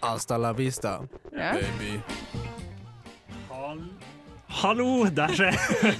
Hasta 0.00 0.36
la 0.38 0.52
vista, 0.52 1.02
Ja. 1.32 1.52
baby. 1.52 2.00
Hallo, 4.50 5.04
der 5.12 5.28
skjer 5.36 5.54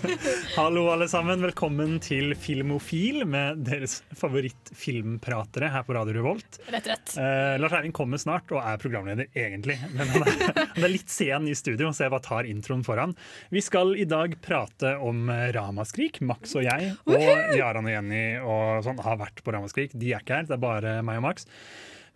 Hallo, 0.56 0.86
alle 0.90 1.06
sammen. 1.08 1.42
Velkommen 1.44 1.98
til 2.02 2.32
Filmofil 2.34 3.20
med 3.28 3.60
deres 3.66 3.98
favorittfilmpratere 4.16 5.68
her 5.70 5.84
på 5.86 5.94
Radio 5.94 6.16
Revolt. 6.16 6.56
Rett, 6.72 6.88
rett. 6.88 7.12
Eh, 7.20 7.58
Lars 7.60 7.74
Eivind 7.76 7.94
kommer 7.94 8.18
snart 8.18 8.50
og 8.56 8.62
er 8.64 8.80
programleder, 8.82 9.28
egentlig. 9.36 9.76
Men 9.92 10.08
han 10.14 10.24
er, 10.24 10.48
han 10.74 10.86
er 10.88 10.94
litt 10.94 11.12
sen 11.12 11.46
i 11.46 11.54
studio, 11.60 11.92
så 11.92 12.06
jeg 12.06 12.14
bare 12.16 12.24
tar 12.24 12.48
introen 12.50 12.82
foran. 12.88 13.12
Vi 13.54 13.62
skal 13.62 13.92
i 14.00 14.08
dag 14.08 14.34
prate 14.42 14.94
om 14.96 15.28
Ramaskrik. 15.54 16.22
Max 16.26 16.56
og 16.58 16.64
jeg 16.66 16.94
og 17.04 17.54
Jaran 17.58 17.86
og 17.86 17.94
Jenny 17.94 18.24
og 18.40 18.80
sånn 18.88 19.04
har 19.04 19.20
vært 19.22 19.44
på 19.46 19.54
Ramaskrik. 19.54 19.94
De 19.94 20.14
er 20.16 20.24
ikke 20.24 20.40
her, 20.40 20.48
det 20.50 20.56
er 20.56 20.64
bare 20.66 20.96
meg 21.06 21.20
og 21.20 21.28
Max. 21.28 21.46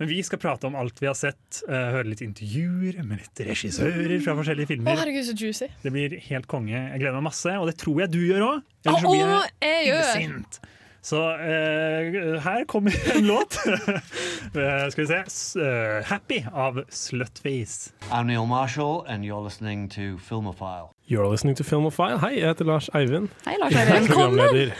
Men 0.01 0.09
vi 0.09 0.19
skal 0.25 0.41
prate 0.43 0.67
om 0.69 0.77
alt 0.79 1.01
vi 1.03 1.09
har 1.11 1.17
sett, 1.19 1.39
Uh, 1.69 1.75
høre 1.95 2.09
litt 2.09 2.23
intervjuer 2.25 3.03
med 3.07 3.21
litt 3.23 3.41
regissører 3.47 4.15
fra 4.25 4.35
forskjellige 4.39 4.71
filmer. 4.73 4.95
Å, 4.97 5.01
herregud, 5.03 5.27
så 5.29 5.35
juicy. 5.39 5.69
Det 5.83 5.93
blir 5.95 6.15
helt 6.31 6.49
konge. 6.51 6.75
Jeg 6.75 7.03
gleder 7.03 7.19
meg 7.21 7.27
masse, 7.29 7.53
og 7.61 7.69
det 7.71 7.77
tror 7.81 8.03
jeg 8.03 8.13
du 8.15 8.21
gjør 8.25 8.47
òg. 8.49 8.63
Ellers 8.87 9.05
så 9.05 9.13
blir 9.13 9.21
jeg 9.23 9.53
jeg 9.69 9.91
gjør! 9.91 10.01
illsint. 10.03 10.61
Så 11.03 11.19
uh, 11.19 12.39
her 12.45 12.65
kommer 12.71 12.95
en 13.17 13.27
låt. 13.27 13.59
uh, 13.67 14.87
skal 14.95 15.03
vi 15.03 15.09
se. 15.11 15.21
S 15.27 15.57
'Happy' 16.07 16.45
av 16.53 16.83
Slutface. 16.89 17.93
I'm 18.11 18.27
Neil 18.31 18.47
Marshall, 18.47 19.05
and 19.09 19.25
you're 19.25 19.43
listening 19.43 19.89
to 19.99 20.17
Filmophile. 20.19 20.92
You're 21.11 21.27
listening 21.29 21.57
to 21.59 21.65
Filmofile. 21.67 22.17
Hei, 22.23 22.37
jeg 22.39 22.47
heter 22.47 22.65
Lars 22.69 22.87
Eivind. 22.95 23.27
Hei, 23.45 23.57
Lars 23.61 23.75
Jeg 23.75 23.89
er 23.89 23.91
Eivind. 23.97 24.13
programleder. 24.13 24.71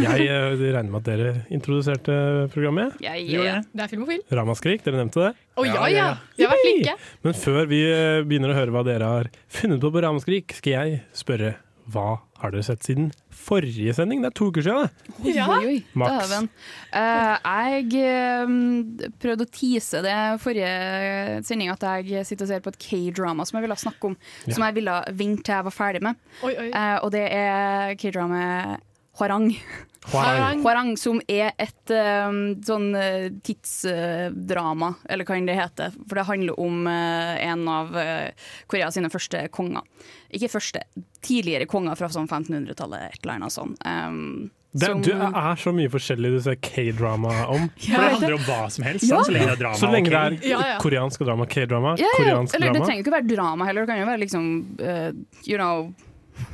Jeg 0.00 0.24
eh, 0.24 0.62
regner 0.72 0.88
med 0.90 0.98
at 1.02 1.08
dere 1.10 1.32
introduserte 1.52 2.16
programmet. 2.54 2.96
Ja, 3.04 3.12
ja. 3.20 3.58
det? 3.68 3.84
Er 3.84 3.90
filmofil. 3.92 4.22
Ramaskrik, 4.32 4.82
dere 4.86 5.02
nevnte 5.02 5.26
det. 5.28 5.30
Å 5.60 5.66
ja, 5.68 5.74
Ja, 5.74 5.82
ja, 5.84 5.90
ja. 5.92 6.06
ja. 6.08 6.16
Vi 6.38 6.46
har 6.46 6.54
vært 6.54 6.64
flinke. 6.64 6.96
Men 7.28 7.36
før 7.44 7.68
vi 7.70 7.82
eh, 7.92 8.22
begynner 8.26 8.54
å 8.54 8.56
høre 8.56 8.74
hva 8.74 8.84
dere 8.88 9.12
har 9.12 9.30
funnet 9.52 9.84
på 9.84 9.92
på 9.94 10.02
Ramaskrik, 10.06 10.56
skal 10.58 10.76
jeg 10.78 11.02
spørre 11.20 11.52
hva 11.92 12.08
har 12.40 12.52
dere 12.54 12.64
sett 12.64 12.84
siden 12.86 13.10
forrige 13.34 13.94
sending? 13.96 14.22
Det 14.24 14.30
er 14.30 14.36
to 14.38 14.48
uker 14.50 14.64
siden. 14.64 14.88
det. 15.20 15.34
Ja. 15.36 15.46
Oi, 15.58 15.74
oi, 15.74 15.78
Max. 15.98 16.32
Uh, 16.32 16.48
Eh, 16.90 17.36
jeg 17.46 18.46
um, 18.48 18.96
prøvde 19.22 19.46
å 19.46 19.50
tease 19.54 20.00
det 20.02 20.16
forrige 20.42 21.38
sending 21.46 21.70
at 21.70 21.84
jeg 21.86 22.26
sitter 22.26 22.48
og 22.48 22.50
ser 22.50 22.64
på 22.64 22.72
et 22.72 22.80
K-drama 22.82 23.46
som 23.46 23.58
jeg 23.58 23.68
ville 23.68 23.78
snakke 23.78 24.10
om. 24.10 24.16
Ja. 24.48 24.56
Som 24.56 24.66
jeg 24.66 24.78
ville 24.80 24.96
vente 25.14 25.46
til 25.46 25.54
jeg 25.54 25.68
var 25.68 25.76
ferdig 25.76 26.02
med. 26.02 26.18
Oi, 26.42 26.54
oi. 26.56 26.68
Eh, 26.74 26.96
og 27.04 27.12
det 27.14 27.26
er 27.30 27.94
K-dramaet 28.00 28.89
Hwarang. 29.20 29.50
Hwarang. 30.08 30.62
Hwarang, 30.64 30.96
som 30.96 31.20
er 31.28 31.52
et 31.60 31.92
eh, 31.92 32.30
sånn 32.64 32.86
eh, 32.96 33.26
tidsdrama, 33.44 34.94
eller 35.04 35.28
hva 35.28 35.36
enn 35.36 35.48
det 35.50 35.58
heter. 35.58 35.92
For 36.08 36.16
det 36.16 36.24
handler 36.30 36.56
om 36.60 36.86
uh, 36.88 37.34
en 37.44 37.66
av 37.68 37.92
uh, 37.92 38.30
Koreas 38.70 38.96
første 39.12 39.44
konger. 39.52 39.84
Ikke 40.32 40.48
første, 40.48 40.86
tidligere 41.26 41.68
konger 41.68 42.00
fra 42.00 42.08
sånn 42.08 42.30
1500-tallet, 42.30 43.12
et 43.12 43.20
eller 43.22 43.36
annet 43.36 43.54
sånt. 43.58 43.84
Um, 43.84 44.50
Det, 44.72 44.86
som- 44.86 45.00
du 45.02 45.10
er 45.10 45.56
så 45.58 45.72
mye 45.74 45.90
forskjellig 45.90 46.30
du 46.30 46.40
ser 46.40 46.56
K-drama 46.62 47.46
om. 47.50 47.64
For 47.82 47.90
det 47.90 48.10
handler 48.14 48.36
om 48.38 48.44
hva 48.46 48.60
som 48.70 48.84
helst, 48.86 49.04
Ja. 49.10 49.18
så 49.26 49.34
lenge 49.34 49.50
det 49.50 49.56
er 49.58 49.64
drama. 49.64 49.76
Så 49.80 49.90
lenge 49.90 50.12
det 50.12 50.20
er 50.20 50.36
Ja, 50.48 50.60
ja. 50.74 50.76
koreansk 50.80 51.24
drama, 51.26 51.46
K-drama, 51.50 51.96
ja, 51.98 52.06
ja. 52.06 52.12
koreansk 52.22 52.54
Eller 52.54 52.70
det 52.70 52.78
drama. 52.78 52.86
trenger 52.86 53.02
ikke 53.04 53.16
være 53.18 53.34
drama 53.34 53.66
heller, 53.66 53.84
det 53.84 53.90
kan 53.90 54.00
jo 54.00 54.06
være 54.06 54.22
liksom 54.22 54.46
you 55.44 55.58
know, 55.58 55.90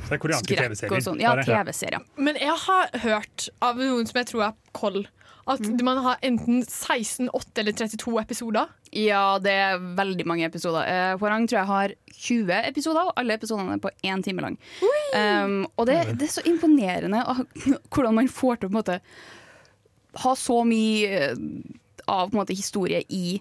Det 0.07 0.15
er 0.15 0.21
koreanske 0.23 0.55
TV-serier. 0.57 1.03
sånn. 1.05 1.19
Ja. 1.21 1.35
TV-serier. 1.43 2.03
Men 2.17 2.35
jeg 2.41 2.55
har 2.65 2.89
hørt 3.03 3.49
av 3.61 3.77
noen 3.81 4.07
som 4.09 4.19
jeg 4.21 4.27
tror 4.31 4.43
er 4.49 4.53
koll, 4.77 5.05
at 5.47 5.61
Mm. 5.63 5.81
man 5.83 5.97
har 6.03 6.17
enten 6.27 6.61
16, 6.67 7.29
8 7.33 7.61
eller 7.61 7.71
32 7.71 8.19
episoder. 8.19 8.67
Ja, 8.91 9.37
det 9.39 9.51
er 9.51 9.77
veldig 9.79 10.25
mange 10.27 10.43
episoder. 10.45 10.83
Uh, 10.87 11.17
Hwarang 11.17 11.47
tror 11.47 11.59
jeg 11.61 11.67
har 11.67 11.93
20 12.11 12.51
episoder, 12.67 13.07
og 13.07 13.13
alle 13.15 13.33
episodene 13.37 13.73
er 13.77 13.79
på 13.83 13.91
én 14.03 14.23
time 14.23 14.41
lang. 14.43 14.57
Um, 15.15 15.65
og 15.77 15.85
det, 15.87 16.17
det 16.19 16.27
er 16.27 16.33
så 16.41 16.43
imponerende 16.45 17.23
hvordan 17.93 18.13
man 18.15 18.27
får 18.27 18.59
til 18.59 18.67
å 18.67 18.71
på 18.71 18.75
en 18.75 18.79
måte 18.81 18.99
ha 20.23 20.33
så 20.35 20.63
mye 20.65 21.07
eh, 21.31 21.35
av 22.07 22.29
på 22.29 22.35
en 22.35 22.41
måte, 22.41 22.55
historie 22.57 23.03
i 23.09 23.39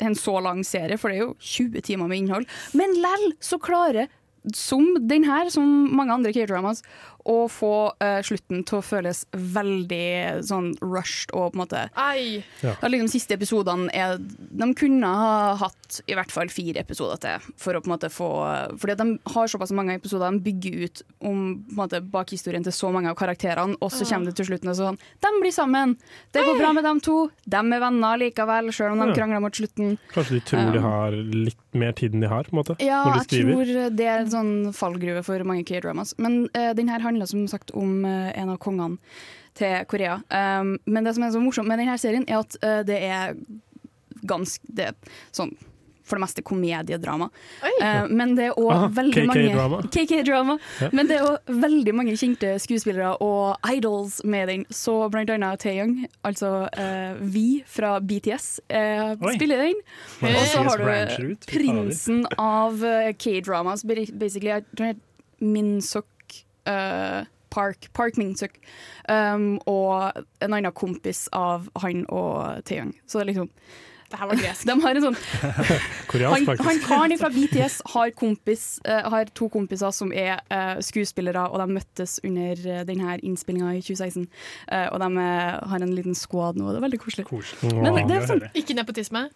en 0.00 0.14
så 0.16 0.40
lang 0.42 0.62
serie, 0.64 0.96
for 0.98 1.10
det 1.12 1.18
er 1.20 1.26
jo 1.26 1.34
20 1.38 1.82
timer 1.84 2.08
med 2.08 2.22
innhold. 2.22 2.46
Men 2.76 2.94
lell 3.00 3.32
så 3.44 3.58
klarer, 3.60 4.08
som 4.54 4.96
den 5.10 5.24
her, 5.24 5.50
som 5.52 5.64
mange 5.96 6.12
andre 6.14 6.32
K-dramas, 6.32 6.82
å 7.28 7.48
få 7.52 7.92
eh, 8.00 8.20
slutten 8.26 8.64
til 8.68 8.78
å 8.78 8.84
føles 8.84 9.24
veldig 9.32 10.42
sånn 10.46 10.72
rushed 10.82 11.32
og 11.36 11.52
på 11.52 11.58
en 11.58 11.62
måte 11.62 11.82
Ei. 12.00 12.42
ja, 12.64 12.74
liksom 12.86 13.10
siste 13.12 13.36
episodene 13.36 13.90
er 13.96 14.18
De 14.20 14.68
kunne 14.78 15.06
ha 15.06 15.54
hatt 15.60 16.00
i 16.06 16.14
hvert 16.16 16.30
fall 16.32 16.50
fire 16.52 16.80
episoder 16.84 17.20
til 17.22 17.48
for 17.60 17.74
å 17.76 17.82
på 17.82 17.90
en 17.90 17.94
måte 17.96 18.10
få 18.12 18.28
Fordi 18.80 18.96
de 19.00 19.06
har 19.34 19.50
såpass 19.50 19.72
mange 19.76 19.96
episoder, 19.98 20.30
de 20.30 20.44
bygger 20.46 20.84
ut 20.86 21.02
om 21.20 21.40
på 21.66 21.74
en 21.74 21.80
måte 21.80 22.00
bakhistorien 22.12 22.64
til 22.64 22.74
så 22.74 22.90
mange 22.94 23.10
av 23.10 23.18
karakterene, 23.18 23.76
og 23.80 23.90
så 23.92 24.06
kommer 24.08 24.30
det 24.30 24.36
til 24.40 24.50
slutten 24.50 24.72
og 24.72 24.78
sånn 24.78 25.00
De 25.22 25.32
blir 25.40 25.54
sammen! 25.54 25.96
Det 26.32 26.44
går 26.46 26.58
bra 26.60 26.72
med 26.76 26.84
dem 26.86 27.00
to. 27.02 27.16
De 27.44 27.58
er 27.60 27.82
venner 27.82 28.20
likevel, 28.20 28.70
selv 28.74 28.94
om 28.94 29.00
de 29.02 29.08
Ja. 29.10 29.14
krangler 29.16 29.40
mot 29.42 29.56
slutten. 29.56 29.96
Kanskje 30.12 30.36
de 30.38 30.40
tror 30.46 30.72
de 30.72 30.82
har 30.84 31.10
litt 31.12 31.58
mer 31.74 31.92
tid 31.96 32.14
enn 32.14 32.20
de 32.24 32.30
har, 32.30 32.44
på 32.44 32.54
en 32.54 32.60
måte, 32.60 32.76
Ja, 32.82 33.04
når 33.04 33.26
de 33.28 33.36
jeg 33.36 33.46
tror 33.46 33.96
det 33.96 34.06
er 34.06 34.18
en 34.24 34.30
sånn 34.30 34.52
fallgruve 34.76 35.24
for 35.26 35.42
mange 35.44 35.64
K-dramas. 35.66 36.14
Men 36.18 36.48
uh, 36.56 36.72
den 36.74 36.88
her 36.88 37.00
handler 37.10 37.30
som 37.30 37.46
sagt 37.50 37.74
om 37.76 38.04
eh, 38.08 38.30
en 38.40 38.54
av 38.54 38.60
kongene 38.62 39.00
til 39.58 39.84
Korea. 39.90 40.20
Um, 40.30 40.76
men 40.86 41.04
det 41.04 41.16
som 41.16 41.26
er 41.26 41.34
så 41.34 41.42
morsomt 41.42 41.68
med 41.68 41.82
denne 41.82 41.98
serien, 42.00 42.26
er 42.28 42.44
at 42.44 42.56
eh, 42.62 42.80
det 42.86 43.00
er 43.10 43.34
ganske 44.28 44.76
det 44.78 44.92
sånn 45.34 45.52
for 46.10 46.18
det 46.18 46.24
meste 46.24 46.42
komediedrama. 46.42 47.28
Eh, 47.62 48.08
men 48.10 48.34
det 48.34 48.48
er 48.48 48.56
òg 48.58 48.70
Aha, 48.74 48.88
veldig 48.96 49.24
mange 49.30 49.82
KK-drama. 49.94 50.56
Ja. 50.80 50.88
Men 50.96 51.06
det 51.06 51.18
er 51.20 51.26
òg 51.28 51.50
veldig 51.60 51.92
mange 51.94 52.16
kjente 52.18 52.54
skuespillere 52.62 53.12
og 53.22 53.70
idols 53.70 54.20
med 54.24 54.48
den. 54.50 54.64
Så 54.74 54.96
blant 55.12 55.30
annet 55.30 55.60
Taeyong, 55.62 55.92
altså 56.26 56.50
uh, 56.66 57.20
Vi 57.20 57.62
fra 57.68 57.98
BTS, 58.02 58.48
uh, 58.72 59.14
spiller 59.36 59.66
den. 59.68 59.82
Og 60.26 60.40
så 60.50 60.64
har 60.66 60.82
du 60.82 61.34
prinsen 61.46 62.24
av 62.38 62.82
K-dramas, 63.20 63.84
basically. 63.86 64.62
Min 65.40 65.78
tror 65.84 66.08
eh, 66.70 67.28
Park. 67.50 68.16
Min-suk, 68.16 68.58
Um, 69.10 69.56
og 69.66 70.12
en 70.44 70.52
annen 70.54 70.74
kompis 70.76 71.24
av 71.34 71.64
han 71.82 72.04
og 72.14 72.60
Taeyang. 72.68 72.92
Så 73.08 73.18
det 73.18 73.24
er 73.24 73.30
liksom 73.32 73.48
Det 74.10 74.18
her 74.18 74.28
var 74.30 74.38
gresk. 74.38 74.66
De 74.68 74.76
har 74.84 74.98
en 74.98 75.04
sånn 75.04 75.16
Koreansk, 76.10 76.46
faktisk. 76.46 76.64
han 76.68 76.80
karen 76.84 77.18
fra 77.18 77.30
BTS 77.34 77.80
har, 77.94 78.12
kompis, 78.18 78.64
uh, 78.86 79.08
har 79.10 79.30
to 79.34 79.48
kompiser 79.50 79.90
som 79.94 80.12
er 80.14 80.38
uh, 80.50 80.78
skuespillere, 80.82 81.48
og 81.50 81.58
de 81.62 81.78
møttes 81.78 82.18
under 82.26 82.62
uh, 82.66 82.80
denne 82.86 83.18
innspillinga 83.18 83.74
i 83.78 83.82
2016. 83.82 84.28
Uh, 84.70 84.86
og 84.92 85.02
de 85.02 85.28
har 85.74 85.86
en 85.86 85.94
liten 85.94 86.18
squad 86.18 86.58
nå, 86.58 86.68
og 86.68 86.74
det 86.74 86.82
er 86.82 86.86
veldig 86.86 87.02
koselig. 87.02 87.26
Koselig. 87.30 87.74
Men 87.82 88.02
det 88.10 88.18
er 88.20 88.30
sånn, 88.30 88.46
Ikke 88.54 88.78
nepotisme. 88.78 89.26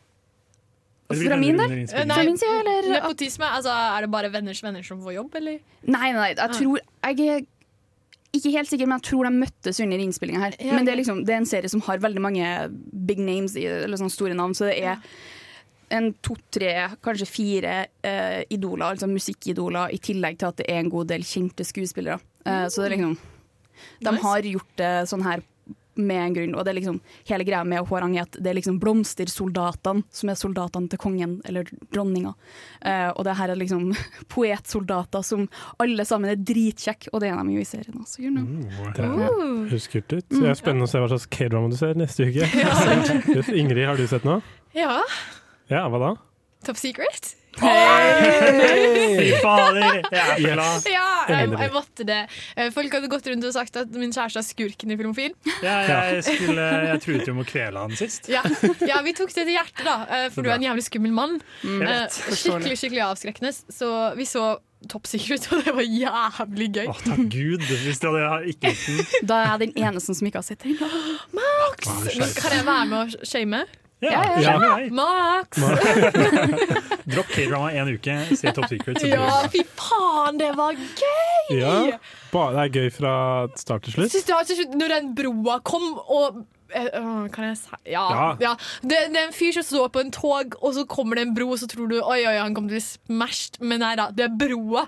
Fra 1.10 1.36
min 1.40 1.58
del? 1.60 1.72
Eh, 1.84 2.06
Fra 2.08 2.22
min 2.24 2.38
side, 2.40 2.60
eller? 2.60 2.88
nepotisme, 2.96 3.48
altså 3.58 3.70
Er 3.70 4.06
det 4.06 4.10
bare 4.10 4.30
venners 4.32 4.62
venner 4.64 4.82
som 4.82 5.02
får 5.04 5.18
jobb, 5.18 5.34
eller? 5.40 5.58
Nei, 5.84 6.12
nei, 6.16 6.30
jeg 6.34 6.56
tror 6.56 6.80
Jeg 6.80 7.28
er 7.28 7.44
ikke 8.34 8.50
helt 8.56 8.70
sikker, 8.70 8.88
men 8.90 8.98
jeg 8.98 9.06
tror 9.10 9.28
de 9.28 9.30
møttes 9.36 9.78
under 9.84 10.00
innspillinga 10.02 10.40
her. 10.42 10.56
Ja, 10.58 10.74
men 10.74 10.86
det 10.86 10.94
er, 10.94 10.98
liksom, 10.98 11.20
det 11.26 11.36
er 11.36 11.42
en 11.42 11.46
serie 11.46 11.70
som 11.70 11.84
har 11.86 12.02
veldig 12.02 12.22
mange 12.24 12.48
big 13.06 13.20
names, 13.22 13.54
eller 13.54 14.00
sånne 14.00 14.10
store 14.10 14.34
navn, 14.34 14.56
så 14.58 14.66
det 14.66 14.80
er 14.82 14.98
en 15.94 16.08
to-tre, 16.24 16.72
kanskje 17.04 17.28
fire 17.30 17.76
uh, 18.02 18.40
idoler, 18.50 18.88
altså 18.88 19.06
musikkidoler, 19.06 19.94
i 19.94 20.00
tillegg 20.02 20.40
til 20.40 20.50
at 20.50 20.58
det 20.58 20.66
er 20.66 20.82
en 20.82 20.90
god 20.90 21.12
del 21.12 21.22
kjente 21.22 21.66
skuespillere. 21.68 22.18
Eh, 22.44 22.66
så 22.68 22.82
det 22.82 22.88
er 22.88 22.96
liksom 22.96 23.14
De 24.04 24.16
har 24.24 24.48
gjort 24.50 24.74
det 24.80 24.92
sånn 25.08 25.22
her 25.24 25.44
med 25.96 26.20
en 26.20 26.34
grunn, 26.34 26.54
og 26.58 26.64
det 26.66 26.72
er 26.72 26.78
liksom 26.80 27.00
hele 27.28 27.44
greia 27.46 27.62
med 27.68 27.86
Hwarang 27.88 28.16
er 28.18 28.24
at 28.26 28.38
det 28.40 28.50
er 28.50 28.56
liksom 28.58 28.80
blomstersoldatene 28.82 30.02
som 30.14 30.30
er 30.32 30.38
soldatene 30.38 30.90
til 30.92 31.00
kongen 31.02 31.36
eller 31.48 31.68
dronninga. 31.94 32.32
Uh, 32.84 33.10
og 33.14 33.22
det 33.28 33.36
her 33.38 33.52
er 33.54 33.60
liksom 33.60 33.92
poetsoldater 34.34 35.22
som 35.26 35.46
alle 35.82 36.04
sammen 36.08 36.32
er 36.32 36.40
dritkjekke, 36.40 37.12
og 37.12 37.22
det 37.24 37.30
er 37.32 37.38
de 37.44 37.56
jo 37.58 37.62
i 37.62 37.68
serien 37.68 38.00
også. 38.02 38.22
You 38.24 38.32
know. 38.34 38.46
Det 38.94 39.04
Uh. 39.14 39.68
høres 39.70 39.86
kult 39.92 40.12
ut. 40.12 40.24
Mm. 40.30 40.36
Så 40.36 40.42
det 40.42 40.50
er 40.50 40.58
spennende 40.58 40.86
å 40.88 40.90
se 40.90 41.00
hva 41.02 41.08
slags 41.12 41.26
K-drama 41.30 41.70
du 41.72 41.76
ser 41.78 41.94
neste 41.98 42.26
uke. 42.28 42.48
Ja, 42.64 42.74
Ingrid, 43.60 43.84
har 43.86 43.96
du 44.00 44.06
sett 44.10 44.24
noe? 44.26 44.40
Ja. 44.74 45.00
Ja, 45.70 45.86
hva 45.92 46.00
da? 46.02 46.12
Top 46.66 46.78
secret? 46.80 47.34
Fy 47.60 49.30
fader, 49.42 49.78
jeg 50.10 50.20
er 50.20 50.32
så 50.34 50.42
glad. 50.42 50.88
Ja, 50.90 51.06
jeg, 51.30 51.50
jeg 51.60 51.72
måtte 51.74 52.06
det. 52.08 52.18
Eh, 52.56 52.70
Folk 52.74 52.96
hadde 52.96 53.10
gått 53.12 53.28
rundt 53.30 53.46
og 53.48 53.54
sagt 53.54 53.78
at 53.80 53.94
min 53.94 54.12
kjæreste 54.14 54.40
er 54.42 54.46
skurken 54.46 54.94
i 54.94 54.98
Filmofil. 55.00 55.32
Ja, 55.64 55.76
jeg, 56.10 56.24
skulle, 56.26 56.66
jeg 56.90 57.02
truet 57.04 57.30
jo 57.30 57.36
med 57.38 57.46
å 57.46 57.48
kvele 57.50 57.84
han 57.86 57.96
sist. 57.98 58.28
Ja. 58.32 58.42
ja, 58.88 59.00
vi 59.06 59.14
tok 59.16 59.32
det 59.34 59.46
til 59.46 59.54
hjertet, 59.56 59.84
da, 59.86 59.96
eh, 60.08 60.26
for 60.34 60.44
du 60.44 60.50
er 60.50 60.58
en 60.58 60.66
jævlig 60.70 60.86
skummel 60.90 61.14
mann. 61.16 61.40
Jeg 61.64 61.82
Eh. 61.94 62.06
Skikkelig 62.34 62.76
skikkelig 62.80 63.02
avskrekkende. 63.06 63.50
Så 63.72 63.88
vi 64.18 64.24
så 64.28 64.44
toppsikker 64.90 65.36
ut, 65.38 65.46
og 65.54 65.62
det 65.64 65.72
var 65.76 65.86
jævlig 65.86 66.66
gøy. 66.74 66.88
Å, 66.90 66.96
takk 67.04 67.22
Gud, 67.32 67.62
hvis 67.84 68.00
du 68.02 68.08
hadde 68.10 68.50
ikke 68.52 68.72
likt 68.72 68.84
den. 68.90 69.28
Da 69.30 69.38
er 69.40 69.46
jeg 69.54 69.60
den 69.68 69.86
eneste 69.88 70.16
som 70.18 70.28
ikke 70.28 70.42
har 70.42 70.46
sett 70.48 70.64
den. 70.66 70.76
Max! 71.36 71.88
Kan 72.40 72.56
jeg 72.58 72.66
være 72.66 72.84
med 72.90 72.98
og 73.00 73.26
shame? 73.28 73.62
Ja, 74.04 74.22
Ja, 74.40 74.54
ja. 74.60 74.88
Max! 74.94 75.60
Dropp 77.12 77.30
K-drama 77.34 77.70
en 77.72 77.92
uke, 77.94 78.16
se 78.36 78.52
Top 78.56 78.68
Secret. 78.70 79.02
Ja, 79.08 79.44
fy 79.52 79.62
faen, 79.76 80.40
det 80.40 80.50
var 80.56 80.74
gøy! 80.76 81.58
Ja, 81.58 81.76
det 81.92 82.64
er 82.64 82.72
gøy 82.72 82.90
fra 82.94 83.14
start 83.60 83.86
til 83.86 83.96
slutt. 83.98 84.12
Du, 84.14 84.34
til 84.48 84.60
slutt, 84.60 84.76
når 84.80 84.94
den 84.96 85.14
broa 85.18 85.58
kom 85.66 85.84
og 86.00 86.40
eh, 86.72 86.88
øh, 86.88 87.26
Kan 87.34 87.50
jeg 87.50 87.58
si 87.60 87.80
Ja. 87.92 88.04
Ja. 88.10 88.28
ja. 88.40 88.54
Det, 88.82 89.02
det 89.12 89.20
er 89.20 89.28
en 89.28 89.36
fyr 89.36 89.52
som 89.58 89.66
står 89.68 89.92
på 89.94 90.04
en 90.04 90.12
tog, 90.14 90.56
og 90.60 90.74
så 90.74 90.86
kommer 90.88 91.20
det 91.20 91.28
en 91.28 91.34
bro, 91.36 91.50
og 91.54 91.60
så 91.60 91.68
tror 91.70 91.90
du 91.92 91.98
oi, 92.00 92.22
oi, 92.24 92.36
han 92.40 92.56
kommer 92.56 92.72
til 92.72 92.80
å 92.80 92.80
bli 92.80 92.86
smashed. 92.88 93.60
Men 93.60 93.84
nei 93.84 93.94
da, 94.00 94.08
det 94.14 94.28
er 94.28 94.38
broa 94.40 94.86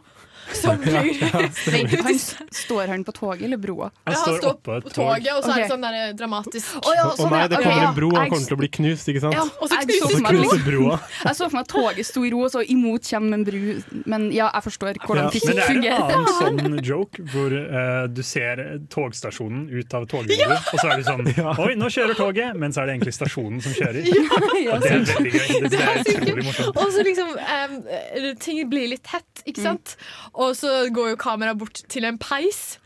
som 0.54 0.78
blir 0.78 2.02
han, 2.02 2.18
står 2.52 2.86
han 2.92 3.04
på 3.04 3.12
toget 3.12 3.42
eller 3.48 3.56
broa? 3.56 3.90
Han 4.04 4.14
Ja, 4.14 4.20
står 4.20 4.38
står 4.38 4.50
oppå 4.54 4.76
et 4.76 4.84
på 4.84 4.90
tog. 4.90 5.04
toget, 5.04 5.32
og 5.36 5.42
så 5.44 5.50
er 5.52 5.62
det 5.62 5.68
sånn 5.70 5.84
der 5.86 6.12
dramatisk 6.18 6.76
Å 6.80 6.94
ja, 6.94 7.04
sånn, 7.08 7.16
sånn, 7.16 7.32
nei, 7.34 7.42
det 7.48 7.56
kommer 7.56 7.72
okay, 7.76 7.86
en 7.88 7.94
bro, 7.96 8.10
han 8.16 8.30
kommer 8.30 8.46
til 8.46 8.56
å 8.56 8.60
bli 8.60 8.68
knust, 8.78 9.08
ikke 9.12 9.22
sant? 9.24 9.34
Ja, 9.36 9.44
og 9.46 9.70
så 9.70 9.80
knuses 9.82 10.22
knuser 10.26 10.62
broa. 10.66 10.98
Jeg 11.26 11.38
så 11.40 11.48
for 11.48 11.56
meg 11.58 11.66
at 11.66 11.72
toget 11.74 12.06
sto 12.10 12.24
i 12.26 12.30
ro, 12.34 12.42
og 12.46 12.52
så 12.54 12.62
imot 12.76 13.10
kommer 13.10 13.38
en 13.40 13.44
bru. 13.46 13.62
Men 14.06 14.28
ja, 14.34 14.48
jeg 14.54 14.66
forstår 14.68 15.00
hvordan 15.06 15.24
Ja. 15.26 15.30
fysikk 15.34 15.56
Men 15.56 15.80
det 15.82 15.90
er 15.90 15.96
en 15.96 16.12
annen 16.12 16.28
sånn 16.40 16.84
joke 16.86 17.24
hvor 17.32 17.52
uh, 17.56 18.06
du 18.12 18.22
ser 18.26 18.62
togstasjonen 18.92 19.66
ut 19.72 19.94
av 19.96 20.06
togvinduet, 20.10 20.70
og 20.72 20.80
så 20.82 20.90
er 20.92 21.00
du 21.00 21.06
sånn 21.06 21.26
Oi, 21.66 21.74
nå 21.78 21.88
kjører 21.92 22.14
toget! 22.18 22.56
Men 22.56 22.72
så 22.74 22.82
er 22.82 22.90
det 22.90 22.96
egentlig 22.98 23.14
stasjonen 23.16 23.60
som 23.64 23.74
kjører. 23.76 24.06
Ja, 24.06 24.74
Og 24.76 24.82
det 24.82 24.90
er 24.92 25.04
veldig 25.10 25.32
gøy. 25.34 25.48
Det, 25.66 25.70
det 25.72 25.80
er 25.82 26.00
utrolig 26.02 26.44
morsomt. 26.46 26.76
Og 26.82 26.92
så 26.94 27.04
liksom 27.06 27.32
eh, 27.38 28.30
Ting 28.42 28.60
blir 28.70 28.88
litt 28.92 29.04
tett, 29.06 29.42
ikke 29.48 29.62
sant? 29.64 29.96
Og 30.36 30.56
så 30.58 30.88
går 30.92 31.14
jo 31.14 31.16
kameraet 31.20 31.58
bort 31.58 31.80
til 31.88 32.04
en 32.04 32.18
peis. 32.20 32.76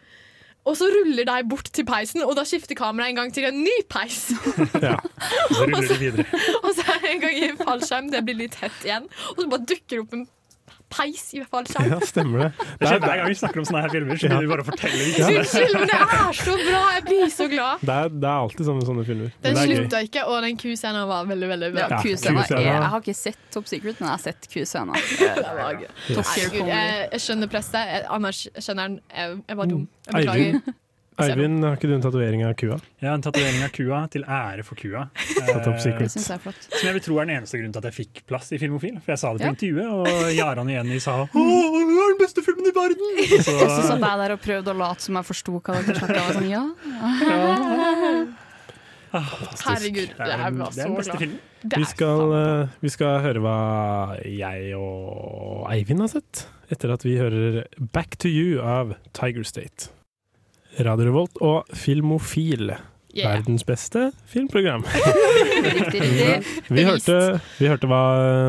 Og 0.69 0.76
så 0.76 0.87
ruller 0.93 1.25
de 1.25 1.49
bort 1.49 1.70
til 1.73 1.87
peisen, 1.88 2.23
og 2.23 2.35
da 2.37 2.44
skifter 2.47 2.76
kameraet 2.79 3.14
en 3.14 3.20
gang 3.23 3.31
til 3.35 3.47
en 3.49 3.62
ny 3.64 3.76
peis. 3.91 4.29
Ja. 4.85 4.97
Så 5.56 5.64
ruller 5.64 5.88
de 5.88 5.97
videre. 5.99 6.26
Og 6.62 6.75
så 6.76 6.85
er 6.94 7.00
det 7.02 7.14
en 7.14 7.23
gang 7.25 7.38
i 7.38 7.49
fallskjerm, 7.62 8.11
det 8.12 8.20
blir 8.26 8.37
litt 8.43 8.58
hett 8.61 8.85
igjen. 8.85 9.08
Og 9.32 9.41
så 9.41 9.49
bare 9.50 9.67
dukker 9.73 10.05
opp 10.05 10.14
en 10.17 10.26
peis 10.91 11.23
i 11.35 11.41
hvert 11.41 11.51
fall. 11.55 11.67
Selv. 11.71 11.93
ja, 11.95 11.99
stemmer 12.09 12.39
det. 12.45 12.49
Det 12.59 12.67
Det 12.81 12.89
skjer 12.89 12.97
er, 12.97 13.05
Hver 13.07 13.17
gang 13.21 13.29
vi 13.31 13.37
snakker 13.41 13.63
om 13.63 13.67
sånne 13.69 13.83
her 13.85 13.93
filmer, 13.95 14.21
så 14.21 14.41
vi 14.41 14.49
bare 14.51 14.65
fortelle 14.67 15.07
ja. 15.21 15.29
Unnskyld, 15.31 15.77
men 15.79 15.91
det 15.93 15.99
er 16.01 16.41
så 16.41 16.57
bra! 16.65 16.83
Jeg 16.97 17.05
blir 17.09 17.31
så 17.37 17.47
glad. 17.53 17.85
det 17.87 17.97
er, 17.97 18.09
det 18.25 18.29
er 18.31 18.39
alltid 18.45 18.65
sånne, 18.71 18.87
sånne 18.91 19.05
filmer. 19.09 19.33
Den 19.47 19.61
slutta 19.63 20.03
ikke, 20.07 20.25
og 20.27 20.43
den 20.47 20.59
kuscenen 20.61 21.09
var 21.11 21.31
veldig, 21.31 21.49
veldig 21.55 21.71
bra. 21.77 21.87
Ja, 21.87 21.89
Ja, 21.97 22.03
Q-scena. 22.03 22.45
er- 22.51 22.69
Jeg 22.71 22.91
har 22.95 23.01
ikke 23.05 23.17
sett 23.21 23.39
Top 23.55 23.67
Secret, 23.71 24.01
men 24.01 24.09
jeg 24.09 24.15
har 24.17 24.25
sett 24.27 24.49
comedy. 26.59 26.69
jeg, 26.75 27.09
jeg 27.13 27.21
skjønner 27.27 27.51
presset. 27.51 27.81
Jeg 27.95 28.05
anerkjenner 28.11 28.87
den. 28.89 29.01
Jeg, 29.17 29.43
jeg 29.49 29.57
var 29.63 29.67
dum. 29.67 29.89
Jeg 30.11 30.15
Eivind, 30.27 30.61
beklager. 30.63 30.79
Eivind, 31.29 31.65
har 31.65 31.77
ikke 31.77 31.89
du 31.91 31.95
en 31.95 32.03
tatovering 32.05 32.45
av 32.49 32.55
kua? 32.57 32.77
Jeg 33.01 33.09
har 33.11 33.15
en 33.19 33.23
tatovering 33.27 33.63
av 33.67 33.71
kua 33.77 33.99
til 34.11 34.23
ære 34.25 34.65
for 34.65 34.75
kua. 34.81 35.03
Eh, 35.15 35.47
Det 35.47 36.11
syns 36.11 36.29
jeg 36.29 36.37
er 36.37 36.43
flott. 36.43 36.63
Som 36.71 36.87
jeg 36.89 36.95
vil 36.97 37.05
tro 37.05 37.19
er 37.21 37.25
den 37.27 37.37
eneste 37.37 37.59
grunnen 37.61 37.73
til 37.73 37.79
at 37.85 37.89
jeg 37.91 37.97
fikk 38.07 38.23
plass 38.27 38.53
i 38.53 38.59
Filmofil. 38.59 38.97
For 39.05 39.13
jeg 39.13 39.19
sa 39.19 39.33
det 39.33 39.41
på 39.41 39.47
Ja. 39.47 39.53
intervjuet, 39.55 39.91
og 39.93 40.35
Jaran 40.35 40.67
og 40.69 40.75
Jenny 40.75 40.99
sa 40.99 41.17
Åh, 41.23 41.29
det 41.31 41.37
er 41.37 42.13
den 42.15 42.21
beste 42.25 42.43
filmen 42.47 42.67
i 42.67 42.75
verden! 42.75 43.09
Og 43.21 43.21
Og 43.21 43.45
så 43.45 43.53
så, 43.57 43.83
satt 43.89 44.01
jeg 44.01 44.19
der 44.25 44.33
og 44.33 44.41
prøvde 44.41 44.69
å 44.73 44.77
late 44.77 45.01
som 45.03 45.15
jeg 45.21 45.25
forsto 45.25 45.53
hva 45.61 45.75
dere 45.81 45.97
snakka 46.01 46.21
om. 46.21 46.33
Sånn, 46.41 46.51
ja. 46.51 46.65
Herregud, 49.11 50.13
det 50.15 50.21
er, 50.21 50.29
jeg 50.31 50.39
den- 50.39 50.59
var 50.59 50.71
det 50.71 50.79
er 50.79 50.87
den 50.87 50.95
så 50.95 50.97
beste 50.97 51.19
glad. 51.19 51.39
Vi 51.77 51.85
skal, 51.85 52.33
eh, 52.33 52.69
vi 52.81 52.89
skal 52.89 53.21
høre 53.21 53.41
hva 53.43 54.23
jeg 54.25 54.75
og 54.79 55.67
Eivind 55.71 56.01
har 56.01 56.09
sett, 56.09 56.47
etter 56.71 56.93
at 56.95 57.03
vi 57.03 57.17
hører 57.19 57.65
Back 57.93 58.17
to 58.19 58.29
You 58.29 58.61
av 58.63 58.95
Tiger 59.13 59.43
State. 59.45 59.91
Radio 60.87 61.06
Revolt 61.11 61.37
og 61.44 61.69
Filmofil. 61.77 62.71
Yeah. 63.11 63.27
Verdens 63.41 63.65
beste 63.67 64.11
filmprogram. 64.31 64.85
Riktig, 65.67 66.00
riktig. 66.00 66.67
Vi 66.71 66.85
hørte, 66.87 67.17
vi 67.59 67.67
hørte 67.67 67.88
hva 67.91 68.03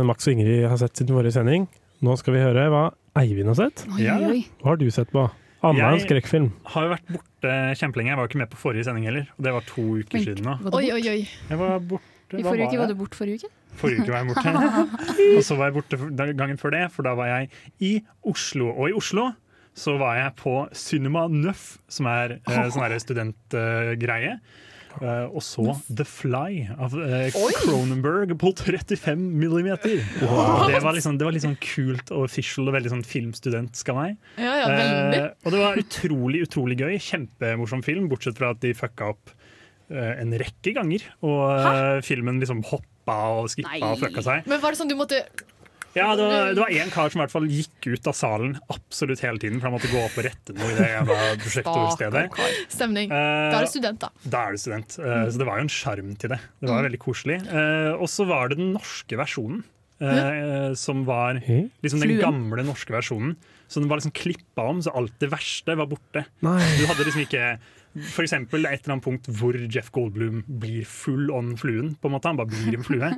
Max 0.06 0.28
og 0.30 0.36
Ingrid 0.36 0.68
har 0.70 0.78
sett 0.78 1.00
siden 1.02 1.16
forrige 1.18 1.34
sending. 1.34 1.66
Nå 2.06 2.14
skal 2.22 2.36
vi 2.38 2.44
høre 2.44 2.68
hva 2.70 2.84
Eivind 3.18 3.50
har 3.52 3.58
sett. 3.58 3.84
Oi, 3.98 4.06
oi. 4.14 4.44
Hva 4.62 4.72
har 4.76 4.80
du 4.82 4.86
sett 4.94 5.10
på? 5.14 5.26
Anna 5.66 5.92
en 5.92 5.98
Jeg- 6.00 6.06
skrekkfilm. 6.08 6.52
Har 6.74 6.86
jo 6.88 6.94
vært 6.96 7.10
borte 7.14 7.56
kjempelenge. 7.78 8.10
Jeg 8.14 8.18
var 8.18 8.24
jo 8.26 8.30
ikke 8.32 8.42
med 8.42 8.50
på 8.54 8.62
forrige 8.62 8.86
sending 8.88 9.06
heller. 9.10 9.28
Og 9.38 9.44
det 9.46 9.54
var 9.58 9.66
to 9.68 9.82
uker 9.82 10.18
Vent, 10.18 10.26
siden 10.30 10.46
nå. 10.46 10.56
Oi, 10.74 10.86
oi, 10.94 11.02
oi. 11.10 11.20
Jeg 11.50 11.58
var 11.60 11.80
borte 11.80 12.40
I 12.40 12.46
forrige 12.46 12.70
uke 12.70 12.80
var 12.82 12.88
du 12.88 12.96
borte 13.02 13.18
forrige 13.20 13.42
uke? 13.42 13.52
Forrige 13.82 14.02
uke 14.06 14.14
var 14.14 14.24
jeg 14.24 14.30
borte. 14.32 14.54
Og 15.38 15.44
så 15.46 15.58
var 15.58 15.70
jeg 15.70 15.76
borte 15.82 16.34
gangen 16.38 16.58
før 16.62 16.74
det, 16.78 16.86
for 16.94 17.06
da 17.06 17.14
var 17.18 17.30
jeg 17.34 17.50
i 17.82 17.92
Oslo. 18.30 18.70
Og 18.78 18.90
i 18.90 18.94
Oslo 18.98 19.32
så 19.78 19.96
var 20.00 20.18
jeg 20.20 20.36
på 20.42 20.56
Cinema 20.76 21.28
Nøff, 21.32 21.78
som 21.92 22.10
er 22.12 22.38
eh, 22.40 22.68
sånn 22.74 23.00
studentgreie. 23.00 23.00
studentgreie. 23.00 24.36
uh, 25.00 25.32
og 25.32 25.40
så 25.46 25.64
The 25.88 26.04
Fly 26.04 26.66
av 26.76 26.92
Cronenberg 26.92 27.56
Cronenberg 27.62 28.34
på 28.42 28.52
35 28.60 29.22
millimeter. 29.40 30.02
Wow. 30.20 30.68
Det, 30.68 30.82
var 30.84 30.98
liksom, 30.98 31.18
det 31.18 31.28
var 31.28 31.36
litt 31.36 31.46
sånn 31.46 31.60
kult 31.64 32.12
og 32.12 32.26
official 32.28 32.68
og 32.68 32.76
veldig 32.76 32.92
sånn 32.98 33.06
filmstudent 33.08 33.80
skal 33.80 34.00
meg. 34.02 34.18
Ja, 34.36 34.58
ja. 34.60 34.68
Eh, 34.76 35.30
og 35.46 35.56
det 35.56 35.64
var 35.64 35.80
utrolig, 35.80 36.44
utrolig 36.50 36.80
gøy. 36.82 36.98
Kjempemorsom 37.00 37.86
film, 37.88 38.10
bortsett 38.12 38.40
fra 38.40 38.52
at 38.52 38.60
de 38.66 38.74
fucka 38.76 39.14
opp 39.16 39.32
eh, 39.92 40.14
en 40.20 40.36
rekke 40.42 40.76
ganger. 40.76 41.08
Og 41.24 41.46
eh, 41.56 42.02
filmen 42.06 42.44
liksom 42.44 42.66
hoppa 42.68 43.18
og 43.38 43.48
skippa 43.54 43.94
og 43.94 44.04
fucka 44.04 44.28
seg. 44.28 44.52
Men 44.52 44.60
var 44.64 44.76
det 44.76 44.82
sånn 44.84 44.92
du 44.92 45.00
måtte 45.00 45.24
Ja, 45.96 46.16
det 46.16 46.24
var, 46.24 46.54
det 46.56 46.62
var 46.64 46.70
en 46.72 46.92
kar 46.94 47.10
som 47.12 47.20
i 47.20 47.24
hvert 47.26 47.34
fall 47.34 47.48
gikk 47.52 47.88
ut 47.92 48.08
av 48.08 48.16
salen 48.16 48.54
absolutt 48.72 49.20
hele 49.26 49.42
tiden, 49.42 49.60
for 49.60 49.68
han 49.68 49.76
måtte 49.76 49.90
gå 49.92 50.00
opp 50.06 50.16
og 50.22 50.24
rette 50.28 50.56
noe 50.56 50.70
i 50.72 50.78
det 50.78 50.88
jævla 50.88 51.18
prosjektorstedet. 51.44 52.24
Stemning. 52.72 53.12
Eh, 53.12 53.50
Da 53.52 53.60
er 53.60 53.66
du 53.68 53.72
student, 53.74 54.00
da. 54.06 54.10
da 54.24 54.46
er 54.48 54.56
du 54.56 54.62
student. 54.64 54.96
Eh, 55.04 55.26
Så 55.34 55.38
det 55.42 55.48
var 55.50 55.60
jo 55.60 55.66
en 55.68 55.74
sjarm 55.76 56.14
til 56.18 56.30
det. 56.36 56.40
Det 56.62 56.70
var 56.72 56.88
veldig 56.88 57.02
koselig. 57.04 57.42
Eh, 57.44 57.92
Og 58.00 58.08
så 58.08 58.26
var 58.30 58.50
det 58.54 58.58
den 58.62 58.72
norske 58.78 59.20
versjonen. 59.20 59.64
eh, 60.00 60.74
Som 60.80 61.04
var 61.06 61.42
liksom 61.84 62.00
den 62.00 62.18
gamle 62.20 62.64
norske 62.64 62.92
versjonen. 62.96 63.36
Så 63.68 63.80
den 63.80 63.88
var 63.90 64.00
liksom 64.00 64.12
klippa 64.16 64.64
om, 64.68 64.82
så 64.82 64.92
alt 64.96 65.14
det 65.20 65.30
verste 65.32 65.76
var 65.78 65.88
borte. 65.88 66.26
Nei. 66.42 66.60
Du 66.80 66.86
hadde 66.88 67.06
liksom 67.08 67.24
ikke 67.28 67.60
for 68.14 68.24
eksempel 68.24 68.64
et 68.70 68.86
eller 68.86 68.96
annet 68.96 69.04
punkt 69.06 69.28
hvor 69.36 69.56
Jeff 69.72 69.90
Goldblum 69.92 70.42
blir 70.62 70.86
full 70.88 71.30
on 71.36 71.54
fluen. 71.60 71.94
på 72.00 72.08
en 72.08 72.14
måte 72.16 72.30
Han 72.32 72.38
bare 72.40 72.48
blir 72.52 72.78
en 72.80 72.86
flue. 72.88 73.10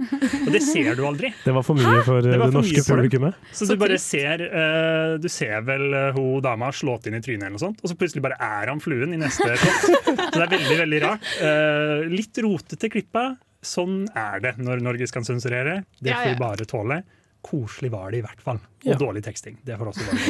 Og 0.47 0.51
det 0.55 0.61
ser 0.65 0.95
du 0.97 1.03
aldri. 1.05 1.29
Det 1.43 1.53
var 1.53 1.65
for 1.65 1.77
mye 1.77 2.01
for 2.07 2.17
eh, 2.19 2.25
Det 2.25 2.33
det, 2.33 2.39
for 2.41 2.57
norske 2.57 2.83
publikummet. 2.87 3.37
Så, 3.53 3.67
du 3.69 3.75
bare 3.81 3.99
ser 4.01 4.43
uh, 4.49 5.15
Du 5.21 5.29
ser 5.29 5.61
vel 5.67 5.85
uh, 5.93 6.09
ho 6.17 6.39
dama 6.43 6.71
slått 6.73 7.07
inn 7.09 7.19
i 7.19 7.21
trynet, 7.23 7.45
eller 7.45 7.57
noe 7.57 7.63
sånt 7.67 7.83
og 7.83 7.91
så 7.91 7.97
plutselig 7.99 8.23
bare 8.25 8.37
er 8.41 8.71
han 8.71 8.81
fluen 8.83 9.13
i 9.13 9.19
neste 9.21 9.49
shot. 9.61 9.83
Så 9.85 10.39
det 10.39 10.45
er 10.47 10.53
veldig 10.57 10.77
veldig 10.83 11.01
rart. 11.05 11.27
Uh, 11.41 12.07
litt 12.13 12.39
rotete 12.43 12.89
klippa. 12.93 13.27
Sånn 13.63 14.03
er 14.17 14.41
det 14.43 14.55
når 14.59 14.81
Norge 14.83 15.07
skal 15.07 15.23
sensurere. 15.27 15.83
Det 16.03 16.11
får 16.15 16.33
vi 16.33 16.39
bare 16.41 16.65
tåle. 16.67 17.03
Koselig 17.43 17.91
var 17.91 18.11
det 18.11 18.21
i 18.21 18.25
hvert 18.25 18.41
fall. 18.43 18.59
Og 18.85 18.91
Ja. 18.93 18.97
dårlig 18.99 19.23
teksting. 19.25 19.57
Det 19.67 19.77
får 19.79 19.91
også 19.93 20.09
være 20.09 20.25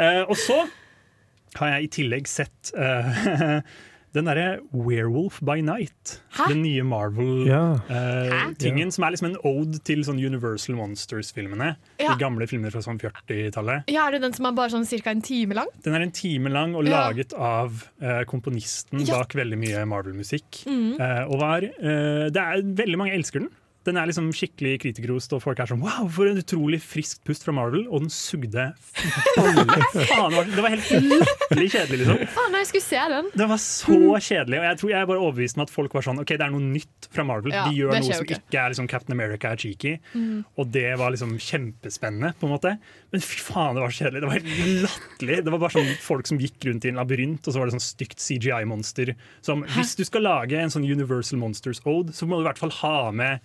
uh, 0.00 0.22
og 0.32 0.36
så 0.40 0.58
har 1.60 1.76
jeg 1.76 1.84
i 1.88 1.92
tillegg 2.00 2.26
sett 2.30 2.72
uh, 2.76 3.60
den 4.16 4.24
derre 4.24 4.60
Werewolf 4.72 5.42
by 5.44 5.58
Night. 5.60 6.14
Hæ? 6.38 6.46
Den 6.48 6.62
nye 6.64 6.84
Marvel. 6.88 7.42
Ja. 7.50 7.62
Uh, 7.90 8.54
tingen 8.56 8.88
Som 8.94 9.04
er 9.04 9.12
liksom 9.12 9.28
en 9.28 9.36
ode 9.44 9.80
til 9.84 10.00
sånn 10.06 10.16
Universal 10.22 10.78
Monsters-filmene. 10.78 11.74
Ja. 12.00 12.14
De 12.14 12.22
gamle 12.22 12.48
filmene 12.48 12.72
fra 12.72 12.80
sånn 12.84 12.96
40-tallet. 13.02 13.90
Ja, 13.92 14.06
er 14.08 14.16
det 14.16 14.22
den 14.24 14.32
som 14.36 14.48
er 14.48 14.56
bare 14.56 14.72
sånn 14.72 14.88
ca. 14.88 15.12
en 15.12 15.20
time 15.26 15.58
lang? 15.58 15.68
Den 15.84 15.98
er 15.98 16.06
en 16.06 16.14
time 16.16 16.48
lang 16.54 16.72
og 16.78 16.88
Ja. 16.88 17.04
laget 17.10 17.34
av 17.36 17.84
uh, 18.00 18.22
komponisten 18.30 19.04
Ja. 19.04 19.18
bak 19.20 19.36
veldig 19.36 19.58
mye 19.60 19.84
Marvel-musikk. 19.92 20.62
Mm. 20.64 20.96
Uh, 20.96 21.22
og 21.28 21.38
var, 21.42 21.62
eh, 21.68 22.26
det 22.32 22.40
er 22.40 22.64
Veldig 22.76 22.96
mange 22.98 23.12
elsker 23.16 23.40
den. 23.44 23.50
Den 23.86 23.96
er 24.00 24.08
liksom 24.10 24.28
skikkelig 24.34 24.74
kritikerrost, 24.82 25.32
og 25.36 25.42
folk 25.44 25.60
er 25.62 25.70
sånn 25.70 25.80
Wow, 25.84 26.08
for 26.12 26.26
en 26.26 26.40
utrolig 26.42 26.80
friskt 26.82 27.22
pust 27.26 27.46
fra 27.46 27.54
Marvel! 27.54 27.84
Og 27.86 28.02
den 28.04 28.10
sugde 28.12 28.72
alle 29.38 29.64
faen. 30.10 30.34
det 30.50 30.62
var- 30.64 30.74
helt 30.74 30.90
latterlig 31.12 31.68
kjedelig, 31.72 31.98
liksom. 32.02 32.22
Faen, 32.34 32.56
jeg 32.58 32.68
skulle 32.72 32.86
se 32.86 33.02
den. 33.12 33.30
Det 33.38 33.48
var 33.52 33.60
så 33.62 33.98
kjedelig. 34.26 34.58
Og 34.60 34.66
jeg 34.66 34.78
tror 34.80 34.90
jeg 34.92 35.00
er 35.00 35.10
bare 35.12 35.22
overbevist 35.22 35.58
om 35.60 35.64
at 35.66 35.72
folk 35.72 35.94
var 35.96 36.04
sånn 36.06 36.18
Ok, 36.22 36.32
det 36.34 36.42
er 36.46 36.52
noe 36.54 36.64
nytt 36.64 37.08
fra 37.14 37.24
Marvel. 37.28 37.54
Ja, 37.54 37.64
De 37.70 37.76
gjør 37.78 37.94
noe 37.94 38.02
som 38.18 38.26
ikke. 38.26 38.40
ikke 38.42 38.60
er 38.64 38.72
liksom 38.74 38.88
Captain 38.90 39.14
America 39.16 39.52
er 39.54 39.60
cheeky. 39.62 39.94
Og 40.58 40.70
det 40.74 40.86
var 41.00 41.14
liksom 41.14 41.36
kjempespennende, 41.40 42.32
på 42.40 42.48
en 42.48 42.54
måte. 42.56 42.74
Men 43.14 43.22
fy 43.24 43.38
faen, 43.46 43.76
det 43.78 43.84
var 43.84 43.94
så 43.94 44.04
kjedelig. 44.06 44.24
Det 44.24 44.30
var 44.32 44.40
helt 44.40 44.82
latterlig. 44.86 45.38
Det 45.46 45.54
var 45.54 45.62
bare 45.62 45.76
sånn 45.78 45.92
folk 46.02 46.26
som 46.32 46.40
gikk 46.42 46.66
rundt 46.68 46.84
i 46.84 46.92
en 46.92 46.98
labyrint, 46.98 47.46
og 47.46 47.54
så 47.54 47.62
var 47.62 47.70
det 47.70 47.76
sånn 47.78 47.86
stygt 47.86 48.18
CGI-monster. 48.24 49.14
Som 49.46 49.62
hvis 49.76 49.94
du 49.98 50.02
skal 50.08 50.26
lage 50.26 50.58
en 50.58 50.72
sånn 50.74 50.84
Universal 50.88 51.38
Monsters 51.40 51.80
Ode, 51.86 52.12
så 52.16 52.26
må 52.26 52.40
du 52.40 52.44
i 52.44 52.48
hvert 52.50 52.60
fall 52.60 52.74
ha 52.82 52.96
med 53.14 53.40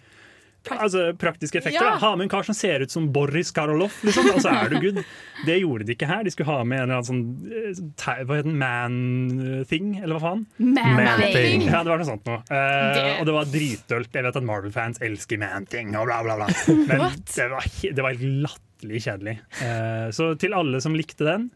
altså, 0.70 1.08
praktiske 1.18 1.58
effekter. 1.58 1.82
Ja. 1.88 1.96
Ha 2.02 2.12
med 2.16 2.26
en 2.28 2.30
kar 2.30 2.44
som 2.46 2.56
ser 2.58 2.84
ut 2.86 2.92
som 2.94 3.08
Boris 3.14 3.50
Karolov, 3.56 3.92
liksom, 4.06 4.28
og 4.36 4.42
så 4.44 4.52
er 4.54 4.70
du 4.70 4.78
good. 4.84 5.00
Det 5.48 5.56
gjorde 5.62 5.88
de 5.88 5.96
ikke 5.96 6.08
her. 6.10 6.24
De 6.28 6.32
skulle 6.34 6.52
ha 6.52 6.64
med 6.64 6.78
en 6.84 6.84
eller 6.90 7.00
annen 7.00 7.08
sånn 7.08 7.24
eh, 7.50 7.80
te- 7.98 8.18
Hva 8.30 8.38
heter 8.38 8.50
den? 8.52 8.60
Man-thing, 8.62 9.92
eller 10.04 10.18
hva 10.20 10.22
faen? 10.28 10.44
Man-thing. 10.62 11.66
Ja, 11.70 11.82
det 11.84 11.92
var 11.94 12.02
noe 12.02 12.10
sånt 12.12 12.28
noe. 12.30 12.42
Uh, 12.46 12.92
Det- 12.96 13.20
Og 13.22 13.26
det 13.30 13.34
var 13.38 13.46
dritdølt. 13.56 14.12
Jeg 14.14 14.24
vet 14.28 14.36
at 14.42 14.48
Marvel-fans 14.52 15.02
elsker 15.02 15.40
Man-thing 15.42 15.96
og 15.98 16.06
bla, 16.10 16.22
bla, 16.26 16.36
bla. 16.42 16.50
Men 16.90 17.08
det 17.36 17.48
var, 17.52 17.66
det 17.82 18.06
var 18.06 18.14
helt 18.20 18.46
latterlig 18.46 19.02
kjedelig. 19.08 19.38
Uh, 19.62 20.08
så 20.16 20.32
til 20.42 20.54
alle 20.58 20.82
som 20.84 20.94
likte 20.98 21.26
den, 21.28 21.50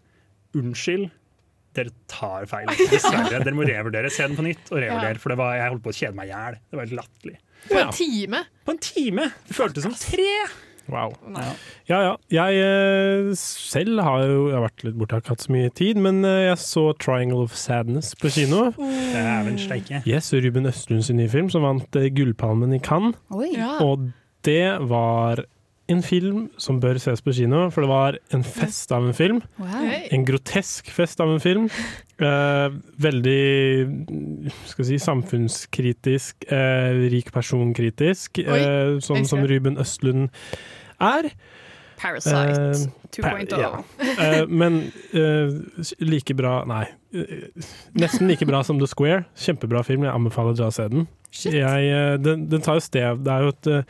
unnskyld. 0.56 1.10
Dere 1.76 1.92
tar 2.08 2.46
feil. 2.48 2.70
Dessverre. 2.88 3.42
Dere 3.44 3.52
må 3.58 3.66
revurdere. 3.68 4.08
Se 4.14 4.24
den 4.30 4.38
på 4.38 4.46
nytt 4.46 4.70
og 4.72 4.80
revurdere, 4.80 5.20
for 5.20 5.34
det 5.34 5.40
var, 5.42 5.58
jeg 5.60 5.74
holdt 5.74 5.84
på 5.84 5.92
å 5.92 5.98
kjede 5.98 6.16
meg 6.16 6.30
i 6.30 6.32
hjel. 6.32 6.56
Det 6.72 6.78
var 6.80 6.86
helt 6.88 7.00
latterlig. 7.02 7.36
På 7.70 7.82
en 7.82 7.92
time. 7.96 8.46
På 8.66 8.76
en 8.76 8.84
time! 8.84 9.32
Det 9.48 9.58
føltes 9.58 9.86
som 9.88 9.96
tre! 9.98 10.30
Wow. 10.88 11.16
Ja. 11.90 12.02
Ja. 12.04 12.16
Jeg 12.30 12.60
eh, 12.62 13.32
selv 13.40 14.02
har 14.06 14.26
jo 14.30 14.50
jeg 14.52 14.58
har 14.58 14.66
vært 14.68 14.84
litt 14.86 14.98
borte, 15.00 15.18
har 15.18 15.24
ikke 15.24 15.34
hatt 15.34 15.46
så 15.48 15.56
mye 15.56 15.72
tid, 15.74 15.98
men 16.02 16.22
eh, 16.28 16.44
jeg 16.52 16.60
så 16.62 16.84
'Triangle 16.94 17.42
of 17.48 17.56
Sadness' 17.58 18.14
på 18.22 18.30
kino. 18.30 18.68
Det 18.78 19.24
er 19.24 19.48
vel 19.48 19.58
steike. 19.62 20.04
Yes, 20.06 20.30
Ruben 20.34 20.70
Østlunds 20.70 21.10
nye 21.10 21.32
film, 21.32 21.50
som 21.50 21.66
vant 21.66 21.98
eh, 21.98 22.12
Gullpalmen 22.14 22.78
i 22.78 22.82
Cannes. 22.84 23.18
Oi. 23.34 23.50
Ja. 23.58 23.80
Og 23.82 24.12
det 24.46 24.78
var 24.86 25.42
en 25.92 26.02
film 26.02 26.50
som 26.58 26.80
bør 26.82 26.98
ses 27.02 27.22
på 27.22 27.34
kino, 27.38 27.68
for 27.74 27.86
det 27.86 27.90
var 27.92 28.18
en 28.34 28.44
fest 28.44 28.92
av 28.96 29.06
en 29.06 29.14
film. 29.14 29.42
Wow. 29.62 29.84
En 30.16 30.26
grotesk 30.26 30.90
fest 30.94 31.20
av 31.22 31.30
en 31.34 31.40
film. 31.44 31.68
Eh, 32.18 32.70
veldig 33.06 33.42
skal 34.72 34.88
si, 34.90 34.98
samfunnskritisk, 35.04 36.48
eh, 36.50 36.98
rik 37.12 37.32
personkritisk, 37.36 38.40
eh, 38.46 38.98
sånn 39.04 39.26
som. 39.30 39.44
Ruben 39.46 39.78
Østlund 39.78 40.30
er. 41.00 41.30
Parasite 41.98 42.36
Eh, 42.36 42.88
2.0. 43.16 43.60
ja. 43.62 43.84
Eh, 44.20 44.46
men 44.48 44.92
eh, 45.14 45.54
like 46.04 46.34
bra 46.36 46.64
Nei. 46.68 46.86
eh, 47.14 47.46
nesten 47.96 48.28
like 48.28 48.46
bra 48.46 48.64
som 48.64 48.80
The 48.80 48.88
Square. 48.88 49.26
Kjempebra 49.38 49.84
film. 49.86 50.04
Jeg 50.04 50.14
anbefaler 50.14 50.56
dere 50.58 50.68
å 50.68 50.74
se 50.76 50.88
den. 50.92 51.08
Jeg, 51.32 51.88
eh, 51.92 52.18
den, 52.18 52.48
den 52.50 52.62
tar 52.64 52.76
jo 52.80 52.84
sted 52.84 53.24
Det 53.26 53.32
er 53.32 53.42
jo 53.44 53.48
et 53.52 53.68
eh, 53.68 53.84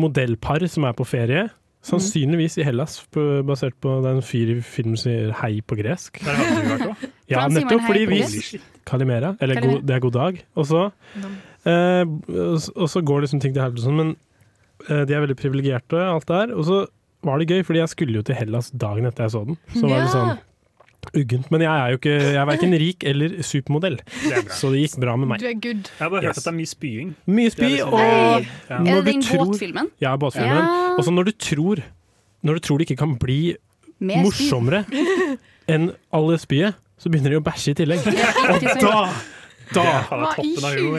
modellpar 0.00 0.64
som 0.70 0.84
er 0.88 0.96
på 0.96 1.06
ferie. 1.06 1.48
Sannsynligvis 1.84 2.56
i 2.58 2.64
Hellas, 2.64 3.02
basert 3.44 3.74
på 3.84 3.98
den 4.04 4.22
fyr 4.24 4.54
i 4.54 4.60
filmen 4.64 4.96
som 4.96 5.10
sier 5.10 5.32
'hei' 5.36 5.60
på 5.60 5.76
gresk. 5.76 6.16
Der 6.24 6.32
hadde 6.38 6.62
du 6.62 6.70
vært 6.70 6.86
også. 6.94 7.10
Ja, 7.32 7.42
nettopp 7.48 7.84
fordi 7.86 8.04
vi? 8.08 8.20
Kalimera, 8.84 9.34
eller 9.40 9.54
Kalimera. 9.56 9.80
god, 9.80 9.86
det 9.88 9.94
er 9.96 10.00
god 10.00 10.12
dag. 10.12 10.40
Og 10.56 10.66
så, 10.68 10.80
eh, 11.64 12.04
og 12.76 12.88
så 12.88 13.00
går 13.04 13.20
liksom 13.24 13.40
ting 13.40 13.54
til 13.54 13.62
helvete 13.62 13.84
sånn, 13.84 13.96
men 13.96 14.16
eh, 14.88 15.04
de 15.08 15.14
er 15.14 15.24
veldig 15.24 15.36
privilegerte, 15.40 16.00
alt 16.00 16.26
det 16.28 16.36
her. 16.36 16.52
Og 16.56 16.64
så 16.68 16.86
var 17.24 17.38
det 17.40 17.48
gøy, 17.48 17.62
fordi 17.64 17.80
jeg 17.80 17.88
skulle 17.88 18.14
jo 18.20 18.22
til 18.22 18.36
Hellas 18.36 18.70
dagen 18.70 19.06
etter 19.08 19.24
jeg 19.24 19.30
så 19.36 19.44
den. 19.48 19.56
Så 19.72 19.88
var 19.88 20.00
det 20.04 20.10
sånn 20.12 20.38
uggent. 21.12 21.50
Men 21.50 21.60
jeg 21.60 21.70
er 21.70 21.90
jo 21.90 21.98
ikke 21.98 22.14
Jeg 22.22 22.36
er 22.40 22.46
verken 22.46 22.72
rik 22.80 23.04
eller 23.04 23.42
supermodell, 23.42 23.96
Det 24.22 24.44
så 24.54 24.70
det 24.72 24.80
gikk 24.84 24.98
bra 25.00 25.16
med 25.16 25.28
meg. 25.28 25.40
Du 25.40 25.46
er 25.46 25.54
good. 25.60 25.84
Jeg 25.90 26.00
har 26.00 26.10
bare 26.10 26.22
hørt 26.22 26.30
Yes. 26.30 26.38
at 26.38 26.44
det 26.44 26.52
er 26.52 26.58
mye 26.58 26.70
spying. 26.72 27.14
Mye 27.26 27.44
Det 27.44 27.52
spy, 27.52 27.64
er 27.64 27.68
liksom- 27.68 27.92
og 27.92 28.00
Ja. 28.00 28.38
Er 28.74 28.78
når 28.78 28.94
det 28.94 29.04
du 29.04 29.10
den 29.12 29.22
tror 29.22 29.44
båtfilmen? 29.46 29.90
Ja, 30.00 30.16
båtfilmen. 30.16 30.56
Ja. 30.56 30.94
Og 30.98 31.04
så 31.04 31.10
når 31.12 31.24
du 31.24 31.32
tror 31.32 31.82
Når 32.44 32.54
du 32.54 32.60
tror 32.60 32.78
det 32.78 32.88
ikke 32.90 32.98
kan 32.98 33.16
bli 33.16 33.56
Mer 34.00 34.22
morsommere 34.24 34.84
enn 35.68 35.94
alle 36.12 36.36
spyet, 36.38 36.74
så 36.98 37.08
begynner 37.08 37.30
de 37.30 37.38
å 37.40 37.44
bæsje 37.44 37.70
i 37.70 37.74
tillegg. 37.74 38.00
Og 38.54 38.60
da 38.84 39.10
Da, 39.74 40.04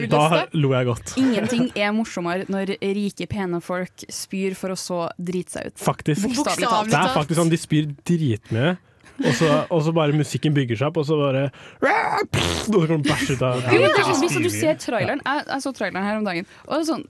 da 0.09 0.45
lo 0.53 0.71
jeg 0.73 0.85
godt. 0.87 1.13
Ingenting 1.21 1.71
er 1.77 1.91
morsommere 1.93 2.47
når 2.49 2.73
rike, 2.81 3.27
pene 3.29 3.61
folk 3.61 3.91
spyr 4.09 4.55
for 4.55 4.69
å 4.73 4.75
så 4.79 5.09
drite 5.21 5.51
seg 5.51 5.67
ut. 5.67 5.77
Faktisk. 5.77 6.25
Bokstavlig 6.25 6.67
talt. 6.67 6.89
Det 6.89 6.97
er 6.97 7.13
faktisk 7.13 7.39
sånn 7.39 7.49
de 7.53 7.57
spyr 7.61 7.85
dritmye. 8.03 8.77
Og 9.23 9.31
så, 9.37 9.49
og 9.71 9.83
så 9.85 9.93
bare 9.95 10.15
musikken 10.17 10.55
bygger 10.55 10.79
seg 10.81 10.89
opp, 10.91 10.97
og 10.99 11.05
så 11.07 11.15
bare 11.19 11.43
Og 11.47 12.39
så 12.65 12.71
kommer 12.73 13.03
du 13.03 13.09
bæsj 13.09 13.35
ut 13.35 13.45
av 13.47 13.61
ja, 13.63 13.77
det 13.87 14.03
sånn, 14.03 14.23
hvis 14.25 14.39
du 14.43 14.49
ser 14.51 14.75
traileren 14.81 15.21
Jeg, 15.23 15.45
jeg 15.47 15.63
så 15.63 15.71
traileren 15.77 16.03
her 16.07 16.19
om 16.19 16.27
dagen. 16.27 16.49
Og 16.67 16.75
det 16.75 16.81
er 16.83 16.89
sånn 16.93 17.05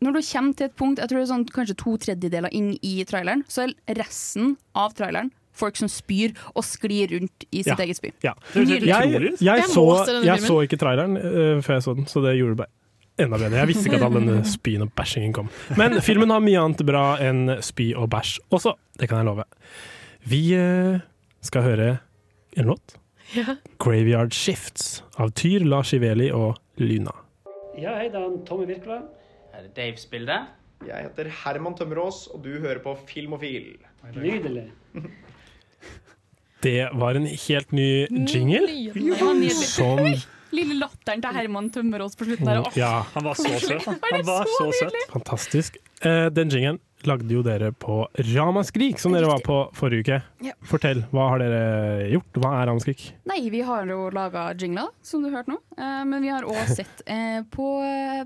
når 0.00 0.14
du 0.16 0.20
kommer 0.24 0.56
til 0.56 0.64
et 0.64 0.76
punkt, 0.80 1.00
jeg 1.02 1.10
tror 1.10 1.18
det 1.18 1.24
er 1.26 1.28
sånn 1.28 1.42
kanskje 1.52 1.74
to 1.76 1.90
tredjedeler 2.00 2.54
inn 2.56 2.70
i 2.80 3.02
traileren, 3.04 3.42
så 3.52 3.66
er 3.66 3.98
resten 3.98 4.54
av 4.72 4.94
traileren 4.96 5.28
folk 5.60 5.76
som 5.76 5.90
spyr 5.92 6.32
og 6.54 6.64
sklir 6.64 7.10
rundt 7.12 7.44
i 7.50 7.60
sitt 7.60 7.74
Ja. 7.74 7.84
eget 7.84 7.98
spy. 7.98 8.12
Ja. 8.24 8.32
Det 8.54 8.64
Jeg, 8.80 8.86
jeg, 8.86 9.32
Jeg 9.44 9.64
så, 9.68 9.84
jeg 10.24 10.40
så 10.40 10.56
ikke 10.64 10.78
traileren 10.80 11.18
uh, 11.20 11.60
før 11.60 11.74
jeg 11.76 11.82
så 11.84 11.94
den, 11.98 12.06
så 12.08 12.22
det 12.24 12.38
gjorde 12.38 12.54
det 12.56 12.62
bare 12.62 12.72
enda 13.20 13.36
bedre. 13.36 13.58
Jeg 13.60 13.68
visste 13.68 13.90
ikke 13.90 14.00
at 14.00 14.06
all 14.08 14.16
denne 14.16 14.40
spyen 14.56 14.86
og 14.86 14.92
bæsjingen 14.96 15.34
kom. 15.36 15.50
Men 15.76 16.00
filmen 16.00 16.32
har 16.32 16.40
mye 16.40 16.64
annet 16.64 16.80
bra 16.88 17.04
enn 17.20 17.58
spy 17.60 17.90
og 17.92 18.08
bæsj 18.14 18.38
også, 18.56 18.72
det 19.00 19.10
kan 19.10 19.20
jeg 19.20 19.28
love. 19.28 19.44
Vi 20.30 20.42
eh, 20.56 21.00
skal 21.42 21.62
høre 21.62 21.90
en 22.56 22.64
låt. 22.72 22.96
Ja. 23.36 23.56
'Graveyard 23.78 24.32
Shifts' 24.34 25.02
av 25.16 25.30
Tyr, 25.38 25.62
Lars 25.64 25.92
Iveli 25.94 26.30
og 26.34 26.56
Lyna. 26.82 27.12
Ja, 27.78 27.94
hei, 28.00 28.08
det 28.10 28.18
er 28.18 28.32
Tommy 28.46 28.66
Her 28.66 29.02
Er 29.54 29.62
det 29.62 29.76
Daves 29.76 30.06
bilde? 30.10 30.46
Jeg 30.86 31.04
heter 31.04 31.28
Herman 31.44 31.74
Tømmerås, 31.76 32.26
og 32.34 32.42
du 32.44 32.50
hører 32.58 32.80
på 32.82 32.96
Filmofil. 33.06 33.76
Nydelig. 34.16 34.70
Det 36.62 36.88
var 36.94 37.16
en 37.16 37.26
helt 37.26 37.72
ny 37.72 38.06
jingle 38.28 38.60
Nydelig. 38.66 39.52
Som 39.52 40.00
Lille 40.56 40.74
latteren 40.80 41.22
til 41.22 41.36
Herman 41.36 41.68
Tømmerås 41.70 42.16
på 42.18 42.26
slutten 42.26 42.48
der. 42.48 42.64
Ja, 42.76 43.04
Han 43.14 43.24
var 43.24 43.34
så 43.38 43.52
søt. 43.62 43.84
Han, 43.86 44.26
var 44.26 44.48
så 44.58 44.72
søt. 44.80 44.96
fantastisk. 45.12 45.76
Eh, 46.02 46.26
den 46.34 46.50
jinglen 46.50 46.80
lagde 47.08 47.32
jo 47.32 47.42
dere 47.46 47.70
på 47.72 48.02
Ramaskrik, 48.34 48.98
som 49.00 49.12
dere 49.16 49.28
var 49.30 49.40
på 49.44 49.56
forrige 49.76 50.04
uke. 50.04 50.18
Ja. 50.50 50.52
Fortell, 50.68 51.04
hva 51.14 51.28
har 51.32 51.38
dere 51.42 52.08
gjort? 52.12 52.40
Hva 52.42 52.52
er 52.60 52.66
Ramaskrik? 52.70 53.04
Nei, 53.30 53.40
vi 53.52 53.60
har 53.66 53.86
jo 53.88 54.10
laga 54.14 54.48
jingler, 54.58 54.90
som 55.02 55.22
du 55.24 55.30
hørte 55.32 55.52
nå. 55.54 55.58
Eh, 55.78 56.04
men 56.10 56.22
vi 56.22 56.28
har 56.32 56.44
òg 56.48 56.60
sett 56.78 57.02
eh, 57.06 57.40
på 57.52 57.68
eh, 57.86 58.24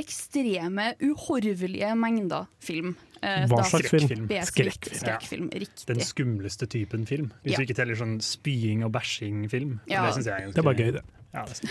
ekstreme, 0.00 0.92
uhorvelige 1.04 1.92
mengder 1.98 2.46
film. 2.64 2.94
Eh, 3.22 3.44
Hva 3.48 3.62
slags 3.64 3.88
film? 3.92 4.08
Skrekkfilm. 4.08 4.44
Skrekkfilm. 4.50 4.98
skrekkfilm. 5.00 5.50
Riktig. 5.64 5.86
Den 5.88 6.02
skumleste 6.04 6.66
typen 6.68 7.06
film. 7.08 7.30
Hvis 7.44 7.54
Ja. 7.54 7.58
vi 7.62 7.68
ikke 7.68 7.78
teller 7.78 7.94
sånn 7.98 8.18
spying 8.20 8.84
og 8.84 8.92
bæsjing-film. 8.92 9.78
Ja. 9.88 10.04
Det 10.06 10.14
synes 10.18 10.26
jeg 10.26 10.34
er 10.34 10.44
ganske 10.48 10.54
Det 10.54 10.64
er 10.64 10.68
bare 10.70 10.82
gøy, 10.82 10.92
det. 10.98 11.04
Ja, 11.34 11.44
det. 11.48 11.70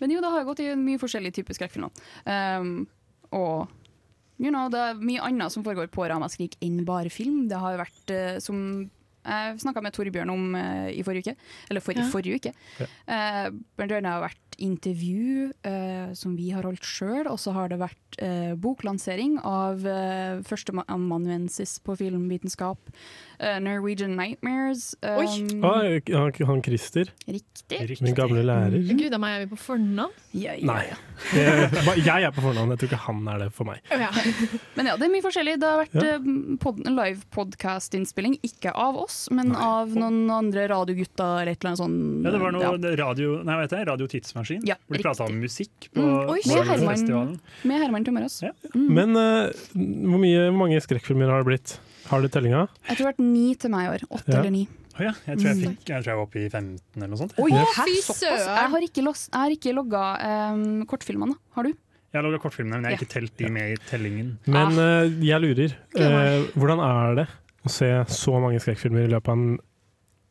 Men 0.00 0.10
jo, 0.10 0.20
det 0.24 0.30
har 0.32 0.44
gått 0.48 0.60
i 0.64 0.70
mye 0.74 0.98
forskjellige 0.98 1.36
typer 1.42 1.54
skrekkfilmer. 1.54 1.90
Um, 2.26 2.86
og 3.32 3.68
you 4.42 4.50
know, 4.50 4.68
det 4.72 4.80
er 4.82 4.98
mye 4.98 5.22
annet 5.22 5.54
som 5.54 5.62
foregår 5.64 5.88
på 5.94 6.04
Ramaskrik 6.10 6.56
enn 6.64 6.82
bare 6.88 7.10
film. 7.12 7.46
Det 7.50 7.58
har 7.62 7.76
jo 7.76 7.82
vært 7.84 8.12
uh, 8.16 8.38
som 8.42 8.58
jeg 9.22 9.58
snakka 9.62 9.82
med 9.84 9.94
Torbjørn 9.94 10.30
om 10.34 10.48
uh, 10.58 10.88
i 10.90 11.02
forrige 11.06 11.30
uke. 11.30 11.36
Eller 11.70 11.80
for, 11.84 11.94
Ja. 11.94 12.08
forrige 12.10 12.40
uke. 12.42 12.52
Ja. 12.82 12.88
uh, 13.06 13.60
blant 13.78 13.94
annet 13.94 14.10
har 14.10 14.24
vært 14.26 14.51
intervju 14.62 15.50
eh, 15.66 16.12
som 16.18 16.36
vi 16.38 16.50
har 16.54 16.62
holdt 16.68 16.86
sjøl, 16.86 17.26
og 17.30 17.38
så 17.42 17.52
har 17.56 17.68
det 17.72 17.80
vært 17.82 18.18
eh, 18.22 18.52
boklansering 18.62 19.38
av 19.44 19.82
eh, 19.88 20.38
førsteamanuensis 20.48 21.78
på 21.84 21.96
filmvitenskap. 21.98 22.78
eh, 23.42 23.58
Norwegian 23.58 24.14
Nightmares. 24.16 24.92
Oi. 25.02 25.26
Um, 25.26 25.64
Ah, 25.64 25.82
han, 26.14 26.32
han 26.46 26.62
Christer, 26.62 27.08
Riktig. 27.26 27.80
Riktig. 27.88 28.02
min 28.06 28.14
gamle 28.14 28.42
lærer. 28.46 28.76
Gud 28.98 29.14
a 29.14 29.18
meg, 29.18 29.34
er 29.40 29.44
vi 29.46 29.50
på 29.54 29.58
fornavn? 29.58 30.12
Ja, 30.32 30.54
ja, 30.54 30.66
Nei. 30.66 30.84
ba- 31.86 31.96
jeg 31.98 32.22
er 32.26 32.30
på 32.34 32.42
fornavn, 32.44 32.70
jeg 32.74 32.78
tror 32.82 32.90
ikke 32.92 33.00
han 33.06 33.28
er 33.32 33.38
det 33.44 33.48
for 33.56 33.66
meg. 33.68 33.80
Ja. 33.90 34.10
Men 34.76 34.90
ja, 34.92 34.96
det 35.00 35.06
er 35.08 35.12
mye 35.16 35.24
forskjellig. 35.24 35.56
Det 35.62 35.68
har 35.72 35.80
vært 35.82 35.98
Ja. 35.98 36.14
eh, 36.16 36.56
pod 36.62 36.78
live 36.86 37.24
podcast-innspilling, 37.34 38.38
ikke 38.46 38.72
av 38.78 38.96
oss, 39.00 39.24
men 39.32 39.48
Nei. 39.52 39.58
av 39.62 39.88
noen 39.96 40.20
andre 40.30 40.66
radiogutter 40.70 41.40
eller 41.42 41.52
et 41.52 41.58
eller 41.62 41.72
annet 41.72 41.80
sånt. 41.82 42.24
Ja, 42.26 42.30
det 42.34 42.40
var 42.42 42.52
noe 42.52 42.62
ja. 42.62 42.96
radio, 43.02 43.38
nei, 43.42 43.56
vet 43.62 43.70
jeg, 43.74 43.86
radio 43.88 44.06
Tidsmaskin. 44.06 44.51
Ja, 44.66 44.76
hvor 44.86 44.98
de 44.98 45.02
prata 45.06 45.24
om 45.28 45.38
musikk 45.40 45.88
på 45.94 46.02
Mm, 46.02 46.28
oi, 46.32 46.40
med 46.46 46.66
Herman. 46.68 47.38
Med 47.64 47.80
Herman. 47.82 48.28
Ja. 48.42 48.52
Mm. 48.74 48.88
Men 48.98 49.16
uh, 49.16 49.50
hvor, 49.74 50.20
mye, 50.22 50.44
hvor 50.50 50.58
mange 50.64 50.80
skrekkfilmer 50.84 51.30
har 51.32 51.42
det 51.42 51.48
blitt? 51.52 51.74
Har 52.10 52.20
du 52.20 52.28
tellinga? 52.28 52.66
Jeg 52.88 52.96
tror 52.96 52.98
det 52.98 53.06
har 53.06 53.12
vært 53.12 53.24
ni 53.32 53.54
til 53.54 53.70
meg 53.70 53.86
i 53.86 53.90
år. 53.96 54.06
Åtte 54.10 54.32
Ja. 54.32 54.40
eller 54.40 54.50
ni. 54.50 54.64
Oh, 54.92 55.00
ja, 55.06 55.12
jeg 55.26 55.38
tror 55.38 55.46
jeg, 55.48 55.56
Mm. 55.56 55.62
fikk, 55.70 55.84
jeg 55.88 56.02
tror 56.04 56.10
jeg 56.12 56.16
var 56.18 56.26
oppe 56.26 56.40
i 56.42 56.48
15 56.48 56.80
eller 56.96 57.08
noe 57.08 57.16
sånt. 57.22 57.32
Oi, 57.40 57.50
Ja. 57.50 57.64
Fy 57.64 57.94
søren. 58.04 58.42
Jeg 58.44 58.70
har 58.74 58.80
ikke, 58.88 59.02
los- 59.06 59.28
jeg 59.32 59.40
har 59.40 59.50
ikke 59.56 59.72
logga 59.72 60.02
um, 60.52 60.84
kortfilmene. 60.86 61.34
Har 61.56 61.62
du? 61.64 61.70
Jeg 62.12 62.20
har 62.20 62.26
logga 62.28 62.42
kortfilmene, 62.42 62.76
men 62.76 62.84
jeg 62.90 62.98
har 62.98 63.04
ikke 63.06 63.12
telt 63.14 63.36
de 63.38 63.48
med 63.48 63.70
i 63.72 63.76
tellingen. 63.88 64.34
Men 64.46 64.76
eh, 64.76 65.08
jeg 65.24 65.40
lurer. 65.40 65.72
Eh, 65.96 66.44
hvordan 66.60 66.82
er 66.84 67.14
det 67.22 67.28
å 67.64 67.70
se 67.72 67.88
så 68.12 68.34
mange 68.42 68.60
skrekkfilmer 68.60 69.06
i 69.06 69.12
løpet 69.14 69.28
av 69.32 69.38
en 69.38 69.58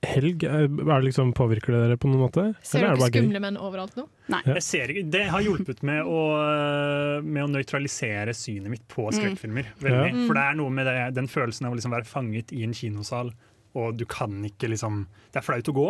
helg? 0.05 0.43
Eh, 0.43 0.63
Er 0.65 0.67
det 0.70 1.03
liksom, 1.10 1.34
påvirker 1.38 1.75
det 1.75 1.81
dere 1.86 1.98
på 2.01 2.10
noen 2.10 2.24
måte? 2.25 2.46
Ser 2.65 2.79
Eller 2.79 2.91
er 2.91 2.96
du 2.96 3.01
det 3.03 3.10
ikke 3.12 3.22
skumle 3.24 3.41
menn 3.43 3.60
overalt 3.62 3.96
nå? 4.00 4.08
Ja. 4.31 4.39
Jeg 4.55 4.63
ser 4.65 4.93
ikke, 4.93 5.03
det 5.13 5.24
har 5.29 5.43
hjulpet 5.46 5.84
med 5.88 6.01
å, 6.08 6.22
med 7.22 7.43
å 7.46 7.50
nøytralisere 7.51 8.34
synet 8.38 8.72
mitt 8.74 8.86
på 8.91 9.08
skrekkfilmer. 9.13 9.72
Veldig. 9.81 10.12
Ja. 10.13 10.25
For 10.27 10.38
det 10.39 10.46
er 10.48 10.58
noe 10.62 10.74
med 10.74 10.89
det, 10.89 10.98
den 11.17 11.29
følelsen 11.31 11.67
av 11.70 11.75
å 11.75 11.79
liksom 11.79 11.93
være 11.96 12.10
fanget 12.10 12.53
i 12.55 12.63
en 12.67 12.74
kinosal, 12.77 13.34
og 13.77 13.96
du 13.96 14.03
kan 14.10 14.34
ikke 14.43 14.67
liksom 14.67 15.05
Det 15.31 15.39
er 15.39 15.46
flaut 15.48 15.70
å 15.72 15.75
gå, 15.77 15.89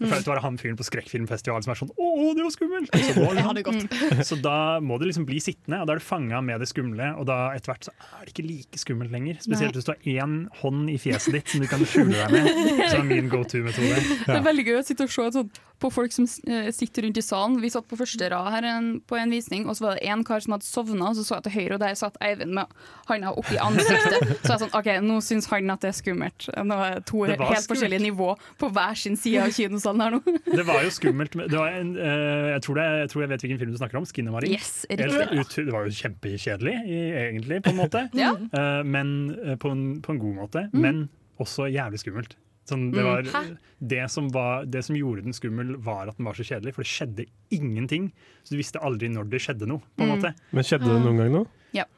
Jeg 0.00 0.08
føler 0.08 0.20
at 0.20 0.26
det 0.26 0.32
var 0.32 0.40
han 0.42 0.56
fyren 0.58 0.78
på 0.78 0.86
skrekkfilmfestivalen 0.88 1.64
som 1.66 1.72
er 1.74 1.78
sånn 1.78 1.92
'Å, 1.94 2.34
det 2.34 2.42
var 2.42 2.52
skummelt!' 2.54 2.90
Så, 2.94 3.26
Det 3.36 3.44
hadde 3.46 3.62
gått. 3.66 3.94
så 4.30 4.38
da 4.42 4.56
må 4.82 4.98
du 4.98 5.06
liksom 5.06 5.26
bli 5.28 5.38
sittende, 5.42 5.80
og 5.82 5.86
da 5.86 5.94
er 5.94 6.02
du 6.02 6.06
fanga 6.06 6.40
med 6.42 6.62
det 6.62 6.68
skumle. 6.70 7.12
Og 7.20 7.28
da 7.30 7.38
etter 7.54 7.72
hvert 7.72 7.88
så 7.88 7.94
er 7.94 8.26
det 8.26 8.34
ikke 8.34 8.46
like 8.48 8.80
skummelt 8.80 9.14
lenger. 9.14 9.38
Spesielt 9.44 9.74
Nei. 9.74 9.78
hvis 9.78 9.86
du 9.86 9.92
har 9.94 10.24
én 10.26 10.36
hånd 10.62 10.90
i 10.90 10.98
fjeset 10.98 11.38
ditt 11.38 11.54
som 11.54 11.62
du 11.62 11.68
kan 11.70 11.84
skjule 11.86 12.16
deg 12.16 12.34
med. 12.34 12.50
Så 12.90 12.98
er 12.98 13.06
min 13.06 13.30
go 13.32 13.42
to-metode. 13.46 14.02
Det 14.26 14.34
er 14.34 14.44
veldig 14.44 14.66
gøy 14.66 14.78
å 14.80 14.84
sitte 14.86 15.06
og 15.06 15.14
se 15.14 15.28
et 15.28 15.38
sånt 15.38 15.60
på 15.84 15.90
folk 15.92 16.14
som 16.14 16.26
eh, 16.48 16.70
sitter 16.72 17.04
rundt 17.04 17.18
i 17.20 17.24
salen. 17.24 17.58
Vi 17.60 17.70
satt 17.72 17.86
på 17.90 17.98
første 18.00 18.28
rad 18.32 18.50
her 18.54 18.66
en, 18.70 18.88
på 19.04 19.18
en 19.20 19.32
visning, 19.34 19.66
og 19.68 19.76
så 19.76 19.86
var 19.86 19.98
det 19.98 20.08
en 20.08 20.24
kar 20.24 20.40
som 20.44 20.56
hadde 20.56 20.66
sovna, 20.66 21.10
og 21.10 21.18
så 21.18 21.26
så 21.26 21.38
jeg 21.38 21.46
til 21.46 21.54
høyre, 21.58 21.76
og 21.76 21.82
der 21.82 21.98
satt 21.98 22.16
Eivind 22.24 22.54
med 22.56 22.72
handa 23.10 23.32
oppi 23.34 23.58
ansiktet. 23.60 24.30
Så 24.44 24.54
jeg 24.54 24.60
sånn, 24.62 24.72
OK, 24.76 24.88
nå 25.04 25.18
syns 25.24 25.48
han 25.50 25.72
at 25.72 25.82
det 25.84 25.90
er 25.90 25.96
skummelt. 25.96 26.46
Nå 26.68 26.76
er 26.80 26.98
det 26.98 27.06
to 27.08 27.24
Det 27.24 27.34
helt 27.34 27.44
skummelt. 27.44 27.68
forskjellige 27.72 28.04
nivå 28.04 28.28
på 28.60 28.70
hver 28.76 28.98
sin 29.00 29.18
side 29.20 29.42
av 29.44 29.52
kinosalen 29.56 30.04
her 30.04 30.16
nå. 30.16 30.20
Det 30.60 30.66
var 30.68 30.84
jo 30.84 30.92
skummelt. 30.94 31.36
Det 31.36 31.58
var 31.58 31.76
en, 31.80 31.92
eh, 31.96 32.52
jeg, 32.54 32.62
tror 32.66 32.80
det, 32.80 32.86
jeg 33.02 33.10
tror 33.12 33.24
jeg 33.24 33.32
vet 33.34 33.44
hvilken 33.46 33.60
film 33.62 33.74
du 33.74 33.80
snakker 33.80 34.00
om. 34.00 34.06
'Skinnemaring'. 34.08 34.54
Yes. 34.54 34.86
Det 34.88 35.66
var 35.72 35.88
jo 35.88 35.96
kjempekjedelig, 35.98 36.76
egentlig, 37.24 37.60
på 37.64 37.74
en 37.74 37.80
måte. 37.80 38.06
Ja. 38.16 38.32
Eh, 38.36 38.80
men 38.84 39.12
på 39.60 39.72
en, 39.74 39.84
på 40.04 40.14
en 40.14 40.22
god 40.22 40.34
måte. 40.44 40.66
Mm. 40.72 40.80
Men 40.84 41.04
også 41.42 41.68
jævlig 41.72 42.00
skummelt. 42.04 42.36
Sånn, 42.64 42.90
det, 42.92 43.00
Mm. 43.02 43.04
var, 43.04 43.58
det, 43.86 44.10
som 44.10 44.28
var, 44.32 44.64
det 44.64 44.82
som 44.86 44.96
gjorde 44.96 45.22
den 45.24 45.32
skummel, 45.36 45.76
var 45.76 46.08
at 46.08 46.16
den 46.16 46.24
var 46.24 46.32
så 46.32 46.44
kjedelig. 46.48 46.72
For 46.74 46.82
det 46.82 46.88
skjedde 46.88 47.26
ingenting. 47.52 48.12
Så 48.42 48.54
du 48.54 48.56
visste 48.56 48.80
aldri 48.80 49.08
når 49.12 49.28
det 49.28 49.40
skjedde 49.44 49.66
noe. 49.68 49.82
på 49.98 50.02
en 50.04 50.16
Mm. 50.22 50.34
Men 50.52 50.64
skjedde 50.64 50.88
det 50.88 51.02
noen 51.04 51.16
gang 51.18 51.30
nå? 51.32 51.46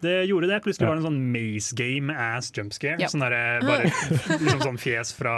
Det 0.01 0.27
gjorde 0.27 0.49
det. 0.49 0.63
Plutselig 0.65 0.81
Ja. 0.81 0.89
var 0.89 0.97
det 0.97 1.05
en 1.05 1.13
sånn 1.13 1.33
maze 1.33 1.73
game 1.77 2.11
ass 2.11 2.51
jump 2.51 2.73
scare. 2.73 2.99
Ja. 2.99 3.07
Sånn 3.07 3.21
der, 3.21 3.61
bare, 3.69 3.85
liksom 4.41 4.61
sånn 4.65 4.79
fjes 4.81 5.13
fra, 5.15 5.37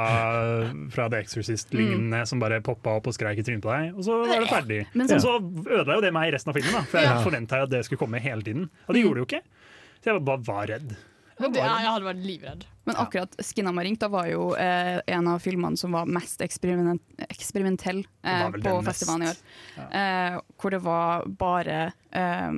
fra 0.91 1.09
The 1.11 1.17
Exorcist-lignende 1.25 2.27
som 2.27 2.39
bare 2.41 2.61
poppa 2.63 2.97
opp 2.97 3.09
og 3.11 3.15
skreik 3.17 3.39
i 3.39 3.43
trynet 3.43 3.61
på 3.65 3.73
deg, 3.75 3.97
og 3.99 4.05
så 4.07 4.21
var 4.27 4.41
det 4.41 4.49
ferdig. 4.49 4.87
Men 4.95 5.09
så, 5.09 5.19
så- 5.21 5.41
så 5.41 5.67
ødela 5.83 5.95
jo 5.97 6.01
det 6.01 6.13
meg 6.15 6.29
i 6.33 6.37
resten 6.37 6.51
av 6.51 6.55
filmen, 6.57 6.73
da, 6.73 6.83
for 6.83 6.99
jeg 6.99 7.09
Ja. 7.09 7.23
forventa 7.23 7.63
at 7.65 7.71
det 7.71 7.85
skulle 7.85 7.99
komme 7.99 8.21
hele 8.21 8.43
tiden. 8.43 8.71
Og 8.89 8.95
det 8.95 9.03
gjorde 9.05 9.19
det 9.19 9.25
jo 9.27 9.29
ikke. 9.37 9.43
Så 10.01 10.05
jeg 10.15 10.25
bare 10.25 10.39
var 10.47 10.67
redd. 10.67 10.97
Jeg, 11.39 11.51
var, 11.55 11.79
jeg 11.79 11.91
hadde 11.93 12.05
vært 12.09 12.25
livredd. 12.27 12.65
Men 12.89 12.99
akkurat 13.03 13.37
'Skinnamarink' 13.39 14.01
da 14.01 14.09
var 14.13 14.29
jo 14.31 14.51
eh, 14.57 15.01
en 15.07 15.29
av 15.31 15.43
filmene 15.45 15.77
som 15.77 15.93
var 15.97 16.09
mest 16.09 16.41
eksperiment, 16.45 17.03
eksperimentell 17.29 18.03
eh, 18.25 18.45
var 18.49 18.59
på 18.65 18.77
festivalen 18.89 19.27
i 19.27 19.31
år. 19.33 19.43
Eh, 19.89 20.39
hvor 20.59 20.75
det 20.75 20.81
var 20.85 21.27
bare 21.29 21.79
eh, 22.13 22.51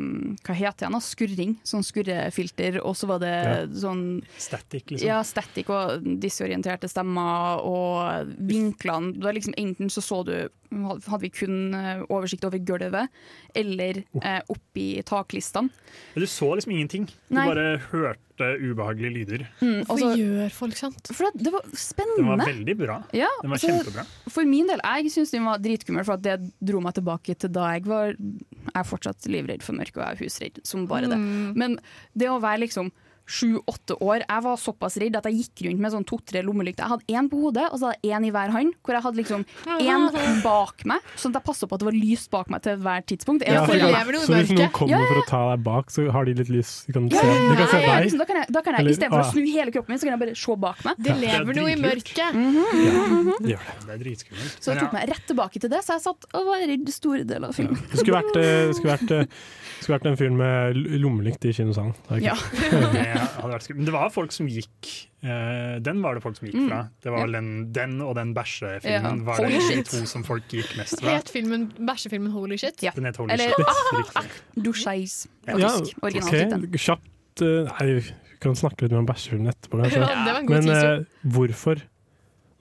Hva 0.46 0.54
heter 0.56 0.87
det 0.87 0.87
igjen? 0.87 1.00
Skurring. 1.10 1.56
Sånn 1.66 1.87
skurrefilter. 1.87 2.80
Og 2.84 2.96
så 2.99 3.10
var 3.10 3.20
det 3.22 3.34
sånn 3.82 4.22
Static, 4.38 4.87
liksom. 4.94 5.06
ja, 5.08 5.20
static 5.26 5.68
og 5.72 6.06
disorienterte 6.22 6.88
stemmer 6.90 7.64
og 7.66 8.32
vinklene. 8.38 9.14
Det 9.18 9.26
var 9.26 9.37
liksom 9.37 9.58
Enten 9.60 9.90
så 9.90 10.00
så 10.00 10.22
du 10.25 10.34
hadde 10.70 11.20
vi 11.25 11.30
kun 11.34 11.75
eh, 11.75 12.02
oversikt 12.08 12.44
over 12.46 12.60
gulvet, 12.62 13.10
eller 13.58 14.02
eh, 14.22 14.40
oppi 14.52 15.02
taklistene. 15.06 15.70
Du 16.14 16.26
så 16.30 16.54
liksom 16.54 16.72
ingenting. 16.76 17.08
Du 17.28 17.34
Nei. 17.34 17.46
bare 17.50 17.66
hørte 17.90 18.50
ubehagelige 18.60 19.14
lyder. 19.18 19.46
Mm, 19.60 19.82
Hvorfor 19.88 20.14
gjør 20.20 20.54
folk 20.54 20.78
sånt? 20.78 21.10
for 21.16 21.34
det 21.34 21.52
var 21.52 21.66
Den 21.98 22.28
var 22.28 22.44
veldig 22.44 22.76
bra. 22.78 23.00
Ja, 23.16 23.28
Den 23.42 23.52
var 23.52 23.58
altså, 23.58 23.72
kjempebra. 23.72 24.06
For 24.30 24.48
min 24.48 24.70
del, 24.70 24.82
jeg 24.84 25.12
syns 25.16 25.34
den 25.34 25.46
var 25.48 25.60
dritkummel, 25.62 26.06
for 26.06 26.18
at 26.18 26.24
det 26.24 26.38
dro 26.60 26.80
meg 26.84 26.96
tilbake 26.98 27.36
til 27.40 27.52
da 27.52 27.72
jeg 27.74 27.86
var 27.88 28.14
Jeg 28.14 28.76
er 28.76 28.88
fortsatt 28.88 29.28
livredd 29.30 29.64
for 29.66 29.78
mørket, 29.78 29.98
og 29.98 30.04
jeg 30.04 30.16
er 30.16 30.24
husredd 30.24 30.60
som 30.66 30.88
bare 30.90 31.10
det. 31.10 31.18
Mm. 31.18 31.54
Men 31.58 31.78
det 32.14 32.30
å 32.30 32.40
være 32.42 32.66
liksom 32.66 32.92
sju-åtte 33.30 33.96
år 34.02 34.25
Jeg 34.25 34.44
var 34.44 34.58
såpass 34.60 34.96
redd 35.00 35.16
at 35.18 35.28
jeg 35.28 35.44
gikk 35.44 35.64
rundt 35.68 35.82
med 35.84 35.94
sånn 35.94 36.06
to-tre 36.08 36.42
lommelykter. 36.46 36.84
Jeg 36.84 36.92
hadde 36.96 37.18
én 37.20 37.30
på 37.30 37.40
hodet, 37.44 37.66
og 37.70 37.78
så 37.80 37.90
hadde 37.90 38.00
jeg 38.02 38.16
én 38.18 38.26
i 38.26 38.32
hver 38.34 38.54
hånd. 38.54 38.75
Hvor 38.82 38.96
jeg 38.96 39.04
hadde 39.06 39.20
liksom 39.20 39.44
én 39.78 40.06
bak 40.44 40.84
meg, 40.90 41.06
sånn 41.14 41.34
at 41.34 41.40
jeg 41.40 41.46
passet 41.46 41.70
på 41.70 41.78
at 41.78 41.84
det 41.84 41.88
var 41.90 41.99
lyst 41.99 42.30
bak 42.32 42.50
meg 42.52 42.64
til 42.66 42.80
hvert 42.82 43.06
tidspunkt. 43.10 43.46
Ja, 43.46 43.64
for 43.66 43.78
i 43.78 44.22
Så 44.25 44.34
hvis 44.34 44.54
noen 44.56 44.72
kommer 44.75 44.96
Ja, 44.96 45.02
ja. 45.04 45.10
for 45.12 45.22
å 45.22 45.26
ta 45.28 45.42
deg 45.52 45.64
bak, 45.66 45.94
så 45.94 46.06
har 46.10 46.26
de 46.28 46.37
litt 46.40 46.50
lys? 46.52 46.72
De 46.88 46.96
kan 46.96 47.08
se, 47.10 47.20
Ja, 47.20 47.37
ja, 47.37 47.56
kan 47.60 47.70
se 47.70 47.80
ja, 47.80 47.87
ja, 47.87 48.00
deg? 48.00 48.18
da 48.20 48.26
kan 48.28 48.40
jeg, 48.40 48.50
da 48.56 48.64
kan 48.66 48.78
jeg 48.78 48.96
Istedenfor 48.96 49.22
ah. 49.22 49.28
å 49.28 49.34
snu 49.34 49.44
hele 49.46 49.75
kroppen 49.75 49.94
min, 49.94 50.00
så 50.02 50.08
kan 50.08 50.16
jeg 50.16 50.22
bare 50.25 50.37
se 50.40 50.56
bak 50.64 50.82
meg. 50.87 51.02
Det 51.06 51.16
lever 51.20 51.58
noe 51.60 51.70
i 51.70 51.78
mørket. 51.78 52.38
Gjør 52.40 53.40
det. 53.46 53.58
Det 53.87 53.94
er 53.94 54.02
dritskummelt. 54.02 54.58
Så 54.58 54.72
jeg 54.72 54.82
tok 54.82 54.96
meg 54.96 55.09
rett 55.12 55.24
tilbake 55.31 55.62
til 55.62 55.72
det, 55.72 55.83
så 55.87 55.96
jeg 55.96 56.05
satt 56.09 56.28
og 56.35 56.50
var 56.50 56.64
redd 56.72 56.92
store 56.94 57.26
deler 57.28 57.50
av 57.50 57.57
filmen. 57.57 57.78
Det 57.92 58.02
skulle 58.02 58.18
vært, 58.18 58.37
eh, 58.40 58.66
det 58.70 58.76
skulle 58.78 58.96
vært, 58.96 59.14
eh, 59.14 59.26
det 59.31 59.85
skulle 59.85 59.98
vært 59.98 60.11
en 60.11 60.18
film 60.20 60.40
med 60.40 60.81
lommelykt 61.05 61.46
i 61.46 61.55
kinosalen. 61.57 61.94
Det 62.11 62.22
Ja. 62.24 62.37
Det 63.20 63.42
hadde 63.42 63.52
vært. 63.54 63.68
Men 63.76 63.85
det 63.88 63.92
var 63.94 64.11
folk 64.14 64.33
som 64.33 64.46
gikk 64.48 64.90
uh, 65.24 65.78
Den 65.85 66.00
var 66.02 66.14
det 66.16 66.22
folk 66.24 66.37
som 66.38 66.46
gikk 66.48 66.56
Mm. 66.61 66.68
fra. 66.70 66.80
Det 67.02 67.12
var 67.12 67.22
vel 67.26 67.33
den, 67.38 67.50
den 67.72 68.00
og 68.04 68.14
den 68.16 68.33
bæsjefilmen 68.35 69.20
Ja. 69.20 69.24
var 69.28 69.37
det 69.44 69.61
de 69.68 69.83
to 69.83 70.04
som 70.06 70.24
folk 70.24 70.48
gikk 70.48 70.76
mest 70.78 71.00
fra. 71.00 71.16
Het 71.18 71.28
filmen, 71.30 71.68
bæsjefilmen 71.78 72.30
Holy 72.33 72.56
Shit? 72.56 72.83
Ja. 72.83 72.90
Den 72.96 73.04
het 73.11 73.16
Holy 73.16 73.33
Eller- 73.33 73.52
Shit. 73.52 74.12
Faktisk. 74.14 75.28
Ja, 75.46 75.68
faktisk. 75.68 76.02
Originaltittelen. 76.02 76.64
ok, 76.64 76.78
Kjapt 76.78 77.42
uh, 77.42 77.68
Nei, 77.80 77.92
vi 78.00 78.14
kan 78.40 78.54
snakke 78.56 78.83
litt 78.87 78.92
mer 78.92 78.98
om 79.04 79.06
bæsjefilmen 79.06 79.52
etterpå. 79.52 79.83
Ja, 79.92 80.40
Men 80.48 80.68
eh, 80.68 81.04
hvorfor? 81.22 81.83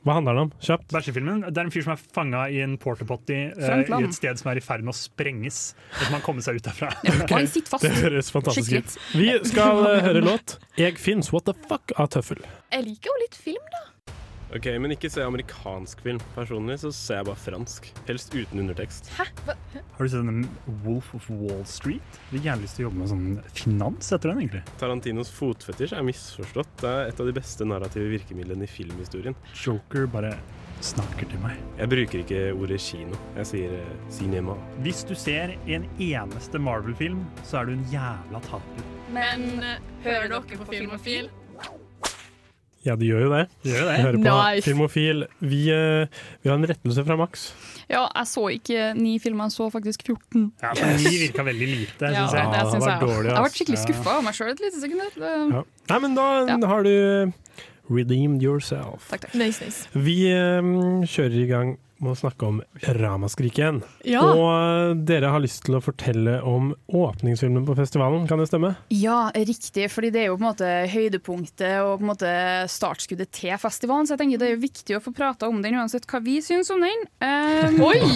Hva 0.08 0.16
handler 0.16 0.38
det 0.38 0.44
om? 0.48 0.52
Kjapt. 0.64 0.88
Bæsjefilmen 0.94 1.42
det 1.44 1.60
er 1.60 1.68
en 1.68 1.74
fyr 1.74 1.84
som 1.84 1.94
er 1.96 2.04
fanga 2.16 2.46
i 2.54 2.62
en 2.64 2.78
porta 2.80 3.08
potty 3.08 3.36
eh, 3.50 3.82
i 3.84 4.00
et 4.06 4.16
sted 4.16 4.40
som 4.40 4.52
er 4.54 4.62
i 4.62 4.64
ferd 4.64 4.86
med 4.86 4.94
å 4.94 4.98
sprenges. 4.98 5.60
Så 5.92 6.08
må 6.08 6.18
han 6.18 6.26
komme 6.26 6.44
seg 6.46 6.60
ut 6.60 6.70
derfra. 6.70 6.92
Og 7.04 7.36
han 7.36 7.50
sitter 7.52 7.74
fast. 7.74 7.84
Det 7.84 7.92
høres 8.00 8.32
fantastisk 8.32 8.78
ut. 8.80 8.96
Vi 9.20 9.30
skal 9.52 9.84
eh, 9.92 10.02
høre 10.08 10.24
låt 10.24 10.58
'Jeg 10.80 11.00
fins 11.02 11.34
What 11.36 11.50
the 11.52 11.56
Fuck' 11.68 11.96
av 12.00 12.14
Tøffel. 12.16 12.40
Jeg 12.72 12.88
liker 12.88 13.12
jo 13.12 13.18
litt 13.26 13.36
film, 13.36 13.66
da. 13.76 13.84
Ok, 14.56 14.66
Men 14.82 14.96
ikke 14.96 15.12
se 15.14 15.22
amerikansk 15.22 16.00
film. 16.02 16.20
Personlig 16.34 16.80
så 16.82 16.90
ser 16.96 17.20
jeg 17.20 17.28
bare 17.28 17.38
fransk. 17.38 17.90
Helst 18.08 18.34
uten 18.34 18.64
undertekst. 18.64 19.12
Hæ? 19.20 19.28
Hva? 19.46 19.56
Har 19.78 20.08
du 20.08 20.10
sett 20.10 20.26
den 20.26 20.48
Wolf 20.86 21.12
of 21.14 21.28
Wall 21.30 21.62
Street? 21.70 22.18
Jeg 22.32 22.40
har 22.40 22.48
gjerne 22.48 22.66
lyst 22.66 22.80
til 22.80 22.86
å 22.86 22.90
jobbe 22.90 23.02
med 23.04 23.12
sånn 23.12 23.28
finans 23.54 24.10
etter 24.16 24.32
den, 24.32 24.42
egentlig. 24.42 24.64
Tarantinos 24.82 25.30
fotfetisj 25.36 25.94
er 26.00 26.08
misforstått. 26.08 26.72
Det 26.82 26.90
er 26.90 27.12
et 27.12 27.22
av 27.22 27.30
de 27.30 27.36
beste 27.38 27.68
narrative 27.70 28.10
virkemidlene 28.16 28.66
i 28.66 28.72
filmhistorien. 28.72 29.38
Joker 29.54 30.10
bare 30.10 30.34
snakker 30.82 31.28
til 31.30 31.42
meg. 31.44 31.60
Jeg 31.78 31.92
bruker 31.92 32.24
ikke 32.24 32.44
ordet 32.56 32.80
kino. 32.82 33.20
Jeg 33.38 33.50
sier 33.52 33.76
eh, 33.84 33.98
cinema. 34.16 34.56
Hvis 34.86 35.04
du 35.06 35.14
ser 35.20 35.54
en 35.68 35.86
eneste 36.02 36.62
Marvel-film, 36.64 37.22
så 37.46 37.62
er 37.62 37.70
du 37.70 37.76
en 37.76 37.86
jævla 37.94 38.42
taper. 38.48 38.88
Men 39.14 39.46
eh, 39.62 39.78
hører 40.08 40.32
dere 40.32 40.58
på 40.64 40.70
Filmofil? 40.72 41.30
Ja, 42.86 42.96
det 42.96 43.08
gjør 43.10 43.26
jo 43.26 43.30
det. 43.34 43.42
De 43.64 43.70
gjør 43.74 43.82
jo 43.82 43.88
det. 43.90 43.96
hører 44.00 44.18
på 44.24 44.36
Nice. 44.56 44.64
Filmofil. 44.70 45.26
Vi, 45.42 45.62
eh, 45.76 46.08
vi 46.44 46.50
har 46.50 46.56
en 46.56 46.66
rettelse 46.70 47.04
fra 47.06 47.18
Max. 47.20 47.54
Ja, 47.90 48.06
jeg 48.16 48.28
så 48.32 48.44
ikke 48.54 48.94
ni 48.96 49.18
filmer, 49.20 49.50
jeg 49.50 49.56
så 49.58 49.68
faktisk 49.74 50.04
14. 50.08 50.52
Ja, 50.62 50.72
men 50.80 50.96
Ni 51.04 51.10
virka 51.26 51.44
veldig 51.44 51.68
lite, 51.68 52.12
Ja, 52.14 52.28
syns 52.28 52.34
jeg. 52.38 52.46
det 52.46 52.80
var 52.80 52.90
jeg 52.94 53.02
dårlig, 53.02 53.30
Jeg 53.34 53.44
ble 53.44 53.52
skikkelig 53.58 53.80
Ja. 53.80 53.84
skuffa 53.84 54.10
av 54.18 54.24
meg 54.24 54.34
sjøl 54.34 54.52
et 54.52 54.62
lite 54.62 54.80
sekund. 54.80 55.02
der. 55.02 55.12
Det- 55.20 55.54
Ja. 55.56 55.64
Nei, 55.90 56.00
men 56.00 56.16
da 56.16 56.46
Ja. 56.48 56.68
har 56.68 56.84
du 56.84 57.34
redeemed 57.90 58.42
yourself. 58.44 59.10
Takk, 59.10 59.22
takk. 59.22 59.36
Nice, 59.36 59.60
nice. 59.66 59.88
Vi 59.94 60.32
um, 60.34 61.02
kjører 61.04 61.36
i 61.44 61.48
gang 61.48 61.78
med 62.04 62.14
å 62.14 62.20
snakke 62.20 62.48
om 62.48 62.62
Ramaskrik 63.00 63.60
igjen. 63.60 63.82
Ja. 64.08 64.24
Og 64.24 64.48
eh, 64.50 64.94
dere 65.10 65.32
har 65.34 65.44
lyst 65.44 65.66
til 65.68 65.78
å 65.78 65.84
fortelle 65.84 66.40
om 66.48 66.72
åpningsfilmen 66.88 67.66
på 67.68 67.76
festivalen, 67.80 68.28
kan 68.30 68.42
det 68.42 68.50
stemme? 68.50 68.74
Ja, 68.94 69.30
riktig, 69.36 69.90
fordi 69.94 70.12
det 70.16 70.24
er 70.24 70.30
jo 70.30 70.38
på 70.38 70.44
en 70.44 70.50
måte 70.50 70.70
høydepunktet 70.94 71.82
og 71.84 72.00
på 72.00 72.06
en 72.06 72.12
måte 72.12 72.34
startskuddet 72.72 73.32
til 73.36 73.56
festivalen, 73.62 74.08
så 74.08 74.16
jeg 74.16 74.24
tenker 74.24 74.42
det 74.42 74.50
er 74.50 74.56
jo 74.56 74.64
viktig 74.64 74.98
å 74.98 75.04
få 75.04 75.14
prata 75.16 75.50
om 75.50 75.62
den 75.64 75.80
uansett 75.80 76.08
hva 76.10 76.22
vi 76.24 76.40
syns 76.46 76.72
om 76.74 76.84
den. 76.84 77.06
Um, 77.24 77.82
Oi! 77.90 78.00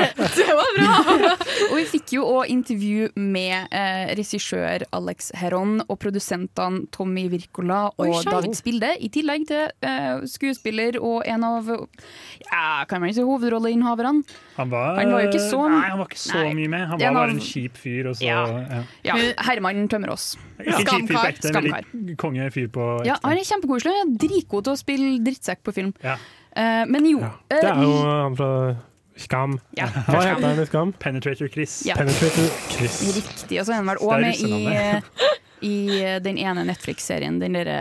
Det 0.36 0.48
var 0.48 0.76
bra! 0.76 0.90
og 1.70 1.74
vi 1.78 1.86
fikk 1.88 2.14
jo 2.16 2.26
òg 2.28 2.50
intervju 2.52 3.10
med 3.20 3.70
eh, 3.74 4.12
regissør 4.18 4.84
Alex 4.96 5.30
Heron 5.40 5.80
og 5.86 5.98
produsentene 6.02 6.86
Tommy 6.94 7.26
Wirkola 7.32 7.82
og 7.94 8.06
Oi. 8.06 8.22
David 8.26 8.56
Spilde, 8.58 8.92
i 9.00 9.10
tillegg 9.12 9.46
til 9.50 9.66
eh, 9.86 10.22
skuespiller 10.30 10.98
og 11.00 11.24
en 11.28 11.46
av 11.46 11.70
ja, 11.70 12.84
kan 12.90 13.00
man 13.02 13.10
ikke 13.12 13.20
si 13.20 13.26
hovedrolleinnehaverne. 13.26 14.24
Han 14.56 14.72
var, 14.72 14.98
Han 14.98 15.12
var 15.14 15.22
jo 15.24 15.30
ikke 15.30 15.42
så- 15.44 15.68
Nei, 15.70 15.86
han 15.88 15.98
var 16.02 16.06
ikke 16.10 16.20
så 16.20 16.34
Nei. 16.42 16.54
mye 16.58 16.68
med. 16.74 16.86
Han 16.90 16.98
var 17.00 17.14
bare 17.20 17.30
en 17.36 17.40
kjip 17.40 17.78
fyr. 17.78 18.10
Og 18.10 18.16
så, 18.16 18.26
Ja. 18.26 18.42
ja. 18.50 18.82
Ja, 19.04 19.32
Herman 19.46 19.88
Tømmerås. 19.88 20.36
Ikke 20.58 20.74
fyr 20.74 21.06
på 21.06 21.16
Skamkar. 21.16 21.30
ekte, 21.30 21.48
Skamkar. 21.54 22.70
på 22.72 22.90
Ja, 23.06 23.16
han 23.22 23.38
er 23.38 23.44
kjempekoselig. 23.46 23.96
Han 24.04 24.16
dritgod 24.16 24.64
til 24.64 24.72
å 24.72 24.76
spille 24.76 25.18
drittsekk 25.24 25.62
på 25.64 25.72
film. 25.74 25.94
Ja. 26.02 26.16
Uh, 26.56 26.84
men 26.90 27.04
jo 27.06 27.20
Ja. 27.20 27.30
Det 27.48 27.64
er 27.64 27.74
eh, 27.74 27.82
jo 27.82 27.92
han 28.02 28.36
fra 28.36 28.76
Skam. 29.16 29.60
ja, 29.76 29.86
Hva 29.86 30.22
heter 30.24 30.48
han 30.48 30.58
i 30.58 30.64
Skam? 30.66 30.92
Penetrator 30.98 31.48
Chris. 31.52 31.82
Ja. 31.86 31.94
Penetrator 31.94 32.48
Chris. 32.70 33.02
Riktig. 33.16 33.60
Og 33.60 33.66
så 33.66 33.72
er 33.72 33.76
han 33.76 33.86
vel 33.86 33.96
òg 34.00 34.20
med 34.20 34.34
i, 34.34 34.44
russenavnet. 34.44 35.02
i 35.66 36.00
den 36.24 36.38
ene 36.40 36.64
Netflix-serien, 36.68 37.38
den 37.40 37.56
derre 37.58 37.78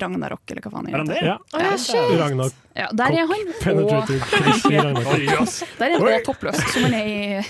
Ragnarok, 0.00 0.42
eller 0.50 0.64
hva 0.64 0.72
faen 0.74 0.88
Er 0.90 0.98
han 1.00 1.10
det? 1.10 1.20
Ja, 1.24 1.36
Oh, 1.52 1.62
ja, 1.64 1.76
shit. 1.78 2.12
Ragnar 2.20 2.50
Ja, 2.78 2.88
der 2.94 3.16
er 3.22 3.26
han. 3.30 3.48
Og 3.48 3.62
Penetrator 3.62 4.20
Chris 4.32 4.66
i 4.70 4.76
Ragnar 4.76 5.04
der 5.78 5.86
er 5.86 5.96
han 5.96 6.06
også 6.06 6.20
toppløs, 6.28 6.60
som 6.74 6.86
han 6.88 6.94
er 6.94 7.08
i 7.08 7.42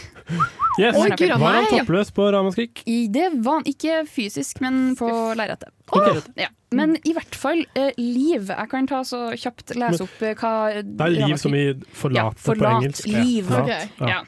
Yes. 0.78 0.94
Oi, 0.94 1.09
gud 1.16 1.33
Var 1.40 1.57
han 1.57 1.66
toppløs 1.72 2.11
på 2.14 2.26
Ramaskrik? 2.33 2.83
i 2.87 3.09
Det 3.11 3.31
var 3.42 3.61
han 3.61 3.66
ikke 3.66 4.02
fysisk, 4.07 4.61
men 4.62 4.94
på 4.98 5.09
lerretet. 5.35 5.72
Ikke. 5.88 6.20
Ja. 6.38 6.48
Men 6.76 6.96
i 7.09 7.14
hvert 7.16 7.35
fall 7.35 7.62
eh, 7.74 7.90
liv. 7.96 8.50
Jeg 8.52 8.68
kan 8.70 8.87
ta 8.87 9.00
så 9.09 9.31
kjapt 9.40 9.72
lese 9.81 10.04
opp 10.04 10.22
eh, 10.22 10.35
hva 10.37 10.52
Det 10.85 11.07
er 11.07 11.14
liv 11.16 11.38
som 11.40 11.57
i 11.57 11.64
forlate 11.96 12.37
på 12.37 12.50
forlat 12.52 12.83
engelsk. 12.83 13.09
Liv. 13.09 13.48
Okay. 13.62 13.88
Ja. 14.04 14.20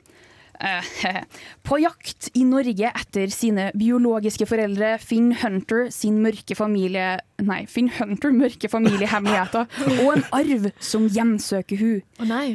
Eh, 0.60 0.84
på 1.62 1.78
jakt 1.80 2.28
i 2.36 2.44
Norge 2.44 2.92
etter 2.92 3.32
sine 3.32 3.70
biologiske 3.78 4.46
foreldre 4.48 4.96
finner 5.02 5.40
Hunter 5.44 5.88
sin 5.94 6.20
mørke 6.24 6.56
familie 6.58 7.14
Nei, 7.40 7.62
finner 7.70 7.96
Hunter 8.02 8.34
mørke 8.36 8.68
familiehemmeligheter 8.68 9.70
og 10.02 10.10
en 10.18 10.26
arv 10.36 10.72
som 10.84 11.08
hjemsøker 11.08 11.80
hun. 11.80 12.02
Å 12.20 12.28
nei. 12.28 12.48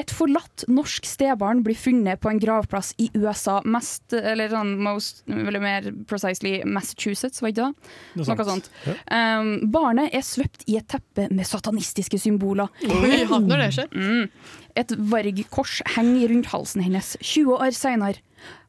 Et 0.00 0.08
forlatt 0.08 0.64
norsk 0.72 1.04
stebarn 1.04 1.60
blir 1.66 1.76
funnet 1.76 2.20
på 2.22 2.30
en 2.30 2.38
gravplass 2.40 2.94
i 3.02 3.10
USA, 3.12 3.58
mest, 3.68 4.14
eller 4.16 4.48
sånn 4.48 4.72
most, 4.80 5.20
eller 5.28 5.60
mer 5.60 5.90
precisely 6.08 6.54
Massachusetts, 6.64 7.42
var 7.44 7.52
ikke 7.52 7.66
det? 7.68 7.90
Noe 8.16 8.36
Noe 8.38 8.46
sånt. 8.48 8.70
Ja. 8.88 8.96
Um, 9.42 9.52
barnet 9.74 10.16
er 10.16 10.24
svøpt 10.24 10.64
i 10.64 10.78
et 10.80 10.88
teppe 10.88 11.28
med 11.28 11.44
satanistiske 11.48 12.16
symboler. 12.22 12.72
Oi, 12.88 13.20
hatt 13.28 13.48
når 13.50 13.64
det 13.66 13.68
skjer. 13.76 13.92
Mm. 13.92 14.56
Et 14.78 14.92
vargkors 14.96 15.80
henger 15.96 16.30
rundt 16.32 16.50
halsen 16.52 16.84
hennes 16.84 17.14
20 17.20 17.58
år 17.58 17.74
senere. 17.76 18.22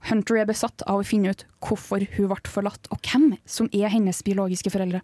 Hunter 0.10 0.42
er 0.42 0.50
besatt 0.50 0.84
av 0.86 1.02
å 1.02 1.08
finne 1.08 1.32
ut 1.34 1.46
hvorfor 1.64 2.04
hun 2.18 2.30
ble 2.30 2.52
forlatt, 2.52 2.90
og 2.92 3.00
hvem 3.08 3.38
som 3.50 3.70
er 3.74 3.90
hennes 3.94 4.20
biologiske 4.26 4.74
foreldre. 4.74 5.02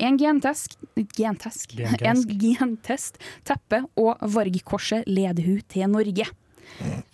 En 0.00 0.16
gentest, 0.18 0.78
gentesk, 0.96 1.76
gentesk. 1.76 2.04
en 2.08 2.24
gentest, 2.40 3.20
teppe 3.46 3.84
og 4.00 4.16
vargkorset 4.34 5.06
leder 5.06 5.44
hun 5.44 5.60
til 5.68 5.90
Norge. 5.92 6.26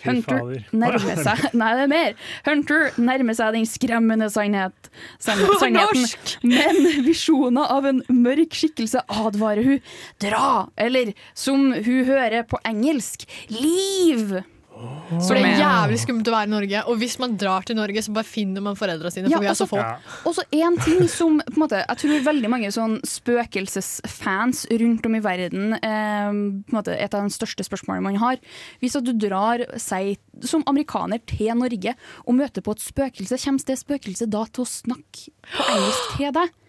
Hunter 0.05 0.64
nærmer 0.77 1.21
seg 1.25 1.45
Nei, 1.61 1.71
det 1.79 1.85
er 1.87 1.90
mer! 1.93 2.17
Hunter 2.47 2.97
nærmer 3.01 3.37
seg 3.38 3.55
den 3.57 3.69
skremmende 3.69 4.29
sannhet, 4.33 4.90
sannheten. 5.23 6.07
Men 6.55 7.05
visjoner 7.07 7.73
av 7.73 7.88
en 7.88 8.03
mørk 8.12 8.57
skikkelse 8.59 9.05
advarer 9.09 9.64
hun. 9.67 9.95
Dra! 10.23 10.67
Eller 10.77 11.14
som 11.38 11.71
hun 11.73 12.05
hører 12.09 12.45
på 12.49 12.61
engelsk, 12.69 13.29
liv! 13.53 14.43
For 14.74 15.37
det 15.37 15.44
er 15.46 15.60
jævlig 15.60 15.98
skummelt 16.02 16.28
å 16.30 16.34
være 16.34 16.48
i 16.48 16.52
Norge, 16.52 16.80
og 16.90 16.98
hvis 16.98 17.14
man 17.22 17.37
drar 17.38 17.66
til 17.66 17.76
Norge, 17.78 18.02
så 18.02 18.14
bare 18.14 18.26
finner 18.26 18.64
man 18.64 18.78
foreldra 18.78 19.12
sine, 19.12 19.28
for 19.28 19.37
Ja, 19.37 19.42
vi 19.42 19.50
er 19.52 19.58
så 19.58 19.66
få. 19.70 19.78
Og 20.26 20.34
så 20.34 20.44
en 20.58 20.78
ting 20.82 21.04
som 21.10 21.38
på 21.44 21.54
en 21.54 21.62
måte, 21.62 21.82
jeg 21.84 22.00
tror 22.02 22.24
veldig 22.26 22.50
mange 22.50 22.70
sånn 22.74 22.96
spøkelsesfans 23.06 24.64
rundt 24.82 25.06
om 25.06 25.18
i 25.18 25.22
verden 25.24 25.76
eh, 25.78 26.32
på 26.32 26.74
en 26.74 26.78
måte, 26.78 26.96
Et 27.04 27.14
av 27.14 27.22
de 27.22 27.34
største 27.34 27.66
spørsmålene 27.66 28.08
man 28.08 28.20
har. 28.22 28.42
Hvis 28.82 28.96
at 28.98 29.06
du 29.06 29.12
drar 29.14 29.62
seg 29.80 30.18
som 30.42 30.64
amerikaner 30.70 31.22
til 31.28 31.54
Norge 31.58 31.94
og 32.24 32.34
møter 32.38 32.64
på 32.64 32.74
et 32.74 32.82
spøkelse, 32.82 33.38
kommer 33.44 33.70
det 33.70 33.78
spøkelset 33.80 34.32
da 34.32 34.44
til 34.50 34.64
å 34.64 34.70
snakke 34.70 35.30
på 35.54 35.70
engelsk 35.70 36.16
til 36.18 36.34
deg? 36.34 36.60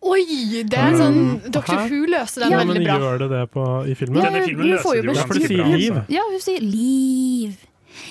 Oi! 0.00 0.62
Det 0.64 0.78
er 0.80 0.94
sånn 0.96 1.18
Dr. 1.52 1.74
Hæ? 1.76 1.80
Who 1.90 2.06
løste 2.08 2.40
den 2.40 2.54
Ja, 2.54 2.60
veldig 2.62 2.78
men 2.78 2.86
gjør 2.88 3.18
det 3.20 3.28
det 3.34 3.42
på, 3.52 3.64
i 3.84 3.94
filmen? 3.98 4.22
Denne 4.24 4.40
filmen 4.46 4.64
hun 4.64 4.70
løser 4.72 4.96
jo 4.96 5.02
det 5.02 5.10
jo 5.10 5.12
Ja, 5.12 5.26
ganske 5.28 5.50
bra. 5.56 5.66
altså. 5.74 6.04
Ja, 6.16 6.22
hun 6.30 6.40
sier 6.46 6.60
liv. 6.64 7.58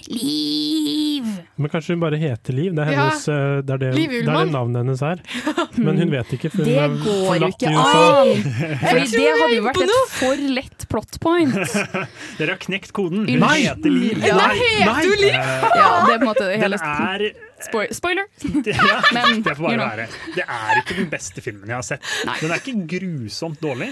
Liv. 0.09 1.25
Men 1.59 1.69
kanskje 1.69 1.93
hun 1.95 1.99
bare 2.01 2.17
heter 2.21 2.53
Liv? 2.55 2.73
Det 2.75 2.83
er, 2.83 2.89
hennes, 2.93 3.25
ja. 3.27 3.37
det, 3.61 3.73
er 3.75 3.81
det, 3.83 3.89
Liv 3.97 4.09
det 4.13 4.19
er 4.23 4.29
det 4.29 4.51
navnet 4.53 4.81
hennes 4.83 5.01
er. 5.05 5.21
Men 5.85 5.99
hun 6.01 6.11
vet 6.13 6.33
ikke, 6.37 6.51
for 6.53 6.63
hun 6.63 6.69
Det 6.69 6.77
er 6.79 6.95
går 7.03 7.19
jo 7.19 7.25
forlatt 7.27 7.57
ikke 7.57 7.69
i 7.69 7.75
USA. 7.75 8.05
Fordi 8.89 9.05
det 9.13 9.25
hadde 9.41 9.57
jo 9.57 9.65
vært 9.67 9.81
et 9.85 9.93
for 10.15 10.43
lett 10.59 10.87
plot 10.93 11.19
point. 11.23 11.59
Dere 12.39 12.55
har 12.55 12.61
knekt 12.63 12.93
koden. 12.95 13.25
Hun 13.29 13.43
Nei. 13.43 13.57
heter 13.67 13.93
Liv. 13.93 14.23
Ja. 14.25 14.39
Nei, 14.39 14.55
heter 14.63 15.11
hun 15.11 15.23
Liv? 15.25 15.35
Eh, 15.35 15.67
Ja, 15.79 15.89
det 16.05 16.13
er 16.13 16.19
på 16.19 16.19
en 16.19 16.27
måte 16.29 16.47
Den 16.49 16.63
hele 16.63 16.79
er 16.79 17.25
Spoil 17.59 17.89
Spoiler! 17.93 18.27
ja, 18.65 19.01
Men, 19.13 19.41
Det 19.43 19.55
får 19.57 19.65
you 19.73 19.75
know. 19.75 19.89
være. 19.89 20.05
Det 20.37 20.45
er 20.45 20.79
ikke 20.79 20.95
den 21.01 21.09
beste 21.11 21.43
filmen 21.43 21.67
jeg 21.67 21.75
har 21.75 21.83
sett. 21.85 22.05
Nei. 22.27 22.37
Den 22.39 22.53
er 22.55 22.61
ikke 22.63 22.87
grusomt 22.95 23.59
dårlig. 23.63 23.89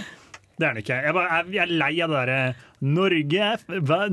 Det 0.57 0.65
er 0.65 0.73
han 0.73 0.79
ikke. 0.81 0.95
Jeg, 1.05 1.13
bare, 1.13 1.37
jeg, 1.37 1.53
jeg 1.53 1.63
er 1.63 1.73
lei 1.77 1.93
av 2.01 2.09
det 2.09 2.17
derre 2.17 2.39
Norge, 2.77 3.45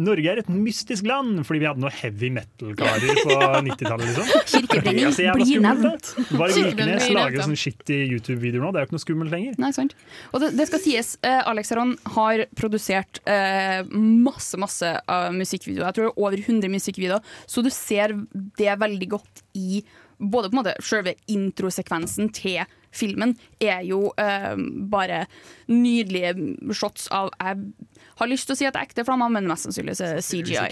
Norge 0.01 0.31
er 0.33 0.39
et 0.41 0.49
mystisk 0.49 1.05
land, 1.05 1.43
fordi 1.45 1.61
vi 1.61 1.67
hadde 1.69 1.83
noen 1.83 1.93
heavy 1.93 2.31
metal-karer 2.33 3.19
på 3.27 3.35
90-tallet. 3.67 4.05
Liksom. 4.07 4.31
Kirkebrenning 4.53 5.05
Det 5.05 5.17
så 5.17 5.27
jævla 5.27 5.47
blir 5.49 5.65
nevnt. 5.65 6.13
Bare 6.33 6.57
Vikenes 6.57 7.09
lager 7.13 7.45
sånn 7.45 7.59
shitty 7.61 7.99
YouTube-videoer 8.15 8.65
nå. 8.65 8.71
Det 8.73 8.81
er 8.81 8.87
jo 8.87 8.89
ikke 8.89 8.97
noe 8.97 9.05
skummelt 9.05 9.35
lenger. 9.35 9.59
Nei, 9.61 9.73
sant. 9.77 9.93
Og 10.33 10.41
det, 10.41 10.55
det 10.57 10.69
skal 10.71 10.81
sies, 10.85 11.11
eh, 11.29 11.43
Alex 11.51 11.75
Aron 11.77 11.93
har 12.17 12.47
produsert 12.57 13.21
eh, 13.29 13.83
masse 14.25 14.61
masse 14.61 14.95
uh, 14.97 15.29
musikkvideoer. 15.37 15.91
Jeg 15.91 15.99
tror 15.99 16.09
det 16.09 16.15
er 16.15 16.25
over 16.25 16.41
100 16.41 16.73
musikkvideoer, 16.73 17.37
så 17.45 17.65
du 17.65 17.69
ser 17.73 18.17
det 18.61 18.79
veldig 18.81 19.11
godt 19.13 19.45
i 19.61 19.85
både 20.19 20.49
på 20.49 20.57
en 20.57 20.63
måte 20.63 20.75
selve 20.85 21.17
introsekvensen 21.29 22.33
til 22.33 22.63
filmen 22.95 23.35
er 23.63 23.83
jo 23.87 24.09
eh, 24.21 24.55
bare 24.91 25.25
nydelige 25.71 26.35
shots 26.75 27.09
av 27.15 27.31
Jeg 27.41 28.21
har 28.21 28.31
lyst 28.31 28.47
til 28.47 28.55
å 28.55 28.59
si 28.61 28.67
at 28.69 28.77
det 28.77 28.83
er 28.83 28.87
ekte 28.89 29.05
flammer, 29.07 29.31
men 29.35 29.49
mest 29.51 29.67
sannsynlig 29.67 29.97
så 29.99 30.05
er 30.07 30.21
det 30.21 30.27
CGI. 30.27 30.69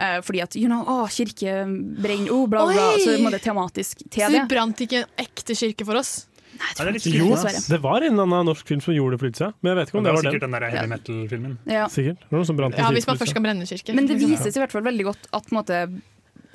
Eh, 0.00 0.20
fordi 0.24 0.40
at 0.44 0.56
you 0.56 0.68
know, 0.70 0.80
å, 0.88 1.02
kirke 1.12 1.58
brenner, 2.00 2.32
oh, 2.32 2.46
bla, 2.48 2.64
bla. 2.70 2.86
Oi! 2.94 3.02
Så 3.02 3.10
det 3.12 3.18
en 3.20 3.26
måte 3.28 3.42
tematisk 3.44 4.00
Så 4.00 4.08
til 4.16 4.32
de 4.32 4.40
det. 4.40 4.46
brant 4.48 4.80
ikke 4.86 5.02
en 5.04 5.20
ekte 5.26 5.56
kirke 5.58 5.84
for 5.88 6.00
oss? 6.00 6.14
Nei, 6.56 6.70
det 6.72 6.84
er 6.86 6.94
litt 6.96 7.04
Jo, 7.12 7.26
skummelt, 7.36 7.66
det 7.68 7.78
var 7.84 8.04
en 8.06 8.16
annen 8.22 8.46
norsk 8.48 8.64
film 8.70 8.80
som 8.80 8.94
gjorde 8.96 9.18
det 9.18 9.20
for 9.20 9.28
litt 9.28 9.36
siden. 9.36 9.52
Men 9.60 9.74
jeg 9.74 9.76
vet 9.82 9.90
ikke 9.90 9.98
om 10.00 10.04
Det 10.06 10.08
det 10.08 10.14
var 10.14 10.22
var 10.22 10.30
sikkert 10.30 10.44
den. 10.46 10.54
den 10.56 10.62
der 10.64 10.72
heavy 10.72 10.88
metal-filmen. 10.94 11.56
Ja. 11.68 11.82
Sikkert. 11.92 12.22
Det 12.22 12.30
var 12.32 12.40
noen 12.40 12.48
som 12.48 12.56
brant 12.62 12.72
en 12.72 12.80
Ja, 12.80 12.86
kirke 12.86 12.96
Hvis 12.96 13.06
man 13.10 13.18
først 13.20 13.28
kan 13.28 13.34
skal 13.36 13.44
brenne 13.44 13.66
kirke. 13.68 13.96
Men 13.98 14.08
det 14.08 14.16
vises 14.22 14.56
i 14.56 14.62
hvert 14.62 14.72
fall 14.72 14.86
veldig 14.86 15.04
godt 15.10 15.28
at 15.36 15.50
på 15.50 15.52
en 15.52 15.58
måte, 15.60 15.80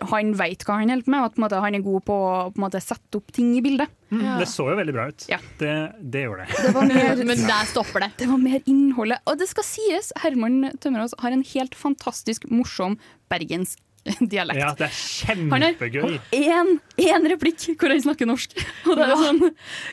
han 0.09 0.31
vet 0.39 0.63
hva 0.65 0.79
han 0.79 0.89
holder 0.89 1.05
på 1.05 1.11
med, 1.13 1.19
og 1.21 1.25
at 1.31 1.37
måte, 1.43 1.59
han 1.61 1.75
er 1.77 1.83
god 1.85 2.03
på 2.07 2.15
å 2.15 2.31
på 2.51 2.57
en 2.59 2.63
måte, 2.65 2.81
sette 2.81 3.19
opp 3.19 3.31
ting 3.35 3.51
i 3.57 3.61
bildet. 3.61 3.91
Mm, 4.11 4.23
Ja. 4.25 4.37
Det 4.41 4.47
så 4.51 4.65
jo 4.71 4.75
veldig 4.79 4.93
bra 4.95 5.05
ut. 5.11 5.25
Ja. 5.29 5.37
Det, 5.59 5.75
det 6.01 6.23
gjorde 6.25 6.47
det. 6.49 6.63
Det 6.65 6.73
var 6.75 6.87
mer, 6.93 7.21
Men 7.31 7.45
der 7.47 7.69
stopper 7.69 7.99
det. 8.05 8.09
det 8.17 8.27
var 8.31 8.41
mer 8.41 8.59
innholdet. 8.65 9.21
Og 9.29 9.37
det 9.39 9.47
skal 9.51 9.63
sies, 9.67 10.11
Herman 10.23 10.71
Tømmerås 10.81 11.13
har 11.21 11.31
en 11.31 11.45
helt 11.53 11.75
fantastisk 11.77 12.49
morsom 12.49 12.97
bergensk 13.31 13.79
dialekt. 14.33 14.57
Ja, 14.59 14.73
det 14.79 14.87
er 14.89 15.37
Han 15.37 15.61
har 15.61 15.75
kjempegøy. 15.77 16.19
én, 16.33 16.75
én 16.97 17.29
replikk 17.29 17.67
hvor 17.77 17.93
han 17.93 18.01
snakker 18.01 18.25
norsk. 18.25 18.57
Og 18.89 18.97
det 18.97 19.05
er 19.05 19.15
sånn 19.21 19.43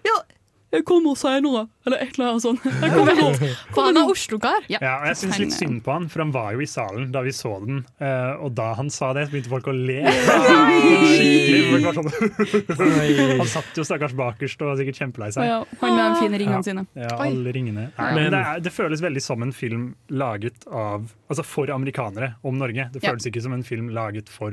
Ja, 0.09 0.17
jeg 0.73 0.85
kommer 0.85 1.15
seinere', 1.17 1.69
eller 1.87 1.97
et 2.03 2.19
eller 2.19 2.29
annet 2.35 2.43
sånt. 2.45 2.61
Jeg 2.65 2.91
kommer 2.93 3.15
nå. 3.17 3.29
For 3.75 3.83
han 3.89 3.97
er 3.97 4.11
Oslo-kar. 4.13 4.67
Ja. 4.69 4.79
Ja, 4.83 4.95
og 5.01 5.07
jeg 5.09 5.17
syns 5.17 5.39
litt 5.41 5.53
synd 5.57 5.83
på 5.85 5.93
han, 5.93 6.09
for 6.13 6.21
han 6.25 6.33
var 6.33 6.53
jo 6.53 6.61
i 6.61 6.67
salen 6.69 7.11
da 7.13 7.23
vi 7.25 7.31
så 7.33 7.55
den. 7.65 7.85
eh, 8.01 8.35
og 8.45 8.55
da 8.55 8.75
han 8.75 8.91
sa 8.91 9.13
det, 9.17 9.31
begynte 9.31 9.49
folk 9.49 9.67
å 9.67 9.73
le. 9.73 10.03
Skikkelig. 10.69 11.61
Folk 11.73 11.87
var 11.89 11.99
sånn, 11.99 13.39
han 13.41 13.51
satt 13.51 13.79
jo 13.79 13.85
stakkars 13.87 14.15
bakerst 14.19 14.61
og 14.65 14.73
var 14.73 14.81
sikkert 14.81 15.01
kjempelei 15.03 15.31
seg. 15.35 15.49
Ja, 15.49 15.59
han 15.81 15.97
med 15.97 16.05
de 16.05 16.21
fine 16.23 16.41
ringene 16.43 16.59
Ja. 16.61 16.63
sine. 16.67 16.87
Ja, 16.99 17.15
alle 17.25 17.53
ringene. 17.55 17.89
Nei, 17.99 18.15
Men- 18.15 18.23
men 18.23 18.33
det, 18.33 18.41
er, 18.47 18.61
det 18.61 18.73
føles 18.73 19.01
veldig 19.03 19.23
som 19.23 19.43
en 19.43 19.53
film 19.53 19.95
laget 20.11 20.67
av 20.71 21.09
Altså 21.29 21.45
for 21.45 21.67
amerikanere 21.71 22.35
om 22.43 22.57
Norge. 22.59 22.89
Det 22.93 23.03
Ja. 23.03 23.11
føles 23.13 23.27
ikke 23.27 23.43
som 23.43 23.53
en 23.53 23.63
film 23.63 23.89
laget 23.91 24.29
for 24.29 24.51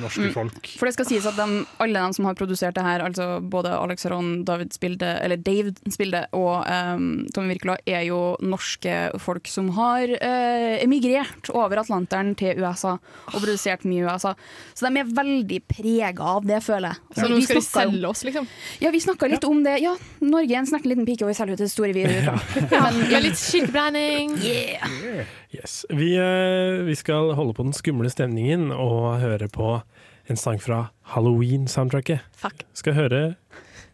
norske 0.00 0.26
Mm. 0.26 0.32
folk. 0.34 0.66
For 0.78 0.86
det 0.88 0.94
skal 0.96 1.06
sies 1.08 1.26
at 1.26 1.36
de, 1.36 1.64
alle 1.82 2.02
de 2.02 2.14
som 2.16 2.24
har 2.28 2.34
produsert 2.34 2.74
det 2.74 2.84
her, 2.84 3.00
altså 3.04 3.40
både 3.40 3.72
Alex 3.72 4.06
Aron, 4.06 4.44
David 4.44 4.72
Spilde, 4.72 5.18
eller 5.22 5.36
Dave 5.36 5.72
Spilde 5.90 6.26
og 6.36 6.66
um, 6.66 7.26
Tommy 7.34 7.54
Wirkola, 7.54 7.76
er 7.86 8.06
jo 8.08 8.36
norske 8.42 8.96
folk 9.22 9.48
som 9.48 9.70
har 9.76 10.08
uh, 10.08 10.76
emigrert 10.82 11.50
over 11.54 11.80
Atlanteren 11.82 12.34
til 12.38 12.58
USA 12.60 12.96
og 12.98 13.38
produsert 13.38 13.84
mye 13.88 14.02
i 14.02 14.06
USA. 14.06 14.34
Så 14.74 14.86
de 14.86 15.00
er 15.00 15.14
veldig 15.16 15.60
prega 15.70 16.32
av 16.36 16.46
det, 16.46 16.60
føler 16.64 16.92
jeg. 16.92 17.16
Så 17.16 17.24
ja. 17.24 17.32
nå 17.32 17.40
skal 17.44 17.60
de 17.60 17.66
selge 17.66 18.10
oss, 18.10 18.24
liksom. 18.26 18.46
Ja, 18.82 18.92
vi 18.94 19.00
snakka 19.04 19.30
litt 19.30 19.44
om 19.48 19.62
det. 19.66 19.78
Ja, 19.84 19.96
Norge 20.20 20.52
er 20.52 20.62
en 20.62 20.68
snerten 20.68 20.92
liten 20.92 21.08
pike, 21.08 21.24
og 21.26 21.32
vi 21.32 21.38
selger 21.38 21.56
ut 21.56 21.64
det 21.64 21.70
store 21.72 21.94
videoer. 21.96 22.38
Men, 22.70 23.02
ja, 23.12 23.22
litt 23.24 23.40
kirkebrenning. 23.40 24.36
Yeah. 24.44 25.26
Yes. 25.54 25.84
Vi, 25.88 26.16
eh, 26.16 26.82
vi 26.84 26.96
skal 26.96 27.34
holde 27.38 27.54
på 27.54 27.66
den 27.66 27.76
skumle 27.76 28.10
stemningen 28.10 28.72
og 28.74 29.20
høre 29.22 29.48
på 29.52 29.80
en 30.26 30.38
sang 30.40 30.58
fra 30.62 30.88
Halloween-soundtracket. 31.14 32.24
Fuck. 32.34 32.64
Skal 32.74 32.96
høre 32.96 33.20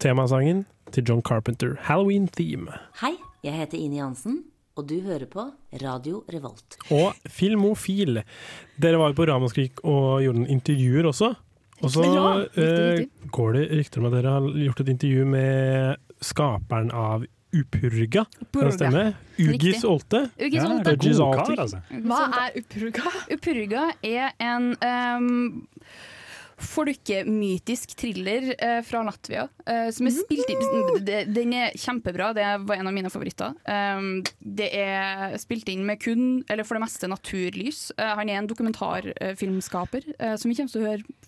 temasangen 0.03 0.65
til 0.93 1.05
John 1.09 1.23
Carpenter, 1.23 1.77
Halloween 1.89 2.27
Theme. 2.29 2.73
Hei, 3.03 3.15
jeg 3.45 3.59
heter 3.61 3.79
Ine 3.79 4.01
Jansen, 4.01 4.43
og 4.77 4.89
du 4.89 4.99
hører 5.05 5.29
på 5.29 5.45
Radio 5.83 6.23
Revolt. 6.33 6.79
Og 6.91 7.13
Filmofil. 7.29 8.23
Dere 8.81 9.01
var 9.01 9.13
jo 9.13 9.21
på 9.21 9.29
Ramaskrik 9.29 9.85
og 9.85 10.23
gjorde 10.25 10.41
noen 10.41 10.55
intervjuer 10.57 11.11
også. 11.13 11.35
Og 11.83 11.91
så 11.91 12.07
ja. 12.07 12.27
Eh, 12.55 12.73
riktig. 13.03 13.31
går 13.35 13.57
det 13.59 13.69
rykter 13.73 14.01
om 14.01 14.09
at 14.09 14.17
dere 14.17 14.35
har 14.37 14.49
gjort 14.65 14.83
et 14.85 14.93
intervju 14.95 15.25
med 15.29 16.03
skaperen 16.23 16.93
av 16.95 17.27
Upurga. 17.53 18.25
Kan 18.53 18.65
det 18.65 18.73
stemme? 18.73 19.05
Ugis 19.39 19.85
Olte. 19.85 20.31
Ugis 20.41 20.65
Olte. 20.65 20.97
Ja, 20.97 21.25
Olte. 21.25 21.61
altså. 21.61 21.81
Hva 21.91 22.21
er 22.41 22.59
Upurga? 22.63 23.13
Upurga 23.35 23.83
er 24.01 24.33
en 24.41 24.71
um, 24.81 25.59
folkemytisk 26.63 27.93
thriller 27.99 28.53
uh, 28.55 28.79
fra 28.87 29.03
Latvia. 29.05 29.45
Uh, 29.69 29.91
som 29.93 30.09
er 30.09 30.17
spilt 30.17 30.53
inn 30.55 31.05
Den 31.35 31.53
er 31.59 31.77
kjempebra, 31.77 32.31
det 32.37 32.47
var 32.65 32.81
en 32.81 32.89
av 32.89 32.97
mine 32.97 33.13
favoritter. 33.13 33.53
Um, 33.69 34.23
det 34.41 34.71
er 34.79 35.37
spilt 35.43 35.69
inn 35.73 35.85
med 35.89 36.01
kun, 36.01 36.41
eller 36.49 36.65
for 36.65 36.79
det 36.79 36.87
meste, 36.87 37.11
naturlys. 37.13 37.91
Uh, 38.01 38.15
han 38.17 38.33
er 38.33 38.41
en 38.41 38.49
dokumentarfilmskaper, 38.49 40.09
uh, 40.17 40.35
som 40.41 40.49
vi 40.49 40.57
kommer 40.57 40.73
til 40.73 40.87
å 40.87 40.91
høre 40.95 41.21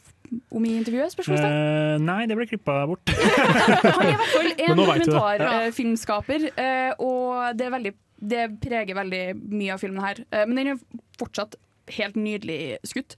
om 0.50 0.64
i 0.66 0.74
intervjuet? 0.78 1.14
spørsmålstegn? 1.14 1.58
Uh, 1.58 1.98
nei, 2.04 2.20
det 2.30 2.38
ble 2.38 2.46
klippa 2.50 2.78
bort. 2.90 3.12
Han 3.96 4.06
er 4.06 4.12
i 4.12 4.16
hvert 4.20 4.32
fall 4.34 4.50
en 4.54 4.80
dokumentarfilmskaper, 4.80 6.48
eh, 6.54 6.92
og 7.02 7.58
det, 7.58 7.68
er 7.68 7.76
veldig, 7.76 7.94
det 8.34 8.46
preger 8.64 8.98
veldig 8.98 9.24
mye 9.52 9.76
av 9.76 9.84
filmen 9.84 10.04
her. 10.04 10.24
Eh, 10.30 10.46
Men 10.48 10.60
den 10.60 10.74
er 10.74 10.82
fortsatt 11.20 11.58
helt 11.92 12.16
nydelig 12.16 12.78
skutt. 12.88 13.12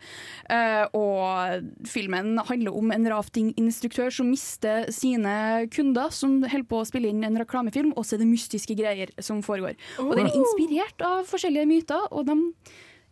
Eh, 0.51 0.85
Og 0.97 1.87
filmen 1.87 2.33
handler 2.49 2.75
om 2.75 2.91
en 2.91 3.07
raftinginstruktør 3.13 4.11
som 4.11 4.31
mister 4.33 4.89
sine 4.91 5.69
kunder, 5.71 6.11
som 6.11 6.41
holder 6.43 6.67
på 6.67 6.81
å 6.83 6.89
spille 6.89 7.13
inn 7.13 7.23
en 7.27 7.39
reklamefilm, 7.39 7.93
og 7.95 8.03
så 8.07 8.17
er 8.17 8.25
det 8.25 8.31
mystiske 8.33 8.75
greier 8.79 9.13
som 9.23 9.43
foregår. 9.47 9.79
Og 10.03 10.17
den 10.19 10.27
er 10.27 10.35
inspirert 10.35 11.07
av 11.07 11.31
forskjellige 11.31 11.71
myter, 11.71 12.09
og 12.11 12.27
de 12.27 12.41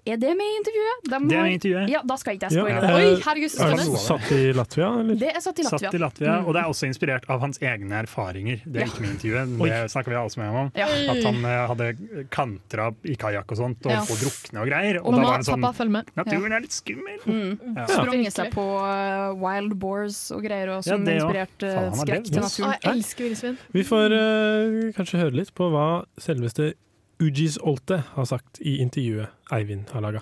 er 0.07 0.17
det 0.21 0.33
med 0.37 0.45
i 0.45 0.57
intervjuet? 0.61 0.99
De 1.05 1.09
Det 1.11 1.17
er 1.17 1.25
med 1.25 1.51
i 1.51 1.55
intervjuet. 1.59 1.89
Ja, 1.91 2.01
da 2.05 2.17
skal 2.21 2.35
ikke 2.37 2.51
jeg 2.51 2.59
Ja, 2.59 2.65
Oi, 2.65 2.73
herregud, 3.25 3.51
det. 3.51 3.61
er 3.65 3.77
det 3.77 4.01
Satt 4.05 4.33
i 4.33 4.53
Latvia, 4.53 4.89
eller? 5.01 5.15
Det 5.17 5.31
er 5.35 5.41
satt 5.41 5.59
i 5.59 5.63
Latvia. 5.65 5.79
Satt 5.91 5.95
i 5.95 5.99
Latvia, 5.99 6.33
Mm. 6.41 6.47
og 6.47 6.53
det 6.55 6.61
er 6.63 6.69
også 6.69 6.87
inspirert 6.89 7.25
av 7.31 7.41
hans 7.41 7.59
egne 7.59 7.95
erfaringer. 8.05 8.61
Det 8.67 8.77
er 8.77 8.85
Ja. 8.85 8.87
ikke 8.93 9.01
med 9.01 9.09
i 9.09 9.15
intervjuet, 9.17 9.61
Oi. 9.61 9.69
det 9.71 9.91
snakker 9.91 10.11
vi 10.11 10.17
også 10.21 10.37
med 10.39 10.47
ham 10.47 10.57
om. 10.65 10.73
Ja. 10.77 10.87
At 10.87 11.23
han 11.25 11.45
eh, 11.45 11.67
hadde 11.69 12.27
kantra 12.31 12.95
i 13.05 13.15
kajakk 13.17 13.51
og 13.51 13.57
sånt, 13.57 13.87
og 13.87 13.93
Ja. 13.93 14.01
på 14.05 14.15
drukne 14.21 14.61
og 14.61 14.69
greier. 14.69 14.97
Og 15.01 15.07
Og 15.07 15.13
da 15.13 15.17
mamma 15.19 15.31
var 15.31 15.39
det 15.39 15.47
sånn 15.47 15.63
pappa 15.63 15.85
med. 15.89 16.05
Naturen 16.17 16.53
er 16.53 16.61
litt 16.61 16.73
skummel. 16.73 17.19
Mm. 17.27 17.77
Ja. 17.77 17.87
Sprunget 17.87 18.33
seg 18.33 18.51
på 18.53 18.65
uh, 18.83 19.35
wild 19.35 19.75
boars 19.79 20.31
og 20.31 20.43
greier, 20.43 20.69
og 20.77 20.85
som 20.85 21.01
Ja, 21.01 21.05
det 21.05 21.21
inspirert 21.23 21.63
uh, 21.63 21.69
Faen, 21.69 21.85
han 21.85 21.93
har 21.99 22.07
skrekk 22.07 22.25
til 22.25 22.41
naturen. 22.43 22.69
Ah, 22.69 22.79
jeg 22.83 22.93
elsker 22.99 23.25
villsvin. 23.29 23.59
Vi 23.73 23.83
får 23.83 24.09
uh, 24.13 24.93
kanskje 24.93 25.19
høre 25.21 25.33
litt 25.35 25.55
på 25.55 25.71
hva 25.71 26.05
selveste 26.19 26.75
Ujis 27.21 27.57
Olte 27.63 28.03
har 28.07 28.25
sagt 28.25 28.61
i 28.61 28.77
intervjuet 28.79 29.27
Eivind 29.53 29.91
har 29.91 30.01
laga. 30.01 30.21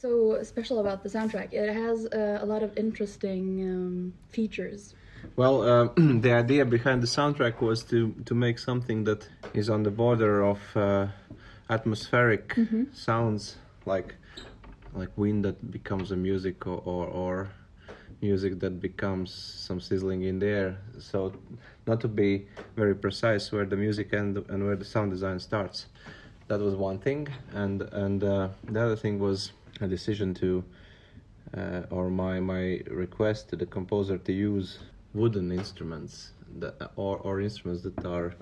so 0.00 0.44
special 0.44 0.78
about 0.78 1.02
the 1.02 1.08
soundtrack? 1.08 1.52
It 1.52 1.72
has 1.74 2.06
uh, 2.12 2.38
a 2.42 2.46
lot 2.46 2.62
of 2.62 2.70
interesting 2.76 3.62
um, 3.62 4.12
features. 4.30 4.94
Well, 5.36 5.62
uh, 5.62 5.88
the 6.22 6.32
idea 6.32 6.64
behind 6.64 7.02
the 7.02 7.06
soundtrack 7.06 7.60
was 7.62 7.82
to, 7.84 8.12
to 8.26 8.34
make 8.34 8.58
something 8.58 9.04
that 9.04 9.26
is 9.54 9.70
on 9.70 9.82
the 9.82 9.90
border 9.90 10.42
of 10.44 10.58
uh, 10.76 11.06
atmospheric 11.70 12.54
Mhm. 12.56 12.86
sounds, 12.92 13.56
like 13.86 14.14
like 14.98 15.10
wind 15.16 15.44
that 15.44 15.70
becomes 15.70 16.10
a 16.12 16.16
music, 16.16 16.66
or, 16.66 16.80
or, 16.84 17.06
or 17.08 17.48
music 18.22 18.60
that 18.60 18.80
becomes 18.80 19.30
some 19.66 19.80
sizzling 19.80 20.22
in 20.22 20.38
the 20.38 20.46
air. 20.46 20.76
So, 20.98 21.32
not 21.86 22.00
to 22.00 22.08
be 22.08 22.46
very 22.76 22.94
precise 22.94 23.50
where 23.52 23.64
the 23.66 23.76
music 23.76 24.12
end 24.12 24.36
and 24.48 24.64
where 24.64 24.76
the 24.76 24.84
sound 24.84 25.10
design 25.10 25.40
starts. 25.40 25.86
That 26.48 26.60
was 26.60 26.74
one 26.74 26.98
thing, 26.98 27.28
and 27.54 27.82
and 27.92 28.22
uh, 28.22 28.48
the 28.70 28.80
other 28.84 28.96
thing 28.96 29.18
was 29.18 29.52
a 29.80 29.86
decision 29.88 30.34
to 30.34 30.62
uh, 31.56 31.82
or 31.90 32.10
my 32.10 32.40
my 32.40 32.80
request 32.90 33.48
to 33.50 33.56
the 33.56 33.66
composer 33.66 34.18
to 34.18 34.32
use 34.32 34.78
wooden 35.14 35.50
instruments 35.52 36.32
that, 36.60 36.74
or 36.96 37.16
or 37.18 37.40
instruments 37.40 37.82
that 37.82 38.04
are 38.04 38.34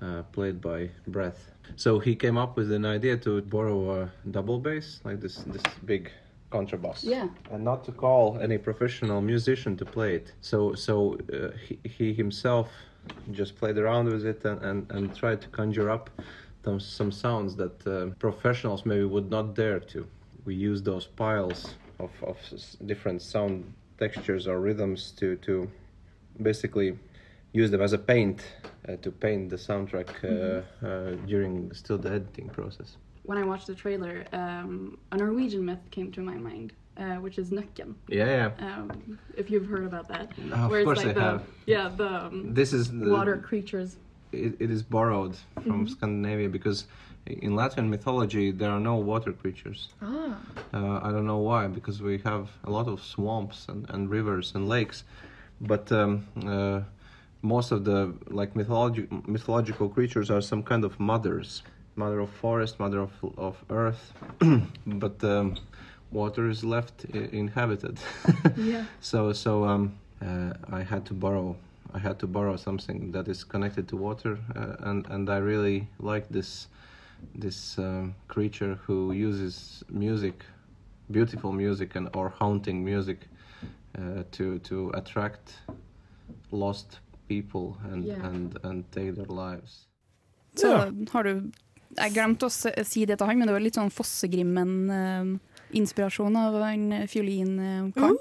uh, 0.00 0.22
played 0.32 0.60
by 0.60 0.90
breath. 1.08 1.50
So 1.76 1.98
he 1.98 2.14
came 2.14 2.38
up 2.38 2.56
with 2.56 2.70
an 2.72 2.84
idea 2.84 3.16
to 3.18 3.42
borrow 3.42 4.02
a 4.02 4.10
double 4.30 4.58
bass, 4.60 5.00
like 5.04 5.20
this 5.20 5.36
this 5.46 5.62
big 5.84 6.10
contrabass, 6.50 7.02
Yeah. 7.02 7.28
and 7.50 7.64
not 7.64 7.82
to 7.84 7.92
call 7.92 8.38
any 8.40 8.58
professional 8.58 9.20
musician 9.20 9.76
to 9.78 9.84
play 9.84 10.14
it. 10.14 10.32
So 10.42 10.74
so 10.74 11.18
uh, 11.32 11.50
he, 11.66 11.78
he 11.84 12.14
himself 12.14 12.68
just 13.32 13.56
played 13.56 13.78
around 13.78 14.06
with 14.12 14.24
it 14.24 14.44
and, 14.44 14.62
and, 14.62 14.92
and 14.92 15.12
tried 15.16 15.40
to 15.40 15.48
conjure 15.48 15.90
up 15.90 16.08
some, 16.64 16.80
some 16.80 17.10
sounds 17.12 17.56
that 17.56 17.86
uh, 17.86 18.06
professionals 18.18 18.86
maybe 18.86 19.04
would 19.04 19.30
not 19.30 19.54
dare 19.54 19.80
to. 19.80 20.06
We 20.44 20.54
use 20.54 20.82
those 20.82 21.06
piles 21.06 21.74
of, 21.98 22.10
of 22.22 22.36
different 22.86 23.22
sound 23.22 23.72
textures 23.98 24.46
or 24.46 24.60
rhythms 24.60 25.12
to, 25.18 25.36
to 25.36 25.70
basically 26.40 26.98
use 27.52 27.70
them 27.70 27.82
as 27.82 27.92
a 27.92 27.98
paint 27.98 28.42
uh, 28.88 28.96
to 28.96 29.10
paint 29.10 29.50
the 29.50 29.56
soundtrack 29.56 30.08
uh, 30.24 30.28
Mhm. 30.28 30.64
uh, 30.82 31.26
during 31.26 31.72
still 31.74 31.98
the 31.98 32.10
editing 32.10 32.48
process. 32.48 32.96
When 33.24 33.38
I 33.38 33.44
watched 33.44 33.68
the 33.68 33.74
trailer, 33.74 34.24
um, 34.32 34.98
a 35.12 35.16
Norwegian 35.16 35.64
myth 35.64 35.84
came 35.92 36.10
to 36.12 36.20
my 36.22 36.34
mind, 36.36 36.72
uh, 36.96 37.16
which 37.24 37.38
is 37.38 37.50
Nøkken. 37.50 37.94
Yeah, 38.08 38.50
yeah. 38.58 38.66
Um, 38.66 39.18
if 39.36 39.48
you've 39.50 39.66
heard 39.66 39.84
about 39.84 40.08
that. 40.08 40.26
Of 40.50 40.70
course 40.70 40.98
like 40.98 41.08
I 41.08 41.12
the, 41.12 41.20
have. 41.20 41.42
Yeah, 41.66 41.88
the 41.96 42.08
um, 42.26 42.54
This 42.54 42.72
is 42.72 42.90
the- 42.90 43.10
water 43.10 43.36
creatures. 43.36 43.96
It, 44.32 44.54
it 44.58 44.70
is 44.70 44.82
borrowed 44.82 45.36
from 45.62 45.86
Mhm. 45.86 45.90
Scandinavia 45.90 46.48
because 46.48 46.86
in 47.26 47.52
Latvian 47.52 47.88
mythology 47.88 48.50
there 48.50 48.70
are 48.70 48.80
no 48.80 48.96
water 48.96 49.32
creatures. 49.32 49.88
Ah. 50.02 50.36
Uh, 50.74 50.98
I 51.06 51.12
don't 51.12 51.26
know 51.26 51.38
why, 51.38 51.68
because 51.68 52.02
we 52.02 52.18
have 52.24 52.48
a 52.64 52.70
lot 52.70 52.88
of 52.88 53.00
swamps 53.00 53.68
and, 53.68 53.88
and 53.90 54.10
rivers 54.10 54.54
and 54.54 54.68
lakes, 54.68 55.04
but 55.60 55.90
um, 55.92 56.26
uh, 56.46 56.80
most 57.42 57.72
of 57.72 57.84
the 57.84 58.12
like 58.28 58.54
mythologi- 58.54 59.08
mythological 59.28 59.88
creatures 59.88 60.30
are 60.30 60.40
some 60.40 60.62
kind 60.62 60.84
of 60.84 60.98
mothers, 60.98 61.62
mother 61.96 62.20
of 62.20 62.30
forest, 62.30 62.78
mother 62.80 63.00
of 63.00 63.12
of 63.36 63.56
earth, 63.70 64.12
but 64.86 65.22
um, 65.24 65.56
water 66.10 66.48
is 66.50 66.64
left 66.64 67.06
I- 67.14 67.28
inhabited. 67.32 67.98
Yeah. 68.56 68.84
So 69.00 69.32
so 69.32 69.64
um, 69.64 69.92
uh, 70.20 70.52
I 70.78 70.82
had 70.82 71.04
to 71.06 71.14
borrow. 71.14 71.56
I 71.94 71.98
had 71.98 72.18
to 72.18 72.26
borrow 72.26 72.56
something 72.56 73.12
that 73.12 73.28
is 73.28 73.44
connected 73.44 73.86
to 73.88 73.96
water, 73.96 74.38
uh, 74.56 74.76
and 74.90 75.06
and 75.10 75.28
I 75.30 75.36
really 75.38 75.86
like 76.00 76.26
this 76.32 76.68
this 77.40 77.78
um, 77.78 78.14
creature 78.28 78.74
who 78.86 79.12
uses 79.12 79.84
music, 79.88 80.34
beautiful 81.10 81.52
music, 81.52 81.94
and 81.96 82.08
or 82.16 82.28
haunting 82.40 82.84
music 82.84 83.18
uh, 83.98 84.22
to 84.32 84.58
to 84.58 84.90
attract 84.94 85.54
lost 86.50 86.98
people 87.28 87.76
and 87.92 88.04
Yeah. 88.04 88.26
and 88.28 88.58
and 88.64 88.84
take 88.92 89.12
their 89.14 89.26
lives. 89.28 89.86
Så 90.56 90.92
har 91.12 91.22
du 91.22 91.50
Jeg 91.98 92.12
glemte 92.14 92.46
å 92.46 92.50
si 92.84 93.04
det 93.04 93.18
til 93.18 93.26
han, 93.26 93.38
men 93.38 93.46
det 93.48 93.52
var 93.52 93.60
litt 93.60 93.74
sånn 93.76 93.90
Fossegrimmen-inspirasjon 93.92 96.36
av 96.40 96.54
en 96.62 97.06
fiolinkaren. 97.08 98.16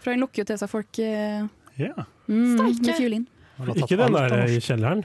For 0.00 0.10
han 0.14 0.20
lokker 0.22 0.42
jo 0.42 0.46
til 0.48 0.58
seg 0.62 0.70
folk 0.72 0.98
Uh, 0.98 1.48
Ja. 1.76 1.92
Mm, 2.26 2.56
Steike. 2.56 2.86
med 2.86 2.94
fiolin. 3.00 3.26
Ikke 3.76 3.96
den 3.96 4.14
der 4.14 4.46
i 4.46 4.58
kjelleren? 4.60 5.04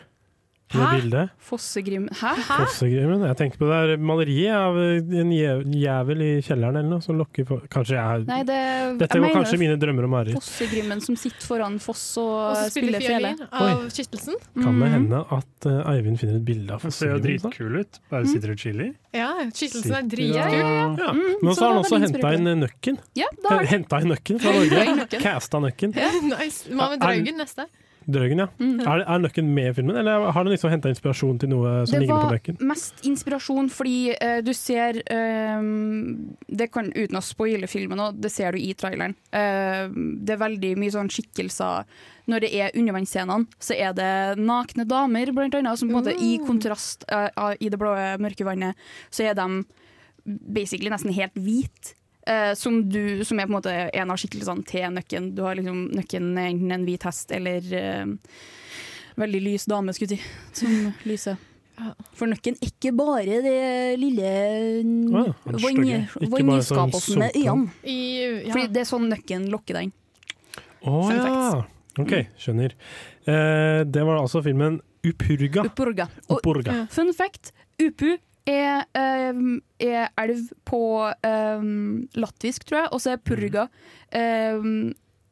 Hæ? 0.79 0.89
bildet? 1.01 1.29
Fossegrim 1.43 2.05
Hæ? 2.15 2.31
Fossegrimmen, 2.47 3.21
Jeg 3.27 3.38
tenker 3.38 3.57
på 3.62 3.67
det 3.69 3.77
der 3.81 3.97
maleriet 3.97 4.55
av 4.55 4.77
en 4.79 5.31
jævel 5.36 6.21
i 6.23 6.29
kjelleren 6.45 6.77
eller 6.79 6.89
noe 6.89 7.01
som 7.03 7.17
lokker 7.19 7.45
på 7.49 7.57
Kanskje 7.73 7.97
jeg 7.97 8.25
Nei, 8.29 8.38
det, 8.47 8.60
Dette 9.01 9.17
jeg 9.19 9.25
var 9.25 9.34
kanskje 9.36 9.60
mine 9.60 9.75
drømmer 9.81 10.07
og 10.07 10.13
mareritt. 10.15 10.38
Fossegrimmen 10.39 11.01
som 11.03 11.15
sitter 11.19 11.45
foran 11.47 11.75
foss 11.84 12.05
og, 12.21 12.31
Og 12.55 12.71
spiller 12.71 13.03
fiolin 13.03 13.41
av 13.51 13.84
Kittelsen. 13.91 14.36
Kan 14.55 14.79
det 14.79 14.88
Mhm. 14.88 14.93
hende 14.95 15.21
at 15.38 15.67
uh, 15.67 15.91
Eivind 15.93 16.17
finner 16.19 16.36
et 16.39 16.45
bilde 16.45 16.71
av 16.73 16.79
Fossegrimmen? 16.81 16.88
Han 16.88 16.91
ser 16.91 17.12
jo 17.12 17.19
dritkul 17.27 17.79
ut. 17.81 17.99
Bare 18.10 18.25
sitter 18.31 18.51
og 18.55 18.57
chiller. 18.63 18.93
Ja, 19.13 19.29
Kittelsen 19.51 19.93
er 19.99 20.07
dritkul. 20.07 20.36
Ja, 20.39 20.49
Ja. 21.01 21.12
Mm, 21.12 21.36
Men 21.41 21.53
så 21.55 21.62
har 21.67 21.73
han 21.73 21.84
også 21.84 21.95
er 21.99 22.05
henta 22.07 22.34
inn 22.38 22.49
nøkken. 22.63 22.97
Ja, 23.15 23.27
da 23.43 23.49
har 23.57 23.65
Henta 23.65 24.01
inn 24.01 24.12
nøkken 24.15 24.39
fra 24.41 24.51
Norge. 24.57 25.07
Casta 25.21 25.60
nøkken. 25.60 25.93
nice. 26.34 26.65
Hva 26.71 26.89
med 26.91 27.01
Er- 27.01 27.05
Draugen 27.05 27.38
neste? 27.41 27.65
Drøgen, 28.10 28.40
ja. 28.42 28.48
Mm. 28.58 28.80
Er, 28.82 29.04
er 29.06 29.20
nøkken 29.22 29.50
med 29.54 29.70
i 29.70 29.74
filmen, 29.78 29.98
eller 30.02 30.32
har 30.34 30.46
den 30.46 30.56
liksom 30.56 30.72
henta 30.74 30.90
inspirasjon 30.90 31.38
til 31.42 31.52
noe 31.52 31.74
som 31.86 31.94
Det 31.94 32.02
ligner 32.02 32.24
på 32.26 32.32
var 32.32 32.66
mest 32.72 33.04
inspirasjon 33.06 33.70
fordi 33.70 34.16
uh, 34.16 34.40
du 34.42 34.50
ser 34.58 34.98
uh, 35.06 35.62
Det 36.50 36.72
kan 36.74 36.90
uten 36.96 37.20
å 37.20 37.24
spoile 37.26 37.70
filmen 37.70 38.02
òg, 38.02 38.18
det 38.24 38.34
ser 38.34 38.58
du 38.58 38.62
i 38.62 38.72
traileren. 38.74 39.14
uh, 39.36 39.86
det 39.92 40.34
er 40.34 40.42
veldig 40.42 40.74
mye 40.82 40.96
sånn 40.96 41.12
skikkelser. 41.14 41.86
Når 42.32 42.46
det 42.46 42.52
er 42.58 42.76
undervannsscenene, 42.78 43.62
så 43.62 43.78
er 43.78 43.94
det 43.98 44.42
nakne 44.42 44.86
damer, 44.88 45.34
blant 45.36 45.56
annet, 45.58 45.80
som 45.80 45.90
på 45.90 45.98
en 45.98 46.00
måte 46.00 46.14
i 46.16 46.36
kontrast 46.46 47.04
eh, 47.12 47.28
i 47.60 47.70
det 47.72 47.80
blå 47.82 47.96
mørke 48.22 48.46
vannet, 48.48 48.78
så 49.10 49.26
er 49.26 49.36
de 49.36 49.64
basically 50.26 50.92
nesten 50.94 51.14
helt 51.18 51.36
hvite. 51.36 51.98
Eh, 52.32 52.54
som, 52.56 52.89
du, 52.89 53.26
som 53.26 53.39
er 53.39 53.48
på 53.48 53.52
en 53.52 53.58
måte 53.58 53.74
en 53.74 54.12
av 54.13 54.20
skikkelsene 54.20 54.65
til 54.67 54.89
nøkken. 54.96 55.32
Du 55.36 55.44
har 55.46 55.58
liksom 55.60 55.86
nøkken 55.98 56.34
enten 56.38 56.76
en 56.76 56.88
hvit 56.88 57.06
hest 57.08 57.32
eller 57.36 57.72
eh, 57.78 58.36
veldig 59.20 59.41
lys 59.48 59.67
dame, 59.70 59.96
skulle 59.96 60.17
jeg 60.17 60.22
si, 60.22 60.62
som 60.63 60.91
lyser. 61.10 61.39
For 62.13 62.30
nøkken 62.30 62.60
er 62.62 62.70
ikke 62.70 62.91
bare 62.94 63.39
det 63.41 63.62
lille 63.98 64.28
Å 64.30 65.24
ja, 65.26 65.34
bare 65.48 65.62
sånn 66.67 67.22
med 67.24 67.38
øynene. 67.39 67.72
Ja. 67.89 68.52
Fordi 68.52 68.67
det 68.70 68.84
er 68.84 68.89
sånn 68.89 69.08
nøkken 69.10 69.48
lokker 69.54 69.80
deg 69.80 69.89
inn. 69.89 69.96
Å 70.82 70.91
oh, 70.91 71.10
ja! 71.13 71.63
OK, 72.02 72.13
skjønner. 72.39 72.76
Eh, 73.26 73.82
det 73.89 74.04
var 74.08 74.22
altså 74.22 74.44
filmen 74.46 74.80
Upurga. 75.02 75.65
Upurga. 75.65 76.06
Og 76.28 76.38
Upurga. 76.38 76.84
fun 76.94 77.10
fact, 77.17 77.52
Upu 77.82 78.13
er, 78.49 78.86
um, 79.34 79.60
er 79.80 80.10
elv 80.21 80.49
på 80.65 80.82
um, 81.27 82.08
latvisk, 82.17 82.65
tror 82.69 82.84
jeg, 82.84 82.91
og 82.91 83.04
så 83.04 83.15
er 83.15 83.23
Purga 83.25 83.67
um, 84.62 84.91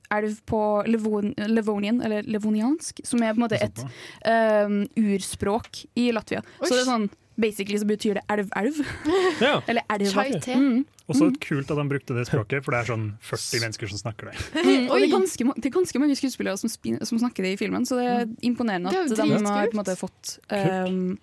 elv 0.09 0.37
på 0.49 0.61
Levon, 0.89 1.33
Levonian, 1.37 2.01
eller 2.01 2.25
levoniansk, 2.25 3.01
som 3.05 3.23
er 3.23 3.33
på 3.33 3.39
en 3.39 3.45
måte 3.45 3.59
et 3.61 3.81
ehm, 4.25 4.83
urspråk 4.97 5.83
i 5.99 6.09
Latvia. 6.15 6.41
Så 6.63 6.73
det 6.73 6.83
er 6.83 6.87
sånn 6.89 7.09
Basically 7.39 7.77
så 7.79 7.85
betyr 7.87 8.17
det 8.19 8.25
elv-elv. 8.27 8.81
Ja. 9.45 9.61
Eller 9.71 9.85
elva. 9.93 10.25
Mm. 10.59 10.81
Også 11.07 11.29
kult 11.39 11.69
at 11.71 11.79
han 11.79 11.87
brukte 11.87 12.17
det 12.17 12.25
språket, 12.27 12.65
for 12.65 12.75
det 12.75 12.81
er 12.81 12.89
sånn 12.89 13.05
40 13.23 13.63
mennesker 13.63 13.91
som 13.93 14.01
snakker 14.01 14.27
det. 14.31 14.35
Mm, 14.59 14.89
og 14.91 14.99
det 14.99 15.05
er, 15.05 15.13
ganske, 15.13 15.45
det 15.55 15.69
er 15.69 15.73
ganske 15.73 16.01
mange 16.03 16.17
skuespillere 16.19 16.59
som, 16.59 16.69
som 16.69 17.21
snakker 17.21 17.47
det 17.47 17.53
i 17.55 17.59
filmen, 17.61 17.87
så 17.87 17.95
det 18.01 18.09
er 18.11 18.27
imponerende 18.45 18.91
Det 18.91 18.99
er 18.99 19.07
at 19.07 19.21
de 19.23 19.47
har 19.47 19.71
på 19.71 19.77
en 19.77 19.79
måte 19.79 19.95
fått 19.97 20.35
um, 20.51 21.15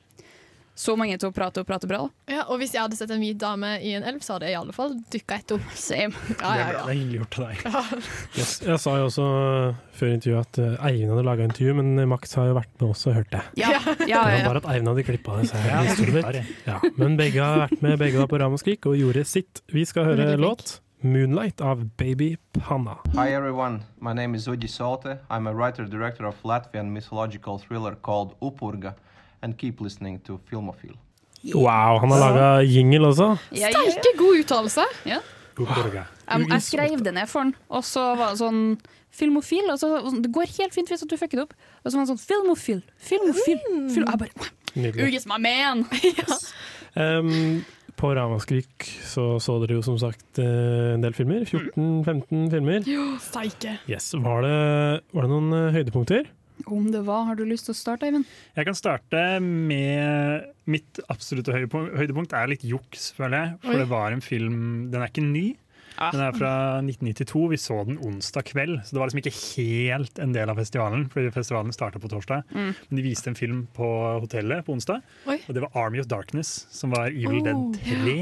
så 0.77 0.93
mange 0.99 1.17
til 1.17 1.31
å 1.31 1.35
prate 1.35 1.62
og 1.62 1.69
prate 1.69 1.89
bra. 1.89 2.03
Ja, 2.29 2.45
og 2.53 2.61
hvis 2.61 2.75
jeg 2.77 2.83
hadde 2.85 2.99
sett 2.99 3.12
en 3.15 3.23
hvit 3.23 3.39
dame 3.41 3.77
i 3.81 3.95
en 3.97 4.05
elv, 4.07 4.21
så 4.25 4.37
hadde 4.37 4.51
jeg 4.51 4.57
i 4.57 4.61
alle 4.61 4.75
fall 4.77 4.93
dykka 5.12 5.39
etter 5.41 5.62
henne. 5.62 6.12
Ja, 6.37 6.53
Ja, 6.57 6.69
ja, 6.77 6.83
det 6.85 6.93
er 6.93 6.99
hyggelig 7.01 7.21
gjort 7.23 7.39
av 7.39 7.49
deg. 7.49 8.09
Yes. 8.37 8.53
Jeg 8.67 8.81
sa 8.83 8.97
jo 9.01 9.09
også 9.09 9.27
før 9.97 10.12
intervjuet 10.12 10.47
at 10.51 10.61
uh, 10.61 10.87
Eivind 10.91 11.15
hadde 11.15 11.27
laga 11.27 11.49
intervju, 11.49 11.77
men 11.81 11.93
uh, 11.97 12.07
Max 12.12 12.37
har 12.37 12.51
jo 12.51 12.57
vært 12.59 12.73
med 12.77 12.89
også 12.91 13.12
og 13.12 13.19
hørt 13.23 13.31
det. 13.33 13.45
Ja, 13.61 13.73
ja, 13.73 13.95
Det 13.97 14.11
ja, 14.11 14.23
var 14.23 14.49
bare 14.53 14.62
at 14.62 14.71
Eivind 14.75 14.93
hadde 14.93 15.07
klippa 15.09 15.41
det. 15.41 15.51
Så 15.51 15.62
jeg 15.65 16.45
Ja, 16.67 16.81
men 17.01 17.17
begge 17.17 17.41
har 17.41 17.62
vært 17.67 17.81
med, 17.81 17.97
begge 18.03 18.21
var 18.21 18.29
på 18.31 18.41
Ramaskrik 18.45 18.89
og 18.91 18.99
gjorde 19.01 19.25
sitt. 19.25 19.65
Vi 19.73 19.85
skal 19.89 20.12
høre 20.12 20.37
låt 20.37 20.81
'Moonlight' 21.03 21.61
av 21.61 21.85
Baby 21.97 22.37
Panna. 22.53 22.97
Hi 23.15 23.29
everyone, 23.35 23.85
my 24.01 24.12
name 24.12 24.35
is 24.35 24.49
Udi 24.49 24.69
Sote. 24.69 25.19
I'm 25.31 25.47
a 25.47 25.53
writer-director 25.53 26.25
of 26.27 26.35
Latvian 26.43 26.91
mythological 26.93 27.59
thriller 27.59 27.95
called 27.95 28.35
Upurga, 28.41 28.95
and 29.42 29.57
keep 29.59 29.81
listening 29.81 30.20
to 30.27 30.38
Filmofil. 30.51 30.96
Wow, 31.55 31.99
han 32.03 32.11
har 32.11 32.20
laga 32.20 32.46
jingle 32.66 33.12
også. 33.12 33.37
Ja, 33.53 33.68
ja, 33.68 33.72
ja. 33.72 33.94
Sterke, 33.94 34.16
god 34.18 34.42
uttalelse. 34.42 34.87
Ja. 35.07 35.22
Um, 35.57 36.44
jeg 36.51 36.62
skrev 36.62 37.01
det 37.05 37.14
ned 37.16 37.29
for 37.31 37.46
han, 37.46 37.55
og 37.72 37.85
så 37.87 38.11
var 38.18 38.35
det 38.35 38.40
sånn 38.42 38.62
Filmofil. 39.16 39.70
Og 39.72 39.79
så, 39.81 39.90
det 40.20 40.33
går 40.35 40.53
helt 40.59 40.77
fint 40.77 40.90
hvis 40.90 41.07
du 41.07 41.16
fucker 41.16 41.40
det 41.40 41.46
opp. 41.46 41.57
Og 41.85 41.90
så 41.92 41.96
var 41.96 42.05
det 42.05 42.12
sånn 42.12 42.25
Filmofil. 42.25 42.83
Filmofil. 43.01 43.62
Fil 43.94 44.05
jeg 44.05 44.22
bare 44.25 44.53
Nydelig. 44.77 45.07
Ugis 45.07 45.29
my 45.31 45.40
man! 45.40 45.87
Um, 46.96 47.61
på 48.01 48.09
Ramaskrik 48.16 48.87
så 49.05 49.35
så 49.37 49.59
dere 49.61 49.75
jo 49.77 49.83
som 49.85 49.99
sagt 50.01 50.38
uh, 50.40 50.94
en 50.94 51.03
del 51.05 51.12
filmer. 51.12 51.42
14-15 51.44 52.46
filmer. 52.55 52.87
Steike. 53.20 53.75
Yes, 53.85 54.14
Var 54.16 54.46
det, 54.46 54.55
var 55.12 55.27
det 55.27 55.33
noen 55.35 55.53
uh, 55.53 55.75
høydepunkter? 55.77 56.31
Om 56.64 56.88
det 56.92 57.03
var, 57.07 57.27
har 57.29 57.37
du 57.38 57.45
lyst 57.45 57.69
til 57.69 57.75
å 57.75 57.79
starte, 57.79 58.09
Eivind? 58.09 58.27
Jeg 58.57 58.66
kan 58.69 58.79
starte 58.79 59.21
med 59.45 60.49
mitt 60.66 61.03
absolutte 61.12 61.53
høydepunkt. 61.53 62.33
Er 62.33 62.51
litt 62.51 62.64
juks, 62.66 63.11
føler 63.16 63.37
jeg. 63.38 63.55
For 63.66 63.77
Oi. 63.77 63.83
det 63.85 63.88
var 63.92 64.16
en 64.16 64.25
film 64.25 64.59
Den 64.90 65.03
er 65.05 65.12
ikke 65.12 65.27
ny. 65.27 65.47
Ah. 65.97 66.11
Den 66.12 66.21
er 66.27 66.35
fra 66.37 66.51
1992. 66.85 67.45
Vi 67.55 67.59
så 67.61 67.79
den 67.88 68.01
onsdag 68.05 68.45
kveld, 68.51 68.81
så 68.85 68.97
det 68.97 69.01
var 69.01 69.09
liksom 69.09 69.23
ikke 69.23 69.37
helt 69.38 70.19
en 70.21 70.35
del 70.35 70.53
av 70.53 70.59
festivalen. 70.61 71.07
Fordi 71.12 71.33
festivalen 71.33 71.73
starta 71.73 72.01
på 72.03 72.11
torsdag. 72.12 72.45
Mm. 72.53 72.73
Men 72.88 73.01
de 73.01 73.05
viste 73.07 73.33
en 73.33 73.38
film 73.38 73.62
på 73.77 73.88
hotellet 74.21 74.66
på 74.66 74.77
onsdag, 74.77 75.01
Oi. 75.31 75.38
og 75.47 75.57
det 75.57 75.64
var 75.64 75.79
Army 75.87 76.03
of 76.03 76.11
Darkness, 76.12 76.66
som 76.75 76.92
var 76.92 77.09
Evil 77.12 77.40
Oh. 77.40 77.73
Dead 77.73 77.81
3. 78.05 78.19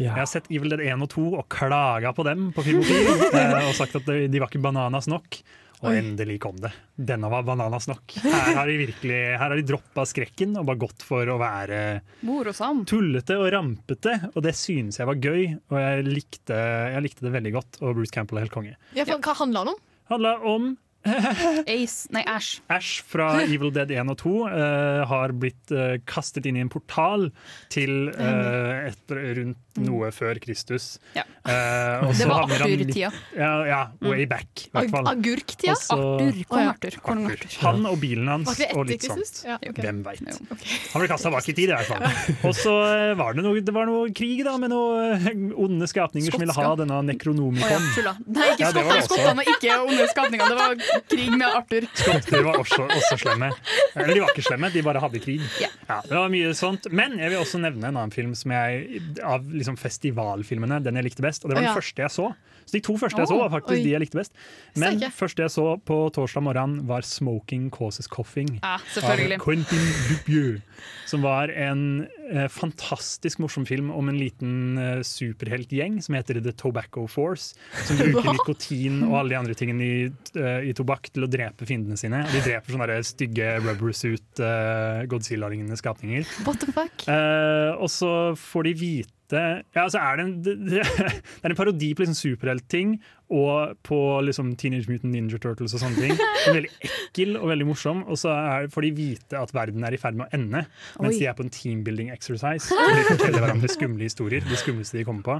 Ja. 0.00 0.14
Jeg 0.14 0.22
har 0.22 0.28
sett 0.30 0.46
Evil 0.50 0.72
Dead 0.72 0.80
1 0.80 1.02
og 1.04 1.10
2 1.12 1.24
og 1.36 1.48
klaga 1.52 2.14
på 2.16 2.24
dem 2.26 2.50
på 2.56 2.64
Filmofil. 2.64 3.10
eh, 3.38 3.58
og 3.68 3.74
sagt 3.76 3.98
at 4.00 4.06
de, 4.08 4.26
de 4.32 4.40
var 4.40 4.50
ikke 4.50 4.62
bananas 4.64 5.06
nok. 5.10 5.42
Og 5.82 5.90
Oi. 5.90 5.96
endelig 5.98 6.36
kom 6.44 6.54
det. 6.62 6.70
Denne 6.94 7.26
var 7.32 7.42
bananas 7.42 7.88
nok. 7.90 8.14
Her 8.22 8.54
har 8.54 8.68
de 8.70 8.76
virkelig 8.78 9.16
Her 9.34 9.42
har 9.50 9.56
de 9.58 9.64
droppa 9.66 10.04
skrekken 10.06 10.54
og 10.60 10.68
bare 10.68 10.78
gått 10.84 11.02
for 11.02 11.26
å 11.26 11.38
være 11.40 11.80
Morosam. 12.22 12.84
tullete 12.86 13.34
og 13.40 13.48
rampete. 13.50 14.14
Og 14.36 14.44
det 14.46 14.54
synes 14.54 15.00
jeg 15.00 15.08
var 15.10 15.18
gøy, 15.18 15.56
og 15.72 15.80
jeg 15.82 16.06
likte, 16.06 16.54
jeg 16.94 17.02
likte 17.08 17.26
det 17.26 17.34
veldig 17.34 17.52
godt. 17.58 17.80
Og 17.82 17.96
Bruce 17.98 18.14
Campbell 18.14 18.38
er 18.38 18.46
helt 18.46 18.54
konge. 18.54 18.76
Ja, 18.94 19.04
for, 19.08 19.18
hva 19.26 19.34
handler 19.42 19.66
det 19.66 19.74
om? 19.74 19.82
Handla 20.12 20.36
om 20.54 20.70
Ace 21.66 22.08
Nei, 22.14 22.22
Ash. 22.26 22.60
Ash 22.70 23.02
fra 23.02 23.42
Evil 23.42 23.72
Dead 23.74 23.90
1 23.90 24.12
og 24.12 24.20
2 24.22 24.34
uh, 24.46 25.02
har 25.10 25.34
blitt 25.34 25.74
uh, 25.74 25.98
kastet 26.06 26.46
inn 26.46 26.60
i 26.60 26.62
en 26.62 26.70
portal 26.72 27.30
til 27.72 28.12
uh, 28.14 28.88
et, 28.90 29.16
rundt 29.38 29.58
noe 29.82 30.10
før 30.12 30.36
Kristus. 30.42 30.98
Ja. 31.16 31.24
Eh, 31.48 32.02
og 32.04 32.12
Det 32.12 32.26
var 32.28 32.44
Arthur-tida. 32.44 33.08
Ja, 33.32 33.52
ja, 33.64 33.78
way 34.04 34.26
back, 34.28 34.66
i 34.66 34.70
hvert 34.74 34.92
Ag. 34.92 35.08
Agurktida? 35.14 35.72
Arthur. 35.72 36.42
Kong 36.50 36.68
Arthur. 36.68 36.98
Arthur. 37.00 37.30
Arthur. 37.32 37.56
Han 37.64 37.88
og 37.88 37.96
bilen 38.02 38.28
hans 38.28 38.52
og 38.68 38.84
litt 38.90 39.06
sånt. 39.08 39.40
Ja, 39.48 39.56
okay. 39.56 39.80
Hvem 39.80 40.02
veit. 40.04 40.20
Okay. 40.28 40.76
Han 40.92 41.02
ble 41.02 41.08
kasta 41.14 41.32
bak 41.32 41.48
i 41.48 41.56
tid, 41.56 41.72
i 41.72 41.76
hvert 41.78 41.88
fall. 41.88 42.04
Og 42.50 42.54
så 42.58 42.74
eh, 42.84 43.14
var 43.16 43.38
det 43.38 43.46
noe, 43.46 43.64
det 43.64 43.74
var 43.74 43.88
noe 43.88 44.12
krig 44.14 44.44
da, 44.44 44.58
med 44.60 44.74
noen 44.74 45.48
onde 45.56 45.88
skapninger 45.88 46.36
som 46.36 46.44
ville 46.44 46.56
ha 46.58 46.68
denne 46.78 46.92
denne 46.92 47.02
Oh, 47.02 47.06
ja, 47.06 47.12
nekronomikon. 47.12 47.86
Nei, 48.34 48.48
ikke 48.54 49.02
skottene. 49.06 49.44
Ikke 49.54 49.76
onde 49.86 50.06
skapninger. 50.10 50.52
Det 50.52 50.58
var 50.58 50.76
krig 51.10 51.30
med 51.32 51.46
Arthur. 51.48 51.86
Skotter 51.98 52.44
var 52.46 52.60
også, 52.60 52.86
også 52.86 53.18
slemme. 53.24 53.50
Eller 53.94 54.14
de 54.14 54.22
var 54.22 54.32
ikke 54.34 54.46
slemme, 54.46 54.70
de 54.74 54.84
bare 54.86 55.02
hadde 55.02 55.22
krig. 55.22 55.42
Ja. 55.62 56.00
det 56.08 56.16
var 56.16 56.32
mye 56.32 56.52
sånt. 56.58 56.88
Men 56.92 57.18
jeg 57.20 57.32
vil 57.32 57.42
også 57.42 57.60
nevne 57.62 57.90
en 57.90 57.98
annen 57.98 58.14
film 58.14 58.34
som 58.38 58.54
jeg, 58.54 59.02
av 59.26 59.46
liksom 59.52 59.78
festivalfilmene, 59.80 60.82
den 60.84 61.00
jeg 61.00 61.08
likte 61.10 61.24
best. 61.24 61.44
Og 61.44 61.52
det 61.52 61.58
var 61.58 61.66
den 61.66 61.72
ja. 61.72 61.78
første 61.80 62.06
jeg 62.06 62.14
så. 62.14 62.32
Så 62.64 62.76
de 62.76 62.82
to 62.84 62.96
første 63.00 63.20
jeg 63.20 63.30
så, 63.30 63.38
var 63.40 63.52
faktisk 63.52 63.78
oi. 63.78 63.84
de 63.84 63.94
jeg 63.94 64.02
likte 64.04 64.18
best. 64.20 64.32
Men 64.76 64.98
Steike. 64.98 65.12
første 65.16 65.44
jeg 65.44 65.54
så 65.54 65.66
på 65.84 65.98
torsdag 66.14 66.42
morgen, 66.42 66.78
var 66.88 67.02
'Smoking 67.02 67.70
Causes 67.70 68.08
Coughing'. 68.08 68.58
Ja, 68.62 68.78
Av. 69.02 69.38
Quentin 69.42 69.86
Dupieux. 70.08 70.60
Som 71.06 71.22
var 71.22 71.50
en 71.50 72.06
eh, 72.30 72.48
fantastisk 72.48 73.38
morsom 73.38 73.66
film 73.66 73.90
om 73.90 74.08
en 74.08 74.18
liten 74.18 74.78
eh, 74.78 75.02
superheltgjeng 75.02 76.00
som 76.02 76.14
heter 76.16 76.40
The 76.40 76.52
Tobacco 76.52 77.06
Force. 77.06 77.54
Som 77.84 77.96
bruker 78.00 78.22
Hva? 78.22 78.36
nikotin 78.38 79.02
og 79.08 79.18
alle 79.20 79.34
de 79.34 79.38
andre 79.40 79.54
tingene 79.58 79.82
i, 79.82 80.10
uh, 80.38 80.60
i 80.64 80.72
tobakk 80.76 81.10
til 81.12 81.26
å 81.26 81.30
drepe 81.30 81.66
fiendene 81.68 81.98
sine. 82.00 82.22
De 82.32 82.40
dreper 82.44 82.74
sånne 82.74 82.88
der 82.90 83.06
stygge 83.06 83.56
rubber 83.62 83.92
suit 83.96 84.42
uh, 84.42 85.04
Godzilla-lignende 85.10 85.76
skapninger. 85.80 86.26
What 86.46 86.62
the 86.62 86.72
fuck? 86.72 87.06
Eh, 87.08 87.72
og 87.76 87.90
så 87.92 88.12
får 88.38 88.68
de 88.68 88.74
vite 88.78 89.10
ja, 89.38 89.84
altså 89.84 90.00
er 90.02 90.18
det, 90.18 90.24
en, 90.26 90.34
det, 90.68 90.82
er 90.82 91.52
en 91.52 91.58
parodi 91.58 91.92
på 91.94 92.04
liksom 92.04 92.18
superheltting 92.18 92.94
og 93.32 93.78
på 93.86 93.98
liksom 94.26 94.52
Teenage 94.60 94.90
Mutant 94.90 95.14
Ninja 95.14 95.40
Turtles 95.40 95.72
og 95.76 95.80
sånne 95.80 96.04
ting. 96.04 96.14
Den 96.18 96.50
er 96.50 96.58
veldig 96.58 96.72
ekkel 96.88 97.34
og 97.40 97.48
veldig 97.48 97.66
morsom. 97.70 98.04
Og 98.04 98.20
så 98.20 98.32
er, 98.34 98.68
får 98.72 98.86
de 98.86 98.92
vite 98.98 99.40
at 99.40 99.54
verden 99.56 99.86
er 99.88 99.96
i 99.96 100.00
ferd 100.00 100.18
med 100.18 100.28
å 100.28 100.36
ende 100.36 100.64
mens 100.66 101.14
Oi. 101.14 101.18
de 101.18 101.28
er 101.30 101.36
på 101.38 101.46
en 101.46 101.52
teambuilding 101.52 102.12
exercise. 102.12 102.68
Og 102.76 102.96
de 102.98 103.06
forteller 103.08 103.40
hverandre 103.40 103.72
skumle 103.72 104.08
historier. 104.08 104.44
Det 104.44 104.60
skumleste 104.60 105.00
de 105.00 105.06
kommer 105.08 105.24
på. 105.26 105.38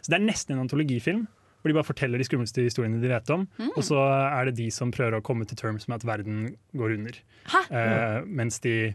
Så 0.00 0.08
det 0.08 0.20
er 0.20 0.24
nesten 0.24 0.56
en 0.56 0.64
antologifilm. 0.64 1.26
Hvor 1.64 1.72
de 1.72 1.76
bare 1.78 1.88
forteller 1.88 2.20
de 2.20 2.26
skumleste 2.28 2.60
historiene 2.60 2.98
de 3.00 3.08
vet 3.08 3.30
om. 3.32 3.46
Mm. 3.56 3.70
Og 3.72 3.84
så 3.86 3.96
er 3.96 4.50
det 4.50 4.58
de 4.58 4.66
som 4.72 4.90
prøver 4.92 5.16
å 5.16 5.24
komme 5.24 5.46
til 5.48 5.56
terms 5.56 5.86
med 5.88 5.96
at 5.96 6.04
verden 6.04 6.42
går 6.76 6.96
under. 6.98 7.20
Uh, 7.72 8.20
mens 8.28 8.60
de 8.64 8.92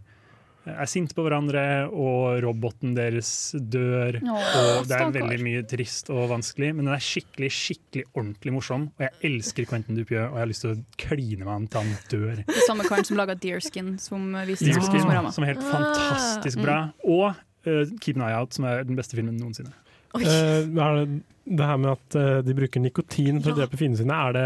er 0.74 0.90
sinte 0.90 1.16
på 1.18 1.24
hverandre, 1.26 1.62
og 1.90 2.40
roboten 2.46 2.94
deres 2.98 3.30
dør. 3.56 4.20
Åh, 4.22 4.48
og 4.80 4.88
det 4.90 4.98
er 5.00 5.12
veldig 5.16 5.40
mye 5.46 5.64
trist 5.70 6.10
og 6.14 6.28
vanskelig, 6.32 6.72
men 6.78 6.86
den 6.90 6.94
er 6.96 7.04
skikkelig 7.04 7.50
skikkelig 7.56 8.06
ordentlig 8.14 8.54
morsom. 8.56 8.88
Og 9.00 9.06
jeg 9.08 9.14
elsker 9.32 9.68
Quentin 9.70 9.98
Dupieux, 10.00 10.28
og 10.30 10.38
jeg 10.38 10.44
har 10.46 10.52
lyst 10.52 10.66
til 10.66 10.74
å 10.76 10.80
kline 11.02 11.44
med 11.46 11.54
han 11.54 11.68
til 11.68 11.82
han 11.84 11.94
dør. 12.14 12.42
Det 12.50 12.66
samme 12.68 12.88
karen 12.90 13.06
som 13.10 13.20
laga 13.20 13.36
Deerskin, 13.40 13.96
som 14.02 14.32
viste 14.48 14.70
Deerskin, 14.70 15.06
som 15.34 15.44
er 15.48 15.54
helt 15.56 15.66
fantastisk 15.66 16.58
Mm. 16.60 16.64
bra. 16.66 16.80
Og 17.06 17.28
uh, 17.68 17.86
Keep 18.02 18.18
an 18.18 18.26
Eye 18.30 18.36
Out, 18.40 18.54
som 18.58 18.66
er 18.66 18.84
den 18.84 18.96
beste 18.98 19.16
filmen 19.18 19.38
noensinne. 19.40 19.72
Eh, 20.18 20.66
er 20.66 20.96
det, 20.98 21.22
det 21.50 21.66
her 21.66 21.78
med 21.82 21.92
at 21.92 22.16
eh, 22.18 22.40
de 22.46 22.54
bruker 22.58 22.82
nikotin 22.82 23.40
for 23.42 23.54
å 23.54 23.58
drepe 23.60 23.78
fiendene 23.78 24.02
sine, 24.02 24.16
er 24.16 24.36
det, 24.36 24.44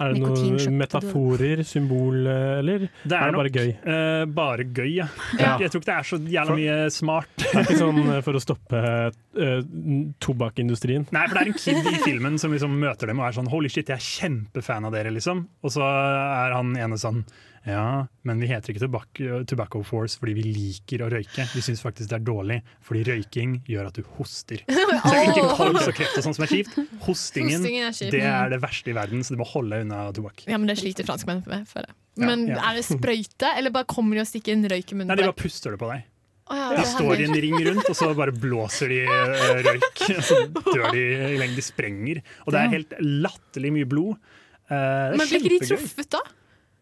er 0.00 0.12
det 0.12 0.20
noen 0.22 0.76
metaforer, 0.80 1.62
symbol, 1.68 2.18
eh, 2.28 2.52
eller 2.60 2.86
Det 3.02 3.16
er 3.16 3.16
er 3.16 3.32
det 3.32 3.38
bare 3.38 3.50
nok 3.50 3.58
gøy? 3.60 3.72
Uh, 3.84 4.24
bare 4.36 4.66
gøy, 4.68 4.90
ja. 4.98 5.08
Ja. 5.40 5.54
Jeg 5.60 5.72
tror 5.72 5.82
ikke 5.82 5.90
det 5.90 5.96
er 5.96 6.08
så 6.10 6.20
jævla 6.36 6.56
mye 6.60 6.78
smart. 6.94 7.34
Det 7.40 7.50
er 7.52 7.66
ikke 7.66 7.80
sånn 7.80 8.02
for 8.26 8.36
å 8.38 8.42
stoppe 8.44 8.82
uh, 9.10 9.60
tobakkindustrien. 10.24 11.08
Nei, 11.16 11.26
for 11.26 11.36
det 11.36 11.44
er 11.44 11.52
en 11.52 11.60
kid 11.60 11.92
i 11.92 12.02
filmen 12.04 12.40
som 12.40 12.56
liksom 12.56 12.76
møter 12.80 13.12
dem 13.12 13.22
og 13.22 13.28
er 13.28 13.38
sånn 13.40 13.52
Holy 13.52 13.72
shit, 13.72 13.88
jeg 13.88 14.00
er 14.00 14.10
kjempefan 14.10 14.88
av 14.88 14.96
dere, 14.96 15.12
liksom. 15.16 15.46
Og 15.64 15.76
så 15.76 15.84
er 15.84 16.56
han 16.56 16.76
ene 16.76 17.00
sånn 17.00 17.24
Ja, 17.68 18.06
men 18.24 18.40
vi 18.40 18.48
heter 18.48 18.72
ikke 18.72 18.80
Tobacco, 18.86 19.40
tobacco 19.44 19.82
Force 19.84 20.16
fordi 20.16 20.32
vi 20.38 20.44
liker 20.48 21.02
å 21.04 21.10
røyke. 21.12 21.44
Vi 21.52 21.60
syns 21.64 21.82
faktisk 21.84 22.08
det 22.08 22.16
er 22.16 22.24
dårlig, 22.24 22.56
fordi 22.86 23.02
røyking 23.10 23.58
gjør 23.68 23.90
at 23.90 23.98
du 24.00 24.06
hoster. 24.16 24.62
Så 24.70 25.12
det 25.12 25.18
er 25.18 25.32
ikke 25.34 25.56
kols 25.58 25.84
og 25.84 25.96
kreft 25.98 26.16
og 26.16 26.24
sånt 26.24 26.38
som 26.38 26.46
er 26.46 26.52
kjipt. 26.54 26.78
Hostingen, 27.04 27.58
Hostingen 27.58 27.88
er 27.90 27.96
kjipt. 27.98 28.14
det 28.16 28.22
er 28.30 28.54
det 28.54 28.60
verste 28.64 28.92
i 28.92 28.96
verden, 28.96 29.24
så 29.26 29.36
du 29.36 29.42
må 29.42 29.48
holde 29.50 29.82
unna 29.84 30.06
tobakk. 30.16 30.46
Ja, 30.48 30.56
men 30.56 30.72
det 30.72 30.78
sliter 30.80 31.04
franskmenn 31.08 31.44
med. 31.50 31.68
For 31.68 31.84
det. 31.84 31.92
Men 32.20 32.46
ja. 32.48 32.56
er 32.70 32.80
det 32.80 32.86
sprøyte, 32.88 33.52
eller 33.56 33.74
bare 33.74 33.88
kommer 33.88 34.16
de 34.16 34.24
og 34.24 34.30
stikker 34.32 34.56
en 34.56 34.64
røyk 34.72 34.94
i 34.94 34.96
munnen 34.96 35.12
Nei, 35.12 35.20
de 35.20 35.28
bare 35.28 35.38
puster 35.40 35.76
det 35.76 35.80
på 35.80 35.92
deg. 35.92 36.08
Oh, 36.50 36.58
ja, 36.58 36.80
De 36.80 36.86
står 36.88 37.20
i 37.22 37.28
en 37.28 37.36
ring 37.44 37.56
rundt, 37.68 37.86
og 37.92 37.94
så 37.94 38.08
bare 38.18 38.32
blåser 38.34 38.90
de 38.90 39.04
eh, 39.04 39.60
røyk. 39.68 40.00
Og 40.16 40.24
så 40.26 40.38
dør 40.50 40.88
de 40.96 41.04
i 41.04 41.36
lengden. 41.38 41.54
De 41.60 41.62
sprenger. 41.62 42.24
Og 42.42 42.50
det 42.56 42.64
er 42.64 42.72
helt 42.72 42.96
latterlig 42.98 43.70
mye 43.76 43.86
blod. 43.86 44.16
Eh, 44.66 45.12
Men 45.14 45.22
blir 45.28 45.44
ikke 45.44 45.52
de 45.60 45.68
truffet 45.70 46.10
da? 46.16 46.24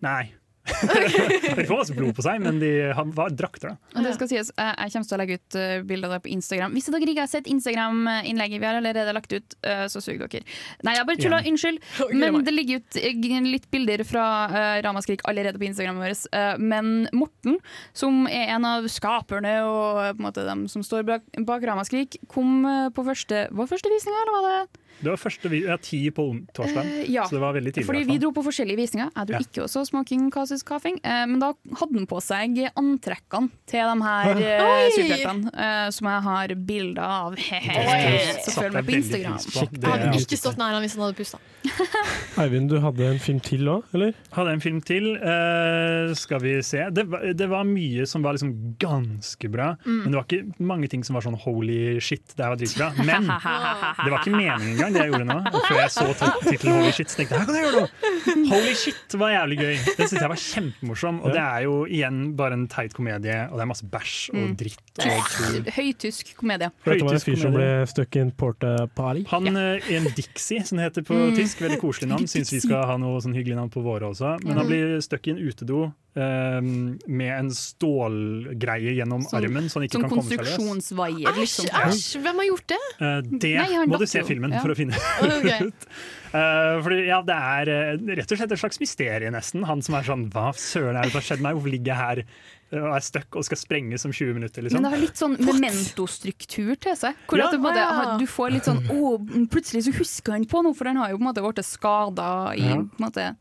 Nei. 0.07 0.23
de 1.59 1.67
får 1.69 1.77
masse 1.77 1.97
blod 1.97 2.15
på 2.17 2.25
seg, 2.27 2.43
men 2.45 2.61
de 2.63 2.73
har- 2.95 3.13
var 3.19 3.35
drakter, 3.35 3.75
da. 3.75 3.99
Og 3.99 4.07
det 4.07 4.15
skal 4.17 4.31
sies, 4.31 4.53
jeg 4.59 4.93
kommer 4.95 5.09
til 5.09 5.17
å 5.17 5.21
legge 5.23 5.39
ut 5.41 5.59
uh, 5.59 5.83
bilder 5.89 6.19
på 6.25 6.33
Instagram. 6.35 6.77
Hvis 6.77 6.91
dere 6.93 7.09
ikke 7.09 7.25
har 7.25 7.33
sett 7.33 7.51
Instagram-innlegget 7.51 8.63
vi 8.63 8.69
har 8.69 8.79
allerede 8.81 9.15
lagt 9.17 9.33
ut, 9.33 9.57
eh, 9.63 9.87
så 9.91 10.03
sug 10.05 10.21
dere. 10.21 10.45
Nei, 10.87 10.95
jeg 10.97 11.09
bare 11.09 11.21
tulla. 11.21 11.41
Igjen. 11.43 11.57
Unnskyld. 11.57 11.83
Men 12.21 12.45
det 12.47 12.55
ligger 12.55 12.83
ut 12.83 13.01
eh, 13.01 13.41
litt 13.49 13.69
bilder 13.73 14.05
fra 14.09 14.25
uh, 14.51 14.79
Ramaskrik 14.85 15.25
allerede 15.29 15.59
på 15.61 15.69
Instagramen 15.69 16.03
vår. 16.03 16.17
Eh, 16.33 16.57
men 16.59 17.09
Morten, 17.13 17.59
som 17.97 18.27
er 18.31 18.55
en 18.55 18.67
av 18.69 18.89
skaperne 18.93 19.55
og 19.67 20.03
eh, 20.03 20.13
på 20.13 20.23
en 20.23 20.27
måte 20.29 20.47
dem 20.47 20.67
som 20.71 20.85
står 20.87 21.07
bak, 21.09 21.27
bak 21.49 21.67
Ramaskrik, 21.69 22.21
kom 22.33 22.61
eh, 22.69 22.89
på 22.95 23.05
første 23.07 23.47
Var 23.55 23.71
første 23.71 23.93
visninga, 23.93 24.25
eller 24.25 24.37
var 24.37 24.49
det? 24.49 24.85
Det 24.99 25.11
var 25.13 25.17
første 25.21 25.51
vi 25.53 25.63
ja, 25.65 25.77
ti 25.83 26.01
på 26.15 26.25
torsdag, 26.57 26.85
uh, 26.85 27.03
ja. 27.11 27.25
så 27.29 27.37
det 27.37 27.43
var 27.43 27.55
veldig 27.57 27.73
tidlig. 27.75 27.87
Fordi 27.87 28.05
vi 28.09 28.19
dro 28.23 28.33
på 28.35 28.43
forskjellige 28.49 28.77
visninger. 28.81 29.11
Jeg 29.15 29.27
dro 29.31 29.39
Ja. 29.39 29.43
ikke 29.47 29.63
også 29.67 29.85
Smoking 29.87 30.31
Casus 30.35 30.65
Coughing, 30.67 30.99
uh, 31.05 31.25
men 31.31 31.39
da 31.43 31.53
hadde 31.79 31.95
han 32.01 32.07
på 32.11 32.21
seg 32.25 32.59
antrekkene 32.75 33.51
til 33.69 33.85
de 33.87 34.09
her 34.09 34.33
uh, 34.35 34.89
superheltene, 34.97 35.53
uh, 35.55 35.91
som 35.95 36.11
jeg 36.11 36.23
har 36.29 36.55
bilder 36.69 37.03
av. 37.05 37.37
Så 37.39 38.57
følg 38.59 38.75
med 38.75 38.87
på 38.89 38.97
Instagram. 38.99 39.39
Jeg 39.39 39.87
hadde 39.87 40.19
ikke 40.23 40.39
stått 40.41 40.59
nær 40.61 40.75
han 40.75 40.83
hvis 40.85 40.97
han 40.99 41.07
hadde 41.07 41.19
pusta. 41.19 41.39
Eivind, 42.43 42.69
du 42.71 42.79
hadde 42.83 43.07
en 43.13 43.19
film 43.23 43.41
til 43.45 43.67
òg, 43.71 43.87
eller? 43.97 44.13
Hadde 44.35 44.53
en 44.57 44.63
film 44.63 44.79
til. 44.87 45.09
eh, 45.19 46.13
skal 46.19 46.41
vi 46.43 46.53
se. 46.63 46.85
Det, 46.95 47.05
var- 47.11 47.25
det 47.35 47.49
var 47.51 47.65
mye 47.69 48.07
som 48.09 48.23
var 48.25 48.37
liksom 48.37 48.53
ganske 48.81 49.51
bra. 49.53 49.73
Mm. 49.85 49.99
Men 50.05 50.13
det 50.13 50.17
var 50.21 50.27
ikke 50.29 50.65
mange 50.71 50.89
ting 50.93 51.05
som 51.07 51.19
var 51.19 51.27
sånn 51.27 51.37
holy 51.43 51.99
shit, 52.01 52.25
det 52.37 52.45
her 52.45 52.55
var 52.55 52.61
dritbra. 52.61 52.91
Men 53.05 53.27
det 54.05 54.11
var 54.13 54.21
ikke 54.23 54.35
meningen 54.37 54.75
engang, 54.77 54.88
det 54.95 55.03
jeg 55.05 55.11
gjorde 55.13 55.27
nå. 55.29 55.39
Før 55.69 55.79
jeg 55.81 55.91
så 55.91 56.07
tittelen 56.49 56.79
holy 56.79 56.93
shit, 56.97 57.09
så 57.13 57.17
tenkte 57.21 57.35
jeg 57.35 57.41
her 57.41 57.47
kan 57.47 57.55
jeg 57.55 57.65
gjøre 57.67 57.81
noe! 57.81 58.49
Holy 58.49 58.75
shit 58.75 59.17
var 59.21 59.31
jævlig 59.35 59.59
gøy. 59.59 59.75
Det 59.85 60.07
syntes 60.09 60.21
jeg 60.23 60.33
var 60.33 60.43
kjempemorsom. 60.45 61.21
Og 61.25 61.33
det 61.35 61.43
er 61.45 61.61
jo 61.67 61.75
igjen 61.87 62.21
bare 62.39 62.53
en 62.59 62.67
teit 62.69 62.95
komedie, 62.97 63.39
og 63.51 63.57
det 63.59 63.65
er 63.67 63.71
masse 63.73 63.87
bæsj 63.87 64.31
og 64.35 64.39
Mm. 64.49 64.57
dritt. 64.57 64.83
Og. 64.99 65.69
Høytysk 65.77 66.35
komedie. 66.39 66.71
Dette 66.71 66.87
var 66.89 66.95
en 66.95 67.07
Høytysk 67.09 67.27
fyr 67.29 67.37
som 67.43 67.53
ble 67.55 67.67
komedie. 67.69 67.87
stuck 67.93 68.17
in 68.17 68.31
porta 68.33 68.75
party. 68.95 69.25
Han 69.31 69.47
eh, 69.57 69.81
en 69.97 70.05
Dixie, 70.17 70.65
som 70.65 70.79
det 70.79 70.89
heter 70.91 71.03
på 71.07 71.15
Mm. 71.19 71.35
tysk. 71.37 71.59
Veldig 71.61 71.81
koselig 71.81 72.09
navn. 72.09 72.27
Syns 72.33 72.53
vi 72.53 72.61
skal 72.61 72.85
ha 72.87 72.97
noe 72.97 73.21
sånn 73.21 73.35
hyggelig 73.35 73.57
navn 73.57 73.71
på 73.71 73.83
våre 73.83 74.09
også. 74.11 74.37
Men 74.45 74.57
han 74.57 74.67
Mm. 74.67 74.69
blir 74.69 75.01
stuck 75.03 75.27
i 75.29 75.31
en 75.31 75.39
utedo 75.39 75.85
eh, 75.85 75.91
med 76.19 77.33
en 77.39 77.51
stålgreie 77.55 78.95
gjennom 78.97 79.23
som, 79.27 79.39
armen, 79.39 79.69
så 79.71 79.79
han 79.79 79.87
ikke 79.89 79.99
som 79.99 80.03
kan 80.07 80.11
komme 80.13 80.25
seg 80.27 80.41
løs. 80.43 80.55
konstruksjonsvaier, 80.57 81.37
liksom. 81.39 81.69
Æsj! 81.85 82.21
Hvem 82.25 82.41
har 82.43 82.49
gjort 82.51 82.67
det? 82.75 82.81
Eh, 82.99 83.19
det 83.45 83.53
Nei, 83.63 83.87
må 83.87 83.99
du 84.03 84.07
se 84.11 84.23
filmen 84.27 84.53
Ja. 84.57 84.61
for 84.65 84.75
å 84.75 84.79
finne 84.79 84.97
okay. 85.23 85.69
ut. 85.71 85.89
Eh, 86.29 86.75
fordi, 86.85 87.01
ja, 87.09 87.23
det 87.25 87.39
er 87.39 87.73
eh, 87.73 88.05
rett 88.21 88.33
og 88.35 88.39
slett 88.41 88.53
et 88.53 88.61
slags 88.61 88.81
mysterie, 88.83 89.31
nesten. 89.33 89.65
Han 89.69 89.81
som 89.83 89.95
er 89.99 90.03
sånn 90.09 90.27
Hva 90.35 90.51
søren 90.59 90.97
er 90.99 91.07
det 91.07 91.13
som 91.15 91.21
har 91.23 91.29
skjedd 91.31 91.45
meg? 91.45 91.55
Hvorfor 91.59 91.73
ligger 91.73 91.93
jeg 91.95 92.03
her 92.05 92.25
og 92.69 92.91
er 92.99 93.01
stuck 93.01 93.33
og 93.41 93.47
skal 93.49 93.57
sprenges 93.57 94.05
om 94.05 94.13
20 94.13 94.35
minutter? 94.37 94.61
Liksom? 94.67 94.77
Men 94.77 94.85
det 94.85 94.91
har 94.93 95.01
litt 95.01 95.17
sånn 95.17 95.39
memento-struktur 95.41 96.75
til 96.85 96.99
seg. 97.01 97.17
Hvor 97.31 97.41
Ja. 97.41 97.47
at 97.47 97.55
du, 97.55 97.59
på 97.63 97.65
måte, 97.65 97.81
ja. 97.81 98.19
du 98.21 98.27
får 98.29 98.53
litt 98.59 98.69
sånn 98.69 98.83
Å, 98.93 99.15
plutselig 99.49 99.87
så 99.87 99.95
husker 99.97 100.33
han 100.37 100.45
på 100.45 100.61
noe, 100.67 100.75
for 100.77 100.85
han 100.91 101.01
har 101.01 101.15
jo 101.15 101.17
på 101.17 101.25
en 101.25 101.31
måte 101.31 101.45
blitt 101.47 101.65
skada 101.65 102.29
i 102.59 102.67
Ja. 102.67 102.77
på 102.77 103.01
en 103.01 103.07
måte, 103.09 103.37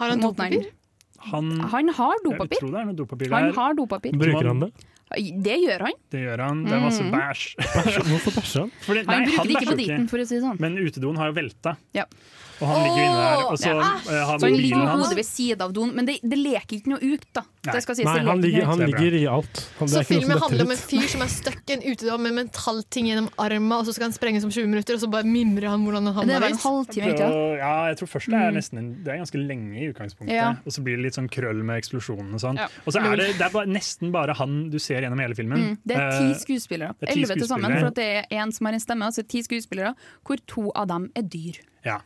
Har 0.00 0.08
han- 0.10 0.20
dopapir? 0.20 0.66
Han, 1.20 1.50
Han 1.60 1.88
har 1.88 2.14
jeg 2.16 2.22
dopapir. 2.24 2.58
tror 2.60 2.70
det 2.72 2.80
er 2.80 2.84
noe 2.88 2.94
dopapir 2.96 3.30
Han 3.30 3.44
der. 3.50 3.52
har 3.52 3.74
dopapir. 3.74 4.12
Bruker 4.16 4.46
han 4.48 4.60
det? 4.60 4.70
Det 5.42 5.56
gjør 5.66 5.80
han. 5.88 5.92
Det 6.10 6.20
gjør 6.22 6.38
han. 6.46 6.64
Det 6.64 6.72
er 6.72 6.80
masse 6.80 7.02
Mm. 7.02 7.10
bæsj. 7.12 7.42
Hvorfor 8.08 8.30
bæsjer 8.38 8.60
han? 8.60 8.70
Fordi, 8.86 9.04
Han 9.04 9.06
nei, 9.06 9.26
bruker 9.26 9.42
det 9.44 9.50
ikke 9.56 9.66
på 9.66 9.70
jo 9.74 9.76
diten, 9.82 10.08
for 10.08 10.18
å 10.18 10.26
si 10.26 10.34
det 10.36 10.42
sånn. 10.44 10.60
Men 10.60 10.76
utedoen 10.78 11.16
har 11.18 11.26
jo 11.32 11.34
velta, 11.40 11.76
Ja. 11.92 12.04
Og 12.60 12.66
han 12.68 12.82
ligger 12.84 13.00
jo 13.00 13.06
inne 13.08 13.22
der. 13.24 13.44
Og 13.50 13.58
så 13.58 13.70
Ja. 13.70 13.80
eh, 13.80 14.24
har 14.26 14.38
Så 14.38 14.46
han 14.46 14.56
ligger 14.56 14.78
med 14.78 14.88
hodet 15.00 15.16
ved 15.16 15.24
siden 15.26 15.60
av 15.62 15.72
doen, 15.72 15.94
men 15.94 16.06
det, 16.06 16.18
det 16.22 16.38
leker 16.38 16.76
ikke 16.78 16.92
noe 16.92 17.00
ut, 17.02 17.24
da. 17.32 17.42
Nei. 17.60 17.72
Det 17.74 17.82
skal 17.84 17.94
sies, 17.96 18.04
Nei, 18.08 18.18
han 18.24 18.40
ligger, 18.40 18.64
han 18.64 18.80
er 18.80 18.86
ligger 18.88 19.14
i 19.20 19.26
alt. 19.28 19.58
Han, 19.78 19.88
Så 19.88 20.00
filmen 20.08 20.38
handler 20.40 20.64
om 20.64 20.70
en 20.70 20.80
fyr 20.80 21.06
som 21.12 21.20
er 21.20 21.28
stuck 21.28 21.60
i 21.68 21.72
en 21.76 21.82
utedo 21.84 22.16
med 22.18 22.32
metallting 22.32 23.10
gjennom 23.10 23.28
armen, 23.38 23.72
og 23.72 23.84
så 23.84 23.92
skal 23.92 24.08
han 24.08 24.12
sprenges 24.16 24.44
om 24.44 24.50
20 24.50 24.66
minutter, 24.66 24.94
og 24.96 25.00
så 25.00 25.10
bare 25.12 25.24
mimrer 25.28 25.68
han 25.68 25.84
hvordan 25.84 26.06
han 26.08 26.14
har 26.14 26.24
det 26.24 26.30
er 26.30 26.36
en 26.36 26.42
Jeg 26.50 27.14
ikke 27.14 27.18
sant? 27.18 27.58
Ja, 27.60 27.74
jeg 27.90 27.96
tror 28.00 28.08
først 28.08 28.30
det 28.32 28.40
er 28.40 28.50
nesten 28.56 28.78
en, 28.78 28.88
Det 29.04 29.12
er 29.12 29.18
ganske 29.20 29.40
lenge 29.46 29.76
i 29.76 29.92
utgangspunktet. 29.92 30.32
Ja. 30.34 30.50
Og 30.64 30.72
så 30.72 30.82
blir 30.82 30.96
det 30.96 31.04
litt 31.04 31.14
sånn 31.18 31.28
krøll 31.28 31.62
med 31.62 31.76
eksplosjonen 31.82 32.32
og 32.34 32.40
sånn. 32.40 32.56
Ja. 32.56 32.68
Og 32.86 32.92
så 32.92 33.00
er 33.04 33.16
det, 33.16 33.38
det 33.38 33.44
er 33.44 33.50
bare, 33.50 33.66
nesten 33.66 34.10
bare 34.12 34.34
han 34.36 34.70
du 34.70 34.78
ser 34.78 35.02
gjennom 35.02 35.20
hele 35.20 35.34
filmen. 35.34 35.58
Mm, 35.58 35.78
det 35.84 35.96
er 35.96 36.10
ti 36.16 36.30
Eh, 36.30 36.34
skuespillere. 36.40 36.94
er 37.02 37.12
Elleve 37.12 37.34
til 37.36 37.46
sammen, 37.48 37.78
for 37.78 37.86
at 37.88 37.94
det 37.94 38.08
er 38.30 38.36
én 38.40 38.52
som 38.52 38.66
har 38.66 38.72
en 38.74 38.80
stemme. 38.80 39.04
Altså 39.04 39.26
ti 39.26 39.42
skuespillere, 39.42 39.94
hvor 40.24 40.38
to 40.46 40.70
av 40.74 40.88
dem 40.88 41.10
er 41.14 41.22
dyr. 41.22 41.60
Ja. 41.84 41.98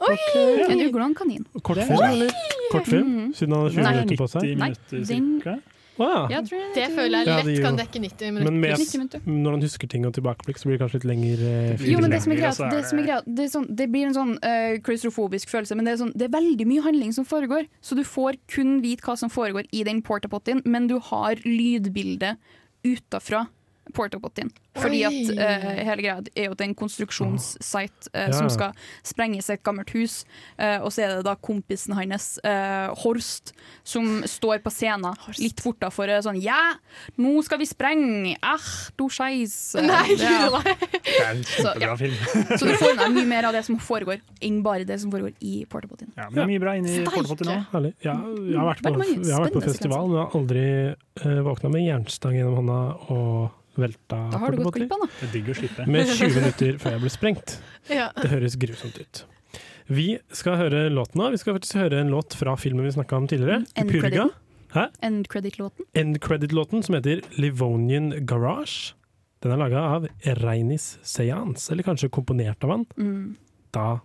En 0.70 0.80
ugle 0.80 1.02
og 1.02 1.06
en 1.08 1.14
kanin. 1.18 1.46
Kortfilm, 1.62 2.02
eller? 2.08 2.34
Kortfilm? 2.72 3.14
Siden 3.34 3.54
han 3.54 3.62
har 3.66 3.70
20 3.70 3.82
Nei. 3.82 3.94
minutter 3.94 4.20
på 4.22 4.28
seg? 4.30 4.42
Nei, 4.42 4.54
minutter 4.68 4.98
den- 4.98 5.40
cirka. 5.40 5.60
Ja. 5.94 6.40
Det 6.74 6.88
føler 6.90 7.22
jeg 7.22 7.26
Ja, 7.28 7.36
lett 7.36 7.46
det 7.46 7.62
kan 7.62 7.76
dekke 7.78 8.00
90 8.02 8.32
Men 8.32 8.42
med, 8.42 8.52
minutter. 8.52 8.82
90 8.82 8.98
minutter. 8.98 9.20
når 9.26 9.50
han 9.50 9.62
husker 9.62 9.88
ting 9.88 10.06
og 10.06 10.14
tilbakeblikk, 10.14 10.58
så 10.58 10.66
blir 10.66 10.74
det 10.78 10.82
kanskje 10.82 10.98
litt 10.98 11.06
lengre 11.06 11.50
eh, 11.70 11.84
Jo, 11.86 12.00
men 12.02 12.10
det 12.10 12.22
som 12.22 12.32
er 12.32 12.36
er 12.42 12.70
det, 12.70 12.84
som 12.88 12.98
er 12.98 13.06
greit 13.06 13.24
det, 13.26 13.44
er 13.44 13.52
sånn, 13.52 13.68
det 13.70 13.86
blir 13.92 14.08
en 14.08 14.14
sånn 14.16 14.32
uh, 14.42 14.74
klaustrofobisk 14.82 15.48
følelse, 15.48 15.76
men 15.76 15.86
det 15.86 15.94
er, 15.94 16.00
sånn, 16.02 16.12
det 16.18 16.26
er 16.26 16.34
veldig 16.34 16.66
mye 16.66 16.82
handling 16.82 17.14
som 17.14 17.24
foregår. 17.24 17.68
Så 17.80 17.94
du 17.94 18.02
får 18.02 18.40
kun 18.50 18.80
vite 18.82 19.06
hva 19.06 19.16
som 19.16 19.30
foregår 19.30 19.70
i 19.70 19.84
den 19.84 20.02
portapottien, 20.02 20.62
men 20.64 20.88
du 20.90 20.98
har 20.98 21.36
lydbildet 21.46 22.38
utafra 22.84 23.46
portapottien. 23.94 24.50
Fordi 24.74 25.02
at 25.06 25.30
uh, 25.38 25.68
hele 25.86 26.02
greia 26.02 26.16
er 26.34 26.48
jo 26.48 26.54
at 26.54 26.58
det 26.58 26.64
er 26.66 26.70
en 26.72 26.74
konstruksjonssite 26.78 28.10
uh, 28.14 28.24
Ja. 28.24 28.32
som 28.32 28.48
skal 28.50 28.72
sprenges 29.06 29.50
et 29.50 29.62
gammelt 29.66 29.90
hus, 29.94 30.24
Uh, 30.58 30.78
og 30.84 30.90
så 30.94 31.02
er 31.04 31.08
det 31.16 31.24
da 31.26 31.34
kompisen 31.34 31.94
hans, 31.96 32.38
eh, 32.46 32.90
Horst, 33.02 33.52
som 33.84 34.22
står 34.28 34.60
på 34.62 34.70
scenen 34.72 35.14
litt 35.40 35.60
fortafor 35.62 36.10
sånn 36.22 36.38
Ja, 36.42 36.74
nå 37.18 37.42
skal 37.44 37.58
vi 37.58 37.66
sprenge! 37.66 38.34
Ah, 38.42 38.62
du 38.98 39.06
scheisse! 39.10 39.82
Nei, 39.84 40.14
Ja. 40.20 40.48
nei. 40.54 40.74
Det 40.78 41.16
er 41.18 41.30
en 41.32 41.42
Så, 41.64 41.72
ja. 41.80 41.96
film. 41.98 42.14
Så 42.58 42.68
du 42.68 42.74
får 42.78 43.02
mye 43.14 43.26
mer 43.28 43.48
av 43.50 43.56
det 43.56 43.64
som 43.66 43.78
foregår, 43.82 44.22
enn 44.44 44.62
bare 44.64 44.86
det 44.88 45.00
som 45.02 45.10
foregår 45.12 45.34
i 45.44 45.64
portapottien. 45.70 46.12
Ja, 46.16 46.28
men 46.30 46.38
det 46.38 46.44
er 46.46 46.52
mye 46.54 46.62
bra 46.62 46.76
inni 46.78 46.94
i 47.00 47.02
nå. 47.04 47.58
Herlig. 47.74 47.92
Ja, 48.04 48.14
jeg 48.14 48.58
har 48.60 48.70
vært 48.70 48.84
på, 48.86 48.94
jeg 49.10 49.34
har 49.34 49.44
vært 49.48 49.58
på 49.58 49.64
festival, 49.66 50.08
men 50.08 50.16
jeg 50.16 50.24
har 50.24 50.38
aldri 50.40 50.64
uh, 51.24 51.42
våkna 51.50 51.74
med 51.74 51.86
jernstang 51.88 52.38
gjennom 52.38 52.62
hånda 52.62 52.80
og 53.14 53.60
velta 53.80 54.18
Da 54.30 54.38
har 54.38 54.54
du 54.54 54.62
gått 54.64 54.78
glipp 54.80 54.94
av 54.96 55.04
noe. 55.04 55.12
Det 55.20 55.28
er 55.28 55.32
digg 55.36 55.52
å 55.52 55.56
slippe. 55.58 55.86
Med 55.90 56.10
20 56.10 56.38
minutter 56.40 56.80
før 56.82 56.96
jeg 56.96 57.04
ble 57.04 57.14
sprengt. 57.14 57.56
Ja. 57.92 58.08
Det 58.16 58.30
høres 58.32 58.54
grusomt 58.56 58.96
ut. 58.96 59.24
Vi 59.92 60.06
skal 60.32 60.56
høre 60.56 60.86
låten 60.88 61.20
nå. 61.20 61.26
Vi 61.34 61.40
skal 61.42 61.58
faktisk 61.58 61.76
høre 61.76 61.98
en 62.00 62.08
låt 62.14 62.32
fra 62.38 62.54
filmen 62.56 62.86
vi 62.86 62.94
snakka 62.94 63.18
om 63.20 63.26
tidligere. 63.28 63.66
End 63.76 63.92
Purga. 63.92 64.30
End 65.04 65.28
credit-låten. 65.28 65.84
End 65.92 66.16
credit-låten 66.24 66.82
som 66.82 66.96
heter 66.96 67.20
Livonian 67.36 68.08
Garage. 68.26 68.94
Den 69.44 69.52
er 69.52 69.60
laga 69.60 69.82
av 69.98 70.06
Reinis 70.40 70.94
Seance, 71.04 71.68
eller 71.70 71.84
kanskje 71.84 72.08
komponert 72.08 72.64
av 72.64 72.72
han. 72.72 72.86
Mm. 72.96 73.36
Da 73.76 73.98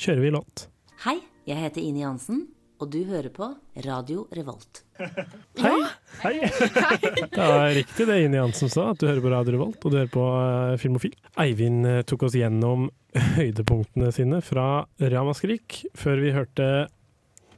kjører 0.00 0.24
vi 0.24 0.32
låt. 0.32 0.64
Hei, 1.04 1.18
jeg 1.44 1.60
heter 1.60 1.84
Ine 1.84 2.06
Jansen, 2.06 2.46
og 2.82 2.90
du 2.90 3.02
hører 3.06 3.30
på 3.30 3.46
Radio 3.84 4.24
Revolt. 4.34 4.82
Hei! 5.62 5.76
Hei! 6.22 6.32
Det 7.30 7.44
er 7.44 7.74
riktig 7.76 8.06
det 8.08 8.16
Ine 8.24 8.40
Jansen 8.40 8.72
sa, 8.72 8.88
at 8.90 8.98
du 8.98 9.06
hører 9.06 9.22
på 9.22 9.30
Radio 9.30 9.54
Revolt 9.54 9.84
og 9.84 9.92
du 9.92 9.98
hører 10.00 10.10
på 10.10 10.24
uh, 10.26 10.74
Filmofil. 10.82 11.14
Eivind 11.42 11.86
eh, 11.86 12.00
tok 12.08 12.26
oss 12.26 12.36
gjennom 12.38 12.88
høydepunktene 13.38 14.10
sine 14.14 14.40
fra 14.44 14.84
Ramaskrik, 14.98 15.84
før 15.98 16.24
vi 16.24 16.34
hørte 16.34 16.68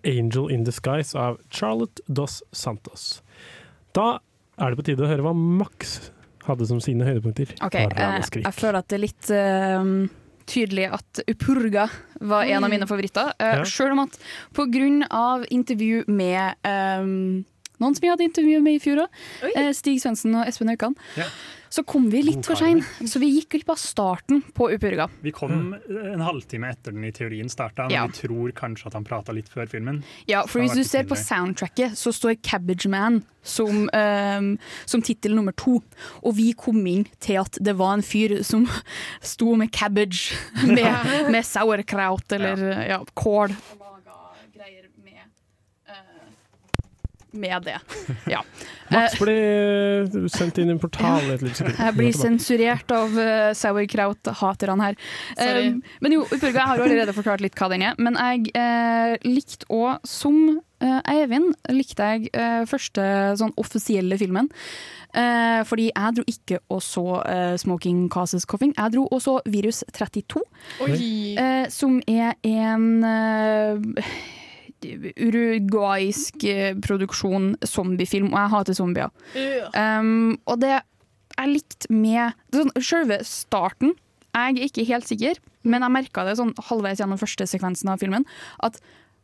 Angel 0.04 0.50
in 0.52 0.66
Disguise 0.66 1.16
av 1.16 1.38
Charlotte 1.48 2.04
Dos 2.04 2.42
Santos. 2.52 3.22
Da 3.96 4.18
er 4.60 4.74
det 4.74 4.80
på 4.82 4.88
tide 4.90 5.06
å 5.06 5.08
høre 5.08 5.24
hva 5.24 5.32
Max 5.32 6.10
hadde 6.44 6.68
som 6.68 6.82
sine 6.84 7.06
høydepunkter. 7.08 7.56
Ok, 7.64 7.78
av 7.80 7.96
eh, 7.96 7.96
Ramaskrik. 8.02 8.44
jeg 8.44 8.58
føler 8.58 8.82
at 8.82 8.92
det 8.92 8.98
er 8.98 9.04
litt 9.06 9.32
eh, 9.32 9.88
tydelig 10.47 10.88
at 10.92 11.20
Upurga 11.30 11.88
var 12.20 12.45
en 12.45 12.64
av 12.64 12.70
mine 12.70 12.86
favoritter. 12.86 13.32
Uh, 13.40 13.47
Ja. 13.61 13.64
Selv 13.64 13.92
om 13.97 14.05
at 14.05 14.18
av 15.11 15.45
intervju 15.51 16.05
med 16.07 16.55
eh, 16.62 17.05
noen 17.82 17.94
som 17.96 18.02
vi 18.04 18.12
hadde 18.12 18.26
intervju 18.28 18.60
med 18.62 18.78
i 18.78 18.82
fjor 18.82 19.04
òg, 19.06 19.20
Stig 19.74 20.00
Svendsen 20.02 20.34
og 20.38 20.46
Espen 20.48 20.68
Haukan. 20.72 20.94
Ja. 21.18 21.26
så 21.74 21.82
kom 21.82 22.04
vi 22.06 22.20
litt 22.22 22.46
for 22.46 22.54
seint. 22.54 22.86
Så 23.10 23.18
vi 23.18 23.32
gikk 23.34 23.48
glipp 23.56 23.70
av 23.74 23.78
starten 23.82 24.44
på 24.54 24.68
Upurga. 24.70 25.08
Vi 25.24 25.32
kom 25.34 25.72
en 25.74 26.22
halvtime 26.22 26.68
etter 26.70 26.94
den 26.94 27.02
i 27.08 27.10
teorien 27.10 27.48
starta, 27.50 27.88
men 27.88 27.96
Ja. 27.96 28.04
vi 28.06 28.12
tror 28.28 28.52
kanskje 28.54 28.86
at 28.86 28.94
han 28.94 29.02
prata 29.04 29.32
litt 29.34 29.48
før 29.50 29.66
filmen. 29.66 30.04
Ja, 30.30 30.44
for 30.46 30.62
hvis 30.62 30.76
du 30.78 30.84
ser 30.86 31.02
på 31.02 31.18
soundtracket, 31.18 31.98
så 31.98 32.12
står 32.14 32.36
Cabbage 32.46 32.86
Man 32.86 33.24
som, 33.42 33.88
um, 33.92 34.52
som 34.86 35.02
tittel 35.02 35.34
nummer 35.34 35.52
to. 35.52 35.82
Og 36.22 36.36
vi 36.38 36.52
kom 36.52 36.78
inn 36.86 37.08
til 37.18 37.42
at 37.42 37.58
det 37.60 37.74
var 37.76 37.94
en 37.98 38.06
fyr 38.06 38.38
som 38.46 38.68
sto 39.20 39.56
med 39.56 39.72
cabbage, 39.72 40.30
med, 40.64 41.30
med 41.34 41.42
sauerkraut 41.42 42.30
eller 42.38 42.86
ja, 42.88 43.00
kål. 43.18 43.50
Med 47.35 47.66
det. 47.66 47.78
Ja. 48.35 48.41
Max 48.93 49.16
blir 49.18 50.07
ble 50.12 50.24
eh, 50.24 50.28
sendt 50.32 50.59
inn 50.61 50.68
i 50.68 50.74
en 50.74 50.80
portal 50.80 51.24
et 51.35 51.43
lite 51.43 51.57
sekund. 51.59 51.78
Jeg 51.80 51.97
blir 51.97 52.14
sensurert 52.16 52.93
av 52.95 53.16
uh, 53.16 53.51
sauerkraut-haterne 53.57 54.91
her. 54.91 54.99
Um, 55.41 55.80
men 56.05 56.14
jo, 56.18 56.26
Upurga, 56.28 56.53
jeg 56.61 56.68
har 56.70 56.85
allerede 56.85 57.16
forklart 57.16 57.43
litt 57.45 57.57
hva 57.59 57.70
den 57.72 57.87
er. 57.89 57.97
Men 57.99 58.18
jeg 58.20 58.53
uh, 58.55 59.16
likte 59.24 59.66
òg, 59.72 60.05
som 60.09 60.37
uh, 60.85 61.01
Eivind 61.11 61.57
likte 61.72 62.11
jeg 62.12 62.28
uh, 62.37 62.62
første 62.70 63.09
sånn 63.41 63.57
offisielle 63.61 64.20
filmen. 64.20 64.53
Uh, 65.14 65.62
fordi 65.68 65.89
jeg 65.93 66.16
dro 66.18 66.24
ikke 66.26 66.59
og 66.74 66.80
så 66.82 67.05
uh, 67.22 67.55
'Smoking 67.57 68.09
Causes 68.11 68.47
Coughing'. 68.51 68.74
Jeg 68.76 68.97
dro 68.97 69.07
og 69.11 69.22
så 69.22 69.39
'Virus 69.47 69.85
32', 69.95 70.43
Oi. 70.82 71.37
eh, 71.39 71.66
som 71.70 72.01
er 72.09 72.35
en 72.43 73.05
eh, 73.05 74.03
uruguaysk 75.14 76.45
eh, 76.51 76.72
produksjon 76.85 77.55
zombiefilm, 77.66 78.32
og 78.32 78.41
jeg 78.41 78.53
hater 78.55 78.78
zombier. 78.78 79.14
Um, 79.74 80.37
og 80.51 80.61
det 80.64 80.76
jeg 81.35 81.51
likte 81.51 81.91
med 81.91 82.35
sånn, 82.55 82.70
Selve 82.78 83.16
starten 83.26 83.97
Jeg 84.35 84.55
er 84.55 84.68
ikke 84.68 84.87
helt 84.87 85.09
sikker, 85.09 85.41
men 85.66 85.82
jeg 85.82 85.95
merka 85.95 86.24
det 86.26 86.37
sånn 86.39 86.53
halvveis 86.68 87.01
gjennom 87.01 87.20
første 87.20 87.47
sekvensen 87.47 87.91
av 87.93 88.03
filmen. 88.03 88.26
At 88.66 88.80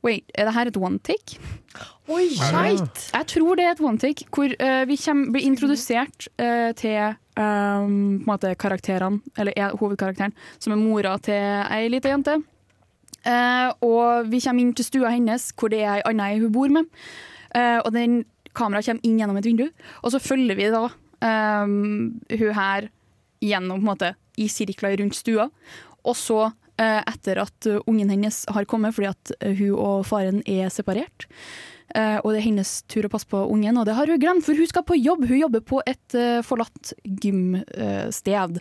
wait, 0.06 0.26
er 0.38 0.46
det 0.48 0.54
her 0.54 0.70
et 0.70 0.78
one 0.80 1.00
take? 1.02 1.40
Oi, 2.10 2.28
skeit! 2.34 3.02
Jeg 3.10 3.26
tror 3.34 3.58
det 3.58 3.66
er 3.66 3.74
et 3.74 3.82
one 3.84 4.00
take, 4.00 4.28
hvor 4.34 4.54
uh, 4.54 4.84
vi 4.88 4.98
kommer, 5.02 5.34
blir 5.34 5.48
introdusert 5.50 6.30
uh, 6.40 6.70
til 6.78 7.10
um, 7.10 7.10
på 7.34 7.42
en 7.42 8.28
måte 8.28 8.54
karakterene, 8.60 9.20
eller 9.36 9.58
er 9.58 9.76
hovedkarakteren, 9.80 10.34
som 10.62 10.74
er 10.74 10.80
mora 10.80 11.16
til 11.22 11.36
ei 11.66 11.90
lita 11.92 12.14
jente. 12.14 12.38
Eh, 13.28 13.68
og 13.84 14.30
vi 14.30 14.40
kommer 14.40 14.64
inn 14.64 14.74
til 14.76 14.86
stua 14.86 15.12
hennes, 15.12 15.50
hvor 15.58 15.72
det 15.72 15.82
er 15.84 15.98
ei 15.98 16.06
anna 16.08 16.30
hun 16.36 16.52
bor 16.54 16.72
med. 16.72 16.88
Eh, 17.56 17.78
og 17.82 17.92
den 17.94 18.22
kameraet 18.56 18.88
kommer 18.88 19.06
inn 19.06 19.20
gjennom 19.20 19.38
et 19.40 19.46
vindu, 19.46 19.66
og 20.02 20.14
så 20.14 20.22
følger 20.22 20.58
vi 20.58 20.70
da 20.72 20.86
um, 20.88 22.16
hun 22.32 22.56
her 22.56 22.88
gjennom 23.44 23.78
på 23.78 23.84
en 23.84 23.90
måte 23.90 24.10
i 24.40 24.48
sirkler 24.50 24.98
rundt 25.00 25.18
stua. 25.18 25.48
Og 26.02 26.16
så, 26.16 26.50
eh, 26.80 27.00
etter 27.04 27.42
at 27.42 27.68
uh, 27.68 27.80
ungen 27.90 28.10
hennes 28.10 28.42
har 28.48 28.66
kommet, 28.68 28.96
fordi 28.96 29.10
at 29.10 29.32
uh, 29.44 29.52
hun 29.52 29.76
og 29.76 30.06
faren 30.08 30.40
er 30.48 30.72
separert, 30.72 31.28
og 32.22 32.28
det 32.30 32.40
er 32.40 32.44
hennes 32.44 32.70
tur 32.90 33.06
å 33.06 33.10
passe 33.12 33.28
på 33.30 33.40
ungen, 33.50 33.78
og 33.80 33.86
det 33.88 33.96
har 33.96 34.10
hun 34.10 34.20
glemt, 34.22 34.44
for 34.46 34.58
hun 34.58 34.68
skal 34.70 34.84
på 34.86 34.98
jobb. 34.98 35.24
Hun 35.30 35.40
jobber 35.40 35.64
på 35.66 35.80
et 35.88 36.16
eh, 36.18 36.38
forlatt 36.46 36.92
gymsted. 37.04 38.60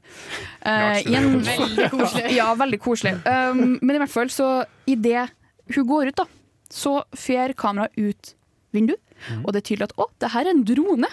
Uh, 0.63 0.97
Veldig 1.05 1.89
koselig. 1.93 2.25
Ja, 2.39 2.49
veldig 2.57 2.79
koselig. 2.81 3.15
Um, 3.25 3.77
men 3.81 3.95
i 3.95 4.01
hvert 4.01 4.13
fall, 4.13 4.31
så 4.33 4.49
idet 4.89 5.27
hun 5.75 5.87
går 5.89 6.11
ut, 6.11 6.23
da, 6.23 6.25
så 6.73 6.99
fer 7.17 7.53
kameraet 7.57 7.97
ut 7.97 8.33
vinduet, 8.75 9.01
og 9.43 9.51
det 9.51 9.61
er 9.61 9.67
tydelig 9.67 9.89
at 9.89 9.95
å, 9.99 10.07
det 10.21 10.31
her 10.33 10.47
er 10.47 10.53
en 10.53 10.65
drone. 10.67 11.09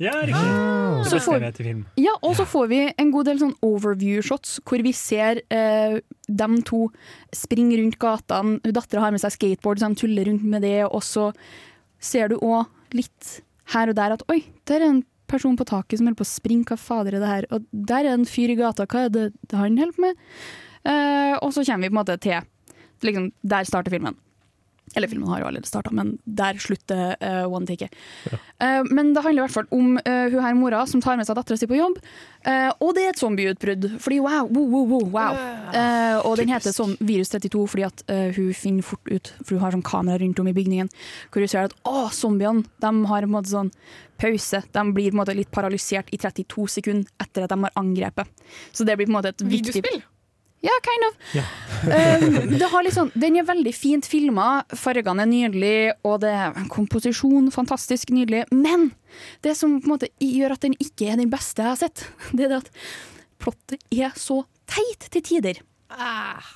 Ja, 0.00 0.14
riktig. 0.24 0.40
Ah. 0.40 1.02
Det 1.04 1.10
beste 1.10 1.20
får- 1.26 1.34
jeg 1.36 1.42
vet 1.44 1.60
i 1.60 1.64
film. 1.66 1.80
Ja, 2.00 2.14
og 2.22 2.34
så 2.36 2.46
får 2.48 2.68
vi 2.70 2.78
en 2.98 3.10
god 3.12 3.26
del 3.28 3.38
sånn 3.42 3.54
overview-shots 3.62 4.60
hvor 4.64 4.82
vi 4.82 4.92
ser 4.96 5.42
eh, 5.52 5.98
dem 6.28 6.62
to 6.62 6.86
springe 7.36 7.76
rundt 7.76 7.98
gatene. 8.00 8.60
Dattera 8.64 9.00
har 9.04 9.12
med 9.12 9.20
seg 9.20 9.32
skateboard, 9.36 9.78
så 9.82 9.88
de 9.92 10.00
tuller 10.00 10.24
rundt 10.30 10.42
med 10.44 10.62
det. 10.64 10.78
Og 10.88 11.02
så 11.04 11.30
ser 12.00 12.28
du 12.32 12.38
òg 12.38 12.66
litt 12.96 13.42
her 13.74 13.88
og 13.92 13.94
der 14.00 14.12
at 14.16 14.22
oi, 14.32 14.40
der 14.66 14.80
er 14.80 14.88
en 14.88 15.04
person 15.30 15.56
på 15.56 15.64
taket 15.68 15.98
som 16.00 16.08
holder 16.08 16.18
på 16.18 16.26
å 16.26 16.32
springe, 16.32 16.64
hva 16.66 16.78
fader 16.80 17.14
er 17.14 17.20
det 17.22 17.28
her? 17.28 17.44
Og 17.54 17.66
der 17.70 18.04
er 18.08 18.14
en 18.16 18.24
fyr 18.26 18.50
i 18.50 18.56
gata, 18.58 18.86
hva 18.86 19.04
er 19.06 19.12
det 19.14 19.28
han 19.52 19.76
holder 19.78 19.94
på 19.94 20.00
med? 20.08 20.16
Eh, 20.84 21.36
og 21.44 21.52
så 21.52 21.62
kommer 21.62 21.84
vi 21.86 21.92
på 21.92 21.94
en 21.94 22.00
måte 22.00 22.16
til 22.24 22.40
liksom, 23.04 23.30
Der 23.46 23.64
starter 23.68 23.90
filmen. 23.92 24.16
Eller 24.96 25.10
filmen 25.10 25.28
har 25.30 25.42
jo 25.42 25.48
allerede 25.50 25.70
starta, 25.70 25.92
men 25.94 26.16
der 26.24 26.58
slutter 26.58 27.14
uh, 27.22 27.46
one 27.46 27.68
take. 27.68 27.90
Uh, 28.58 28.82
men 28.90 29.12
det 29.14 29.22
handler 29.22 29.44
i 29.44 29.46
hvert 29.46 29.54
fall 29.54 29.68
om 29.76 29.94
uh, 30.00 30.26
hun 30.32 30.42
her 30.42 30.56
mora 30.58 30.82
som 30.90 31.02
tar 31.04 31.18
med 31.20 31.28
seg 31.28 31.38
dattera 31.38 31.60
si 31.60 31.68
på 31.70 31.78
jobb. 31.78 32.00
Uh, 32.42 32.72
og 32.82 32.94
det 32.96 33.04
er 33.04 33.14
et 33.14 33.22
zombieutbrudd. 33.22 33.86
Fordi 34.02 34.18
wow, 34.24 34.50
wow, 34.50 34.66
wow, 34.74 34.88
wow, 34.90 35.06
wow. 35.14 35.40
Eh, 35.70 36.18
og 36.26 36.34
den 36.40 36.50
heter 36.50 36.74
sånn 36.74 36.96
Virus 36.98 37.30
32 37.30 37.60
fordi 37.70 37.84
at 37.86 38.02
hun 38.34 38.50
finner 38.56 38.86
fort 38.86 39.06
ut, 39.06 39.30
for 39.38 39.54
hun 39.54 39.62
har 39.62 39.74
sånn 39.76 39.86
kamera 39.86 40.18
rundt 40.18 40.40
om 40.42 40.48
i 40.50 40.54
bygningen, 40.56 40.90
hvor 41.30 41.44
hun 41.44 41.50
ser 41.50 41.68
at 41.68 41.76
å, 41.86 42.08
zombiene 42.14 42.64
de 42.82 42.90
har 43.10 43.26
en 43.26 43.32
måte 43.32 43.52
sånn 43.52 43.70
pause. 44.20 44.62
De 44.74 44.84
blir 44.94 45.10
på 45.10 45.14
en 45.14 45.20
måte 45.22 45.36
litt 45.36 45.52
paralysert 45.54 46.10
i 46.14 46.18
32 46.20 46.66
sekunder 46.78 47.22
etter 47.22 47.46
at 47.46 47.54
de 47.54 47.60
har 47.62 47.76
angrepet. 47.78 48.48
Så 48.72 48.86
det 48.88 48.98
blir 48.98 49.08
på 49.08 49.14
en 49.14 49.20
måte 49.20 49.34
et 49.34 49.44
viktig 49.44 49.78
Videospill? 49.78 50.02
Ja, 50.60 50.74
kind 50.84 51.06
of. 51.08 51.14
Um, 51.84 52.58
det 52.58 52.68
har 52.68 52.84
liksom, 52.84 53.10
den 53.14 53.38
er 53.40 53.46
veldig 53.48 53.72
fint 53.72 54.04
filma, 54.08 54.62
fargene 54.76 55.24
er 55.24 55.30
nydelige, 55.30 55.94
og 56.04 56.18
det 56.24 56.34
er 56.36 56.52
en 56.52 56.68
komposisjon 56.68 57.48
fantastisk 57.54 58.12
nydelig. 58.12 58.44
Men 58.52 58.90
det 59.46 59.56
som 59.56 59.78
på 59.80 59.88
en 59.88 59.94
måte 59.94 60.10
gjør 60.20 60.58
at 60.58 60.66
den 60.66 60.76
ikke 60.76 61.08
er 61.08 61.20
den 61.22 61.32
beste 61.32 61.64
jeg 61.64 61.72
har 61.72 61.80
sett, 61.80 62.04
det 62.36 62.46
er 62.46 62.52
det 62.52 62.60
at 62.66 62.70
plottet 63.40 63.88
er 63.88 64.12
så 64.20 64.42
teit 64.68 65.08
til 65.08 65.24
tider. 65.24 65.64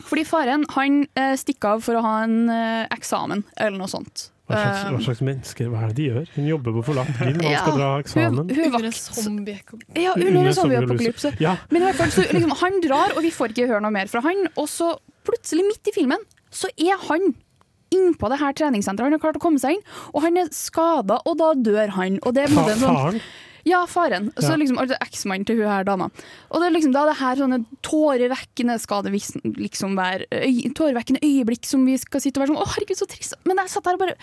Fordi 0.06 0.22
faren 0.28 0.68
han 0.76 1.00
eh, 1.18 1.32
stikker 1.40 1.74
av 1.74 1.82
for 1.82 1.98
å 1.98 2.04
ha 2.04 2.14
en 2.26 2.44
eh, 2.52 2.84
eksamen, 2.94 3.42
eller 3.56 3.80
noe 3.80 3.90
sånt. 3.90 4.28
Hva 4.44 4.58
slags, 4.60 4.80
hva 4.84 4.92
Um, 4.98 5.00
slags 5.06 5.20
mennesker, 5.24 5.68
hva 5.72 5.78
er 5.84 5.88
det 5.88 5.96
de 5.96 6.06
gjør? 6.10 6.26
Hun 6.34 6.46
jobber 6.50 6.72
på 6.76 6.82
forlatt 6.84 7.12
gym, 7.16 7.38
han 7.40 7.50
Ja, 7.50 7.60
skal 7.62 7.78
dra 7.78 7.86
eksamen. 8.02 8.36
hun- 8.36 8.50
hun 8.54 8.72
vakt- 8.74 9.14
zombie 9.16 9.60
Ja, 9.96 10.12
under 10.12 10.46
en 10.48 10.52
zombieapokalypse. 10.54 11.32
Ja. 11.40 11.56
Men 11.70 11.80
i 11.82 11.84
hvert 11.86 11.94
fall, 11.96 12.10
så 12.12 12.22
liksom, 12.30 12.50
han 12.60 12.80
drar, 12.82 13.16
og 13.16 13.22
vi 13.22 13.30
får 13.30 13.48
ikke 13.54 13.66
høre 13.68 13.80
noe 13.80 13.90
mer 13.90 14.06
fra 14.06 14.20
han. 14.20 14.46
Og 14.58 14.68
så 14.68 14.98
plutselig, 15.24 15.64
midt 15.64 15.88
i 15.88 15.92
filmen, 15.96 16.18
så 16.52 16.68
er 16.76 16.96
han 17.08 17.34
innpå 17.90 18.28
det 18.28 18.38
her 18.40 18.52
treningssenteret. 18.52 19.06
Han 19.08 19.12
har 19.12 19.18
klart 19.22 19.36
å 19.36 19.40
komme 19.40 19.58
seg 19.58 19.76
inn, 19.78 19.82
og 20.12 20.22
han 20.22 20.36
er 20.36 20.48
skada, 20.50 21.20
og 21.24 21.38
da 21.38 21.54
dør 21.54 21.88
han. 21.96 22.18
Og 22.22 22.34
det 22.34 22.44
er 22.44 22.48
en 22.48 22.54
måte 22.56 23.20
sånn- 23.64 23.88
Faren? 23.88 24.24
Ja, 24.28 24.32
faren. 24.32 24.32
Så 24.38 24.56
liksom, 24.60 24.78
altså 24.78 24.96
Eksmannen 25.00 25.46
til 25.46 25.56
hun 25.62 25.66
her 25.72 25.84
dama. 25.84 26.10
Og 26.50 26.60
det 26.60 26.66
er 26.68 26.74
liksom 26.78 26.92
da 26.92 27.06
det 27.08 27.16
her 27.16 27.36
sånne 27.36 27.64
tårevekkende 27.82 28.78
skal 28.80 29.02
det 29.02 29.12
vis- 29.12 29.36
liksom 29.44 29.96
være 29.96 30.26
øy, 30.32 30.72
tårevekkende 30.74 31.22
øyeblikk 31.24 31.64
som 31.66 31.84
vi 31.86 31.96
skal 31.96 32.20
sitte 32.20 32.38
og 32.40 32.44
være 32.46 32.54
sånn 32.54 32.62
Å, 32.62 32.68
herregud, 32.74 32.98
så 33.00 33.08
trist. 33.08 33.34
Men 33.44 33.56
jeg 33.56 33.68
satt 33.72 33.84
her 33.86 33.94
og 33.94 34.04
bare 34.04 34.16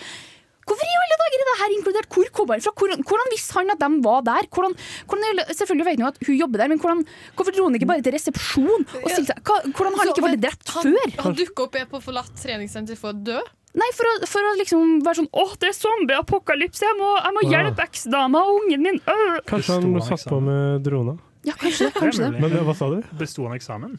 Hvorfor 0.62 0.86
i 0.86 0.94
alle 0.94 1.16
dager 1.18 1.42
er 1.42 1.48
det 1.50 1.58
her 1.60 1.72
inkludert? 1.74 2.08
Hvor 2.14 2.28
kom 2.38 2.48
han 2.54 2.62
fra? 2.62 2.72
Hvordan, 2.78 3.02
hvordan 3.04 3.32
visste 3.34 3.54
han 3.58 3.72
at 3.74 3.80
de 3.82 3.88
var 4.06 4.22
der? 4.22 4.46
Hvordan, 4.54 4.76
hvordan, 5.10 5.40
selvfølgelig 5.58 5.86
vet 5.88 5.98
han 5.98 6.06
jo 6.06 6.12
at 6.14 6.20
hun 6.28 6.38
jobber 6.38 6.58
der, 6.62 6.68
men 6.70 6.80
hvordan, 6.80 7.02
hvorfor 7.36 7.52
dro 7.56 7.64
han 7.66 7.76
ikke 7.80 7.88
bare 7.90 8.04
til 8.06 8.14
resepsjon? 8.14 8.86
Og 9.02 9.10
stilte 9.10 9.34
hva, 9.42 9.58
hvordan 9.74 9.98
har 9.98 10.06
han 10.06 10.12
ikke 10.14 10.28
vært 10.28 10.44
drept 10.46 10.70
før? 10.70 11.16
Han 11.26 11.34
dukker 11.42 11.66
opp 11.66 11.80
på 11.96 12.02
forlatt 12.06 12.30
treningssenter 12.38 12.96
for 12.96 13.10
å 13.10 13.18
dø. 13.26 13.40
Nei, 13.72 13.88
for 13.96 14.10
å, 14.10 14.14
for 14.28 14.44
å 14.50 14.54
liksom 14.60 14.98
være 15.06 15.22
sånn 15.22 15.30
Å, 15.32 15.44
det 15.62 15.70
er 15.70 15.76
zombieapokalypse, 15.78 16.84
jeg 16.84 16.98
må, 17.00 17.12
jeg 17.22 17.36
må 17.38 17.44
hjelpe 17.48 17.86
eksdama 17.88 18.42
og 18.44 18.64
ungen 18.66 18.84
min. 18.84 18.98
Øh. 19.08 19.38
Kanskje 19.48 19.78
han 19.80 20.02
satt 20.04 20.28
på 20.28 20.42
med 20.44 20.84
drona? 20.84 21.16
Ja, 21.44 21.54
kanskje 21.58 21.88
det. 21.88 21.94
Kanskje 21.98 22.28
det. 22.30 22.40
Men 22.42 22.52
eh, 22.54 22.62
hva 22.68 22.74
sa 22.78 22.88
du? 22.92 23.00
Besto 23.18 23.48
han 23.48 23.56
eksamen? 23.58 23.96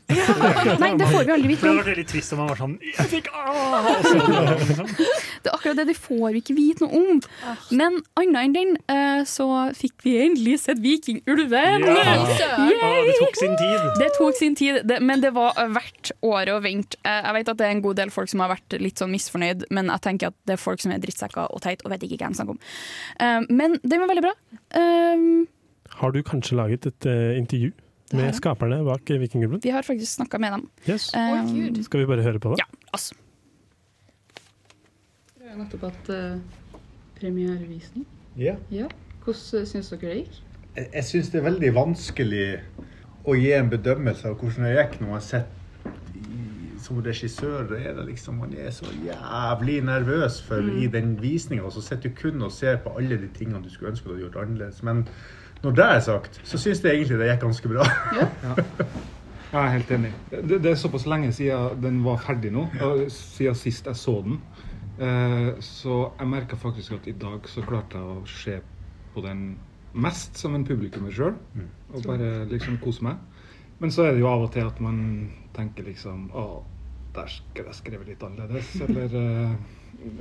Nei, 0.78 0.90
det 1.00 1.08
får 1.10 1.24
vi 1.26 1.32
aldri 1.34 1.48
vite 1.50 1.62
det 1.64 1.70
hadde 1.72 1.80
vært 1.80 1.88
veldig 1.90 2.04
trist 2.12 2.32
om 2.36 2.42
han 2.42 2.50
var 2.52 2.60
sånn 2.60 2.76
Jeg 2.86 3.08
fikk. 3.10 3.30
Det 5.42 5.50
er 5.50 5.56
akkurat 5.56 5.76
det 5.80 5.86
det 5.88 5.96
får 5.98 6.28
vi 6.36 6.42
ikke 6.42 6.54
vite 6.54 6.84
noe 6.86 7.00
om. 7.00 7.20
Men 7.74 7.96
annet 8.20 8.38
enn 8.44 8.54
den, 8.54 8.70
eh, 8.94 9.22
så 9.26 9.46
fikk 9.74 10.04
vi 10.06 10.12
endelig 10.28 10.60
sett 10.62 10.78
Vikingulven! 10.84 11.86
Ja. 11.88 12.14
Det 13.02 13.16
tok 13.18 13.36
sin 13.40 13.56
tid. 13.58 13.88
Det 13.98 14.10
tok 14.18 14.38
sin 14.38 14.54
tid, 14.58 14.92
men 15.02 15.20
det 15.24 15.32
var 15.34 15.58
verdt 15.74 16.12
året 16.22 16.52
å 16.54 16.60
vente. 16.62 16.98
Eh, 17.02 17.22
Jeg 17.26 17.34
vet 17.40 17.48
at 17.54 17.58
det 17.58 17.66
er 17.66 17.74
en 17.74 17.82
god 17.84 17.96
del 17.98 18.10
folk 18.14 18.30
som 18.30 18.40
har 18.44 18.52
vært 18.54 18.78
litt 18.80 18.98
sånn 19.02 19.10
misfornøyd, 19.14 19.66
men 19.74 19.90
jeg 19.90 20.00
tenker 20.06 20.30
at 20.30 20.38
det 20.46 20.54
er 20.56 20.62
folk 20.62 20.80
som 20.82 20.94
er 20.94 21.02
drittsekker 21.02 21.50
og 21.50 21.60
teit 21.66 21.82
og 21.84 21.90
vet 21.94 22.06
ikke 22.06 22.20
hva 22.22 22.30
de 22.30 22.38
snakker 22.38 22.54
om. 22.54 22.62
Eh, 23.18 23.40
Men 23.50 23.78
den 23.82 24.00
var 24.00 24.08
veldig 24.14 24.24
bra. 24.28 24.34
Har 26.00 26.10
du 26.12 26.22
kanskje 26.22 26.56
laget 26.56 26.86
et 26.86 27.06
uh, 27.06 27.36
intervju 27.38 27.72
med 28.12 28.24
Ja. 28.26 28.32
skaperne 28.36 28.84
bak 28.84 29.10
eh, 29.10 29.18
Vi 29.62 29.70
har 29.70 29.82
faktisk 29.82 30.12
snakka 30.12 30.38
med 30.38 30.52
dem. 30.52 30.70
Yes. 30.88 31.14
Eh, 31.14 31.82
Skal 31.82 32.00
vi 32.00 32.06
bare 32.06 32.22
høre 32.22 32.38
på 32.40 32.50
det? 32.50 32.58
Ja, 32.60 32.64
altså. 32.92 33.14
Jeg 35.40 35.50
har 35.50 35.56
nettopp 35.64 35.80
hatt 35.82 36.08
uh, 36.08 36.38
premierevisning. 37.20 38.06
Yeah. 38.38 38.56
Ja. 38.70 38.86
Hvordan 39.24 39.66
syns 39.66 39.88
dere 39.92 40.00
det 40.00 40.16
gikk? 40.16 40.42
Jeg, 40.76 40.86
jeg 40.94 41.04
syns 41.04 41.30
det 41.30 41.40
er 41.40 41.44
veldig 41.50 41.74
vanskelig 41.74 42.46
å 43.24 43.34
gi 43.38 43.52
en 43.52 43.70
bedømmelse 43.70 44.28
av 44.28 44.38
hvordan 44.40 44.64
det 44.66 44.76
gikk 44.76 45.00
når 45.00 45.08
man 45.14 45.20
sitter 45.20 45.60
som 46.82 46.98
regissør. 47.04 47.68
Er 47.78 47.94
det 47.96 48.06
liksom, 48.08 48.40
man 48.42 48.54
er 48.58 48.70
så 48.74 48.88
jævlig 49.04 49.80
nervøs 49.86 50.40
for 50.42 50.60
Mm. 50.60 50.82
i 50.82 50.86
den 50.86 51.22
visninga, 51.22 51.62
og 51.62 51.72
så 51.72 51.80
sitter 51.80 52.08
du 52.10 52.14
kun 52.22 52.42
og 52.42 52.52
ser 52.52 52.76
på 52.76 52.96
alle 52.98 53.16
de 53.20 53.28
tingene 53.38 53.62
du 53.62 53.70
skulle 53.70 53.90
ønske 53.90 54.08
du 54.08 54.14
hadde 54.14 54.24
gjort 54.26 54.36
annerledes. 54.42 54.82
Men 54.82 55.06
når 55.62 55.78
det 55.78 55.86
er 55.86 56.00
sagt, 56.04 56.40
så 56.44 56.58
syns 56.58 56.82
jeg 56.82 56.96
egentlig 56.96 57.20
det 57.20 57.30
gikk 57.30 57.44
ganske 57.46 57.70
bra. 57.70 57.86
Jeg 59.52 59.60
er 59.60 59.72
helt 59.74 59.90
enig. 59.92 60.10
Det, 60.32 60.62
det 60.64 60.70
er 60.70 60.78
såpass 60.80 61.02
lenge 61.04 61.28
siden 61.36 61.82
den 61.82 61.98
var 62.06 62.22
ferdig 62.24 62.48
nå, 62.54 62.62
og 62.80 63.02
siden 63.12 63.58
sist 63.60 63.84
jeg 63.84 63.98
så 64.00 64.14
den. 64.24 64.38
Eh, 64.96 65.50
så 65.60 65.98
jeg 66.06 66.30
merka 66.32 66.56
faktisk 66.56 66.94
at 66.96 67.08
i 67.10 67.12
dag 67.20 67.44
så 67.52 67.64
klarte 67.66 68.00
jeg 68.00 68.14
å 68.14 68.22
se 68.32 68.54
på 69.12 69.24
den 69.26 69.42
mest 69.92 70.40
som 70.40 70.56
en 70.56 70.64
publikummer 70.64 71.12
sjøl. 71.12 71.36
Og 71.92 72.08
bare 72.08 72.46
liksom 72.48 72.80
kose 72.80 73.04
meg. 73.04 73.20
Men 73.82 73.92
så 73.92 74.06
er 74.06 74.16
det 74.16 74.22
jo 74.22 74.30
av 74.30 74.46
og 74.46 74.52
til 74.54 74.64
at 74.64 74.80
man 74.80 74.98
tenker 75.56 75.84
liksom 75.84 76.28
Å, 76.38 76.62
der 77.16 77.28
skulle 77.28 77.72
jeg 77.72 77.80
skrevet 77.80 78.08
litt 78.08 78.22
annerledes, 78.24 78.72
eller 78.86 79.16
eh, 79.22 79.56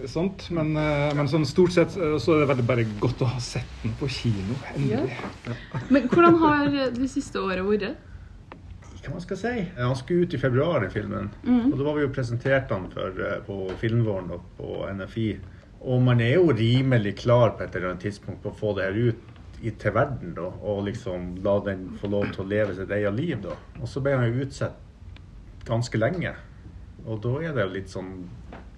sånt. 0.10 0.50
Men, 0.54 0.76
eh, 0.78 1.10
men 1.18 1.30
sånn 1.32 1.46
stort 1.48 1.74
sett 1.76 1.98
eh, 1.98 2.18
så 2.22 2.36
er 2.36 2.44
det 2.44 2.52
veldig 2.54 2.68
bare 2.68 2.86
godt 3.02 3.24
å 3.26 3.32
ha 3.34 3.42
sett 3.44 3.82
den 3.84 3.94
på 4.00 4.10
kino. 4.12 4.58
Endelig. 4.76 5.18
Ja. 5.46 5.58
Men 5.90 6.08
hvordan 6.12 6.40
har 6.42 6.72
det 6.96 7.10
siste 7.12 7.42
året 7.42 7.66
vært? 7.68 8.08
Hva 9.02 9.16
man 9.16 9.24
skal 9.24 9.40
si? 9.40 9.54
Han 9.80 9.96
skulle 9.98 10.28
ut 10.28 10.36
i 10.38 10.40
februar, 10.42 10.84
i 10.86 10.92
filmen. 10.94 11.32
Mm. 11.42 11.72
Og 11.72 11.80
da 11.80 11.88
var 11.88 11.98
vi 11.98 12.06
jo 12.06 12.14
presentert 12.14 12.70
han 12.70 12.86
for, 12.94 13.18
eh, 13.26 13.40
på 13.48 13.58
Filmvåren 13.82 14.30
og 14.38 14.46
på 14.60 14.86
NFI 14.92 15.32
Og 15.82 16.02
man 16.06 16.20
er 16.22 16.36
jo 16.36 16.52
rimelig 16.54 17.16
klar 17.24 17.56
på 17.58 17.64
et 17.64 17.76
eller 17.76 17.90
annet 17.90 18.04
tidspunkt 18.04 18.44
på 18.44 18.52
å 18.52 18.58
få 18.60 18.76
det 18.78 18.84
her 18.86 18.98
ut 19.10 19.64
i, 19.64 19.72
til 19.72 19.92
verden, 19.96 20.36
da. 20.38 20.52
Og 20.62 20.84
liksom 20.86 21.42
la 21.42 21.56
den 21.66 21.98
få 21.98 22.08
lov 22.08 22.28
til 22.36 22.44
å 22.44 22.50
leve 22.52 22.76
sitt 22.78 22.92
eget 22.94 23.16
liv, 23.18 23.42
da. 23.42 23.56
Og 23.82 23.90
så 23.90 24.04
ble 24.04 24.14
han 24.14 24.30
jo 24.30 24.46
utsatt 24.46 24.78
ganske 25.66 25.98
lenge. 25.98 26.36
Og 27.08 27.22
da 27.24 27.34
er 27.42 27.56
det 27.56 27.66
jo 27.66 27.74
litt 27.74 27.90
sånn 27.90 28.12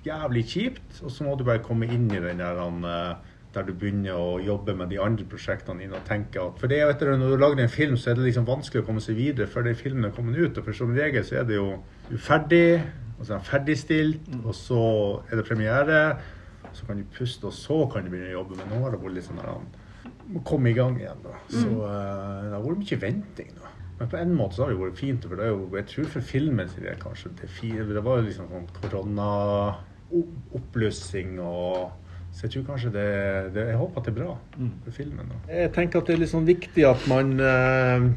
jævlig 0.05 0.43
kjipt. 0.49 1.03
Og 1.03 1.11
så 1.11 1.23
må 1.27 1.35
du 1.37 1.43
bare 1.47 1.59
komme 1.63 1.87
inn 1.87 2.09
i 2.11 2.19
den 2.19 2.37
der 2.41 2.59
han, 2.59 2.83
eh, 2.83 3.15
der 3.53 3.63
du 3.67 3.73
begynner 3.73 4.15
å 4.17 4.39
jobbe 4.43 4.73
med 4.75 4.89
de 4.89 4.97
andre 4.99 5.25
prosjektene 5.29 5.79
dine 5.83 5.93
og 5.99 6.05
tenke 6.07 6.41
at 6.41 6.57
For 6.59 6.67
det 6.67 6.79
er 6.79 6.87
jo 6.87 6.93
etter 6.95 7.11
når 7.17 7.29
du 7.35 7.37
lager 7.37 7.59
en 7.61 7.69
film, 7.69 7.95
så 7.97 8.09
er 8.11 8.15
det 8.15 8.23
liksom 8.25 8.45
vanskelig 8.47 8.81
å 8.83 8.85
komme 8.87 9.01
seg 9.01 9.15
videre 9.15 9.45
før 9.47 9.63
den 9.67 9.75
filmen 9.75 10.05
er 10.05 10.15
kommet 10.15 10.37
ut. 10.37 10.57
Og 10.57 10.65
for 10.65 10.73
som 10.73 10.93
regel 10.95 11.23
så 11.23 11.39
er 11.41 11.43
det 11.45 11.55
jo 11.59 11.83
du 12.09 12.15
er 12.15 12.23
ferdig, 12.25 12.81
og 13.19 13.25
så 13.25 13.33
er 13.33 13.37
den 13.37 13.45
ferdigstilt, 13.51 14.31
og 14.43 14.55
så 14.57 14.81
er 15.31 15.35
det 15.37 15.45
premiere. 15.47 15.99
Så 16.73 16.87
kan 16.87 16.97
du 16.97 17.03
puste, 17.13 17.45
og 17.45 17.53
så 17.53 17.83
kan 17.93 18.03
du 18.03 18.09
begynne 18.09 18.31
å 18.33 18.39
jobbe. 18.41 18.57
Men 18.57 18.73
nå 18.73 18.81
har 18.83 18.91
det 18.95 19.01
vært 19.03 19.13
litt 19.19 19.27
sånn 19.29 19.43
må 20.33 20.39
komme 20.47 20.69
i 20.71 20.73
gang 20.73 20.97
igjen. 20.97 21.21
da. 21.23 21.35
Så 21.49 21.67
Mm. 21.67 21.83
eh, 21.83 22.41
det 22.49 22.53
har 22.57 22.63
vært 22.63 22.81
mye 22.81 22.99
venting. 22.99 23.51
da. 23.55 23.69
Men 23.99 24.07
på 24.09 24.17
en 24.17 24.35
måte 24.35 24.55
så 24.55 24.63
har 24.63 24.69
det 24.71 24.77
jo 24.79 24.85
vært 24.89 24.97
fint. 24.97 25.21
For 25.29 25.35
det 25.35 25.45
er 25.45 25.49
jo, 25.49 25.69
jeg 25.75 25.85
tror 25.85 26.05
for 26.05 26.21
filmen 26.21 26.67
sin 26.69 26.83
del 26.83 26.95
kanskje 26.95 27.29
det, 27.39 27.49
fire, 27.49 27.85
det 27.93 28.03
var 28.03 28.17
jo 28.17 28.27
liksom 28.27 28.49
sånn 28.49 29.75
korona-oppblussing 30.09 31.39
og 31.43 31.91
Så 32.33 32.47
jeg 32.47 32.51
tror 32.55 32.63
kanskje 32.71 32.89
det, 32.95 33.09
det 33.53 33.63
Jeg 33.67 33.77
håper 33.77 33.99
at 33.99 34.05
det 34.07 34.11
er 34.11 34.15
bra 34.23 34.35
for 34.83 34.91
filmen. 34.91 35.27
da. 35.29 35.53
Jeg 35.53 35.73
tenker 35.75 35.99
at 35.99 36.07
det 36.07 36.15
er 36.15 36.21
litt 36.23 36.31
sånn 36.31 36.47
viktig 36.47 36.85
at 36.89 37.03
man 37.07 37.35
eh, 37.37 38.07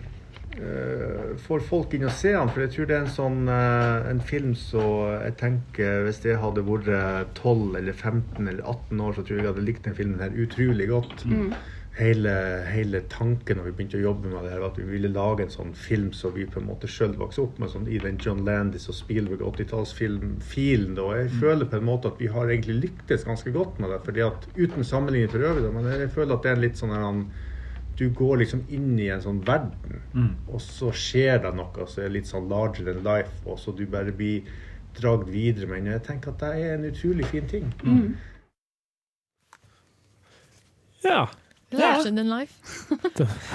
eh, 0.56 1.34
får 1.44 1.60
folk 1.68 1.92
inn 1.92 2.06
og 2.08 2.14
se 2.16 2.32
den. 2.32 2.48
For 2.48 2.64
jeg 2.64 2.72
tror 2.72 2.88
det 2.88 2.96
er 2.96 3.04
en 3.04 3.12
sånn 3.12 3.42
eh, 3.52 4.08
en 4.14 4.22
film 4.24 4.54
så 4.56 4.86
jeg 5.20 5.36
tenker 5.42 6.06
Hvis 6.06 6.22
jeg 6.24 6.40
hadde 6.40 6.64
vært 6.64 7.36
12 7.36 7.76
eller 7.82 7.92
15 7.92 8.48
eller 8.48 8.64
18 8.64 9.04
år, 9.04 9.12
så 9.12 9.20
tror 9.20 9.36
jeg 9.36 9.44
jeg 9.44 9.52
hadde 9.52 9.66
likt 9.68 9.84
den 9.84 9.98
filmen 10.00 10.24
her 10.24 10.32
utrolig 10.46 10.88
godt. 10.88 11.26
Mm. 11.28 11.52
Hele, 11.96 12.32
hele 12.68 13.00
tanken 13.08 13.56
når 13.56 13.70
vi 13.70 13.72
begynte 13.78 13.96
å 13.96 14.02
jobbe 14.02 14.28
med 14.28 14.42
det 14.44 14.50
her, 14.52 14.60
var 14.60 14.74
at 14.74 14.78
vi 14.82 14.84
ville 14.90 15.08
lage 15.08 15.46
en 15.46 15.52
sånn 15.54 15.70
film 15.80 16.10
som 16.12 16.34
vi 16.34 16.44
på 16.44 16.60
en 16.60 16.66
måte 16.68 16.90
sjøl 16.92 17.14
vokste 17.16 17.40
opp 17.46 17.56
med, 17.62 17.70
sånn 17.72 17.86
i 17.88 17.96
den 18.02 18.18
John 18.20 18.42
Landis 18.44 18.84
og 18.92 18.98
Spielberg 18.98 19.40
80-tallsfilm-filen. 19.46 20.98
Og 21.00 21.14
jeg 21.16 21.30
føler 21.40 21.70
på 21.72 21.78
en 21.80 21.86
måte 21.88 22.10
at 22.12 22.20
vi 22.20 22.28
har 22.34 22.52
egentlig 22.52 22.76
lyktes 22.82 23.24
ganske 23.24 23.52
godt 23.54 23.80
med 23.80 23.94
det. 23.94 24.02
fordi 24.04 24.20
at 24.26 24.44
Uten 24.58 24.84
sammenligning 24.84 25.30
for 25.32 25.38
øvrig, 25.48 25.72
men 25.72 25.88
jeg 25.88 26.10
føler 26.12 26.36
at 26.36 26.42
det 26.44 26.50
er 26.50 26.58
en 26.58 26.64
litt 26.66 26.76
sånn 26.82 26.92
her, 26.92 27.22
du 27.96 28.10
går 28.12 28.36
liksom 28.42 28.66
inn 28.76 28.98
i 29.00 29.08
en 29.08 29.22
sånn 29.24 29.40
verden, 29.46 30.02
Mm. 30.12 30.34
og 30.52 30.60
så 30.60 30.90
skjer 30.92 31.40
det 31.42 31.54
noe 31.56 31.86
som 31.88 32.04
er 32.04 32.12
litt 32.12 32.26
sånn 32.28 32.48
larger 32.48 32.84
than 32.84 33.02
life, 33.04 33.32
og 33.46 33.56
så 33.58 33.72
du 33.76 33.86
bare 33.86 34.12
blir 34.12 34.42
dragd 35.00 35.28
videre 35.32 35.66
med 35.66 35.84
den. 35.84 35.92
Jeg 35.92 36.02
tenker 36.02 36.30
at 36.30 36.38
det 36.38 36.52
er 36.60 36.74
en 36.74 36.84
utrolig 36.90 37.24
fin 37.32 37.48
ting. 37.48 37.72
Mm. 37.84 38.16
Ja. 41.04 41.26
Larger 41.72 42.10
than 42.14 42.28
life. 42.30 42.54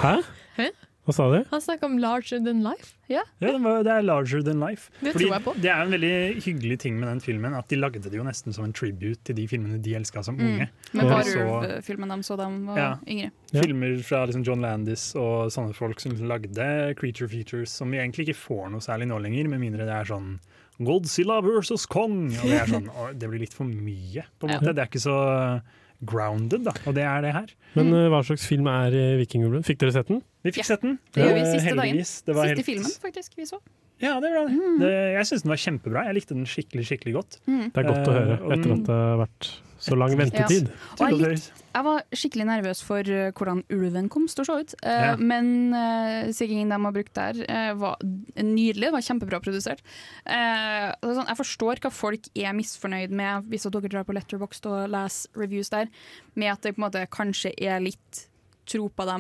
Hæ? 0.01 0.15
Hæ? 0.57 0.69
Hva 1.01 1.13
sa 1.17 1.25
du? 1.33 1.39
Han 1.49 1.61
snakka 1.63 1.87
om 1.87 1.95
larger 1.97 2.37
than 2.45 2.59
life. 2.61 2.91
Ja. 3.09 3.23
Ja, 3.41 3.49
det, 3.57 3.89
er 3.89 4.03
larger 4.05 4.43
than 4.45 4.59
life. 4.61 4.91
Det 5.01 5.13
Fordi 5.15 5.25
tror 5.25 5.33
jeg 5.33 5.43
på. 5.47 5.53
det 5.63 5.69
er 5.73 5.81
en 5.81 5.91
veldig 5.95 6.43
hyggelig 6.45 6.77
ting 6.83 6.99
med 6.99 7.09
den 7.09 7.19
filmen, 7.23 7.55
at 7.57 7.67
de 7.73 7.79
lagde 7.79 8.03
det 8.03 8.13
jo 8.19 8.23
nesten 8.23 8.53
som 8.53 8.67
en 8.67 8.73
tribute 8.77 9.17
til 9.25 9.35
de 9.35 9.47
filmene 9.49 9.79
de 9.81 9.95
elska 9.97 10.21
som 10.23 10.37
unge. 10.37 10.67
Mm. 10.69 10.93
Med 10.93 11.03
Og 11.09 11.23
så- 11.25 11.39
varulv-filmen 11.41 12.13
de 12.13 12.19
så 12.23 12.37
da 12.37 12.45
de 12.51 12.61
var 12.67 12.77
ja, 12.77 12.91
yngre. 13.07 13.31
Filmer 13.51 13.97
fra 14.03 14.25
liksom 14.29 14.43
John 14.45 14.61
Landis 14.61 15.15
og 15.15 15.49
sånne 15.51 15.73
folk 15.73 15.99
som 15.99 16.11
liksom 16.13 16.27
lagde 16.29 16.95
creature 17.01 17.27
features 17.27 17.71
som 17.71 17.89
vi 17.91 17.97
egentlig 17.97 18.27
ikke 18.29 18.37
får 18.37 18.69
noe 18.71 18.79
særlig 18.85 19.07
nå 19.09 19.17
lenger, 19.19 19.49
med 19.49 19.59
mindre 19.59 19.85
det 19.89 19.97
er 19.97 20.05
sånn 20.05 20.39
Godzilla 20.79 21.41
versus 21.41 21.85
Kong. 21.87 22.29
Og 22.37 22.45
det 22.47 22.61
er 22.61 22.67
sånn, 22.67 22.87
det 23.19 23.27
blir 23.27 23.39
litt 23.39 23.53
for 23.57 23.65
mye, 23.65 24.23
på 24.39 24.47
en 24.47 24.53
Ja. 24.53 24.59
måte. 24.61 24.75
Det 24.75 24.85
er 24.85 24.87
ikke 24.93 25.01
så 25.01 25.61
grounded, 26.05 26.63
da. 26.65 26.73
Og 26.87 26.95
det 26.97 27.03
er 27.05 27.21
det 27.21 27.31
her. 27.35 27.51
Men 27.77 27.91
uh, 27.93 28.07
hva 28.11 28.23
slags 28.25 28.45
film 28.49 28.67
er 28.71 28.95
eh, 28.97 29.13
Vikingulven? 29.21 29.63
Fikk 29.67 29.79
dere 29.83 29.93
sett 29.95 30.07
den? 30.09 30.21
Vi 30.43 30.51
fikk 30.55 30.65
sett 30.67 30.81
den. 30.81 30.97
Det 31.13 31.21
gjør 31.23 31.33
vi 31.37 31.41
Eh, 31.41 31.51
siste 31.53 31.75
dagen. 31.75 31.79
heldigvis. 31.83 32.13
dagen. 32.25 32.41
Siste 32.41 32.55
helt- 32.55 32.65
filmen, 32.65 32.95
faktisk, 33.05 33.35
vi 33.37 33.45
så. 33.45 33.59
Ja, 34.01 34.15
det 34.19 34.31
var 34.33 34.47
det. 34.49 34.57
det 34.81 34.91
jeg 35.13 35.25
syns 35.29 35.43
den 35.45 35.51
var 35.53 35.59
kjempebra. 35.61 36.05
Jeg 36.09 36.15
likte 36.17 36.33
den 36.33 36.47
skikkelig 36.49 36.85
skikkelig 36.89 37.13
godt. 37.19 37.37
Mm. 37.45 37.67
Det 37.69 37.77
er 37.83 37.89
godt 37.91 38.07
å 38.09 38.15
høre, 38.17 38.37
etter 38.55 38.71
at 38.73 38.87
det 38.87 38.95
har 38.97 39.19
vært 39.21 39.49
så 39.81 39.97
lang 39.97 40.13
ventetid. 40.19 40.69
Ja. 40.69 41.07
Og 41.07 41.21
jeg, 41.25 41.39
jeg 41.71 41.85
var 41.87 42.03
skikkelig 42.13 42.45
nervøs 42.49 42.81
for 42.85 43.07
eh, 43.09 43.31
hvordan 43.33 43.63
ulven 43.73 44.09
kom 44.13 44.27
til 44.29 44.43
å 44.43 44.47
se 44.47 44.57
ut. 44.61 44.75
Eh, 44.83 45.05
Ja. 45.11 45.15
Men 45.17 45.73
uh, 45.73 46.29
CGI-en 46.29 46.69
de 46.73 46.77
har 46.85 46.93
brukt 46.95 47.13
der, 47.17 47.39
uh, 47.49 47.71
var 47.81 47.97
nydelig. 48.37 48.87
Det 48.87 48.93
var 48.93 49.05
kjempebra 49.07 49.39
produsert. 49.43 49.81
Uh, 50.27 50.91
sånn, 51.01 51.25
jeg 51.27 51.39
forstår 51.41 51.81
hva 51.81 51.91
folk 51.93 52.29
er 52.37 52.53
misfornøyd 52.57 53.15
med, 53.15 53.49
hvis 53.49 53.65
dere 53.67 53.89
drar 53.89 54.05
på 54.07 54.15
Letterboxd 54.17 54.69
og 54.69 54.91
leser 54.93 55.41
reviews 55.41 55.73
der, 55.73 55.89
med 56.35 56.53
at 56.53 56.61
det 56.63 56.75
på 56.75 56.81
en 56.83 56.87
måte 56.89 57.07
kanskje 57.11 57.53
er 57.57 57.81
litt 57.83 58.25
tropa 58.69 59.07
de 59.09 59.17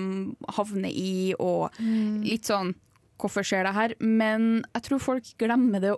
havner 0.59 0.93
i, 0.93 1.33
og 1.39 1.73
Mm. 1.81 2.21
litt 2.27 2.45
sånn 2.47 2.75
Hvorfor 3.21 3.45
skjer 3.45 3.67
det 3.67 3.73
her? 3.75 3.91
Men 4.01 4.63
jeg 4.73 4.81
tror 4.87 4.99
folk 4.99 5.27
glemmer 5.37 5.79
det 5.83 5.91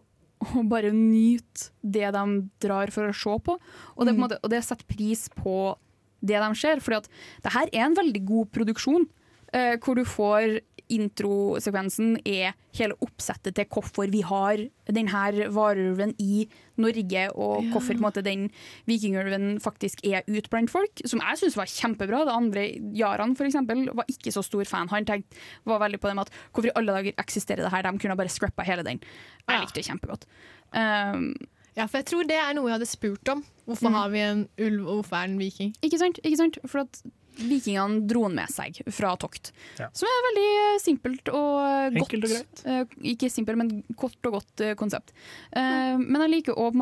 å 0.60 0.66
bare 0.70 0.94
nyte 0.96 1.72
det 1.82 2.12
de 2.16 2.26
drar 2.64 2.94
for 2.94 3.10
å 3.10 3.16
se 3.16 3.38
på. 3.48 3.58
Og 3.96 4.06
det, 4.06 4.14
på 4.14 4.18
en 4.18 4.24
måte, 4.26 4.40
og 4.44 4.54
det 4.54 4.64
setter 4.66 4.88
pris 4.90 5.28
på 5.40 5.76
det 6.24 6.40
de 6.40 6.52
ser. 6.56 6.84
For 6.84 7.04
det 7.44 7.56
her 7.56 7.72
er 7.72 7.88
en 7.88 7.98
veldig 8.00 8.24
god 8.28 8.52
produksjon, 8.56 9.08
eh, 9.54 9.76
hvor 9.84 10.00
du 10.00 10.06
får 10.08 10.62
introsekvensen 10.96 12.18
er 12.26 12.54
hele 12.78 12.96
oppsettet 13.06 13.56
til 13.58 13.66
hvorfor 13.72 14.10
vi 14.12 14.22
har 14.26 14.62
denne 14.90 15.48
varulven 15.54 16.14
i 16.22 16.48
Norge, 16.82 17.28
og 17.38 17.68
hvorfor 17.72 18.00
måte, 18.02 18.24
den 18.26 18.48
vikingulven 18.90 19.60
faktisk 19.62 20.02
er 20.06 20.24
ute 20.28 20.50
blant 20.50 20.72
folk, 20.74 21.04
som 21.06 21.22
jeg 21.22 21.42
syns 21.44 21.58
var 21.60 21.70
kjempebra. 21.70 22.24
Det 22.26 22.34
andre, 22.34 22.66
Jaran 22.98 23.36
eksempel, 23.38 23.86
var 23.94 24.06
ikke 24.10 24.34
så 24.34 24.44
stor 24.46 24.66
fan. 24.66 24.90
Han 24.90 25.06
tenkte, 25.06 25.38
var 25.70 25.80
veldig 25.86 26.00
på 26.02 26.10
det 26.10 26.16
med 26.18 26.28
at 26.28 26.34
hvorfor 26.52 26.72
i 26.72 26.76
alle 26.76 26.98
dager 26.98 27.14
eksisterer 27.22 27.64
det 27.66 27.72
her, 27.74 27.84
de 27.86 27.98
kunne 28.02 28.18
bare 28.18 28.30
scrappa 28.34 28.66
hele 28.68 28.84
den. 28.84 29.02
Jeg 29.48 29.60
likte 29.62 29.82
det 29.82 29.90
kjempegodt. 29.90 30.26
Um, 30.74 31.34
Ja, 31.74 31.88
for 31.90 31.98
jeg 31.98 32.06
tror 32.06 32.28
det 32.30 32.36
er 32.38 32.54
noe 32.54 32.70
jeg 32.70 32.76
hadde 32.76 32.86
spurt 32.86 33.30
om. 33.34 33.40
Hvorfor 33.66 33.90
Mm. 33.90 33.94
har 33.98 34.10
vi 34.10 34.20
en 34.22 34.42
ulv, 34.62 34.88
og 34.88 34.94
hvorfor 35.02 35.16
er 35.18 35.28
den 35.28 35.40
viking? 35.40 35.72
Ikke 35.82 35.98
sant? 35.98 36.20
Ikke 36.24 36.38
sant? 36.38 36.58
For 36.70 36.84
at 36.86 37.02
vikingene 37.38 38.04
dro 38.10 38.26
den 38.28 38.38
med 38.38 38.52
seg 38.52 38.80
fra 38.94 39.14
tokt. 39.20 39.52
Ja. 39.80 39.90
Som 39.96 40.10
er 40.10 40.26
veldig 40.30 40.48
simpelt 40.84 41.32
og 41.34 41.60
godt. 41.98 42.00
Enkelt 42.04 42.28
og 42.28 42.34
greit. 42.34 42.64
Eh, 42.66 42.96
ikke 43.14 43.32
simpelt, 43.34 43.60
men 43.60 43.84
kort 44.00 44.30
og 44.30 44.40
godt 44.40 44.66
eh, 44.66 44.76
konsept. 44.80 45.14
Eh, 45.52 45.94
men 46.00 46.26
jeg 46.26 46.34
liker 46.38 46.60
òg 46.60 46.78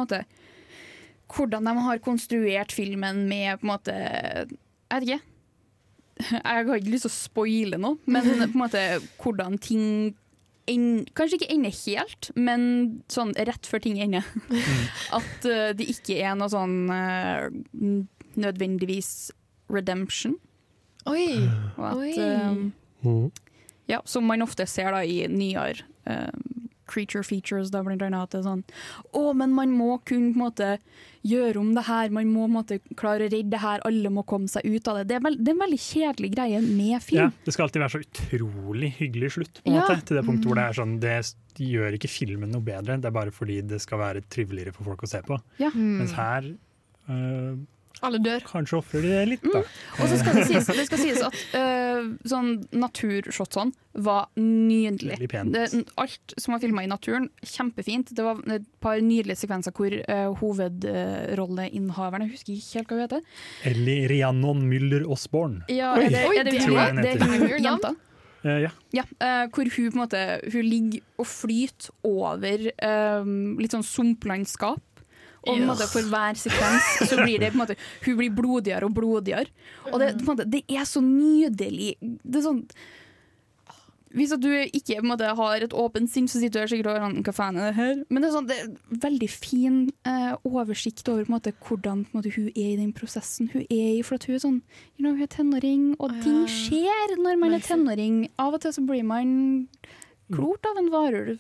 hvordan 1.32 1.64
de 1.64 1.74
har 1.86 2.02
konstruert 2.04 2.74
filmen 2.76 3.24
med 3.30 3.62
på 3.62 3.64
en 3.64 3.72
måte 3.72 3.94
Jeg 3.96 4.92
vet 4.92 5.06
ikke. 5.06 5.22
Jeg 6.22 6.42
har 6.44 6.66
ikke 6.68 6.92
lyst 6.92 7.08
til 7.08 7.12
å 7.12 7.16
spoile 7.16 7.80
noe, 7.80 7.98
men 8.06 8.28
på 8.52 8.52
en 8.52 8.64
måte 8.66 8.82
hvordan 9.22 9.56
ting 9.64 9.86
en, 10.70 11.04
Kanskje 11.18 11.40
ikke 11.40 11.54
ender 11.56 11.74
helt, 11.74 12.30
men 12.38 12.64
sånn 13.12 13.34
rett 13.48 13.68
før 13.68 13.82
ting 13.84 13.98
ender. 14.04 14.28
At 15.18 15.48
uh, 15.48 15.72
det 15.76 15.88
ikke 15.96 16.20
er 16.22 16.36
noe 16.38 16.52
sånn 16.54 16.86
uh, 16.92 17.50
nødvendigvis 18.40 19.32
redemption. 19.74 20.36
Oi! 21.10 21.50
Og 21.78 21.86
at, 21.88 21.98
Oi. 21.98 22.12
eh, 22.14 23.46
ja, 23.90 24.02
som 24.06 24.28
man 24.30 24.44
ofte 24.46 24.68
ser 24.70 24.92
da 24.94 25.02
i 25.04 25.24
nyere 25.32 25.82
eh, 26.06 26.30
creature 26.92 27.24
features, 27.24 27.70
da 27.72 27.80
blant 27.86 28.02
annet 28.04 28.20
at 28.20 28.34
det 28.34 28.40
er 28.42 28.48
sånn 28.50 28.62
Å, 29.16 29.22
men 29.40 29.54
man 29.56 29.72
må 29.72 29.94
kunne 30.04 30.34
på 30.34 30.42
en 30.42 30.44
måte 30.44 30.68
gjøre 31.24 31.62
om 31.62 31.70
det 31.78 31.86
her, 31.88 32.10
man 32.12 32.28
må 32.34 32.42
på 32.44 32.50
en 32.50 32.56
måte 32.58 32.78
klare 33.00 33.28
å 33.28 33.32
redde 33.32 33.54
det 33.54 33.62
her, 33.64 33.80
alle 33.88 34.10
må 34.12 34.24
komme 34.28 34.50
seg 34.52 34.66
ut 34.66 34.88
av 34.92 34.98
det. 35.00 35.06
Det 35.12 35.16
er, 35.20 35.24
veld, 35.24 35.40
det 35.40 35.52
er 35.54 35.56
en 35.56 35.62
veldig 35.64 35.80
kjedelig 35.86 36.32
greie 36.36 36.62
med 36.66 36.98
film. 37.06 37.22
Ja, 37.22 37.44
det 37.46 37.54
skal 37.56 37.68
alltid 37.68 37.84
være 37.86 37.94
så 37.96 38.02
utrolig 38.04 38.90
hyggelig 39.00 39.30
slutt. 39.38 39.62
På 39.64 39.70
en 39.72 39.78
Ja. 39.78 39.84
måte, 39.88 40.06
til 40.10 40.18
det 40.20 40.26
punktet 40.28 40.50
hvor 40.52 40.58
det 40.60 40.66
er 40.68 40.78
sånn 40.82 40.96
Det 41.00 41.16
gjør 41.72 41.98
ikke 42.00 42.10
filmen 42.12 42.52
noe 42.52 42.62
bedre, 42.66 42.98
det 43.00 43.06
er 43.12 43.16
bare 43.22 43.32
fordi 43.36 43.62
det 43.70 43.80
skal 43.86 44.02
være 44.02 44.24
triveligere 44.34 44.74
for 44.76 44.84
folk 44.92 45.04
å 45.06 45.12
se 45.14 45.22
på. 45.26 45.38
Ja. 45.62 45.70
Mens 45.76 46.12
her 46.18 46.52
øh, 47.10 47.56
Alle 48.02 48.18
dør. 48.24 48.42
Kanskje 48.50 48.80
ofrer 48.80 49.06
de 49.06 49.12
det 49.14 49.26
litt, 49.30 49.44
da. 49.54 49.62
Og 50.02 50.10
så 50.10 50.18
skal 50.18 50.40
det 50.40 50.46
sies, 50.50 50.70
det 50.74 50.86
skal 50.88 51.02
sies 51.02 51.22
at 51.28 51.38
uh, 51.54 52.10
sånn 52.28 52.52
naturshotsene 52.74 53.76
var 54.02 54.30
nydelig. 54.40 55.18
Det, 55.52 55.66
alt 56.00 56.36
som 56.40 56.56
var 56.56 56.62
filma 56.64 56.86
i 56.86 56.90
naturen, 56.90 57.28
kjempefint. 57.46 58.14
Det 58.16 58.26
var 58.26 58.40
et 58.56 58.68
par 58.82 59.02
nydelige 59.04 59.44
sekvenser 59.44 59.76
hvor 59.78 59.94
uh, 59.94 60.30
hovedrolleinnehaveren, 60.42 62.28
jeg 62.30 62.38
husker 62.38 62.56
ikke 62.56 62.80
helt 62.80 62.92
hva 62.92 62.98
hun 62.98 63.04
heter 63.06 63.72
Ellie 63.72 64.08
Rhiannon 64.10 64.64
Müller 64.70 65.06
Osborne. 65.12 65.62
Ja, 65.70 65.94
Oi. 65.98 66.08
er 66.08 66.16
det, 66.16 66.24
er 66.26 66.48
det, 66.50 66.58
Tror 66.62 66.80
jeg 66.80 66.96
hun 66.96 67.04
det 67.04 67.12
er 67.12 67.22
heter. 67.22 67.36
hun 67.38 67.68
jenta? 67.70 67.94
Eh, 68.44 68.60
ja. 68.64 68.72
Ja, 68.96 69.04
eh, 69.22 69.48
hvor 69.54 69.70
hun 69.70 69.92
på 69.92 69.98
en 69.98 70.02
måte 70.02 70.22
Hun 70.50 70.66
ligger 70.66 71.02
og 71.22 71.28
flyter 71.30 71.92
over 72.08 72.64
eh, 72.74 73.28
litt 73.62 73.76
sånn 73.76 73.86
sumplandskap. 73.86 74.82
Og 75.42 75.58
en 75.58 75.68
måte 75.72 75.88
for 75.90 76.06
hver 76.06 76.38
sekvens 76.38 76.90
så 77.10 77.18
blir 77.24 77.42
det 77.42 77.52
på 77.52 77.58
en 77.58 77.64
måte 77.64 77.78
Hun 78.06 78.18
blir 78.20 78.34
blodigere 78.38 78.86
og 78.86 78.94
blodigere. 78.94 79.50
Og 79.90 80.02
det, 80.02 80.14
måte, 80.28 80.46
det 80.46 80.66
er 80.70 80.86
så 80.86 81.02
nydelig. 81.02 81.96
Det 82.02 82.42
er 82.42 82.46
sånn 82.46 82.66
hvis 84.12 84.34
du 84.44 84.50
ikke 84.52 85.00
måte, 85.08 85.30
har 85.38 85.64
et 85.64 85.74
åpent 85.78 86.10
sinn, 86.12 86.28
så 86.28 86.42
sitter 86.42 86.66
du 86.66 86.72
sikkert 86.72 86.90
og 86.92 87.22
hva 87.24 87.34
faen 87.36 87.60
er 87.60 87.70
det 87.70 87.78
her? 87.78 87.94
Men 88.10 88.24
det 88.24 88.28
er, 88.28 88.34
sånn, 88.36 88.50
det 88.50 88.58
er 88.60 89.00
veldig 89.06 89.30
fin 89.32 89.78
eh, 90.08 90.34
oversikt 90.48 91.08
over 91.12 91.32
måte, 91.32 91.54
hvordan 91.64 92.04
måte, 92.12 92.34
hun 92.36 92.50
er 92.52 92.74
i 92.74 92.80
den 92.80 92.92
prosessen 92.98 93.48
hun 93.54 93.64
er 93.64 94.02
i. 94.02 94.04
For 94.04 94.20
hun 94.28 94.36
er 94.36 94.44
sånn, 94.44 94.60
you 94.98 95.06
know, 95.06 95.16
hun 95.16 95.24
er 95.24 95.32
tenåring, 95.32 95.86
og 96.00 96.18
ting 96.26 96.44
skjer 96.52 97.16
når 97.22 97.40
man 97.40 97.56
er 97.56 97.64
tenåring. 97.66 98.22
Av 98.42 98.58
og 98.58 98.64
til 98.66 98.76
så 98.76 98.84
blir 98.88 99.08
man 99.08 99.32
klort 100.36 100.66
av 100.72 100.78
en 100.82 100.90
varulv. 100.94 101.38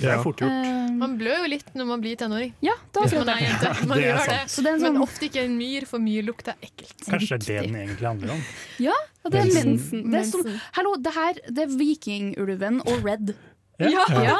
Det 0.00 0.08
er 0.08 0.22
fort 0.24 0.40
gjort. 0.40 0.50
Eh, 0.70 0.90
Man 1.00 1.18
blør 1.20 1.42
jo 1.44 1.50
litt 1.52 1.70
når 1.76 1.86
man 1.90 2.00
blir 2.04 2.16
tenåring. 2.20 2.54
Ja, 2.64 2.74
det 2.92 3.02
er 3.02 3.04
man 3.04 3.08
akkurat 3.08 3.28
er 3.28 3.36
det. 3.36 3.48
jente. 3.50 3.74
Man 3.90 3.96
Det 3.98 4.04
er 4.04 4.08
gjør 4.10 4.18
sant. 4.24 4.30
det. 4.30 4.40
Så 4.54 4.64
det 4.64 4.70
er 4.70 4.74
en 4.74 4.82
Men 4.82 4.92
sånn- 4.94 5.02
ofte 5.06 5.28
ikke 5.30 5.44
en 5.44 5.58
myr, 5.58 5.86
for 5.86 5.98
mye 6.06 6.22
lukter 6.26 6.54
ekkelt. 6.62 6.96
Kanskje 7.06 7.38
det 7.38 7.54
er 7.56 7.60
det 7.62 7.68
den 7.68 7.78
egentlig 7.84 8.08
handler 8.08 8.34
om. 8.38 8.42
Ja, 8.78 8.96
det 9.28 9.34
er 9.34 9.44
Mensen. 9.44 9.76
mensen. 9.76 10.10
Det 10.10 10.20
er 10.20 10.28
som, 10.32 10.60
hallo, 10.78 10.96
det 11.00 11.14
her 11.14 11.40
det 11.48 11.64
er 11.68 11.78
vikingulven 11.80 12.80
og 12.86 13.04
Red. 13.04 13.34
Ja. 13.80 14.02
ja. 14.12 14.34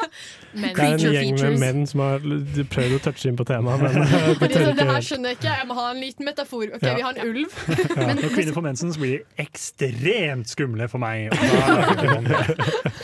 Det 0.52 0.68
er 0.76 0.80
en 0.84 0.98
gjeng 1.00 1.38
med 1.40 1.54
menn 1.62 1.86
som 1.88 2.02
har 2.04 2.18
prøvd 2.20 2.96
å 2.98 2.98
touche 3.06 3.30
inn 3.30 3.38
på 3.38 3.46
temaet, 3.48 3.80
men 3.80 3.94
det, 4.36 4.50
tør 4.52 4.66
sånn, 4.66 4.76
det 4.76 4.84
her 4.90 5.06
skjønner 5.06 5.32
jeg 5.32 5.38
ikke, 5.38 5.54
jeg 5.62 5.68
må 5.70 5.76
ha 5.78 5.86
en 5.94 6.00
liten 6.04 6.28
metafor. 6.28 6.66
Ok, 6.76 6.84
Ja. 6.84 6.92
vi 6.98 7.06
har 7.06 7.16
en 7.16 7.30
ulv. 7.30 7.54
Ja. 7.96 8.10
Når 8.20 8.34
kvinner 8.34 8.52
får 8.58 8.66
mensen, 8.68 8.92
så 8.92 9.00
blir 9.00 9.14
de 9.22 9.44
ekstremt 9.46 10.52
skumle 10.52 10.90
for 10.92 11.00
meg. 11.00 11.32
Og 11.32 11.40
da 11.40 11.78
er 11.80 12.20
det 12.20 12.28
det. 12.28 13.00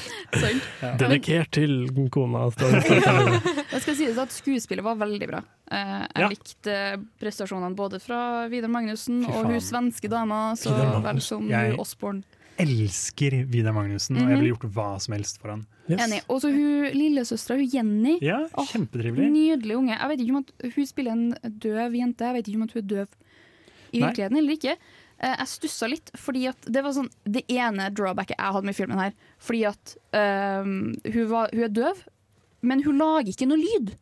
Ja. 0.83 0.97
Dedikert 1.01 1.51
til 1.51 1.89
kona. 2.11 2.49
det. 2.57 3.81
Skal 3.83 3.95
sies 3.99 4.19
at 4.19 4.31
skuespillet 4.35 4.85
var 4.85 4.97
veldig 5.01 5.29
bra. 5.31 5.43
Eh, 5.71 6.07
jeg 6.15 6.23
Ja. 6.25 6.29
likte 6.29 7.05
prestasjonene 7.21 7.75
både 7.77 8.01
fra 8.01 8.47
Vidar 8.49 8.69
Magnussen 8.69 9.25
og 9.27 9.47
hun 9.47 9.61
svenske 9.61 10.09
dama, 10.11 10.53
så 10.57 10.75
vel 11.03 11.21
som 11.21 11.49
Jeg- 11.49 11.71
hun 11.73 11.81
Osborne. 11.81 12.23
Elsker 12.59 13.45
Vidar 13.53 13.73
Magnussen, 13.77 14.17
og 14.17 14.23
Mhm. 14.23 14.31
jeg 14.31 14.39
ville 14.41 14.55
gjort 14.57 14.73
hva 14.73 15.01
som 15.01 15.13
helst 15.15 15.39
for 15.41 15.51
han. 15.51 15.67
Enig. 15.91 16.23
Og 16.29 16.41
så 16.41 16.51
hun 16.51 16.91
lillesøstera, 16.93 17.57
hun 17.59 17.69
Jenny. 17.71 18.19
Ja, 18.23 18.47
Åh, 18.57 18.67
kjempetrivelig. 18.67 19.31
Nydelig 19.31 19.77
unge. 19.77 19.99
Jeg 19.99 20.09
vet 20.09 20.21
ikke 20.21 20.31
om 20.31 20.45
at 20.45 20.75
Hun 20.75 20.87
spiller 20.87 21.13
en 21.13 21.35
døv 21.61 21.93
jente. 21.95 22.19
Jeg 22.25 22.35
vet 22.35 22.49
ikke 22.49 22.57
om 22.57 22.63
at 22.63 22.73
hun 22.73 22.83
er 22.83 22.87
døv 22.87 23.09
i 23.93 23.99
Nei. 24.01 24.09
virkeligheten 24.09 24.37
eller 24.39 24.53
ikke. 24.57 24.77
Eh, 25.17 25.33
jeg 25.33 25.49
stussa 25.49 25.89
litt, 25.89 26.13
fordi 26.21 26.45
at 26.51 26.69
det 26.69 26.83
var 26.85 26.95
sånn 26.97 27.09
det 27.25 27.47
ene 27.53 27.89
drawbacket 27.95 28.37
jeg 28.37 28.57
hadde 28.59 28.69
med 28.69 28.77
filmen 28.77 29.01
her. 29.01 29.17
Fordi 29.43 29.65
at 29.71 29.97
ehm, 30.17 30.77
hun, 31.09 31.27
var, 31.33 31.53
hun 31.55 31.67
er 31.69 31.75
døv, 31.75 32.05
men 32.67 32.85
hun 32.85 33.01
lager 33.01 33.33
ikke 33.33 33.49
noe 33.49 33.61
lyd. 33.63 33.95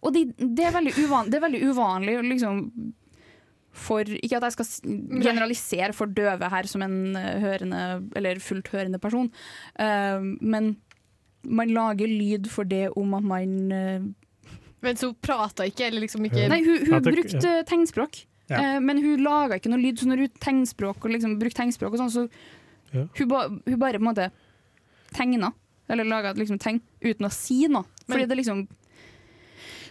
Og 0.00 0.14
de, 0.16 0.26
det, 0.38 0.64
er 0.66 0.74
veldig 0.74 0.96
uvan, 0.98 1.30
det 1.30 1.38
er 1.38 1.44
veldig 1.44 1.60
uvanlig 1.70 2.16
liksom, 2.32 2.62
for 3.80 4.08
Ikke 4.18 4.40
at 4.40 4.48
jeg 4.48 4.54
skal 4.56 4.70
generalisere 5.22 5.94
for 5.94 6.10
døve 6.10 6.48
her 6.50 6.66
som 6.66 6.82
en 6.82 7.16
eh, 7.18 7.36
hørende 7.42 7.82
eller 8.18 8.40
fullt 8.42 8.72
hørende 8.72 8.98
person, 8.98 9.28
eh, 9.78 10.24
men 10.40 10.72
man 11.44 11.70
lager 11.72 12.10
lyd 12.10 12.50
for 12.52 12.68
det 12.68 12.90
om 12.98 13.14
at 13.16 13.24
man 13.24 13.52
uh, 13.72 14.02
Men 14.84 14.98
så 15.00 15.12
prata 15.14 15.64
ikke, 15.68 15.86
eller 15.86 16.04
liksom 16.04 16.26
ikke 16.28 16.48
Nei, 16.52 16.60
hun, 16.66 16.82
hun 16.90 17.06
brukte 17.06 17.54
tegnspråk, 17.68 18.24
Ja. 18.50 18.58
eh, 18.76 18.80
men 18.80 18.98
hun 18.98 19.22
laga 19.24 19.56
ikke 19.60 19.70
noe 19.70 19.78
lyd. 19.80 19.98
Så 20.02 20.06
når 20.10 20.24
hun 20.26 20.28
tegnspråk 20.42 21.04
og 21.04 21.10
liksom 21.14 21.38
brukte 21.38 21.60
tegnspråk 21.62 21.92
og 21.94 22.00
sånn, 22.02 22.10
så 22.10 22.28
Ja. 22.92 23.06
hun, 23.16 23.28
ba, 23.28 23.48
hun 23.48 23.78
bare 23.78 23.98
på 23.98 24.02
en 24.02 24.08
måte 24.14 24.30
tegna. 25.14 25.52
Eller 25.88 26.04
laga 26.04 26.34
liksom 26.34 26.58
tegn 26.58 26.80
uten 27.02 27.26
å 27.26 27.30
si 27.32 27.66
noe. 27.68 27.84
Fordi 28.08 28.20
Men- 28.20 28.28
det 28.28 28.36
liksom 28.38 28.68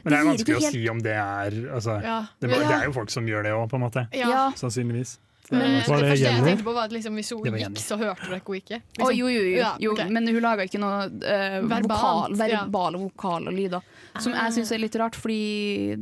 Men 0.04 0.14
det 0.14 0.20
er 0.20 0.26
vanskelig 0.26 0.56
å 0.56 0.62
helt- 0.62 0.72
si 0.74 0.90
om 0.90 1.00
det 1.00 1.12
er 1.12 1.52
altså, 1.76 2.02
Ja. 2.02 2.26
det, 2.40 2.50
det 2.50 2.58
er 2.72 2.86
jo 2.86 2.92
folk 2.94 3.10
som 3.10 3.26
gjør 3.26 3.44
det 3.44 3.52
òg, 3.52 3.70
på 3.70 3.76
en 3.76 3.82
måte. 3.82 4.08
Ja. 4.14 4.52
Sannsynligvis. 4.56 5.18
Men 5.52 5.60
Det 5.60 5.86
det, 5.86 5.86
første 5.90 6.18
jeg 6.20 6.44
tenkte 6.44 6.64
på 6.64 6.74
var 6.76 6.84
at 6.86 6.92
liksom, 6.92 7.16
hvis 7.16 7.30
hun 7.32 7.42
gikk, 7.44 7.78
så 7.82 7.98
hørte 7.98 8.22
dere 8.30 8.40
henne 8.40 8.62
ikke. 8.62 8.82
Å, 9.00 9.10
jo, 9.18 9.28
jo, 9.28 9.42
jo, 9.42 9.58
Ja, 9.58 9.76
jo 9.80 9.92
ok. 9.94 10.10
men 10.12 10.28
hun 10.28 10.42
laga 10.42 10.62
ikke 10.64 10.80
noe 10.80 11.06
uh, 11.06 11.68
Verbalt, 11.68 11.88
vokal, 11.90 12.38
ja. 12.50 12.66
verbale 12.66 13.00
vokale 13.00 13.52
lyder. 13.52 13.82
Som 14.20 14.34
Ah. 14.34 14.48
jeg 14.50 14.60
syns 14.64 14.72
er 14.72 14.78
litt 14.78 14.96
rart, 14.96 15.16
fordi 15.16 15.98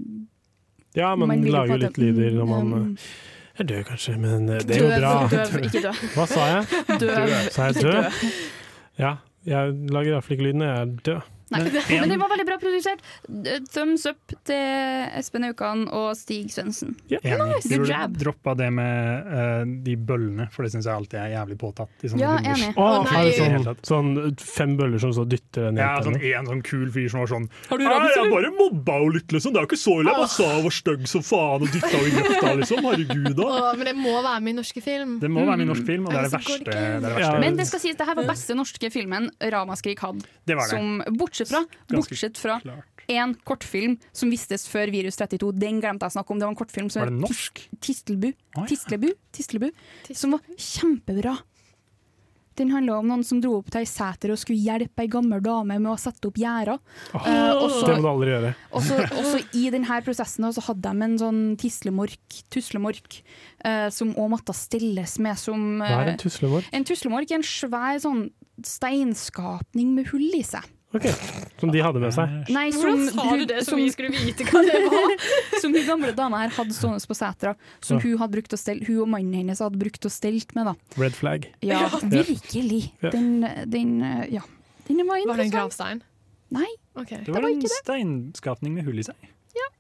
Ja, 0.98 1.14
man, 1.16 1.30
Man 1.30 1.44
lager 1.54 1.76
jo 1.76 1.80
litt 1.86 1.98
lyder 2.02 2.34
når 2.40 2.48
man 2.50 2.74
um, 2.74 2.86
er 3.58 3.68
død, 3.70 3.84
kanskje, 3.86 4.16
men 4.22 4.50
eh, 4.50 4.62
det 4.66 4.78
er 4.78 4.84
jo 4.84 4.90
bra. 4.98 5.14
døv, 5.30 5.58
ikke 5.68 5.82
død. 5.86 6.04
Hva 6.16 6.26
sa 6.30 6.46
jeg? 6.52 6.84
Døv, 7.04 7.34
Sa 7.54 7.68
jeg 7.70 7.82
død? 7.86 8.30
Ja, 9.02 9.12
jeg 9.46 9.76
lager 9.94 10.16
iallfall 10.16 10.38
ikke 10.38 10.48
lyd 10.50 10.58
når 10.62 10.72
jeg 10.72 10.80
er 10.82 10.94
død. 11.10 11.34
Nei, 11.50 11.62
Men 11.64 11.74
men, 11.74 12.04
en- 12.04 12.10
den 12.12 12.20
var 12.20 12.30
veldig 12.34 12.46
bra 12.50 12.58
produsert. 12.60 13.00
Thumbs 13.72 14.06
up 14.10 14.34
til 14.48 15.08
Espen 15.16 15.46
Aukan 15.48 15.86
og 15.96 16.10
Stig 16.20 16.50
Svendsen. 16.52 16.96
Yeah. 17.10 17.38
Nice. 17.48 17.70
Good 17.70 17.88
job 17.88 17.96
job. 18.12 18.18
droppa 18.20 18.56
det 18.60 18.68
med 18.74 19.30
uh, 19.32 19.64
de 19.86 19.96
bøllene, 19.96 20.50
for 20.52 20.64
det 20.68 20.74
syns 20.74 20.88
jeg 20.90 20.96
alltid 20.98 21.20
er 21.22 21.32
jævlig 21.38 21.58
påtatt. 21.62 21.94
I 22.04 22.12
sånne 22.12 22.26
Ja, 22.26 22.34
enig. 22.52 22.74
Oh, 22.76 23.04
nei. 23.08 23.32
sånn, 23.38 23.78
sånn 23.88 24.12
fem 24.42 24.76
bøller 24.80 25.00
som 25.00 25.14
så 25.16 25.24
dytter 25.30 25.70
en 25.70 25.80
Ja, 25.80 25.94
sånn 26.04 26.20
en 26.20 26.50
sånn 26.52 26.64
kul 26.68 26.90
fyr 26.92 27.08
som 27.14 27.24
var 27.24 27.32
sånn 27.32 27.48
Har 27.70 27.78
du 27.80 27.86
«Nei, 27.88 27.96
Jeg 28.18 28.32
bare 28.34 28.52
mobba 28.58 28.98
henne 29.00 29.14
litt, 29.16 29.32
liksom. 29.32 29.54
Det 29.56 29.62
er 29.62 29.66
jo 29.68 29.70
ikke 29.72 29.80
så 29.82 29.96
ille. 30.02 30.12
Jeg 30.12 30.20
bare 30.20 30.34
sa 30.36 30.50
hun 30.52 30.64
var 30.68 30.76
stygg 30.78 31.08
som 31.08 31.24
faen 31.26 31.64
og 31.64 31.72
dytta 31.72 31.94
henne 31.94 32.08
i 32.08 32.16
grøfta, 32.18 32.54
liksom. 32.62 32.84
Herregud, 32.88 33.32
da. 33.40 33.48
Oh, 33.48 33.72
men 33.78 33.90
det 33.92 33.96
må 33.98 34.14
være 34.20 34.42
med 34.44 34.52
i 34.54 34.58
norske 34.60 34.84
film. 34.84 35.18
Det 35.24 35.32
må 35.32 35.46
være 35.48 35.58
med 35.62 35.68
i 35.68 35.72
norsk 35.72 35.88
film, 35.88 36.08
og 36.08 36.14
det 36.14 36.20
er 36.20 36.28
det 36.28 36.32
går 36.32 36.44
verste. 36.44 36.68
det 36.68 36.76
er 36.78 37.00
det 37.08 37.14
verste. 37.16 37.40
Men 37.46 37.58
det 37.62 37.68
skal 37.72 37.84
sies, 37.84 37.96
det 38.00 38.08
her 38.10 38.18
var 38.20 38.28
beste 38.34 38.58
norske 38.58 38.92
filmen 38.94 39.30
Ramaskrik 39.58 40.04
hadde. 40.04 40.26
Det 40.48 40.58
var 40.60 40.68
det. 40.68 40.76
Som, 40.78 41.18
bortsett 41.38 41.54
fra, 41.54 41.64
bortsett 41.94 42.38
fra 42.42 42.84
en 43.08 43.36
kortfilm 43.48 43.98
som 44.12 44.32
vistes 44.32 44.68
før 44.68 44.92
Virus 44.92 45.20
32. 45.20 45.54
Den 45.56 45.82
glemte 45.84 46.08
jeg 46.08 46.14
å 46.14 46.18
snakke 46.20 46.34
om. 46.34 46.40
Det 46.42 46.48
var 46.48 46.56
en 46.56 46.60
kortfilm 46.60 46.90
som 46.92 47.06
Var 47.06 47.12
det 47.12 47.22
norsk? 47.22 47.62
Tistelbu. 47.84 48.32
Tislebu. 48.68 49.12
Tislebu. 49.36 49.70
Som 50.12 50.36
var 50.36 50.58
kjempebra. 50.58 51.38
Den 52.58 52.72
handla 52.74 52.96
om 52.98 53.06
noen 53.06 53.24
som 53.24 53.38
dro 53.38 53.60
opp 53.60 53.68
til 53.70 53.84
ei 53.84 53.88
seter 53.88 54.32
og 54.34 54.40
skulle 54.42 54.58
hjelpe 54.58 55.04
ei 55.04 55.10
gammel 55.14 55.44
dame 55.46 55.76
med 55.78 55.92
å 55.92 55.98
sette 56.02 56.26
opp 56.26 56.40
gjerder. 56.42 56.80
Oh, 57.14 57.22
uh, 57.22 57.52
og 57.54 57.70
så- 57.70 57.86
det 57.86 57.98
må 58.00 58.02
du 58.02 58.10
aldri 58.10 58.32
gjøre. 58.34 58.56
og 58.74 58.82
så 58.82 59.44
i 59.54 59.70
denne 59.70 60.02
prosessen 60.02 60.50
så 60.52 60.64
hadde 60.66 60.82
de 60.82 61.04
en 61.06 61.18
sånn 61.22 61.44
tislemork, 61.56 62.42
tuslemork 62.50 63.22
uh, 63.64 63.90
som 63.94 64.16
òg 64.16 64.32
måtte 64.34 64.56
stelles 64.58 65.20
med 65.20 65.38
som 65.38 65.78
Hva 65.80 66.02
er 66.02 66.08
en 66.08 66.14
eh, 66.16 66.18
tuslemork? 66.18 66.66
En 66.74 66.84
tuslemork 66.84 67.30
er 67.32 67.36
en 67.36 67.44
svær 67.44 68.02
sånn 68.02 68.32
steinskapning 68.66 69.94
med 69.94 70.08
hull 70.08 70.34
i 70.34 70.42
seg. 70.42 70.66
Ok, 70.98 71.06
Som 71.62 71.72
de 71.74 71.82
hadde 71.84 72.02
med 72.02 72.14
seg? 72.16 72.34
Nei, 72.54 72.66
Hvordan 72.74 73.08
sa 73.14 73.26
du 73.38 73.46
det 73.50 73.62
som 73.68 73.80
vi 73.80 73.88
skulle 73.94 74.12
vite 74.14 74.46
hva 74.50 74.62
det 74.66 74.82
var? 74.90 75.14
som 75.62 75.74
hun 75.78 75.86
gamle 75.88 76.12
dama 76.18 76.42
her 76.44 76.54
hadde 76.58 76.76
stående 76.76 77.02
på 77.10 77.18
setra, 77.18 77.54
som 77.80 77.98
Ja. 77.98 78.04
hun 78.04 78.18
hadde 78.24 78.38
brukt 78.38 78.58
å 78.58 78.60
stelle, 78.60 78.86
hun 78.88 79.00
og 79.06 79.10
mannen 79.14 79.34
hennes 79.44 79.62
hadde 79.64 79.80
brukt 79.82 80.06
å 80.10 80.12
stelt 80.14 80.54
med. 80.58 80.72
da. 80.72 80.76
Red 81.02 81.16
flag. 81.18 81.48
Ja, 81.66 81.86
virkelig. 82.04 82.84
Ja. 83.06 83.14
Den, 83.14 83.32
den, 83.70 83.96
eh, 84.02 84.28
ja. 84.40 84.46
den 84.90 85.06
var 85.08 85.24
Var 85.28 85.38
det 85.44 85.48
en 85.48 85.56
gravstein? 85.56 86.04
Nei. 86.50 86.70
okay. 86.96 87.24
Det 87.26 87.34
var 87.36 87.48
en 87.50 87.62
steinskapning 87.62 88.74
med 88.78 88.88
hull 88.88 89.00
i 89.00 89.08
seg. 89.08 89.16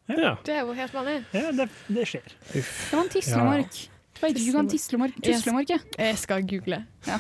Ja. 0.08 0.38
Det 0.44 0.54
er 0.56 0.64
jo 0.64 0.72
helt 0.76 0.94
vanlig. 0.96 1.18
Ja, 1.36 1.52
det, 1.52 1.68
det 1.92 2.06
skjer. 2.08 2.36
Det 2.54 2.64
var 2.94 3.02
en 3.04 3.10
tislemark. 3.12 3.74
Ja. 3.76 4.30
Tislemark. 4.34 4.70
Tislemark. 4.72 5.18
Tislemark. 5.22 5.74
Jeg 6.00 6.18
skal 6.18 6.46
google. 6.48 6.86
Ja. 7.06 7.20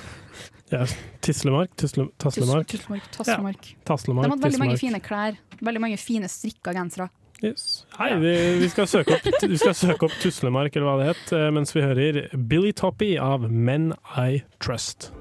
Ja, 0.70 0.86
Tislemark, 1.24 1.76
tusle, 1.76 2.07
Taslemark. 2.18 2.68
Tuslemark, 2.68 3.11
Taslemark. 3.11 3.57
Ja, 3.61 3.78
De 3.78 3.86
Taslemark, 3.88 4.28
hadde 4.28 4.43
veldig 4.43 4.59
mange 4.59 4.78
fine 4.82 4.99
klær. 4.99 5.38
Veldig 5.63 5.82
mange 5.82 5.99
fine 6.01 6.28
strikka 6.28 6.74
gensere. 6.76 7.07
Yes. 7.39 7.86
Hei, 7.95 8.09
vi, 8.20 8.34
vi, 8.59 8.68
skal 8.74 8.89
søke 8.89 9.15
opp, 9.15 9.30
vi 9.47 9.59
skal 9.61 9.76
søke 9.78 10.09
opp 10.09 10.18
Tuslemark, 10.20 10.76
eller 10.76 10.89
hva 10.89 10.97
det 10.99 11.07
het, 11.13 11.24
eh, 11.38 11.47
mens 11.55 11.72
vi 11.76 11.86
hører 11.86 12.20
Billy 12.51 12.74
Toppy 12.76 13.13
av 13.22 13.47
Men 13.47 13.93
I 14.18 14.41
Trust. 14.59 15.11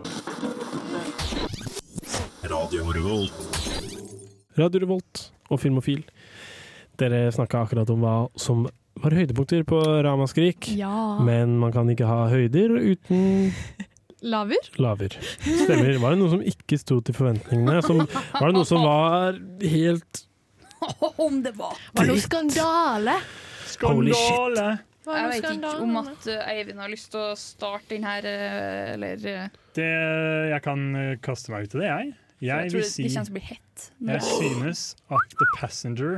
Radio 2.50 2.90
Revolt. 2.96 3.46
Radio 4.58 4.82
Revolt 4.82 5.26
og 5.52 5.62
Filmofil. 5.62 6.02
Dere 6.98 7.28
snakka 7.36 7.62
akkurat 7.66 7.90
om 7.92 8.02
hva 8.02 8.16
som 8.40 8.66
var 8.98 9.14
høydepunkter 9.14 9.62
på 9.68 9.78
Ramaskrik. 10.02 10.72
Ja. 10.74 11.20
Men 11.22 11.58
man 11.60 11.74
kan 11.76 11.86
ikke 11.92 12.08
ha 12.08 12.24
høyder 12.32 12.80
uten 12.80 13.52
Laver? 14.24 14.70
laver. 14.80 15.12
Stemmer. 15.44 15.98
Var 16.00 16.14
det 16.14 16.18
noe 16.22 16.32
som 16.32 16.42
ikke 16.42 16.78
sto 16.80 17.00
til 17.04 17.16
forventningene? 17.16 17.82
Som, 17.84 18.00
var 18.06 18.48
det 18.48 18.56
noe 18.56 18.68
som 18.68 18.84
var 18.86 19.36
helt 19.60 20.22
Om 21.20 21.42
det 21.44 21.52
var! 21.56 21.76
Var 21.92 22.06
det 22.06 22.14
noe 22.14 22.24
skandale? 22.24 23.16
Holy 23.82 24.14
shit. 24.16 24.86
Var 25.06 25.20
Jeg 25.20 25.28
vet 25.30 25.50
ikke 25.58 25.72
om 25.84 25.98
at 26.00 26.28
uh, 26.32 26.48
Eivind 26.50 26.80
har 26.82 26.90
lyst 26.90 27.12
til 27.12 27.22
å 27.22 27.34
starte 27.38 27.92
den 27.92 28.06
her, 28.06 28.26
uh, 28.26 28.94
eller 28.96 29.20
uh, 29.22 29.58
Det, 29.76 29.90
jeg 30.50 30.62
kan 30.64 30.86
eh, 30.98 31.12
kaste 31.22 31.52
meg 31.52 31.68
ut 31.68 31.74
til 31.76 31.84
det, 31.84 31.90
jeg. 31.92 32.14
Jeg 32.40 32.48
Jeg 32.48 32.72
tror 32.72 32.80
vil 32.80 32.82
det, 32.82 32.90
si 32.90 33.04
det 33.04 33.12
kommer 33.12 33.28
til 33.28 33.32
å 33.32 33.36
bli 33.36 33.44
hett. 33.46 33.84
Jeg 34.08 34.24
synes 34.26 34.82
at 35.14 35.36
The 35.38 35.48
Passenger 35.60 36.16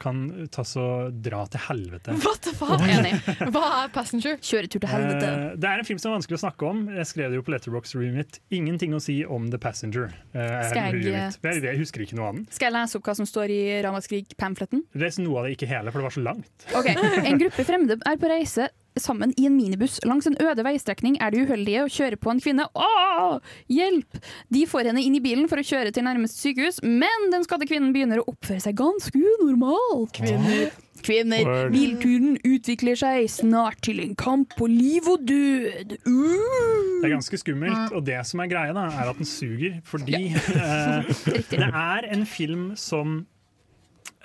kan 0.00 0.48
ta 0.50 0.64
så 0.66 0.84
dra 1.12 1.42
til 1.52 1.60
helvete. 1.68 2.14
What 2.24 2.40
the 2.46 2.54
fuck? 2.56 2.80
Enig. 2.80 3.12
Hva 3.52 3.64
er 3.84 3.92
Passenger? 3.94 4.38
Kjøretur 4.40 4.80
til 4.82 4.88
helvete. 4.90 5.28
Eh, 5.30 5.56
det 5.60 5.68
er 5.70 5.82
en 5.82 5.88
film 5.88 6.00
som 6.02 6.10
er 6.12 6.18
vanskelig 6.18 6.38
å 6.40 6.42
snakke 6.46 6.68
om. 6.70 6.82
Jeg 6.96 7.06
skrev 7.12 7.30
det 7.34 7.40
jo 7.40 7.44
på 7.46 7.52
Letterbox 7.54 7.94
Review 7.96 8.16
mitt. 8.16 8.40
Ingenting 8.50 8.96
å 8.96 9.00
si 9.04 9.20
om 9.24 9.50
The 9.52 9.60
Passenger. 9.60 10.10
eh, 10.34 10.40
er 10.40 10.68
Skal 10.70 10.96
jeg- 10.96 11.36
jeg, 11.42 11.62
jeg 11.68 11.78
husker 11.78 12.00
ikke 12.06 12.16
noe 12.18 12.28
av 12.32 12.34
den. 12.40 12.46
Skal 12.50 12.72
jeg 12.72 12.76
lese 12.80 12.96
opp 12.96 13.04
hva 13.10 13.16
som 13.20 13.26
står 13.28 13.50
i 13.54 13.60
Ramaskrik-pamfletten? 13.86 14.84
Les 14.94 15.18
noe 15.22 15.38
av 15.38 15.44
det, 15.46 15.56
ikke 15.58 15.68
hele, 15.70 15.90
for 15.92 16.00
det 16.00 16.08
var 16.08 16.16
så 16.16 16.24
langt. 16.24 16.66
Ok, 16.74 16.88
En 17.26 17.38
gruppe 17.38 17.64
fremmede 17.68 18.00
er 18.06 18.16
på 18.20 18.28
reise 18.30 18.68
sammen 18.98 19.34
i 19.36 19.46
en 19.46 19.56
minibuss. 19.56 20.00
Langs 20.08 20.26
en 20.26 20.38
øde 20.42 20.64
veistrekning 20.66 21.18
er 21.22 21.30
de 21.30 21.44
uheldige 21.44 21.84
og 21.84 21.94
kjører 21.94 22.18
på 22.20 22.32
en 22.32 22.42
kvinne. 22.42 22.66
Åh, 22.74 23.38
hjelp! 23.70 24.20
De 24.52 24.66
får 24.66 24.90
henne 24.90 25.04
inn 25.04 25.16
i 25.18 25.22
bilen 25.24 25.48
for 25.50 25.60
å 25.60 25.66
kjøre 25.66 25.94
til 25.94 26.06
nærmeste 26.06 26.40
sykehus, 26.40 26.82
men 26.84 27.30
den 27.34 27.46
skadde 27.46 27.68
kvinnen 27.70 27.94
begynner 27.94 28.22
å 28.22 28.28
oppføre 28.32 28.62
seg 28.64 28.78
ganske 28.80 29.16
unormalt. 29.16 30.14
Kvinner. 30.18 30.70
Kvinner. 31.00 31.70
Bilturen 31.72 32.36
utvikler 32.44 32.98
seg 32.98 33.24
snart 33.32 33.80
til 33.86 34.02
en 34.04 34.14
kamp 34.18 34.52
på 34.58 34.68
liv 34.68 35.06
og 35.08 35.24
død. 35.28 35.96
Uh! 36.04 37.00
Det 37.00 37.08
er 37.08 37.14
ganske 37.14 37.40
skummelt, 37.40 37.94
og 37.96 38.04
det 38.06 38.20
som 38.28 38.42
er 38.44 38.50
greia, 38.52 38.76
da, 38.76 38.88
er 38.92 39.12
at 39.12 39.20
den 39.20 39.28
suger. 39.28 39.80
Fordi 39.88 40.34
ja. 40.34 41.02
det 41.52 41.70
er 41.70 42.10
en 42.12 42.26
film 42.28 42.72
som 42.80 43.22
eh, 43.22 43.39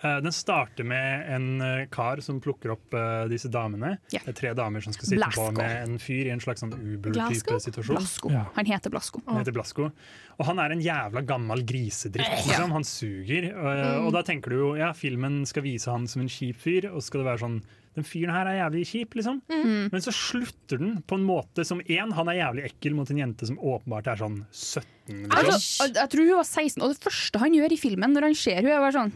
Den 0.06 0.34
starter 0.36 0.86
med 0.86 1.30
en 1.34 1.62
eh, 1.62 1.86
kar 1.90 2.20
som 2.22 2.38
plukker 2.44 2.74
opp 2.76 2.94
eh, 2.94 3.24
disse 3.32 3.50
damene. 3.50 3.96
Yeah. 4.14 4.26
Det 4.28 4.34
er 4.34 4.38
tre 4.38 4.52
damer 4.58 4.84
som 4.86 4.94
skal 4.94 5.10
sitte 5.10 5.22
Blasco. 5.22 5.48
på 5.48 5.56
med 5.58 5.78
en 5.80 5.96
fyr 6.02 6.28
i 6.28 6.34
en 6.34 6.44
slags 6.44 6.62
sånn 6.62 6.76
Uber-type 6.76 7.58
situasjon. 7.64 7.98
Blasco. 7.98 8.34
Han 8.58 8.70
heter 8.70 8.94
Blasco. 8.94 9.24
Han 9.30 9.40
heter 9.42 9.56
Blasco. 9.56 9.90
Og 10.36 10.50
han 10.50 10.60
er 10.62 10.76
en 10.76 10.84
jævla 10.84 11.24
gammel 11.26 11.64
grisedritt. 11.66 12.44
Liksom. 12.46 12.76
Han 12.76 12.86
suger. 12.86 13.50
Mm. 13.56 14.06
og 14.06 14.12
da 14.14 14.22
tenker 14.26 14.54
du 14.54 14.60
jo 14.60 14.70
ja, 14.78 14.92
filmen 14.98 15.44
skal 15.50 15.66
vise 15.66 15.90
han 15.92 16.06
som 16.12 16.22
en 16.26 16.30
kjip 16.32 16.60
fyr, 16.62 16.90
og 16.92 17.04
skal 17.06 17.24
det 17.24 17.30
være 17.32 17.44
sånn 17.46 17.60
den 17.96 18.04
fyren 18.04 18.34
her 18.36 18.50
er 18.50 18.58
jævlig 18.60 18.82
kjip, 18.90 19.16
liksom. 19.16 19.38
Mm. 19.48 19.86
Men 19.94 20.04
så 20.04 20.12
slutter 20.12 20.82
den 20.82 20.98
på 21.08 21.16
en 21.16 21.24
måte 21.24 21.64
som 21.68 21.80
én, 21.80 22.12
han 22.18 22.32
er 22.32 22.42
jævlig 22.42 22.66
ekkel 22.68 22.98
mot 22.98 23.12
en 23.12 23.22
jente 23.22 23.48
som 23.48 23.56
åpenbart 23.56 24.10
er 24.12 24.20
sånn 24.20 24.42
17. 24.52 24.84
Liksom. 25.06 25.32
Altså, 25.38 25.88
jeg 25.96 26.12
tror 26.12 26.28
hun 26.28 26.42
var 26.42 26.50
16, 26.50 26.82
og 26.84 26.92
det 26.92 27.06
første 27.06 27.42
han 27.46 27.56
gjør 27.56 27.76
i 27.76 27.80
filmen 27.80 28.16
når 28.16 28.28
han 28.28 28.38
ser 28.42 28.60
henne, 28.60 28.76
er 28.76 28.84
bare 28.84 28.98
sånn 28.98 29.16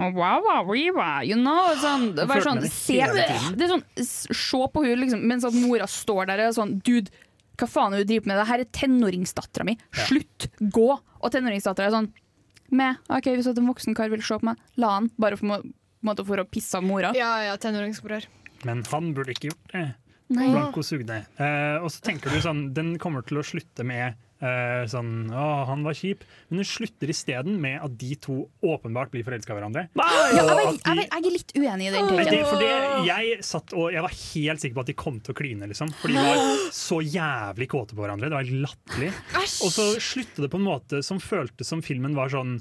wow, 0.00 0.40
wow, 0.40 0.64
wow, 0.64 0.92
wow, 0.96 1.20
you 1.26 1.36
know, 1.36 1.74
sånn, 1.80 2.06
det, 2.16 2.24
bare 2.30 2.44
sånn, 2.44 2.62
se, 2.72 2.96
det 3.04 3.66
er 3.66 3.72
sånn, 3.74 3.84
Se 4.00 4.60
på 4.72 4.84
henne 4.84 5.02
liksom, 5.02 5.24
mens 5.28 5.44
at 5.44 5.56
mora 5.56 5.88
står 5.90 6.30
der 6.30 6.42
og 6.44 6.48
er 6.48 6.56
sånn 6.56 6.72
Dude, 6.86 7.12
hva 7.60 7.68
faen 7.68 7.92
er 7.92 8.00
det 8.00 8.06
du 8.08 8.12
driver 8.14 8.30
med? 8.30 8.40
Det 8.40 8.48
her 8.48 8.62
er 8.64 8.70
tenåringsdattera 8.78 9.66
mi. 9.68 9.74
Slutt! 10.06 10.48
Gå! 10.72 10.88
Og 11.20 11.32
tenåringsdattera 11.34 11.90
er 11.90 11.96
sånn 11.98 12.10
Med. 12.70 13.00
OK, 13.10 13.26
hvis 13.34 13.48
en 13.50 13.66
voksen 13.68 13.96
kar 13.98 14.08
vil 14.12 14.22
se 14.22 14.38
på 14.38 14.46
meg, 14.46 14.60
la 14.80 14.94
han. 14.94 15.10
Bare 15.20 15.36
for, 15.36 15.50
må- 15.50 15.72
måte 16.06 16.24
for 16.24 16.38
å 16.38 16.46
pisse 16.46 16.78
av 16.78 16.84
mora. 16.86 17.10
Ja, 17.18 17.32
ja, 17.42 17.56
tenåringsbror. 17.60 18.24
Men 18.64 18.84
han 18.92 19.10
burde 19.16 19.34
ikke 19.34 19.50
gjort 19.50 19.72
det. 19.74 19.82
Nei. 20.30 20.46
Blanco 20.54 20.84
sugde. 20.86 21.16
Eh, 21.42 21.76
og 21.82 21.90
så 21.90 22.04
tenker 22.06 22.30
du 22.30 22.38
sånn, 22.44 22.68
den 22.76 22.92
kommer 23.02 23.26
til 23.26 23.40
å 23.40 23.44
slutte 23.44 23.82
med 23.84 24.14
eh, 24.40 24.82
sånn 24.90 25.30
Å, 25.30 25.46
han 25.68 25.84
var 25.86 25.96
kjip. 25.96 26.24
Men 26.48 26.62
hun 26.62 26.68
slutter 26.68 27.12
isteden 27.12 27.58
med 27.62 27.78
at 27.84 27.94
de 28.00 28.14
to 28.20 28.38
åpenbart 28.64 29.12
blir 29.12 29.24
forelska 29.26 29.52
i 29.54 29.58
hverandre. 29.58 29.86
Ja, 30.00 30.08
jeg, 30.34 30.44
de- 30.48 30.76
jeg, 30.80 31.06
jeg 31.06 31.20
er 31.20 31.30
litt 31.36 31.54
uenig 31.56 31.88
i 31.88 31.94
den 31.94 32.10
det, 32.60 32.70
jeg 33.08 33.38
satt 33.46 33.74
og 33.76 33.90
jeg 33.94 34.04
var 34.06 34.16
helt 34.16 34.64
sikker 34.64 34.78
på 34.80 34.84
at 34.86 34.92
de 34.92 34.98
kom 35.06 35.20
til 35.20 35.34
å 35.34 35.38
kline, 35.40 35.70
liksom. 35.70 35.92
For 36.00 36.12
de 36.12 36.20
var 36.20 36.44
så 36.74 37.00
jævlig 37.04 37.70
kåte 37.72 37.96
på 37.96 38.04
hverandre. 38.04 38.28
Det 38.30 38.38
var 38.38 38.46
helt 38.48 38.64
latterlig. 38.68 39.12
Og 39.64 39.74
så 39.74 39.88
sluttet 40.02 40.44
det 40.46 40.50
på 40.52 40.60
en 40.60 40.68
måte 40.68 41.02
som 41.06 41.20
føltes 41.22 41.68
som 41.70 41.82
filmen 41.84 42.16
var 42.18 42.32
sånn 42.32 42.58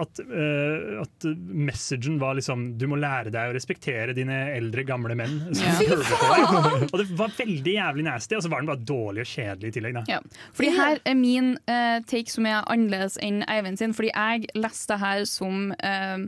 at, 0.00 0.20
eh, 0.24 1.00
at 1.02 1.26
messagen 1.48 2.18
var 2.18 2.34
liksom 2.38 2.66
Du 2.78 2.86
må 2.90 2.98
lære 3.00 3.32
deg 3.34 3.50
å 3.50 3.54
respektere 3.56 4.14
dine 4.16 4.36
eldre, 4.54 4.84
gamle 4.86 5.16
menn. 5.18 5.38
Som 5.54 5.64
Ja. 5.64 6.84
Og 6.92 6.96
det 7.00 7.06
var 7.18 7.32
veldig 7.36 7.74
jævlig 7.74 8.04
nasty, 8.06 8.36
og 8.36 8.42
så 8.44 8.50
var 8.50 8.62
den 8.62 8.70
bare 8.70 8.84
dårlig 8.84 9.24
og 9.24 9.30
kjedelig 9.30 9.70
i 9.70 9.74
tillegg. 9.78 9.94
Da. 9.98 10.04
Ja. 10.08 10.20
Fordi 10.56 10.70
her 10.76 11.00
er 11.04 11.16
min 11.18 11.54
uh, 11.68 12.00
take 12.08 12.32
som 12.32 12.46
er 12.46 12.62
annerledes 12.70 13.18
enn 13.22 13.42
Eivind 13.50 13.80
sin. 13.80 13.94
Fordi 13.96 14.10
jeg 14.12 14.48
leste 14.58 14.94
det 14.94 15.00
her 15.02 15.24
som 15.28 15.72
uh, 15.72 16.24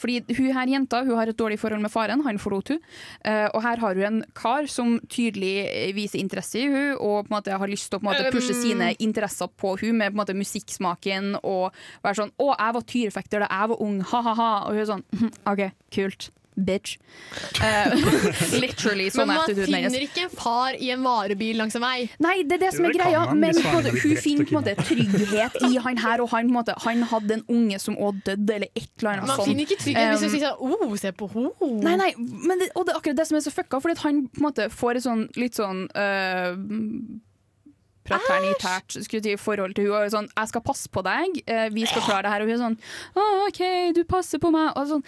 Fordi 0.00 0.20
hun 0.38 0.52
her 0.56 0.70
jenta 0.72 1.02
hun 1.04 1.16
har 1.18 1.28
et 1.28 1.36
dårlig 1.38 1.58
forhold 1.60 1.82
med 1.84 1.92
faren, 1.92 2.24
han 2.24 2.40
forlot 2.40 2.74
hun. 2.74 2.80
Uh, 3.26 3.48
og 3.54 3.62
her 3.66 3.82
har 3.82 3.98
hun 3.98 4.06
en 4.10 4.22
kar 4.36 4.68
som 4.70 4.98
tydelig 5.10 5.66
eh, 5.66 5.92
viser 5.96 6.20
interesse 6.20 6.60
i 6.60 6.68
hun 6.70 6.94
og 6.96 7.26
på 7.26 7.30
en 7.30 7.36
måte 7.36 7.56
har 7.60 7.70
lyst 7.70 7.90
til 7.90 7.98
å 7.98 8.02
på 8.02 8.08
en 8.08 8.12
måte, 8.12 8.32
pushe 8.32 8.54
Um. 8.54 8.60
sine 8.62 8.90
interesser 8.98 9.48
på 9.60 9.74
hun 9.80 9.98
med 9.98 10.10
på 10.10 10.16
en 10.16 10.20
måte 10.22 10.36
musikksmaken 10.36 11.36
og 11.42 11.74
være 12.04 12.18
sånn 12.22 12.32
'Å, 12.32 12.48
jeg 12.56 12.69
var 12.76 12.90
tyrefekter 12.92 13.44
da 13.44 13.48
jeg 13.50 13.72
var 13.72 13.86
ung', 13.86 14.02
ha-ha-ha. 14.12 14.50
Og 14.66 14.76
hun 14.76 14.84
er 14.84 14.92
sånn 14.92 15.06
«Mhm, 15.16 15.32
OK, 15.52 15.64
kult. 15.94 16.30
Bitch. 16.64 16.98
Uh, 17.62 17.94
literally 18.62 19.08
sånn 19.12 19.30
Men 19.30 19.38
man 19.38 19.54
finner 19.54 20.02
ikke 20.04 20.26
en 20.26 20.32
far 20.34 20.76
i 20.76 20.90
en 20.92 21.04
varebil 21.04 21.56
langs 21.60 21.76
en 21.78 21.84
vei. 21.84 22.08
Nei, 22.22 22.40
det 22.44 22.58
er 22.58 22.64
det 22.66 22.72
som 22.76 22.88
er 22.88 22.96
greia, 22.96 23.22
men 23.32 23.56
måte, 23.64 23.94
hun 23.94 24.16
finner 24.20 24.48
på 24.48 24.54
en 24.54 24.58
måte 24.58 24.74
trygghet 24.82 25.56
i 25.70 25.78
han 25.80 26.02
her, 26.02 26.24
og 26.24 26.32
han, 26.34 26.50
på 26.50 26.52
en 26.52 26.58
måte, 26.58 26.76
han 26.84 27.06
hadde 27.12 27.38
en 27.38 27.46
unge 27.54 27.80
som 27.82 27.96
òg 27.96 28.20
døde, 28.26 28.58
eller 28.58 28.68
et 28.74 28.90
eller 28.98 29.12
annet 29.14 29.30
Man 29.30 29.40
sånt. 29.40 29.52
finner 29.52 29.66
ikke 29.68 29.80
trygghet 29.84 30.12
hvis 30.12 30.20
du 30.20 30.28
Um, 30.30 30.34
sier 30.34 30.44
sånn 30.50 30.90
oh, 30.90 30.94
se 31.00 31.14
på 31.16 31.30
ho. 31.32 31.46
Nei, 31.86 31.96
nei, 32.00 32.10
men 32.18 32.60
det, 32.60 32.70
og 32.74 32.86
det 32.86 32.94
er 32.94 33.00
akkurat 33.00 33.22
det 33.22 33.26
som 33.30 33.38
er 33.38 33.46
så 33.46 33.54
fucka, 33.54 33.80
fordi 33.80 33.96
at 33.96 34.04
han 34.04 34.22
på 34.28 34.42
en 34.42 34.48
måte 34.50 34.68
får 34.74 35.00
et 35.00 35.06
sånn 35.06 35.26
litt 35.38 35.58
sånn 35.58 35.86
øh, 35.88 36.54
Fraternitært 38.10 38.96
skulle 38.98 39.20
jeg 39.22 39.38
si, 39.38 39.44
forhold 39.44 39.76
til 39.76 39.90
henne. 39.90 40.06
og 40.06 40.14
Sånn, 40.14 40.30
'Jeg 40.36 40.48
skal 40.52 40.66
passe 40.66 40.88
på 40.88 41.04
deg, 41.06 41.42
eh, 41.46 41.68
vi 41.70 41.86
skal 41.86 42.02
klare 42.02 42.22
det 42.26 42.32
her.' 42.32 42.42
Og 42.42 42.48
hun 42.48 42.56
er 42.56 42.64
sånn 42.64 42.78
'Å, 43.16 43.46
OK, 43.48 43.94
du 43.94 44.04
passer 44.04 44.38
på 44.38 44.50
meg.' 44.50 44.72
Og 44.76 44.86
sånn, 44.88 45.04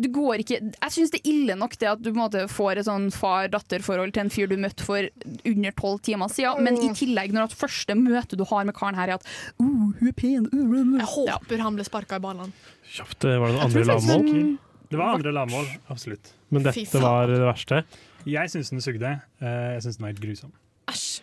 du 0.00 0.08
går 0.08 0.40
ikke 0.40 0.58
Jeg 0.60 0.92
syns 0.94 1.10
det 1.10 1.20
er 1.20 1.30
ille 1.30 1.56
nok 1.58 1.76
det 1.76 1.88
at 1.90 2.00
du 2.00 2.10
på 2.10 2.16
en 2.16 2.22
måte 2.22 2.46
får 2.48 2.78
et 2.78 2.86
sånn 2.86 3.10
far-datter-forhold 3.12 4.14
til 4.14 4.22
en 4.24 4.30
fyr 4.30 4.48
du 4.48 4.56
møtte 4.56 4.86
for 4.86 5.08
under 5.44 5.72
tolv 5.72 6.00
timer 6.00 6.28
siden, 6.28 6.62
men 6.64 6.78
i 6.80 6.88
tillegg, 6.96 7.32
når 7.32 7.50
at 7.50 7.58
første 7.58 7.96
møte 7.98 8.38
du 8.38 8.44
har 8.44 8.64
med 8.64 8.74
karen 8.74 8.94
her, 8.94 9.08
er 9.08 9.14
at 9.18 9.26
uh, 9.60 9.66
hun 9.66 10.08
er 10.08 10.16
pen 10.16 10.46
uh, 10.46 10.98
Jeg 11.00 11.10
håper 11.10 11.58
han 11.58 11.76
ble 11.76 11.84
sparka 11.84 12.16
i 12.16 12.24
ballene. 12.24 12.52
Kjapt, 12.90 13.24
var 13.24 13.50
det 13.50 13.56
noen 13.56 13.66
andre 13.66 13.84
lavmål? 13.84 14.58
Det 14.90 14.98
var 14.98 15.14
andre 15.14 15.32
lavmål, 15.32 15.66
absolutt. 15.92 16.32
Men 16.50 16.64
dette 16.66 17.02
var 17.02 17.30
det 17.30 17.42
verste? 17.44 17.84
Jeg 18.26 18.50
syns 18.50 18.72
den 18.72 18.82
sugde. 18.82 19.12
Eh, 19.40 19.68
jeg 19.76 19.84
syns 19.84 20.00
den 20.00 20.04
var 20.04 20.12
helt 20.12 20.24
grusom. 20.24 20.56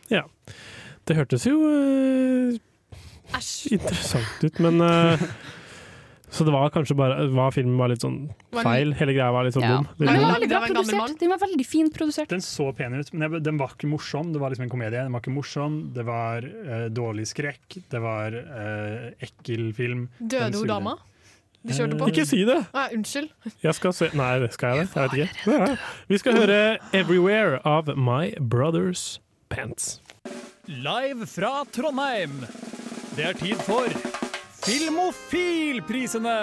Ja. 0.07 0.24
Det 1.08 1.16
hørtes 1.16 1.45
jo 1.47 1.55
uh, 1.64 2.58
interessant 3.72 4.43
ut, 4.43 4.60
men 4.64 4.82
uh, 4.84 5.24
Så 6.28 6.43
det 6.43 6.51
var 6.51 6.70
kanskje 6.76 6.95
bare 6.99 7.30
var 7.32 7.53
filmen 7.55 7.78
var 7.80 7.88
litt 7.91 8.03
sånn 8.03 8.18
feil? 8.60 8.91
Hele 8.99 9.14
greia 9.16 9.32
var 9.32 9.47
litt 9.47 9.55
sånn 9.55 9.64
Ja. 9.64 9.78
dum? 9.78 9.88
Den 9.97 10.08
var 10.08 10.18
Litt 10.18 10.34
veldig 10.34 10.49
bra 10.51 10.62
produsert. 10.68 11.20
Den 11.22 11.32
var 11.32 11.39
veldig 11.39 11.66
fint 11.66 11.93
produsert. 11.95 12.30
Den 12.34 12.43
så 12.43 12.68
pen 12.76 12.97
ut, 12.99 13.12
men 13.14 13.32
jeg- 13.32 13.43
den 13.43 13.58
var 13.58 13.72
ikke 13.78 13.88
morsom. 13.88 14.34
Det 14.34 14.41
var 14.41 14.51
liksom 14.51 14.68
en 14.68 14.74
komedie. 14.74 14.99
Den 14.99 15.12
var 15.16 15.22
ikke 15.24 15.34
morsom, 15.34 15.93
Det 15.95 16.05
var 16.05 16.43
uh, 16.43 16.89
dårlig 16.91 17.28
skrekk, 17.32 17.80
det 17.89 18.01
var 18.03 18.36
eh, 18.36 19.14
ekkel 19.24 19.72
film. 19.74 20.10
Døde 20.20 20.51
hun 20.60 20.68
dama? 20.68 20.97
Du 21.66 21.74
kjørte 21.74 21.97
på? 21.99 22.08
Ikke 22.12 22.26
si 22.28 22.43
det! 22.47 22.60
Ah, 22.74 22.88
unnskyld. 22.95 23.30
Jeg 23.64 23.74
skal 23.76 23.93
se 23.95 24.10
Nei, 24.16 24.47
skal 24.53 24.78
jeg 24.78 24.88
det? 24.88 24.93
Jeg 24.95 25.10
vet 25.10 25.18
ikke. 25.18 25.58
Ja. 25.58 25.76
Vi 26.08 26.18
skal 26.22 26.38
høre 26.38 26.78
'Everywhere' 26.93 27.60
av 27.66 27.89
My 27.97 28.36
Brothers 28.39 29.20
Pants. 29.49 30.01
Live 30.68 31.26
fra 31.32 31.63
Trondheim. 31.72 32.41
Det 33.15 33.24
er 33.24 33.38
tid 33.39 33.55
for 33.63 33.88
Filmofilprisene! 34.65 36.34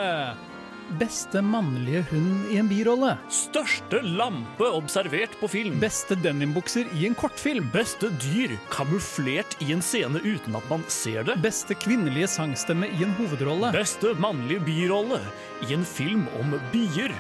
Beste 0.97 1.43
mannlige 1.45 2.07
hund 2.09 2.49
i 2.49 2.57
en 2.57 2.71
birolle. 2.71 3.19
Største 3.29 4.01
lampe 4.01 4.65
observert 4.65 5.37
på 5.43 5.53
film. 5.53 5.77
Beste 5.83 6.17
denimbukser 6.25 6.89
i 6.97 7.05
en 7.05 7.17
kortfilm. 7.21 7.69
Beste 7.77 8.09
dyr 8.25 8.57
kamuflert 8.73 9.61
i 9.61 9.75
en 9.77 9.85
scene 9.85 10.25
uten 10.25 10.57
at 10.57 10.73
man 10.73 10.89
ser 10.89 11.29
det. 11.29 11.37
Beste 11.45 11.77
kvinnelige 11.77 12.33
sangstemme 12.39 12.89
i 12.97 13.05
en 13.05 13.13
hovedrolle. 13.21 13.77
Beste 13.77 14.17
mannlige 14.17 14.65
birolle 14.65 15.21
i 15.69 15.77
en 15.77 15.85
film 15.85 16.25
om 16.41 16.57
bier. 16.73 17.13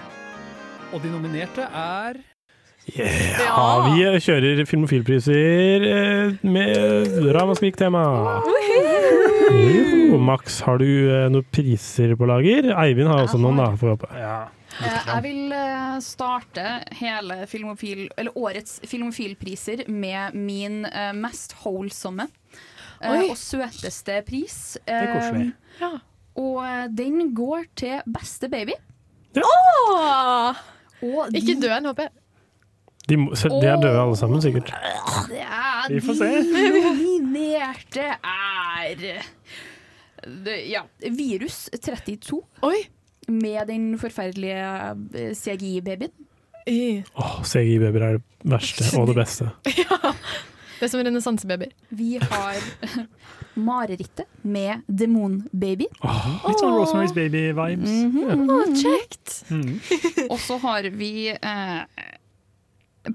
Og 0.95 1.05
de 1.05 1.13
nominerte 1.13 1.69
er 1.69 2.25
Ja, 2.85 3.93
vi 3.95 4.03
kjører 4.21 4.61
filmofilpriser 4.69 5.85
eh, 5.89 6.35
med 6.45 7.15
ramaskrik-tema. 7.35 8.03
Max, 10.25 10.61
har 10.65 10.79
du 10.79 10.87
eh, 11.11 11.27
noen 11.33 11.47
priser 11.53 12.13
på 12.19 12.29
lager? 12.29 12.69
Eivind 12.85 13.09
har 13.11 13.25
også 13.25 13.41
noen, 13.41 13.59
da. 13.61 13.71
Får 13.81 13.89
vi 13.89 13.95
håpe. 13.97 14.11
Ja. 14.21 14.37
Jeg 14.85 15.23
vil 15.25 15.53
eh, 15.55 15.97
starte 16.05 16.65
hele 17.01 17.41
filmofil, 17.51 18.07
eller 18.19 18.37
årets 18.39 18.81
filmofilpriser 18.91 19.85
med 19.91 20.35
min 20.37 20.83
eh, 20.89 21.13
mest 21.17 21.55
wholesome 21.63 22.27
eh, 23.01 23.23
og 23.31 23.37
søteste 23.39 24.21
pris. 24.29 24.59
Det 24.85 24.97
er 24.99 25.13
koselig. 25.15 25.49
Eh, 25.81 25.97
Og 26.43 26.61
eh, 26.67 26.85
den 26.91 27.31
går 27.37 27.69
til 27.79 28.01
beste 28.11 28.49
baby. 28.51 28.75
Åh! 29.39 30.63
Og 31.05 31.35
Ikke 31.37 31.55
dø 31.61 31.71
en, 31.75 31.91
håper 31.91 32.09
jeg. 32.09 32.15
De, 33.09 33.17
må- 33.21 33.35
de 33.37 33.67
er 33.69 33.77
døde 33.83 34.01
alle 34.01 34.17
sammen, 34.17 34.41
sikkert. 34.43 34.71
Ja, 35.35 35.85
Vi 35.91 36.01
får 36.01 36.15
se. 36.21 36.29
De 36.49 36.63
nominerte 36.81 38.07
er 38.25 39.23
Ja, 40.71 40.83
Virus 41.13 41.67
32. 41.85 42.41
Med 43.29 43.67
den 43.69 43.91
forferdelige 44.01 44.65
eh, 45.15 45.35
CGI-babyen. 45.37 46.13
Oh, 47.17 47.43
CGI-babyer 47.45 48.03
er 48.09 48.19
det 48.19 48.23
verste 48.55 48.89
og 49.01 49.09
det 49.13 49.19
beste. 49.21 49.51
Det 50.75 50.89
er 50.89 50.91
som 50.91 51.05
renessansebabyer. 51.07 51.71
Vi 51.95 52.17
har 52.19 52.57
Marerittet 53.69 54.27
med 54.43 54.83
Demonbaby. 54.91 55.87
Litt 55.87 56.59
sånn 56.61 56.75
Rosemary's 56.75 57.15
Baby-vibes. 57.15 57.93
Mhm. 58.11 58.51
oh, 58.51 58.65
kjekt! 58.77 59.37
Mm. 59.55 59.77
Og 60.27 60.41
så 60.43 60.59
har 60.65 60.89
vi 60.99 61.13
eh, 61.31 62.11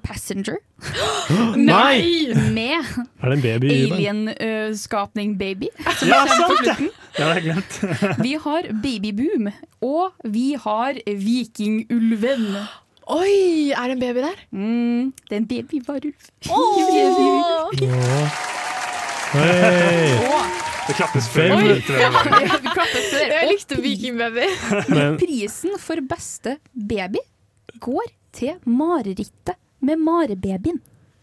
Passenger. 0.03 0.57
Nei! 1.57 2.33
Med 2.53 2.85
Er 3.21 3.29
det 3.29 3.37
en 3.37 3.41
baby 3.41 3.71
alienskapning 3.91 5.37
baby. 5.39 5.67
Som 5.99 6.07
Ja, 6.11 6.19
sant 6.29 6.65
det! 6.65 6.75
hadde 7.17 7.33
jeg 7.35 7.43
glemt. 7.47 7.79
Vi 8.25 8.33
har 8.43 8.61
Babyboom, 8.83 9.49
og 9.81 10.11
vi 10.23 10.53
har 10.61 10.93
Vikingulven. 11.05 12.45
Oi, 13.09 13.71
er 13.73 13.89
det 13.89 13.95
en 13.97 14.03
baby 14.03 14.19
der? 14.23 14.37
Mm, 14.53 15.13
det 15.29 15.33
er 15.35 15.41
en 15.41 15.47
babyvarulv. 15.49 16.13
Hei! 19.29 20.13
Det 20.89 20.95
klappes 20.97 21.27
før. 21.29 21.51
Oi. 21.57 21.75
Ja, 22.01 22.09
det 22.09 22.71
klapper 22.73 23.03
før. 23.11 23.25
Jeg 23.33 23.49
likte 23.51 23.77
Vikingbaby. 23.83 24.45
Prisen 25.21 25.75
for 25.81 26.01
beste 26.09 26.55
baby 26.73 27.21
går 27.83 28.07
til 28.35 28.55
marerittet 28.69 29.57
med 29.79 29.99
marebabyen. 30.05 30.79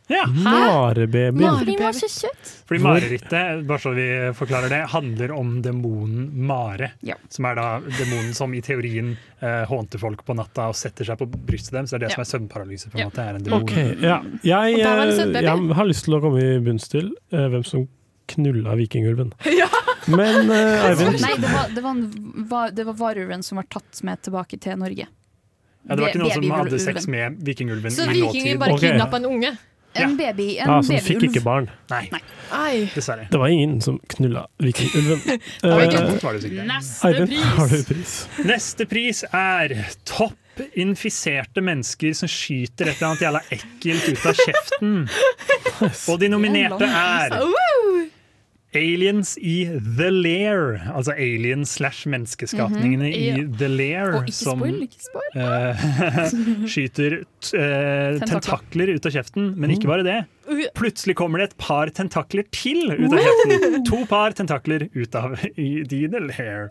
Ja. 0.09 0.23
Marebabyen. 0.31 1.41
Fordi 1.59 1.73
den 1.77 1.83
var 1.83 1.93
så 1.99 2.09
søt. 2.09 2.51
Fordi 2.69 2.79
marerittet, 2.85 3.65
bare 3.67 3.83
så 3.83 3.91
vi 3.97 4.05
forklarer 4.39 4.71
det, 4.71 4.79
handler 4.93 5.33
om 5.35 5.57
demonen 5.65 6.29
Mare. 6.47 6.93
Ja. 7.03 7.17
Som 7.29 7.49
er 7.51 7.59
da 7.59 7.65
demonen 7.99 8.31
som 8.39 8.55
i 8.55 8.61
teorien 8.63 9.17
eh, 9.41 9.65
hånter 9.67 9.99
folk 9.99 10.23
på 10.29 10.37
natta 10.39 10.69
og 10.71 10.79
setter 10.79 11.09
seg 11.11 11.19
på 11.19 11.27
brystet 11.27 11.75
deres. 11.75 11.91
Det 11.91 11.99
er 11.99 12.05
det 12.07 12.13
som 12.15 12.23
er 12.23 12.31
søvnparalyse. 12.31 12.93
på 12.93 13.01
en 13.01 13.03
Ja. 13.03 13.09
måte, 13.11 13.27
er 13.27 13.41
en 13.41 13.49
demon. 13.49 13.67
Okay, 13.67 13.97
ja. 13.99 14.21
Jeg, 14.47 14.79
søt 15.19 15.35
eh, 15.35 15.43
jeg 15.43 15.75
har 15.81 15.91
lyst 15.91 16.07
til 16.07 16.15
å 16.15 16.23
komme 16.23 16.45
i 16.45 16.57
bunns 16.63 16.87
til 16.93 17.11
eh, 17.33 17.49
hvem 17.51 17.67
som 17.67 17.89
knulla 18.31 18.79
vikingulven. 18.79 19.35
Men 20.07 20.51
eh, 20.55 20.87
Eivind 20.87 21.19
Nei, 21.19 21.35
det 21.43 21.51
var, 21.51 21.69
det, 21.75 21.83
var 21.83 21.91
en, 21.97 22.07
var, 22.49 22.71
det 22.71 22.87
var 22.87 22.95
varulven 23.03 23.43
som 23.43 23.59
var 23.59 23.67
tatt 23.75 24.05
med 24.07 24.23
tilbake 24.23 24.59
til 24.63 24.79
Norge. 24.79 25.11
Ja, 25.87 25.95
det 25.95 26.03
var 26.03 26.11
ikke 26.11 26.23
noen 26.25 26.35
som 26.35 26.59
hadde 26.59 26.79
sex 26.83 27.07
med 27.11 27.41
vikingulven 27.47 27.95
Så 27.95 28.07
i 28.11 28.21
vikingen 28.21 28.59
bare 28.59 28.75
okay. 28.75 28.91
kidnappa 28.91 29.21
en 29.23 29.29
unge? 29.31 29.57
En 29.97 30.17
baby, 30.17 30.59
en 30.61 30.69
ja, 30.69 30.81
som 30.85 30.99
fikk 31.01 31.23
ikke 31.31 31.41
barn. 31.41 31.69
Nei, 31.89 32.03
Nei. 32.13 32.73
dessverre. 32.93 33.29
Det 33.33 33.39
var 33.41 33.49
ingen 33.49 33.79
som 33.81 33.97
knulla 34.17 34.47
vikingulven. 34.61 35.23
Eh. 35.67 36.65
Neste 36.67 37.09
Eivind, 37.09 37.31
pris. 37.31 37.45
har 37.57 37.71
du 37.71 37.85
pris? 37.89 38.13
Neste 38.45 38.87
pris 38.91 39.23
er 39.31 39.75
topp 40.05 40.61
infiserte 40.77 41.63
mennesker 41.65 42.15
som 42.17 42.31
skyter 42.31 42.91
et 42.91 43.01
eller 43.01 43.11
annet 43.11 43.25
jævla 43.27 43.43
ekkelt 43.57 44.09
ut 44.13 44.27
av 44.31 44.41
kjeften. 44.41 44.95
Og 46.13 46.21
de 46.21 46.31
nominerte 46.33 46.89
er 46.89 47.37
Aliens 48.79 49.35
i 49.39 49.57
The 49.99 50.09
Lair. 50.13 50.77
Altså 50.93 51.15
aliens 51.17 51.77
slash 51.79 52.07
menneskeskapningene 52.13 53.11
i 53.11 53.45
The 53.59 53.69
Lair. 53.73 54.17
Og 54.21 54.31
ikke 54.31 54.39
som 54.39 54.63
spoil, 54.63 54.81
ikke 54.87 55.05
spoil. 55.09 55.37
Uh, 55.37 56.67
skyter 56.73 57.19
t 57.43 57.57
eh, 57.59 58.17
Tentakler. 58.21 58.33
tentakler 58.33 58.95
ut 58.97 59.09
av 59.11 59.17
kjeften. 59.19 59.53
Men 59.61 59.75
ikke 59.75 59.91
bare 59.91 60.07
det. 60.07 60.19
Plutselig 60.79 61.17
kommer 61.19 61.43
det 61.43 61.51
et 61.51 61.59
par 61.61 61.91
tentakler 61.95 62.47
til 62.55 62.91
ut 62.93 63.09
av 63.11 63.21
kjeften. 63.21 63.81
To 63.91 64.03
par 64.11 64.37
tentakler 64.39 64.89
ut 64.95 65.19
av 65.19 65.39
i 65.57 65.71
The 65.91 66.27
Lair. 66.31 66.71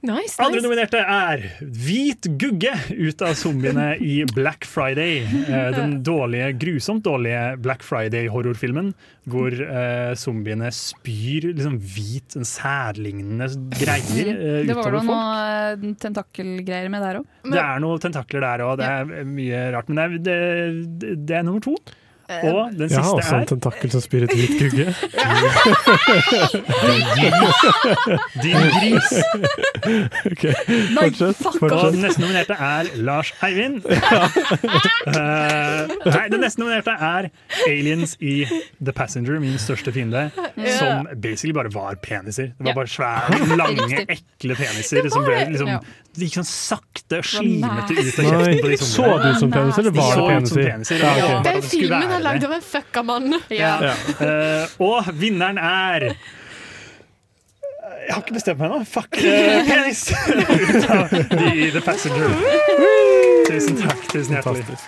Nice, 0.00 0.38
Andre 0.40 0.56
nice. 0.56 0.64
nominerte 0.64 1.00
er 1.04 1.42
Hvit 1.60 2.24
gugge 2.40 2.72
ut 2.88 3.20
av 3.20 3.34
zombiene 3.36 3.90
i 4.00 4.22
Black 4.32 4.64
Friday. 4.64 5.26
Eh, 5.28 5.66
den 5.76 5.98
dårlige, 6.08 6.54
grusomt 6.62 7.04
dårlige 7.04 7.58
Black 7.60 7.84
Friday-horrorfilmen 7.84 8.94
hvor 9.30 9.52
uh, 9.52 10.16
zombiene 10.16 10.70
spyr 10.72 11.50
liksom 11.52 11.76
hvit, 11.84 12.38
særlignende 12.48 13.50
greier 13.76 14.32
uh, 14.32 14.62
utover 14.64 14.64
folk. 14.64 14.72
Det 14.72 14.90
var 14.96 15.04
noe 15.04 15.90
eh, 15.92 15.96
tentakelgreier 16.00 16.92
med 16.92 17.04
der 17.04 17.20
òg. 17.20 17.28
Det 17.44 17.60
er 17.60 17.82
noen 17.84 18.00
tentakler 18.02 18.46
der 18.46 18.64
òg, 18.64 18.78
det 18.80 18.88
er 18.88 19.28
mye 19.28 19.64
rart. 19.76 19.92
Men 19.92 20.00
det 20.00 20.36
er, 20.40 20.78
det, 21.04 21.16
det 21.28 21.40
er 21.42 21.44
nummer 21.44 21.68
to. 21.68 21.76
Eh, 22.30 22.44
Og 22.46 22.70
den 22.78 22.90
Jeg 22.90 22.98
har 22.98 23.04
siste 23.04 23.16
også 23.16 23.34
en 23.34 23.40
er 23.40 23.44
tentakkel 23.50 23.90
som 23.90 24.00
spyr 24.04 24.22
et 24.26 24.30
hvit 24.38 24.54
gugge. 24.60 24.84
Din 28.42 28.60
gris. 28.76 29.10
Ok, 30.30 30.42
Fortsett. 30.94 31.40
Og 31.72 31.92
den 31.92 32.00
neste 32.04 32.20
nominerte 32.22 32.54
er 32.54 32.84
Lars 33.02 33.30
Eivind. 33.42 33.82
uh, 33.90 33.92
nei, 36.06 36.26
den 36.30 36.40
neste 36.44 36.60
nominerte 36.62 36.90
er 36.94 37.28
Aliens 37.66 38.14
i 38.20 38.46
The 38.78 38.92
Passenger, 38.94 39.40
min 39.42 39.58
største 39.58 39.92
fiende. 39.94 40.30
Som 40.78 41.08
basically 41.22 41.52
bare 41.56 41.70
var 41.74 41.94
peniser. 42.02 42.46
Det 42.58 42.64
var 42.70 42.74
bare 42.78 42.88
svære, 42.94 43.56
lange, 43.56 44.04
ekle 44.06 44.54
peniser 44.58 45.08
som 45.10 45.24
ble 45.26 45.36
liksom 45.50 45.68
Det 46.10 46.20
gikk 46.26 46.34
sånn 46.40 46.48
sakte, 46.50 47.18
og 47.20 47.24
slimete 47.26 47.92
ut 47.94 47.98
av 47.98 48.04
kjeften 48.26 48.60
på 48.60 48.68
de 48.70 48.76
så 48.82 49.06
det 49.22 49.28
ut 49.30 49.38
som 49.42 49.50
peniser, 49.54 49.80
eller 49.84 49.94
var 49.94 50.14
det 50.18 50.22
peniser? 50.56 50.96
Ja, 51.04 51.10
okay. 51.14 51.36
Den 51.46 51.60
filmen 51.70 52.10
er 52.20 52.26
lagd 52.26 52.44
av 52.46 52.52
en 52.56 52.62
fucka 52.64 53.02
mann. 53.06 53.34
Ja. 53.52 53.74
Eh, 54.20 54.76
og 54.84 55.08
vinneren 55.18 55.58
er 55.60 56.10
Jeg 58.00 58.14
har 58.16 58.22
ikke 58.24 58.34
bestemt 58.34 58.58
meg 58.60 58.70
ennå. 58.70 58.84
Fuck. 58.90 59.16
uh, 59.20 59.66
penis! 59.68 60.00
Ut 60.10 60.86
av 60.90 61.12
The, 61.12 61.82
Passenger. 61.84 62.32
Tusen 63.50 63.78
takk. 63.78 64.02
Tusen 64.10 64.34
hjertelig. 64.36 64.78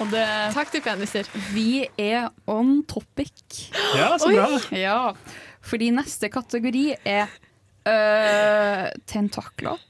Og 0.00 0.10
det, 0.12 0.24
Takk 0.56 0.72
til 0.72 0.84
peniser. 0.84 1.28
vi 1.52 1.84
er 2.00 2.30
on 2.48 2.80
topic. 2.88 3.32
Ja, 3.96 4.14
så 4.20 4.30
bra. 4.32 4.48
Ja, 4.76 4.96
fordi 5.66 5.90
neste 5.92 6.30
kategori 6.32 6.86
er 7.04 7.28
øh, 7.90 8.86
tentakler. 9.10 9.80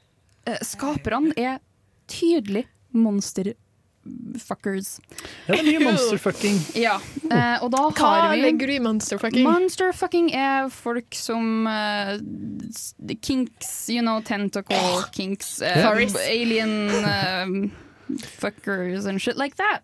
Skaperne 0.67 1.35
er 1.39 1.61
tydelig 2.11 2.65
monsterfuckers. 4.11 5.01
Ja, 5.47 5.55
det 5.55 5.61
er 5.61 5.67
mye 5.69 5.85
monsterfucking. 5.91 6.59
Ja, 6.79 6.97
eh, 7.31 7.63
og 7.65 7.71
da 7.75 7.83
Hva 7.91 8.11
har 8.17 8.35
vi 8.35 8.43
legger 8.45 8.71
du 8.71 8.75
i 8.75 8.81
monsterfucking? 8.85 9.45
Monsterfucking 9.47 10.33
er 10.37 10.71
folk 10.75 11.15
som 11.17 11.67
eh, 11.71 12.17
kinks, 13.23 13.89
you 13.91 14.03
know, 14.03 14.21
tentacle 14.23 15.05
kinks, 15.17 15.61
eh, 15.63 15.81
Furries. 15.85 16.17
alien 16.17 16.91
eh, 17.05 17.71
fuckers 18.41 19.07
and 19.07 19.21
shit 19.23 19.37
like 19.37 19.57
that. 19.57 19.83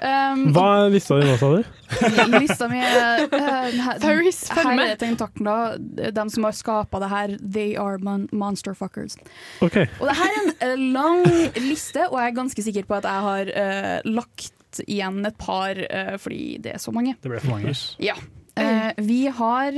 Um, 0.00 0.46
Hva 0.56 0.66
er 0.86 0.94
lista 0.94 1.18
di 1.20 1.26
nå, 1.28 1.34
sa 1.36 1.50
du? 1.52 1.64
Lista 2.40 2.68
mi 2.70 2.78
er 2.80 3.26
uh, 3.28 3.40
her, 3.84 3.98
Furries, 4.00 4.38
følg 4.48 4.68
her 4.70 4.78
med. 4.78 4.92
er 4.94 5.00
tentakler. 5.02 5.76
De 6.16 6.24
som 6.32 6.46
har 6.48 6.56
skapa 6.56 7.02
det 7.02 7.10
her, 7.12 7.34
they 7.42 7.74
are 7.76 7.98
mon 8.00 8.24
monster 8.32 8.72
fuckers. 8.78 9.18
Okay. 9.60 9.84
Og 9.98 10.08
det 10.08 10.16
her 10.16 10.30
er 10.30 10.40
en 10.40 10.54
eh, 10.70 10.86
lang 10.96 11.26
liste, 11.60 12.06
og 12.08 12.16
jeg 12.16 12.32
er 12.32 12.38
ganske 12.38 12.64
sikker 12.64 12.88
på 12.88 12.96
at 13.00 13.08
jeg 13.10 13.26
har 13.28 13.52
uh, 13.52 14.08
lagt 14.08 14.80
igjen 14.86 15.20
et 15.26 15.36
par, 15.40 15.76
uh, 15.76 16.14
fordi 16.22 16.44
det 16.64 16.78
er 16.78 16.80
så 16.80 16.94
mange. 16.96 17.18
Det 17.20 17.32
ble 17.32 17.42
for 17.42 17.58
mange. 17.58 17.74
Ja. 18.00 18.16
Eh, 18.60 18.92
vi 18.96 19.26
har 19.26 19.76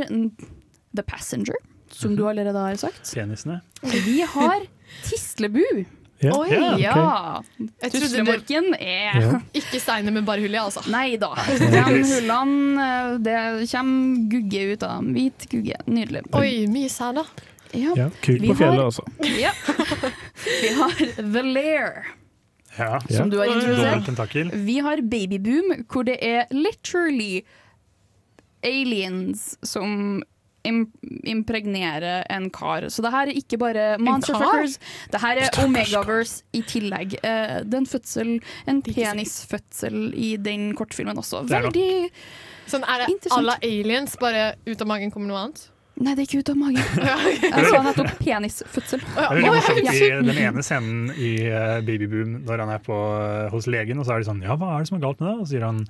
The 0.97 1.03
Passenger, 1.07 1.59
som 1.91 2.17
du 2.17 2.29
allerede 2.29 2.59
har 2.59 2.77
sagt. 2.77 3.15
Penisene. 3.15 3.61
Vi 3.83 4.21
har 4.21 4.67
Tislebu. 5.09 5.85
Ja. 6.23 6.33
Oi, 6.39 6.49
Ja, 6.53 6.67
okay. 6.71 6.83
Ja. 6.83 7.43
Jeg 7.83 7.93
Tuslemorken 7.97 8.69
er 8.79 9.17
Ja. 9.21 9.41
ikke 9.59 9.81
steiner 9.83 10.15
med 10.15 10.25
bare 10.29 10.41
hull 10.45 10.55
i, 10.55 10.61
altså. 10.61 10.85
Nei 10.93 11.17
da. 11.19 11.33
De 11.49 11.83
hullene 11.83 12.87
eh, 12.87 13.17
Det 13.27 13.39
kommer 13.73 14.29
gugge 14.31 14.63
ut 14.73 14.83
av 14.87 15.01
dem. 15.01 15.13
Hvit 15.17 15.49
gugge. 15.51 15.81
Nydelig. 15.87 16.23
Oi, 16.39 16.53
mye 16.71 16.89
sæd, 16.93 17.19
da. 17.19 17.25
Ja. 17.73 17.95
Ja, 17.97 18.09
Kult 18.23 18.43
på 18.47 18.55
fjellet, 18.59 18.85
altså. 18.85 19.03
ja. 19.41 19.51
Vi 20.45 20.73
har 20.77 20.99
The 21.17 21.43
Lair, 21.43 22.03
Ja. 22.79 23.01
som 23.11 23.31
du 23.33 23.39
har 23.41 23.47
introdusert. 23.51 24.53
Vi 24.67 24.79
har 24.85 25.01
Babyboom, 25.03 25.73
hvor 25.91 26.05
det 26.05 26.19
er 26.25 26.47
literally 26.53 27.43
aliens 28.63 29.57
som 29.67 30.23
im 30.69 30.85
impregnerer 31.27 32.27
en 32.31 32.49
kar. 32.55 32.89
Så 32.91 33.03
det 33.05 33.13
her 33.15 33.31
er 33.31 33.39
ikke 33.41 33.59
bare 33.61 33.87
Monster 34.03 34.39
kar? 34.39 34.69
Det 35.13 35.21
her 35.23 35.43
er 35.47 35.59
Omegaverse 35.65 36.43
i 36.55 36.63
tillegg. 36.63 37.19
Eh, 37.23 37.59
det 37.65 37.75
er 37.75 37.83
en 37.83 37.91
fødsel, 37.91 38.33
en 38.71 38.83
penisfødsel 38.87 40.15
i 40.15 40.37
den 40.37 40.73
kortfilmen 40.79 41.19
også. 41.19 41.45
Veldig 41.51 41.91
Sånn 42.71 42.85
er 42.87 43.03
det 43.03 43.29
à 43.29 43.37
alle 43.41 43.59
aliens, 43.67 44.15
bare 44.21 44.53
ut 44.69 44.81
av 44.81 44.89
magen 44.89 45.11
kommer 45.13 45.33
noe 45.33 45.41
annet? 45.45 45.65
Nei, 46.03 46.15
det 46.19 46.27
ikke 46.27 46.41
ut 46.43 46.51
av 46.53 46.57
magen. 46.59 46.83
Jeg 47.43 47.67
sa 47.71 47.83
nettopp 47.87 48.17
penisfødsel. 48.19 49.03
Det 49.03 49.27
er 49.27 49.37
veldig 49.39 49.53
morsomt 49.55 49.93
i 49.93 50.09
den 50.31 50.41
ene 50.47 50.65
scenen 50.67 51.13
i 51.15 51.33
Baby 51.87 52.09
Boom, 52.11 52.41
når 52.49 52.65
han 52.65 52.73
er 52.75 52.83
på, 52.83 52.97
eh, 53.23 53.47
hos 53.53 53.69
legen, 53.71 54.01
og 54.03 54.09
så 54.09 54.17
er 54.17 54.25
de 54.25 54.31
sånn 54.31 54.43
Ja, 54.43 54.57
hva 54.59 54.75
er 54.75 54.83
det 54.83 54.91
som 54.91 54.99
er 54.99 55.05
galt 55.07 55.23
med 55.23 55.29
deg? 55.31 55.39
Og 55.39 55.47
så 55.47 55.55
sier 55.55 55.67
han 55.69 55.81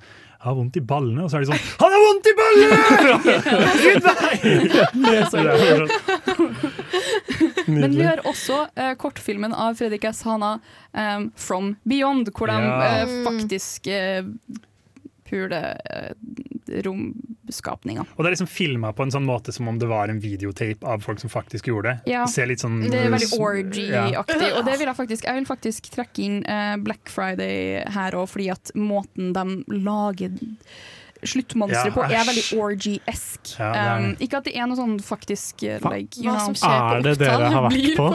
jeg 0.43 0.49
har 0.49 0.55
vondt 0.57 0.75
i 0.75 0.81
ballene. 0.83 1.23
Og 1.23 1.29
så 1.31 1.37
er 1.37 1.45
de 1.45 1.47
sånn 1.53 1.61
Han 1.79 1.93
har 1.93 2.01
vondt 2.03 2.25
i 2.27 2.33
ballene! 2.35 2.77
Så 5.31 5.37
er 5.39 5.47
sånn, 5.63 5.87
Men 7.71 7.95
vi 7.95 8.03
har 8.03 8.19
også 8.27 8.57
uh, 8.75 8.91
kortfilmen 8.99 9.55
av 9.55 9.79
Fredrik 9.79 10.03
S. 10.09 10.25
Hana, 10.27 10.57
um, 10.91 11.31
'From 11.39 11.77
Beyond', 11.87 12.33
hvor 12.35 12.51
de 12.51 12.59
Ja. 12.59 13.05
uh, 13.07 13.23
faktisk 13.23 13.87
uh, 13.87 14.27
puler 15.27 15.77
uh. 15.83 16.11
Og 18.15 18.23
det 18.23 18.27
er 18.27 18.33
liksom 18.33 18.49
filma 18.49 18.93
på 18.95 19.05
en 19.05 19.11
sånn 19.13 19.27
måte 19.27 19.53
som 19.53 19.67
om 19.69 19.77
det 19.79 19.89
var 19.91 20.09
en 20.09 20.21
videotape 20.23 20.87
av 20.87 21.03
folk 21.05 21.21
som 21.21 21.31
faktisk 21.31 21.67
gjorde 21.69 21.91
det. 21.91 22.13
Ja. 22.13 22.23
Det 22.25 22.33
ser 22.33 22.49
litt 22.49 22.63
sånn 22.63 22.81
Det 22.85 22.97
er 22.97 23.13
veldig 23.13 23.37
orgy-aktig. 23.37 24.49
Og 24.57 24.65
det 24.65 24.79
vil 24.79 24.87
jeg 24.87 24.97
faktisk 24.97 25.27
Jeg 25.29 25.39
vil 25.39 25.47
faktisk 25.49 25.91
trekke 25.93 26.25
inn 26.25 26.41
eh, 26.49 26.75
Black 26.83 27.11
Friday 27.11 27.83
her 27.93 28.17
òg, 28.17 28.27
fordi 28.31 28.49
at 28.53 28.73
måten 28.79 29.33
de 29.35 29.45
lager 29.83 30.33
sluttmonsteret 31.23 31.91
Ja, 31.91 31.95
på, 31.95 32.03
er 32.03 32.25
veldig 32.27 32.43
orgy-esk. 32.59 33.53
Ja, 33.59 33.97
um, 33.97 34.09
ikke 34.23 34.41
at 34.41 34.47
det 34.47 34.55
er 34.57 34.67
noe 34.69 34.79
sånn 34.79 34.97
faktisk 35.03 35.63
eh, 35.67 35.79
like, 35.91 36.19
hva 36.19 36.35
know. 36.35 36.49
som 36.49 36.57
skjer 36.59 36.97
Er 36.97 37.05
det 37.05 37.13
dere 37.21 37.51
har 37.53 37.67
vært 37.67 37.95
på? 37.99 38.07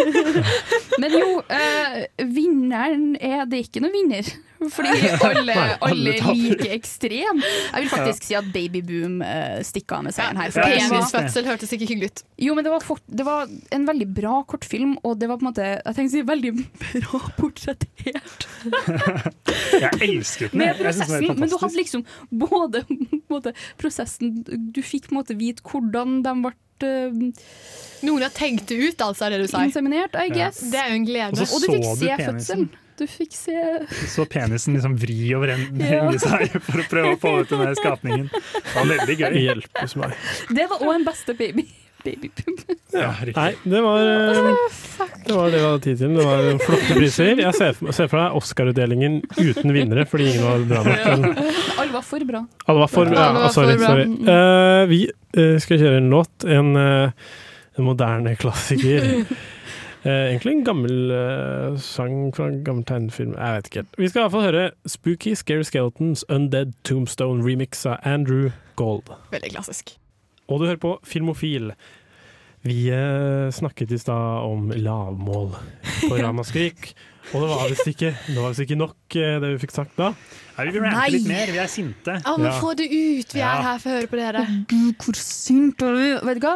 Men 1.02 1.16
jo, 1.20 1.30
uh, 1.46 2.00
vinneren 2.24 3.08
er 3.20 3.46
det 3.50 3.66
ikke 3.68 3.84
noen 3.84 3.94
vinner. 3.94 4.32
Fordi 4.56 4.88
alle, 5.26 5.54
alle 5.84 5.96
liker 6.12 6.32
like 6.34 6.68
ekstrem. 6.76 7.42
Jeg 7.42 7.82
vil 7.84 7.90
faktisk 7.92 8.24
si 8.24 8.36
at 8.38 8.46
Babyboom 8.54 9.18
uh, 9.20 9.58
stikker 9.66 9.98
av 9.98 10.06
med 10.06 10.16
seieren 10.16 10.40
her. 10.40 10.50
det 10.54 10.88
var- 10.90 11.44
hørtes 11.46 11.72
ikke 11.76 11.88
hyggelig 11.90 12.10
ut. 12.10 12.22
jo, 12.46 12.54
men 12.56 12.64
det 12.64 12.72
var, 12.72 12.80
fort, 12.84 13.02
det 13.06 13.26
var 13.26 13.46
en 13.72 13.86
veldig 13.86 14.08
bra 14.16 14.42
kortfilm, 14.48 14.96
og 15.04 15.18
det 15.20 15.28
var 15.28 15.38
på 15.38 15.46
en 15.46 15.50
måte 15.52 15.66
Jeg 15.66 15.94
tenker 15.96 16.10
å 16.10 16.14
si 16.16 16.22
veldig 16.32 16.52
bra 16.82 17.20
portrettert. 17.36 18.46
Jeg 19.84 19.92
elsket 20.08 20.52
den. 20.52 20.58
Med 20.62 20.78
prosessen, 20.80 21.28
men 21.38 21.48
du 21.50 21.56
hadde 21.60 21.76
liksom 21.76 22.06
både 22.30 22.84
måte, 23.32 23.52
prosessen 23.80 24.40
Du 24.72 24.80
fikk 24.84 25.08
på 25.10 25.14
en 25.16 25.20
måte 25.20 25.36
vite 25.38 25.64
hvordan 25.66 26.20
de 26.24 26.34
ble 26.46 26.54
uh, 26.86 27.20
Noen 28.06 28.24
har 28.26 28.32
tenkt 28.36 28.68
det 28.68 28.76
ut, 28.76 29.00
altså, 29.04 29.26
er 29.26 29.36
det 29.36 29.44
du 29.46 29.48
sier. 29.52 29.68
inseminert, 29.70 30.16
I 30.16 30.28
Ja. 30.36 30.50
Det 30.52 30.80
er 30.80 30.90
jo 30.92 30.98
en 31.00 31.06
glede. 31.08 31.40
Og 31.40 31.46
så 31.48 31.56
Og 31.56 31.62
du 31.62 31.70
fikk 31.72 31.86
se 31.86 32.10
penisen. 32.16 32.34
fødselen. 32.34 32.68
Du 32.96 33.04
fikk 33.10 33.34
se 33.36 33.56
så 34.08 34.24
penisen 34.30 34.76
liksom 34.76 34.94
vri 35.00 35.34
over 35.36 35.52
en 35.56 35.66
Ja. 35.84 36.04
seg 36.22 36.54
for 36.64 36.80
å 36.80 36.86
prøve 36.90 37.14
å 37.14 37.18
få 37.20 37.32
ut 37.42 37.50
den 37.52 37.74
skapningen. 37.76 38.30
Det 38.32 38.62
var 38.74 38.86
veldig 38.92 39.16
gøy. 39.20 39.40
Hjelpes 39.46 39.96
meg. 40.00 40.14
Det 40.56 40.68
var 40.70 40.80
òg 40.86 40.94
en 40.94 41.04
beste 41.08 41.36
baby. 41.36 41.66
Ja. 42.06 43.08
Nei, 43.34 43.48
det 43.66 43.80
var, 43.82 43.98
eh, 43.98 44.58
det 45.26 45.34
var 45.34 45.50
det 45.50 45.58
vi 45.58 45.64
hadde 45.64 45.80
tid 45.82 45.98
til. 45.98 46.12
Det 46.14 46.26
var 46.28 46.60
flotte 46.62 46.94
priser. 47.00 47.32
Jeg 47.42 47.56
ser 47.58 47.72
for, 47.74 47.90
ser 47.96 48.10
for 48.12 48.20
deg 48.22 48.36
Oscar-utdelingen 48.38 49.16
uten 49.40 49.74
vinnere, 49.74 50.04
fordi 50.06 50.28
ingen 50.30 50.46
var 50.46 50.62
bra 50.70 50.84
nok. 50.86 51.40
Alle 51.82 51.90
var 51.96 52.06
for 52.06 52.28
bra. 52.28 52.44
alle 52.66 52.84
var 52.84 52.92
for 52.92 53.10
Ja, 53.10 53.24
ja, 53.26 53.32
var 53.40 53.56
sorry. 53.56 53.74
for 53.74 53.82
bra. 53.82 53.90
sorry. 53.90 54.06
Eh, 54.36 54.84
vi 54.92 55.00
uh, 55.10 55.58
skal 55.66 55.82
kjøre 55.82 55.98
en 56.04 56.10
låt. 56.14 56.46
En, 56.46 56.72
uh, 56.78 57.10
en 57.76 57.88
moderne 57.90 58.36
klassiker. 58.38 59.10
Eh, 60.06 60.28
egentlig 60.30 60.52
en 60.54 60.64
gammel 60.64 61.10
eh, 61.10 61.78
sang 61.82 62.28
fra 62.34 62.46
en 62.46 62.60
gammel 62.62 62.84
tegnefilm. 62.86 63.32
Jeg 63.34 63.56
vet 63.56 63.70
ikke 63.70 63.80
helt. 63.82 63.96
Vi 63.98 64.08
skal 64.08 64.20
i 64.20 64.22
hvert 64.22 64.34
fall 64.36 64.44
høre 64.44 64.66
Spooky 64.86 65.32
Scary 65.34 65.66
Skeletons 65.66 66.22
Undead 66.30 66.76
Tombstone 66.86 67.42
remix 67.42 67.82
av 67.90 67.98
Andrew 68.06 68.52
Gold. 68.78 69.10
Veldig 69.32 69.50
klassisk. 69.56 69.96
Og 70.46 70.62
du 70.62 70.68
hører 70.68 70.78
på 70.78 70.92
Filmofil. 71.02 71.72
Vi 72.66 72.84
eh, 72.94 73.48
snakket 73.50 73.96
i 73.96 73.98
stad 73.98 74.46
om 74.46 74.70
lavmål 74.70 75.50
på 76.04 76.14
Ramaskrik. 76.22 76.92
Og 77.32 77.42
det 77.42 77.50
var 77.50 77.66
visst 77.72 77.90
ikke, 77.90 78.12
ikke 78.62 78.78
nok, 78.78 78.96
det 79.10 79.42
vi 79.42 79.58
fikk 79.64 79.74
sagt 79.74 79.98
da. 79.98 80.12
Nei, 80.54 80.68
vi 80.68 80.76
vil 80.76 80.86
rante 80.86 81.10
litt 81.16 81.26
mer, 81.26 81.50
vi 81.50 81.58
er 81.58 81.70
sinte. 81.72 82.20
Ja, 82.22 82.36
men 82.38 82.54
få 82.62 82.76
det 82.78 82.86
ut! 82.86 83.34
Vi 83.34 83.42
er 83.42 83.66
her 83.72 83.82
for 83.82 83.90
å 83.90 83.98
høre 83.98 84.12
på 84.12 84.22
dere. 84.22 84.46
Gud, 84.70 84.94
hvor 85.02 85.18
sint 85.18 85.82
er 85.82 85.98
du? 85.98 86.06
Vet 86.30 86.38
du 86.38 86.46
hva? 86.46 86.54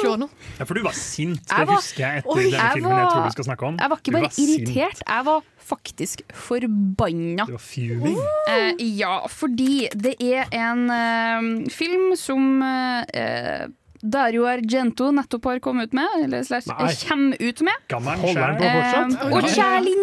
Slå 0.00 0.16
noen. 0.20 0.30
Ja, 0.58 0.64
for 0.64 0.74
du 0.74 0.82
var 0.82 0.92
sint. 0.92 1.42
Det 1.46 1.56
Jeg 1.58 1.66
var- 1.66 1.76
husker 1.76 2.02
jeg 2.06 2.22
etter 2.22 2.30
Oi, 2.36 2.42
denne 2.44 2.52
jeg 2.52 2.72
filmen 2.72 2.90
jeg 2.90 3.04
var- 3.04 3.12
tror 3.12 3.24
du 3.24 3.30
skal 3.36 3.44
snakke 3.44 3.62
om. 3.66 3.76
Jeg 3.80 3.90
var 3.90 3.96
ikke 4.02 4.12
bare 4.12 4.22
var 4.22 4.42
irritert, 4.44 5.02
jeg 5.06 5.24
var 5.24 5.42
faktisk 5.66 6.22
forbanna. 6.32 7.46
Du 7.46 7.52
var 7.52 7.64
fuming. 7.64 8.18
Eh, 8.48 8.74
ja, 8.98 9.26
fordi 9.26 9.88
det 9.94 10.14
er 10.20 10.46
en 10.52 10.90
eh, 10.90 11.68
film 11.70 12.14
som 12.16 12.62
eh, 12.62 13.66
Dario 14.06 14.44
Argento 14.46 15.10
nettopp 15.10 15.44
har 15.48 15.58
kommet 15.64 15.88
ut 15.88 15.94
med, 15.94 16.06
eller 16.24 16.42
slash, 16.44 16.66
Kjem 16.68 17.08
kommer 17.08 17.36
ut 17.40 17.62
med. 17.62 17.74
På 17.88 17.98
Eh, 17.98 19.32
og 19.32 19.48
Charlie 19.50 19.96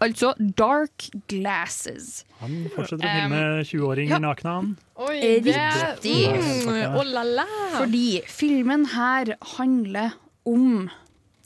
altså 0.00 0.32
Dark 0.56 1.10
Glasses. 1.28 2.24
Han 2.44 2.66
fortsetter 2.74 3.08
å 3.08 3.14
filme 3.18 3.44
20-åringer 3.70 4.16
ja. 4.16 4.20
nakne, 4.22 4.56
han. 4.58 4.74
Oi, 5.04 5.16
Eh, 5.24 5.40
Riktig. 5.44 6.18
mm, 6.30 6.98
oh 6.98 7.06
la 7.08 7.24
la. 7.24 7.46
Fordi 7.78 8.20
filmen 8.30 8.86
her 8.94 9.34
handler 9.56 10.14
om 10.46 10.90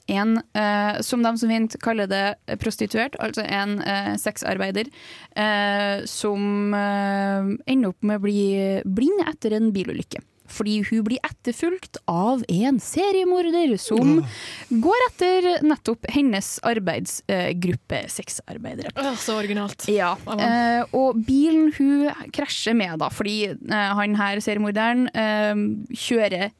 en, 0.09 0.39
eh, 0.57 1.01
som 1.05 1.23
de 1.23 1.33
som 1.39 1.51
fint 1.53 1.77
kaller 1.85 2.09
det, 2.09 2.25
prostituert, 2.63 3.17
altså 3.21 3.45
en 3.45 3.79
eh, 3.85 4.15
sexarbeider, 4.17 4.89
eh, 5.37 6.05
som 6.09 6.75
eh, 6.75 7.53
ender 7.69 7.93
opp 7.93 8.03
med 8.03 8.19
å 8.19 8.25
bli 8.25 8.41
blind 8.89 9.25
etter 9.29 9.57
en 9.59 9.71
bilulykke. 9.75 10.25
Fordi 10.49 10.79
hun 10.89 11.05
blir 11.07 11.21
etterfulgt 11.27 12.01
av 12.09 12.43
en 12.49 12.81
seriemorder 12.83 13.75
som 13.81 14.23
går 14.69 15.05
etter 15.09 15.49
nettopp 15.67 16.09
hennes 16.13 16.55
arbeidsgruppe 16.67 18.03
sexarbeidere. 18.13 18.93
Åh, 18.97 19.15
så 19.21 19.39
originalt. 19.39 19.89
Ja, 19.93 20.15
eh, 20.39 20.83
og 20.97 21.21
bilen 21.27 21.73
hun 21.77 22.31
krasjer 22.35 22.77
med 22.79 22.99
da, 23.03 23.11
fordi 23.13 23.53
eh, 23.53 23.91
han 23.99 24.17
her 24.19 24.41
seriemorderen 24.45 25.09
eh, 25.13 25.67
kjører 25.97 26.51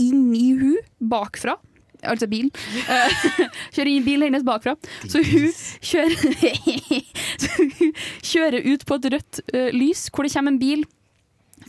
inn 0.00 0.26
i 0.34 0.48
hun 0.58 0.80
bakfra. 0.98 1.56
Altså 2.04 2.26
bilen. 2.28 2.50
Kjører 3.74 3.88
inn 3.88 4.02
i 4.02 4.04
bilen 4.04 4.26
hennes 4.26 4.44
bakfra. 4.44 4.74
Så 5.08 5.22
hun 5.24 5.46
kjører, 5.80 6.18
så 7.42 7.54
hun 7.78 7.94
kjører 8.20 8.66
ut 8.66 8.84
på 8.84 8.98
et 8.98 9.08
rødt 9.14 9.40
lys, 9.72 10.10
hvor 10.12 10.26
det 10.26 10.34
kommer 10.34 10.52
en 10.52 10.60
bil 10.60 10.84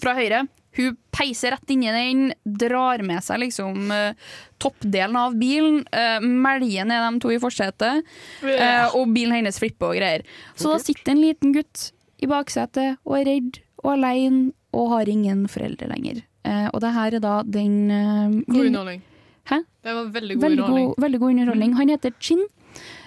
fra 0.02 0.16
høyre. 0.18 0.44
Hun 0.76 0.98
peiser 1.16 1.54
rett 1.56 1.72
inn 1.72 1.84
i 1.88 1.92
den, 1.96 2.24
drar 2.44 3.02
med 3.08 3.24
seg 3.24 3.40
liksom 3.46 3.92
eh, 3.96 4.14
toppdelen 4.62 5.16
av 5.20 5.36
bilen, 5.40 5.82
uh, 5.96 6.20
meljer 6.24 6.88
ned 6.90 7.04
de 7.06 7.22
to 7.24 7.32
i 7.32 7.40
forsetet, 7.40 8.04
eh, 8.44 8.96
og 8.96 9.14
bilen 9.16 9.38
hennes 9.38 9.60
flipper 9.62 9.94
og 9.94 10.00
greier. 10.00 10.26
Så 10.56 10.72
da 10.74 10.80
sitter 10.84 11.14
en 11.16 11.24
liten 11.24 11.56
gutt 11.56 11.90
i 12.24 12.28
baksetet 12.32 12.98
og 13.06 13.18
er 13.20 13.28
redd 13.30 13.60
og 13.84 13.94
alene 13.98 14.52
og 14.76 14.90
har 14.92 15.10
ingen 15.12 15.46
foreldre 15.52 15.88
lenger. 15.92 16.24
Eh, 16.46 16.68
og 16.74 16.82
det 16.84 16.92
her 16.96 17.16
er 17.18 17.24
da 17.24 17.36
den 17.48 17.76
eh, 17.92 18.36
God 18.48 18.66
underholdning. 18.68 19.02
Hæ? 19.46 19.62
Det 19.86 19.94
var 19.94 20.12
veldig 20.16 20.36
god 20.36 20.44
Veldig 20.44 20.60
underholdning. 20.64 20.88
god, 20.90 21.04
veldig 21.06 21.20
god 21.22 21.30
underholdning. 21.36 21.74
Han 21.80 21.92
heter 21.94 22.14
Chin, 22.20 22.42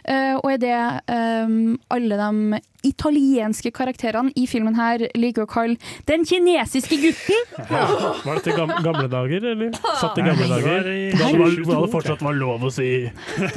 eh, 0.05 0.35
og 0.39 0.51
er 0.53 0.61
det 0.62 0.75
eh, 0.75 1.57
alle 1.95 2.19
de 2.21 2.61
italienske 2.87 3.73
karakterene 3.75 4.31
i 4.39 4.47
filmen 4.47 4.77
her 4.79 5.03
liker 5.19 5.45
å 5.45 5.51
kalle 5.51 5.77
den 6.09 6.25
kinesiske 6.29 6.99
gutten. 7.03 7.55
Var 8.27 8.39
dette 8.39 8.55
gam 8.57 8.73
gamle 8.85 9.09
dager, 9.11 9.49
eller? 9.53 9.75
Satt 9.99 10.19
i 10.21 10.27
gamle 10.27 10.49
dager? 10.53 10.87
Da 11.19 11.31
det 11.33 11.41
var- 11.41 11.57
22, 11.57 11.66
da 11.73 11.81
det 11.83 11.93
fortsatt 11.95 12.25
var 12.25 12.39
lov 12.39 12.69
å 12.69 12.73
si 12.73 12.89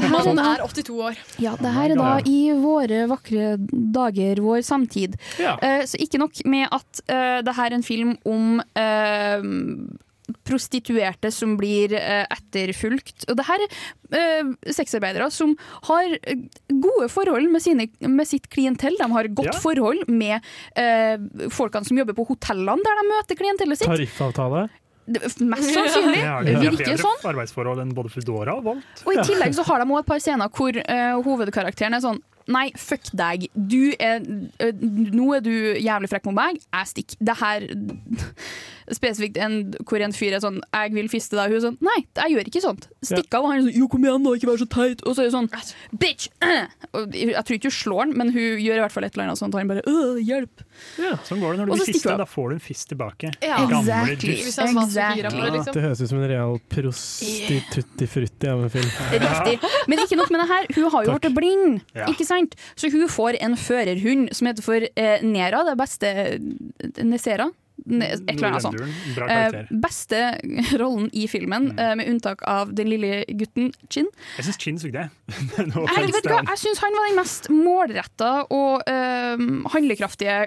Han 0.01 0.41
er 0.41 0.63
82 0.65 0.97
år. 0.97 1.19
Ja, 1.41 1.55
det 1.59 1.73
her 1.75 1.93
er 1.93 1.99
da 1.99 2.13
i 2.25 2.39
våre 2.57 3.05
vakre 3.11 3.55
dager, 3.69 4.41
vår 4.41 4.63
samtid. 4.65 5.17
Ja. 5.41 5.57
Eh, 5.61 5.83
så 5.89 5.99
ikke 6.01 6.21
nok 6.21 6.41
med 6.49 6.67
at 6.71 7.03
uh, 7.11 7.39
det 7.45 7.55
her 7.57 7.69
er 7.71 7.77
en 7.77 7.85
film 7.85 8.15
om 8.27 8.61
eh, 8.77 9.45
prostituerte 10.47 11.31
som 11.33 11.55
blir 11.59 11.93
eh, 11.97 12.25
etterfulgt. 12.31 13.25
Og 13.29 13.37
det 13.39 13.45
her 13.47 13.63
er 13.65 13.71
eh, 14.19 14.51
sexarbeidere 14.73 15.29
som 15.33 15.55
har 15.87 16.17
gode 16.71 17.09
forhold 17.11 17.49
med, 17.51 17.63
sine, 17.63 17.87
med 18.07 18.27
sitt 18.29 18.49
klientell. 18.53 18.97
De 18.99 19.09
har 19.11 19.29
godt 19.31 19.51
Ja. 19.51 19.59
forhold 19.63 20.07
med 20.09 20.39
eh, 20.79 21.17
folkene 21.51 21.87
som 21.87 21.97
jobber 21.97 22.17
på 22.17 22.27
hotellene 22.29 22.83
der 22.85 23.01
de 23.01 23.07
møter 23.09 23.35
klientellet 23.39 23.81
sitt. 23.81 23.89
Tariffavtale? 23.89 24.67
Mest 25.11 25.73
sannsynlig. 25.73 26.19
Ja, 26.21 26.37
Det 26.45 26.53
virker 26.61 26.85
bedre 26.85 26.97
sånn. 27.01 27.23
arbeidsforhold 27.33 27.81
enn 27.83 27.93
både 27.97 28.11
Foodora 28.13 28.53
og 28.59 28.63
Volt. 28.69 29.01
Og 29.03 29.15
i 29.17 29.23
tillegg 29.25 29.55
så 29.57 29.65
har 29.67 29.81
de 29.81 29.87
også 29.89 30.03
et 30.05 30.11
par 30.11 30.21
scener 30.23 30.51
hvor 30.55 30.77
uh, 30.77 31.15
hovedkarakteren 31.25 31.97
er 31.97 32.03
sånn 32.05 32.21
Nei, 32.47 32.71
fuck 32.77 33.03
deg. 33.13 33.47
Du 33.55 33.93
er, 33.99 34.21
eh, 34.59 34.71
nå 34.81 35.35
er 35.37 35.41
du 35.41 35.51
jævlig 35.77 36.09
frekk 36.09 36.25
mot 36.25 36.35
meg. 36.35 36.61
Jeg 36.73 36.87
stikker. 36.87 37.17
Det 37.21 37.37
her 37.37 37.67
Spesifikt 38.91 39.37
en, 39.39 39.69
hvor 39.87 40.01
en 40.03 40.11
fyr 40.11 40.33
er 40.35 40.41
sånn 40.43 40.57
'Jeg 40.73 40.91
vil 40.91 41.07
fiste 41.07 41.37
deg'. 41.37 41.47
Hun 41.47 41.55
er 41.55 41.63
sånn 41.63 41.77
'Nei, 41.79 41.99
jeg 42.17 42.31
gjør 42.33 42.47
ikke 42.49 42.63
sånt'. 42.65 42.87
Stikk 43.05 43.33
av. 43.37 43.45
Og 43.45 43.51
han 43.51 43.59
er 43.59 43.63
sånn 43.69 43.77
'Jo, 43.77 43.87
kom 43.87 44.03
igjen, 44.03 44.23
da. 44.25 44.29
Ikke 44.35 44.49
vær 44.51 44.57
så 44.59 44.67
teit'. 44.67 45.03
Og 45.07 45.15
så 45.15 45.21
er 45.23 45.29
hun 45.31 45.47
sånn 45.47 45.49
'Bitch!' 45.95 46.27
Og 46.97 47.13
jeg 47.15 47.43
tror 47.45 47.55
ikke 47.55 47.69
hun 47.71 47.77
slår 47.77 47.99
han, 48.03 48.17
men 48.17 48.31
hun 48.35 48.59
gjør 48.59 48.75
i 48.75 48.83
hvert 48.83 48.91
fall 48.91 49.05
et 49.07 49.13
eller 49.15 49.23
annet 49.29 49.39
sånt. 49.39 49.53
Og 49.55 49.59
han 49.61 49.67
bare 49.71 49.85
'øh, 49.87 50.19
'Hjelp'. 50.19 50.65
Sånn 51.23 51.39
går 51.39 51.55
det 51.55 51.57
når 51.61 51.65
du 51.65 51.71
Og 51.71 51.77
blir 51.79 51.87
stikker 51.93 52.17
Da 52.17 52.25
får 52.25 52.49
du 52.49 52.53
en 52.57 52.59
fist 52.59 52.89
tilbake. 52.91 53.31
Ja. 53.41 53.57
Gamle 53.63 53.79
Exactly. 53.79 54.33
dust. 54.35 54.43
Hvis 54.43 54.57
han 54.59 54.75
var 54.75 54.87
så 54.91 55.15
gira 55.15 55.29
på 55.31 55.39
det, 55.39 55.47
Ja, 55.47 55.55
liksom. 55.55 55.73
det 55.73 55.83
høres 55.87 56.01
ut 56.01 56.09
som 56.09 56.17
en 56.23 56.29
real 56.29 56.59
prostitutti-frutti 56.69 58.47
av 58.51 58.63
en 58.63 58.69
film. 58.69 58.91
Riktig. 59.11 59.55
Men 59.87 59.99
ikke 60.03 60.17
nok 60.19 60.31
med 60.31 60.39
det 60.41 60.47
her, 60.51 60.65
hun 60.75 60.91
har 60.91 61.05
jo 61.05 61.17
blitt 61.19 61.35
blind, 61.37 61.81
Ja. 61.95 62.05
ikke 62.11 62.25
sant? 62.31 62.57
Så 62.79 62.91
hun 62.93 63.07
får 63.11 63.39
en 63.43 63.57
førerhund 63.59 64.31
som 64.37 64.49
heter 64.49 64.65
for 64.65 64.87
eh, 64.89 65.25
Nera, 65.25 65.65
det 65.67 65.77
beste 65.79 66.13
Nesera. 67.05 67.51
Et 67.89 68.29
eller 68.35 68.47
annet 68.51 68.61
sånt. 68.61 68.81
Eh. 68.81 69.55
Mm. 69.61 69.81
beste 69.81 70.19
rollen 70.81 71.09
i 71.13 71.27
filmen, 71.27 71.71
eh, 71.79 71.95
med 71.97 72.09
unntak 72.11 72.43
av 72.47 72.73
den 72.77 72.89
lille 72.91 73.23
gutten 73.27 73.71
Chin. 73.89 74.07
Jeg 74.37 74.45
syns 74.47 74.59
Chin 74.61 74.79
sugde, 74.81 75.05
jeg. 75.07 75.67
No 75.71 75.85
Jeg, 75.87 76.11
vet 76.13 76.27
hva, 76.29 76.41
jeg 76.51 76.59
syns 76.61 76.81
han 76.83 76.95
var 76.97 77.07
den 77.09 77.17
mest 77.19 77.49
målretta 77.53 78.31
og 78.53 78.83
eh, 78.89 79.45
handlekraftige 79.73 80.37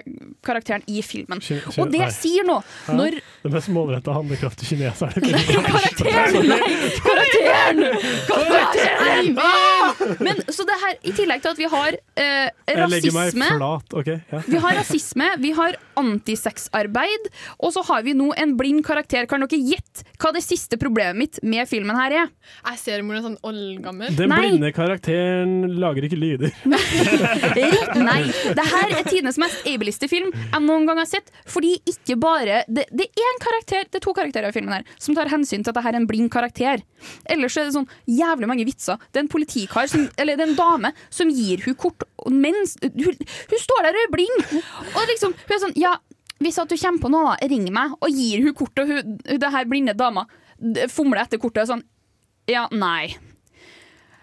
karakteren 0.45 0.85
i 0.87 1.01
filmen. 1.05 1.41
Kine, 1.43 1.61
kine, 1.65 1.83
Og 1.85 1.91
det 1.93 2.03
nei. 2.05 2.11
sier 2.15 2.45
noe 2.47 2.61
Ja, 2.87 2.95
når 2.99 3.19
Den 3.43 3.53
mest 3.55 3.69
målretta 3.73 4.13
handlekraftige 4.15 4.75
kineseren. 4.75 5.25
Karakteren! 5.65 6.47
Nei, 6.49 6.61
karakteren! 7.05 7.83
Karakteren! 8.29 9.39
Ah! 9.41 9.93
Men 10.23 10.39
så 10.49 10.65
det 10.67 10.77
her, 10.81 10.95
i 11.03 11.13
tillegg 11.15 11.43
til 11.43 11.51
at 11.53 11.59
vi 11.61 11.67
har 11.71 11.97
eh, 12.21 12.49
rasisme 12.79 13.49
flat. 13.57 13.93
okay, 14.01 14.19
Ja. 14.31 14.41
vi 14.47 14.61
har 14.63 14.75
rasisme, 14.79 15.27
vi 15.43 15.51
har 15.57 15.77
antisexarbeid, 15.99 17.24
og 17.59 17.73
så 17.75 17.83
har 17.89 18.03
vi 18.05 18.13
nå 18.17 18.31
en 18.37 18.55
blind 18.59 18.83
karakter. 18.85 19.27
Kan 19.29 19.43
dere 19.45 19.59
gjette 19.59 20.05
hva 20.21 20.31
det 20.35 20.43
siste 20.45 20.79
problemet 20.81 21.17
mitt 21.19 21.39
med 21.45 21.67
filmen 21.69 21.97
her 21.97 22.15
er? 22.23 22.31
Jeg 22.71 22.81
ser 22.81 23.03
mor 23.05 23.17
er 23.17 23.25
sånn 23.25 23.37
oldgammel. 23.45 24.13
Den 24.17 24.31
Nei. 24.31 24.39
blinde 24.43 24.71
karakteren 24.75 25.77
lager 25.81 26.07
ikke 26.07 26.19
lyder. 26.19 26.53
Nei. 28.09 28.21
Det 28.55 28.67
her 28.71 28.95
er 28.99 29.07
tidenes 29.07 29.39
mest 29.41 29.65
ableiste 29.69 30.09
film 30.11 30.31
jeg 30.35 30.63
noen 30.65 30.87
gang 30.89 31.01
har 31.01 31.09
sett. 31.09 31.31
Fordi 31.49 31.75
ikke 31.89 32.17
bare 32.21 32.63
Det, 32.69 32.87
det 32.95 33.07
er 33.11 33.29
en 33.33 33.41
karakter, 33.43 33.87
det 33.89 33.99
er 33.99 34.05
to 34.05 34.13
karakterer 34.15 34.49
i 34.51 34.55
filmen 34.55 34.77
her 34.77 34.85
som 35.01 35.15
tar 35.17 35.29
hensyn 35.31 35.63
til 35.63 35.71
at 35.73 35.79
det 35.79 35.85
her 35.85 35.95
er 35.95 36.01
en 36.01 36.09
blind 36.09 36.31
karakter. 36.33 36.83
Ellers 37.31 37.57
er 37.59 37.67
det 37.67 37.75
sånn 37.75 37.89
jævlig 38.09 38.49
mange 38.49 38.65
vitser. 38.67 38.99
Det 39.11 39.19
er 39.21 39.25
en 39.25 39.31
politikar, 39.31 39.89
som, 39.91 40.07
eller 40.21 40.37
det 40.37 40.45
er 40.45 40.51
en 40.53 40.59
dame, 40.59 40.91
som 41.13 41.31
gir 41.33 41.63
hun 41.65 41.77
kort 41.79 42.05
mens 42.31 42.75
hun, 42.81 43.17
hun 43.51 43.61
står 43.61 43.85
der 43.85 43.97
og 43.97 44.03
er 44.07 44.13
blind. 44.13 44.45
Og 44.95 45.01
liksom, 45.11 45.35
hun 45.45 45.55
er 45.57 45.63
sånn 45.67 45.75
Ja, 45.79 45.95
hvis 46.43 46.57
at 46.61 46.69
du 46.69 46.75
kommer 46.77 47.01
på 47.05 47.11
noe, 47.13 47.35
ring 47.47 47.67
meg. 47.73 47.93
Og 48.01 48.09
gir 48.11 48.43
hun 48.43 48.53
kortet, 48.57 48.83
og 48.83 48.91
hun, 48.91 49.17
det 49.39 49.51
her 49.53 49.65
blinde 49.71 49.93
dama 49.97 50.25
fomler 50.91 51.23
etter 51.25 51.39
kortet 51.41 51.63
og 51.65 51.73
sånn 51.75 51.85
Ja, 52.51 52.67
nei. 52.71 53.15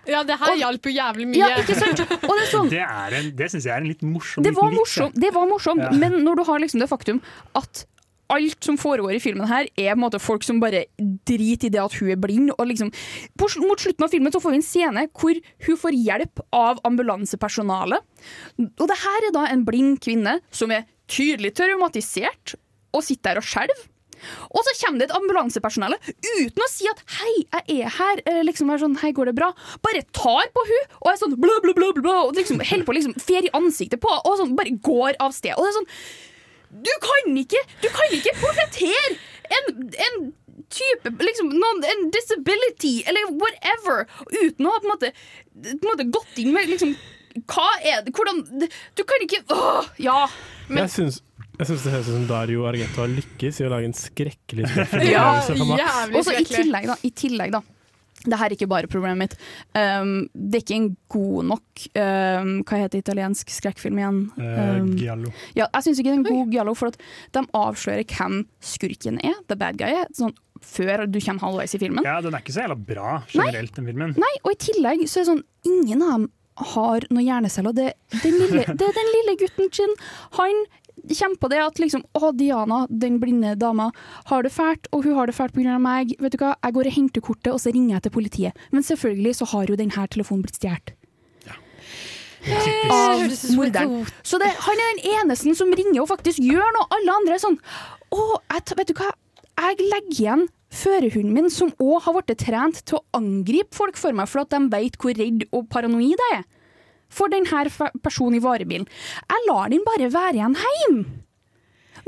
Ja, 0.08 0.24
det 0.26 0.34
her 0.40 0.56
hjalp 0.58 0.86
jo 0.88 0.90
jævlig 0.96 1.28
mye. 1.30 1.38
Ja, 1.38 1.60
ikke 1.62 1.76
sant? 1.78 2.00
Og 2.02 2.32
det 2.34 2.42
er 2.42 2.50
sånn 2.50 2.70
Det, 2.74 2.80
er 2.82 3.16
en- 3.20 3.30
det 3.38 3.48
syns 3.52 3.68
jeg 3.68 3.74
er 3.76 3.84
en 3.84 3.90
litt 3.92 4.02
morsom 4.02 4.42
Det 4.42 4.50
var 4.56 4.66
liten 4.72 4.78
vits, 4.80 4.96
morsomt, 4.96 5.20
det 5.22 5.30
var 5.36 5.46
morsomt 5.50 5.82
Ja. 5.84 5.90
men 5.94 6.16
når 6.24 6.40
du 6.40 6.44
har 6.48 6.58
liksom 6.64 6.82
det 6.82 6.88
faktum 6.90 7.20
at 7.58 7.84
alt 8.32 8.64
som 8.64 8.78
foregår 8.80 9.12
i 9.18 9.20
filmen 9.20 9.44
her, 9.44 9.66
er 9.76 9.90
på 9.90 9.98
en 9.98 10.00
måte 10.06 10.18
folk 10.22 10.40
som 10.46 10.56
bare 10.62 10.86
driter 11.28 11.66
i 11.68 11.72
det 11.74 11.82
at 11.82 11.92
hun 12.00 12.08
er 12.14 12.16
blind. 12.16 12.48
Og 12.56 12.64
liksom, 12.70 12.88
på, 13.36 13.48
mot 13.60 13.76
slutten 13.82 14.06
av 14.06 14.08
filmen 14.08 14.32
så 14.32 14.40
får 14.40 14.54
vi 14.54 14.60
en 14.62 14.64
scene 14.64 15.02
hvor 15.12 15.36
hun 15.66 15.76
får 15.82 15.98
hjelp 15.98 16.40
av 16.56 16.80
ambulansepersonalet. 16.88 18.00
Og 18.80 18.86
det 18.88 18.96
her 19.02 19.26
er 19.28 19.34
da 19.36 19.42
en 19.52 19.66
blind 19.68 20.00
kvinne 20.00 20.38
som 20.48 20.72
er 20.72 20.86
tydelig 21.12 21.54
traumatisert 21.58 22.56
og 22.92 23.04
sitter 23.04 23.32
der 23.32 23.42
og 23.42 23.48
skjelver. 23.48 23.88
Og 24.54 24.62
så 24.66 24.74
kommer 24.78 25.02
det 25.02 25.08
et 25.08 25.16
ambulansepersonell 25.16 25.96
uten 25.98 26.62
å 26.62 26.68
si 26.70 26.88
at 26.90 27.00
'hei, 27.16 27.32
jeg 27.42 27.80
er 27.82 27.94
her', 27.98 28.22
eller 28.26 28.44
liksom 28.48 28.70
er 28.70 28.82
sånn 28.82 28.98
'hei, 28.98 29.12
går 29.12 29.30
det 29.30 29.38
bra'? 29.38 29.52
Bare 29.82 30.02
tar 30.12 30.46
på 30.54 30.66
hun 30.68 30.84
og 31.00 31.08
er 31.12 31.18
sånn 31.18 31.34
blå, 31.40 31.54
blå, 31.64 31.74
blå, 31.74 31.92
bla 31.98 32.18
og 32.26 32.36
liksom 32.36 32.60
holder 32.60 32.86
på 32.86 32.94
liksom 32.94 33.14
fer 33.18 33.42
i 33.44 33.54
ansiktet 33.54 34.00
på 34.00 34.12
og 34.12 34.38
sånn 34.38 34.56
bare 34.56 34.78
går 34.78 35.18
av 35.18 35.32
sted. 35.32 35.54
Og 35.56 35.64
det 35.64 35.72
er 35.72 35.80
sånn 35.80 35.90
Du 36.72 36.92
kan 37.04 37.36
ikke 37.36 37.60
Du 37.82 37.88
kan 37.92 38.08
ikke 38.16 38.32
portrettere 38.40 39.18
en, 39.52 39.92
en 39.92 40.32
type 40.72 41.10
liksom, 41.20 41.50
noen, 41.52 41.84
En 41.84 42.10
disability 42.14 43.02
eller 43.04 43.28
whatever 43.36 44.06
uten 44.30 44.66
å 44.66 44.72
ha 44.72 44.78
på 44.80 44.86
en 44.86 44.94
måte, 44.94 45.12
på 45.52 45.82
en 45.82 45.90
måte 45.90 46.10
gått 46.14 46.38
inn 46.38 46.54
med 46.54 46.70
liksom 46.70 46.94
Hva 47.48 47.68
er 47.82 48.02
det? 48.06 48.12
Hvordan 48.16 48.42
Du 48.96 49.02
kan 49.08 49.24
ikke 49.26 49.42
Åh, 49.54 49.90
ja. 50.02 50.24
Jeg 50.72 50.90
syns 50.94 51.22
jeg 51.58 51.66
synes 51.68 51.82
det 51.84 51.90
høres 51.92 52.06
ut 52.08 52.14
som 52.16 52.22
Dario 52.26 52.62
Argento 52.66 53.02
har 53.04 53.10
lykkes 53.12 53.58
i 53.60 53.64
å 53.66 53.68
lage 53.70 53.86
en 53.86 53.92
skrekkelig 53.94 54.64
skrekkfilm. 54.72 55.10
Ja, 55.12 55.26
for 55.44 55.60
meg. 55.68 55.82
Og 56.16 56.24
så 56.26 56.32
i 56.40 56.46
tillegg, 56.48 56.88
da. 56.88 56.96
I 57.06 57.10
tillegg, 57.14 57.52
da. 57.54 57.60
Det 58.22 58.38
her 58.40 58.46
er 58.48 58.54
ikke 58.56 58.68
bare 58.70 58.88
problemet 58.90 59.18
mitt. 59.20 59.34
Um, 59.76 60.12
det 60.32 60.58
er 60.58 60.64
ikke 60.64 60.78
en 60.78 60.88
god 61.12 61.46
nok 61.50 61.84
um, 61.98 62.50
Hva 62.66 62.80
heter 62.84 63.02
italiensk 63.02 63.50
skrekkfilm 63.52 64.00
igjen? 64.00 64.20
Eh, 64.38 64.60
Um, 64.80 64.90
Giallo. 64.98 65.30
ja, 65.58 65.66
jeg 65.76 65.86
syns 65.88 66.00
ikke 66.00 66.10
det 66.10 66.16
er 66.16 66.20
en 66.22 66.26
god 66.40 66.52
giallo, 66.56 66.74
for 66.78 66.90
at 66.92 66.98
de 67.36 67.42
avslører 67.60 68.06
hvem 68.16 68.40
skurken 68.72 69.20
er, 69.26 69.36
the 69.50 69.58
bad 69.58 69.78
guy 69.80 69.92
er, 70.02 70.10
sånn 70.16 70.32
før 70.62 71.04
du 71.10 71.18
kommer 71.20 71.42
halvveis 71.42 71.74
i 71.74 71.80
filmen. 71.82 72.06
Ja, 72.06 72.20
den 72.24 72.34
er 72.34 72.42
ikke 72.44 72.54
så 72.54 72.62
jævla 72.64 72.78
bra 72.78 73.16
generelt, 73.32 73.74
den 73.76 73.88
filmen. 73.90 74.14
Nei, 74.22 74.34
og 74.44 74.54
i 74.54 74.60
tillegg 74.70 75.02
så 75.10 75.20
er 75.20 75.26
det 75.26 75.30
sånn 75.34 75.44
Ingen 75.68 76.02
av 76.02 76.14
dem 76.16 76.30
har 76.60 77.06
noen 77.10 77.24
hjerneceller. 77.24 77.74
Det, 77.76 77.92
den 78.22 78.38
lille, 78.40 78.64
det 78.68 78.86
er 78.88 78.96
den 78.96 79.10
lille 79.16 79.36
gutten 79.40 79.70
sin. 79.72 79.92
Han 80.38 80.64
kommer 81.02 81.36
på 81.40 81.50
det 81.50 81.60
at 81.64 81.78
liksom 81.80 82.04
Å, 82.18 82.32
Diana, 82.36 82.84
den 82.88 83.18
blinde 83.22 83.54
dama, 83.58 83.90
har 84.28 84.42
det 84.44 84.52
fælt, 84.52 84.88
og 84.92 85.06
hun 85.06 85.16
har 85.16 85.26
det 85.30 85.36
fælt 85.36 85.54
pga. 85.56 85.78
meg. 85.82 86.16
Vet 86.20 86.36
du 86.36 86.42
hva, 86.42 86.54
jeg 86.62 86.76
går 86.76 86.90
og 86.90 86.96
henter 86.98 87.24
kortet, 87.24 87.52
og 87.54 87.60
så 87.60 87.72
ringer 87.72 87.96
jeg 87.96 88.08
til 88.08 88.16
politiet. 88.18 88.66
Men 88.70 88.84
selvfølgelig 88.86 89.36
så 89.40 89.48
har 89.54 89.70
jo 89.70 89.78
denne 89.80 90.08
telefonen 90.08 90.44
blitt 90.44 90.60
stjålet. 90.60 90.96
Av 92.42 93.20
som 93.30 93.52
et 93.52 93.54
morderen. 93.54 94.06
Så 94.26 94.38
det, 94.42 94.48
han 94.64 94.80
er 94.82 94.96
den 94.96 95.04
eneste 95.12 95.52
som 95.54 95.70
ringer 95.70 96.02
og 96.02 96.08
faktisk 96.10 96.42
gjør 96.42 96.74
noe. 96.74 96.88
Alle 96.96 97.14
andre 97.20 97.36
er 97.36 97.42
sånn 97.42 97.58
Å, 98.10 98.24
jeg, 98.50 98.64
vet 98.80 98.90
du 98.90 98.96
hva, 98.98 99.12
jeg 99.62 99.86
legger 99.86 100.16
igjen 100.16 100.42
førerhunden 100.72 101.34
min, 101.36 101.50
som 101.52 101.72
òg 101.82 102.00
har 102.06 102.16
blitt 102.18 102.40
trent 102.42 102.82
til 102.88 102.98
å 102.98 103.04
angripe 103.18 103.76
folk 103.76 103.98
for 104.00 104.16
meg, 104.16 104.30
for 104.30 104.44
at 104.44 104.52
de 104.54 104.62
vet 104.72 104.98
hvor 105.00 105.16
redd 105.18 105.46
og 105.50 105.68
paranoid 105.72 106.16
jeg 106.16 106.38
er. 106.38 106.46
For 107.12 107.28
denne 107.28 107.90
personen 108.00 108.38
i 108.38 108.42
varebilen. 108.42 108.88
Jeg 109.28 109.46
lar 109.48 109.68
den 109.68 109.84
bare 109.84 110.08
være 110.12 110.38
igjen 110.38 110.56
hjemme. 110.56 111.18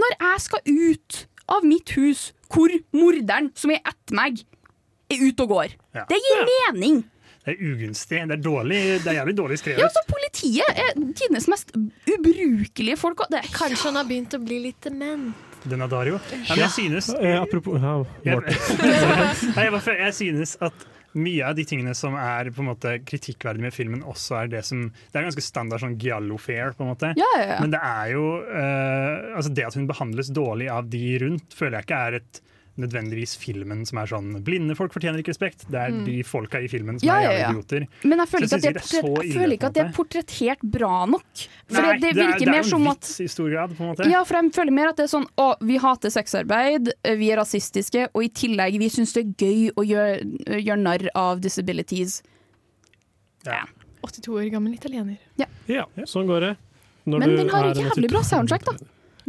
Når 0.00 0.14
jeg 0.16 0.44
skal 0.46 0.62
ut 0.64 1.18
av 1.54 1.66
mitt 1.68 1.92
hus, 1.98 2.30
hvor 2.48 2.72
morderen 2.96 3.50
som 3.58 3.72
er 3.74 3.82
etter 3.84 4.16
meg, 4.16 4.40
er 5.12 5.26
ute 5.26 5.44
og 5.44 5.52
går. 5.52 5.74
Ja. 5.94 6.06
Det 6.08 6.18
gir 6.24 6.46
mening. 6.48 7.02
Det 7.44 7.52
er 7.52 7.60
ugunstig. 7.60 8.22
Det 8.24 8.38
er, 8.38 8.40
dårlig, 8.40 8.78
det 9.04 9.10
er 9.12 9.18
jævlig 9.20 9.34
dårlig 9.36 9.58
skrevet. 9.60 9.82
Ja, 9.84 9.90
så 9.92 10.00
Politiet 10.08 10.78
er 10.80 10.94
tidenes 10.96 11.48
mest 11.52 11.74
ubrukelige 11.76 12.96
folk. 12.96 13.26
Det, 13.28 13.44
Kanskje 13.52 13.90
han 13.90 14.00
har 14.00 14.08
begynt 14.08 14.36
å 14.36 14.40
bli 14.40 14.62
litt 14.70 14.80
dement. 14.88 15.34
Den 15.64 15.84
av 15.84 15.92
Dario. 15.92 16.18
Ja, 16.32 16.54
men 16.54 16.64
jeg 16.66 16.74
synes 16.76 17.12
Eh, 17.14 17.36
apropos 17.40 17.78
ja, 17.80 17.94
jeg, 18.24 18.40
Nei, 19.56 19.64
jeg, 19.68 19.96
jeg 20.00 20.16
synes 20.16 20.56
at 20.64 20.86
mye 21.14 21.46
av 21.46 21.54
de 21.54 21.64
tingene 21.68 21.94
som 21.96 22.16
er 22.18 22.50
på 22.54 22.62
en 22.62 22.70
måte 22.72 22.96
kritikkverdig 23.06 23.62
med 23.62 23.74
filmen, 23.74 24.02
også 24.02 24.40
er 24.40 24.50
det 24.50 24.64
som 24.66 24.88
Det 24.90 25.20
er 25.20 25.28
ganske 25.28 25.44
standard 25.44 25.84
sånn 25.84 25.94
giallo-fair, 26.00 26.74
på 26.74 26.84
en 26.84 26.90
måte. 26.90 27.12
Ja, 27.18 27.28
ja, 27.38 27.44
ja. 27.52 27.60
Men 27.62 27.74
det 27.74 27.82
er 27.86 28.10
jo 28.14 28.24
uh, 28.42 29.36
Altså, 29.38 29.52
det 29.54 29.68
at 29.68 29.78
hun 29.78 29.86
behandles 29.90 30.32
dårlig 30.34 30.68
av 30.74 30.90
de 30.90 31.04
rundt, 31.22 31.54
føler 31.54 31.78
jeg 31.78 31.88
ikke 31.88 32.02
er 32.08 32.18
et 32.20 32.42
nødvendigvis 32.76 33.36
filmen 33.38 33.84
som 33.86 33.98
er 34.02 34.06
sånn 34.10 34.42
Blinde 34.42 34.74
folk 34.74 34.92
fortjener 34.92 35.20
ikke 35.22 35.30
respekt. 35.30 35.64
Det 35.70 35.78
er 35.78 35.90
Mm. 35.94 36.04
de 36.04 36.22
folka 36.26 36.58
i 36.58 36.66
filmen 36.68 36.98
som 36.98 37.06
Ja, 37.06 37.14
er 37.18 37.22
ja, 37.22 37.30
jævlig 37.30 37.40
ja. 37.40 37.50
idioter. 37.50 37.86
Men 38.04 38.18
jeg 38.18 38.28
føler 38.28 38.44
ikke 38.48 38.54
at 38.56 38.62
det 38.62 38.70
er, 38.70 38.80
ikke 38.80 39.22
jeg 39.24 39.34
føler 39.34 39.52
ikke 39.54 39.66
at 39.66 39.74
det 39.74 39.84
er 39.84 39.92
portrettert 39.94 40.62
bra 40.70 41.06
nok. 41.06 41.24
For 41.68 41.82
Nei, 41.82 41.92
det, 41.98 42.00
det 42.00 42.08
er- 42.10 42.26
virker 42.26 42.38
det 42.38 42.48
er 42.48 42.50
mer 42.50 42.62
jo 42.62 42.68
som 42.70 42.82
en 42.82 42.88
at 42.88 43.00
vits 43.00 43.20
i 43.20 43.26
stor 43.28 43.50
grad, 43.50 43.76
på 43.76 43.80
en 43.80 43.94
måte. 43.94 44.10
Ja, 44.10 44.24
for 44.24 44.34
jeg 44.42 44.52
føler 44.52 44.72
mer 44.72 44.88
at 44.88 44.96
det 44.96 45.04
er 45.04 45.12
sånn 45.18 45.26
Å, 45.38 45.56
vi 45.62 45.76
hater 45.78 46.10
sexarbeid, 46.10 46.92
vi 47.04 47.30
er 47.30 47.36
rasistiske, 47.38 48.08
og 48.14 48.24
i 48.24 48.28
tillegg 48.28 48.78
vi 48.78 48.88
syns 48.88 49.12
det 49.14 49.24
er 49.24 49.30
gøy 49.46 49.70
å 49.74 49.82
gjøre, 49.86 50.64
gjøre 50.64 50.82
narr 50.82 51.08
av 51.14 51.40
disabilities. 51.40 52.22
Ja. 53.46 53.64
82 54.02 54.28
år 54.34 54.50
gammel 54.52 54.74
italiener. 54.76 55.16
Ja, 55.38 55.84
sånn 56.04 56.26
går 56.26 56.40
det. 56.40 56.56
Når 57.06 57.18
Men 57.20 57.28
du 57.28 57.36
den 57.36 57.48
har 57.50 57.64
er 57.64 57.70
en 57.70 57.90
jævlig 57.90 58.10
bra 58.10 58.20
soundtrack, 58.22 58.64
da. 58.64 58.72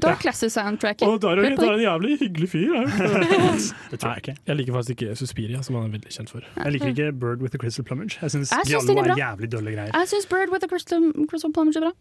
Dark 0.02 0.20
Classic-soundtracket. 0.20 1.08
Og 1.08 1.24
Argento 1.30 1.66
er 1.70 1.78
en 1.78 1.84
jævlig 1.86 2.18
hyggelig 2.20 2.50
fyr. 2.52 2.74
er? 2.76 2.88
Det 3.92 4.00
tror 4.00 4.10
jeg 4.16 4.24
ikke. 4.24 4.36
Jeg 4.48 4.56
liker 4.60 4.74
faktisk 4.76 4.96
ikke 4.96 5.16
Suspiria, 5.16 5.62
som 5.64 5.78
han 5.80 5.88
er 5.88 5.94
veldig 5.96 6.12
kjent 6.18 6.34
for. 6.34 6.44
Jeg 6.58 6.76
liker 6.76 6.92
ikke 6.92 7.12
Bird 7.22 7.46
with 7.46 7.56
a 7.56 7.62
Crystal 7.62 7.86
Plumage. 7.88 8.20
Jeg 8.22 8.34
syns 8.36 8.52
Giallo 8.68 8.98
er 9.00 9.14
er 9.14 9.22
jævlig 9.22 9.52
dølle 9.52 9.76
greier. 9.78 9.94
Jeg 9.96 10.12
syns 10.12 10.28
Bird 10.32 10.52
with 10.52 10.68
a 10.68 10.72
Crystal, 10.72 11.08
Crystal 11.32 11.54
Plumage 11.56 11.80
er 11.80 11.88
bra. 11.88 11.94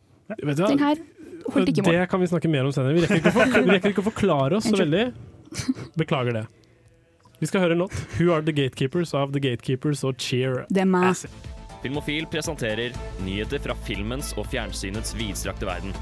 Vet 0.43 0.59
du 0.59 0.65
hva? 0.65 0.73
Den 0.73 0.83
her 0.83 0.97
holdt 1.53 1.69
ikke 1.71 1.87
mål. 1.87 1.95
Det 2.01 2.09
kan 2.11 2.21
vi 2.21 2.27
snakke 2.33 2.51
mer 2.51 2.67
om 2.67 2.75
senere. 2.75 2.97
Vi 2.99 3.07
rekker 3.07 3.23
ikke 3.23 3.33
å, 3.33 3.39
for, 3.39 3.57
vi 3.61 3.77
rekker 3.77 3.95
ikke 3.95 4.05
å 4.05 4.09
forklare 4.11 4.59
oss 4.59 4.69
så 4.71 4.77
veldig. 4.81 5.07
Beklager 6.01 6.41
det. 6.41 6.45
Vi 7.41 7.51
skal 7.51 7.61
høre 7.61 7.77
en 7.77 7.85
låt. 7.85 7.93
'Who 8.17 8.33
Are 8.33 8.43
The 8.43 8.55
Gatekeepers' 8.57 9.15
av 9.15 9.35
The 9.35 9.43
Gatekeepers 9.43 10.05
og 10.05 10.17
Cheer. 10.19 10.65
Det 10.71 10.83
er 10.83 10.89
meg. 10.89 11.27
Filmofil 11.85 12.25
presenterer 12.33 12.95
nyheter 13.27 13.61
fra 13.61 13.75
filmens 13.85 14.33
og 14.41 14.47
fjernsynets 14.49 15.13
vidstrakte 15.19 15.69
verden. 15.69 15.93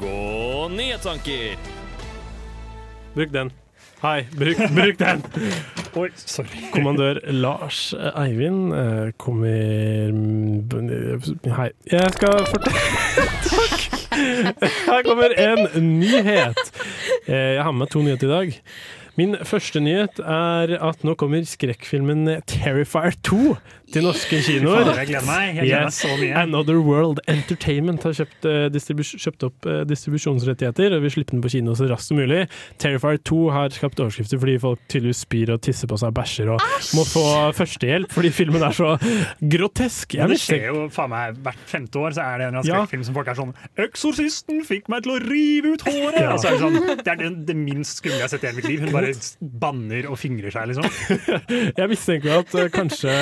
Gå 0.00 0.68
nyhetstanker! 0.68 1.56
Bruk 3.14 3.32
den. 3.32 3.50
Hei, 4.02 4.24
bruk, 4.38 4.56
bruk 4.74 4.98
den! 4.98 5.22
Oi, 6.00 6.08
sorry. 6.16 6.62
Kommandør 6.72 7.18
Lars 7.30 7.92
Eivind 8.16 8.72
eh, 8.74 9.10
kommer 9.20 10.14
Hei. 11.56 11.68
Jeg 11.92 12.08
skal 12.16 12.40
fortelle 12.48 13.26
Takk! 13.46 13.86
Her 14.88 15.04
kommer 15.06 15.34
en 15.38 15.68
nyhet. 16.00 16.58
Eh, 17.28 17.54
Jeg 17.58 17.62
har 17.62 17.72
med 17.76 17.86
to 17.92 18.02
nyheter 18.02 18.26
i 18.26 18.32
dag. 18.32 18.58
Min 19.16 19.36
første 19.44 19.80
nyhet 19.84 20.18
er 20.24 20.72
at 20.80 21.04
nå 21.04 21.14
kommer 21.20 21.44
skrekkfilmen 21.44 22.40
Terrifier 22.48 23.12
2 23.28 23.54
til 23.92 24.04
norske 24.06 24.38
kinoer. 24.46 24.88
Jeg 24.96 25.08
gleder 25.10 25.26
meg. 25.28 25.56
Jeg 25.58 25.66
gleder 25.68 25.86
meg 25.88 25.94
så 25.96 26.10
mye. 26.18 26.32
Another 26.42 26.78
World 26.82 27.20
Entertainment 27.28 28.02
har 28.06 28.14
kjøpt, 28.16 28.46
eh, 28.48 28.68
distribus 28.72 29.12
kjøpt 29.20 29.46
opp 29.48 29.66
eh, 29.68 29.82
distribusjonsrettigheter 29.88 30.96
og 30.96 31.02
vil 31.04 31.12
slippe 31.14 31.34
den 31.36 31.42
på 31.44 31.50
kino 31.52 31.74
så 31.78 31.88
raskt 31.90 32.08
som 32.12 32.16
mulig. 32.20 32.46
Terrifier 32.82 33.20
2 33.28 33.40
har 33.54 33.68
skapt 33.76 34.00
overskrifter 34.02 34.40
fordi 34.42 34.56
folk 34.62 34.80
tydeligvis 34.92 35.22
spyr 35.26 35.52
og 35.54 35.60
tisser 35.64 35.90
på 35.90 35.98
seg 36.00 36.12
og 36.12 36.16
bæsjer 36.20 36.52
og 36.54 36.66
må 36.96 37.04
få 37.08 37.24
førstehjelp 37.58 38.12
fordi 38.12 38.32
filmen 38.34 38.62
er 38.66 38.76
så 38.76 38.94
grotesk. 39.42 40.16
Jeg 40.18 40.28
det 40.32 40.38
skjer 40.40 40.66
jo 40.70 40.86
faen 40.92 41.12
meg 41.12 41.38
hvert 41.44 41.62
femte 41.70 42.00
år, 42.00 42.16
så 42.16 42.24
er 42.24 42.38
det 42.42 42.46
en 42.48 42.54
eller 42.54 42.62
annen 42.62 42.70
Ja. 42.72 42.80
skrekkfilm 42.86 43.04
som 43.04 43.14
folk 43.14 43.28
er 43.28 43.34
sånn 43.38 43.54
'Eksorsisten 43.76 44.64
fikk 44.66 44.88
meg 44.88 45.02
til 45.04 45.12
å 45.12 45.18
rive 45.22 45.74
ut 45.74 45.82
håret!' 45.86 46.20
Ja. 46.20 46.32
Og 46.34 46.40
så 46.40 46.48
er 46.48 46.56
det, 46.56 46.60
sånn, 46.60 46.96
det 47.04 47.08
er 47.12 47.16
det, 47.16 47.46
det 47.46 47.56
minst 47.56 47.98
skumle 48.00 48.18
jeg 48.18 48.28
har 48.28 48.32
sett 48.32 48.44
i 48.44 48.46
hele 48.48 48.56
mitt 48.56 48.68
liv. 48.70 48.80
Hun 48.80 48.92
bare 48.92 49.12
banner 49.40 50.08
og 50.10 50.18
fingrer 50.18 50.50
seg, 50.54 50.68
liksom. 50.72 50.86
Jeg 51.82 51.88
mistenker 51.88 52.38
at 52.40 52.54
eh, 52.54 52.68
kanskje 52.72 53.12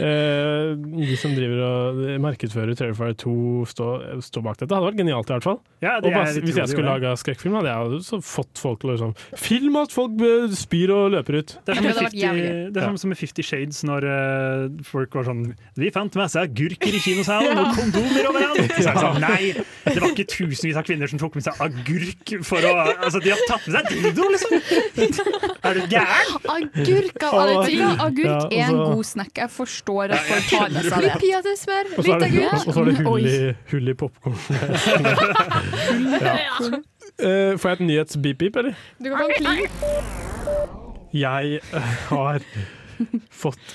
eh, 0.00 0.74
de 0.78 1.16
som 1.20 1.34
driver 1.36 1.60
og 1.66 2.00
markedsfører 2.24 2.76
Terrifier 2.78 3.14
2 3.24 3.34
står, 3.70 4.04
stå 4.24 4.42
bak 4.44 4.58
dette. 4.60 4.68
Det 4.70 4.76
hadde 4.78 4.88
vært 4.90 5.00
genialt, 5.02 5.30
i 5.30 5.34
hvert 5.36 5.46
fall. 5.48 5.58
Ja, 5.84 5.96
og 5.98 6.06
bare, 6.08 6.32
hvis 6.44 6.56
jeg 6.60 6.70
skulle 6.72 6.88
laga 6.88 7.14
skrekkfilm, 7.20 7.56
hadde 7.60 7.72
jeg 7.72 7.98
også 8.00 8.20
fått 8.24 8.60
folk 8.62 8.80
til 8.82 8.90
å 8.92 8.96
liksom 8.96 9.14
Film 9.44 9.76
at 9.80 9.92
folk 9.94 10.14
spyr 10.56 10.92
og 10.94 11.10
løper 11.16 11.40
ut. 11.42 11.56
Det 11.66 11.74
er 11.74 11.80
som 11.80 11.84
Det 11.84 11.84
med 11.84 11.94
hadde 11.94 12.04
vært 12.04 12.14
50, 12.14 12.22
jævlig. 12.24 12.72
det 12.74 12.82
er 12.82 12.86
som- 12.88 12.98
som 13.04 13.08
med 13.12 13.18
50 13.18 13.42
Shades, 13.44 13.82
når 13.84 14.06
uh, 14.08 14.82
folk 14.84 15.14
var 15.14 15.24
sånn 15.28 15.42
Vi 15.76 15.90
fant 15.90 16.14
masse 16.16 16.36
agurker 16.40 16.94
i 16.94 17.00
kinosalen 17.02 17.58
og 17.62 17.74
kondomer 17.76 18.28
overalt! 18.30 18.72
Så 18.84 18.94
sånn, 18.96 19.20
Nei, 19.20 19.52
det 19.84 19.98
var 20.00 20.10
ikke 20.14 20.26
tusenvis 20.30 20.76
av 20.78 20.84
kvinner 20.86 21.08
som 21.10 21.18
tok 21.20 21.34
med 21.38 21.44
seg 21.46 21.58
agurk 21.62 22.32
for 22.44 22.64
å 22.64 22.72
Altså, 22.94 23.20
de 23.22 23.30
har 23.34 23.40
tatt 23.48 23.66
med 23.68 23.76
seg 23.76 23.90
dildo, 23.92 24.28
liksom! 24.34 24.50
Er 25.64 25.74
du 25.78 25.80
gæren? 25.88 26.32
Agurk 26.54 27.22
av 27.24 27.34
alle 27.40 27.66
ting. 27.66 27.80
Agurk 28.04 28.52
er 28.52 28.64
en 28.68 28.76
god 28.94 29.06
snack. 29.08 29.30
Jeg 29.38 29.50
forstår 29.64 30.14
at 30.14 30.24
folk 30.28 30.44
tar 30.50 30.68
med 30.74 30.88
seg 30.88 31.04
Litt 31.04 31.12
det. 31.12 31.20
peanøttsmør, 31.24 31.84
Og 31.96 32.04
så 32.04 32.12
er 32.14 32.18
litt 32.18 32.24
det, 32.24 32.44
agurk. 32.44 32.66
og 32.68 32.74
så 32.74 32.80
er 32.80 32.84
det 32.84 32.96
hull 33.08 33.26
i, 33.26 33.54
hull 33.72 33.88
i 33.88 33.96
popkorn. 34.04 34.38
ja. 36.28 36.54
Uh, 37.14 37.52
får 37.58 37.68
jeg 37.68 37.76
et 37.78 37.84
nyhets-beep-beep, 37.88 38.56
eller? 38.62 38.74
Du 38.98 39.10
kan 39.10 39.18
få 39.18 39.26
en 39.28 39.34
pling. 39.38 39.60
Jeg 41.14 41.60
eh, 41.62 41.90
har 42.10 42.42
fått 43.30 43.74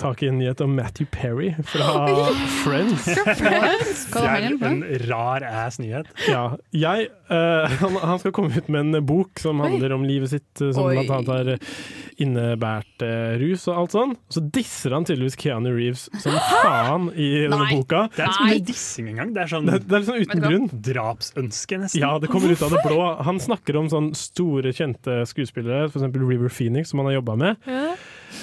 tak 0.00 0.22
i 0.22 0.28
en 0.28 0.38
nyhet 0.38 0.60
om 0.60 0.74
Matthew 0.76 1.06
Perry 1.10 1.54
fra 1.64 2.06
Friends. 2.64 3.04
Det 3.06 4.22
er 4.22 4.46
en 4.50 4.82
rar 5.08 5.44
ass 5.46 5.78
nyhet. 5.82 6.08
Ja, 6.28 6.56
jeg, 6.76 7.08
uh, 7.30 7.66
han, 7.82 7.96
han 8.12 8.20
skal 8.22 8.34
komme 8.36 8.56
ut 8.56 8.68
med 8.72 8.94
en 8.96 9.06
bok 9.08 9.40
som 9.42 9.60
handler 9.64 9.94
om 9.96 10.04
livet 10.06 10.32
sitt, 10.34 10.48
eh, 10.60 10.72
som 10.76 10.88
Oi. 10.88 10.96
blant 10.98 11.12
annet 11.16 11.32
har 11.32 11.74
innebært 12.22 13.04
uh, 13.04 13.34
rus 13.40 13.66
og 13.68 13.80
alt 13.82 13.96
sånn. 13.96 14.14
Så 14.32 14.42
disser 14.54 14.94
han 14.96 15.06
tydeligvis 15.08 15.38
Keanu 15.40 15.72
Reeves 15.74 16.06
som 16.22 16.36
faen 16.50 17.10
i 17.14 17.30
denne 17.46 17.60
Nei. 17.64 17.72
boka. 17.76 18.06
Det 18.16 18.24
er 18.24 18.32
ikke 18.32 18.48
mye 18.52 18.64
dissing 18.70 19.10
engang. 19.12 19.34
Det 19.36 19.44
er 19.44 19.52
sånn 19.52 19.68
Det, 19.68 19.80
det 19.84 19.98
er 20.00 20.06
sånn 20.08 20.22
uten 20.24 20.46
grunn. 20.46 20.70
drapsønske, 20.90 21.80
nesten. 21.84 22.02
Ja, 22.04 22.14
det 22.22 22.30
kommer 22.32 22.52
ut 22.52 22.64
av 22.64 22.72
det 22.76 22.84
blå. 22.86 23.00
Han 23.28 23.40
snakker 23.42 23.80
om 23.82 23.90
sånn 23.92 24.12
store, 24.16 24.72
kjente 24.76 25.22
skuespillere, 25.28 25.90
f.eks. 25.90 26.08
River 26.16 26.52
Phoenix, 26.52 26.92
som 26.92 27.02
han 27.02 27.10
har 27.12 27.18
jobba 27.20 27.36
med. 27.40 27.68
Ja. 27.68 27.94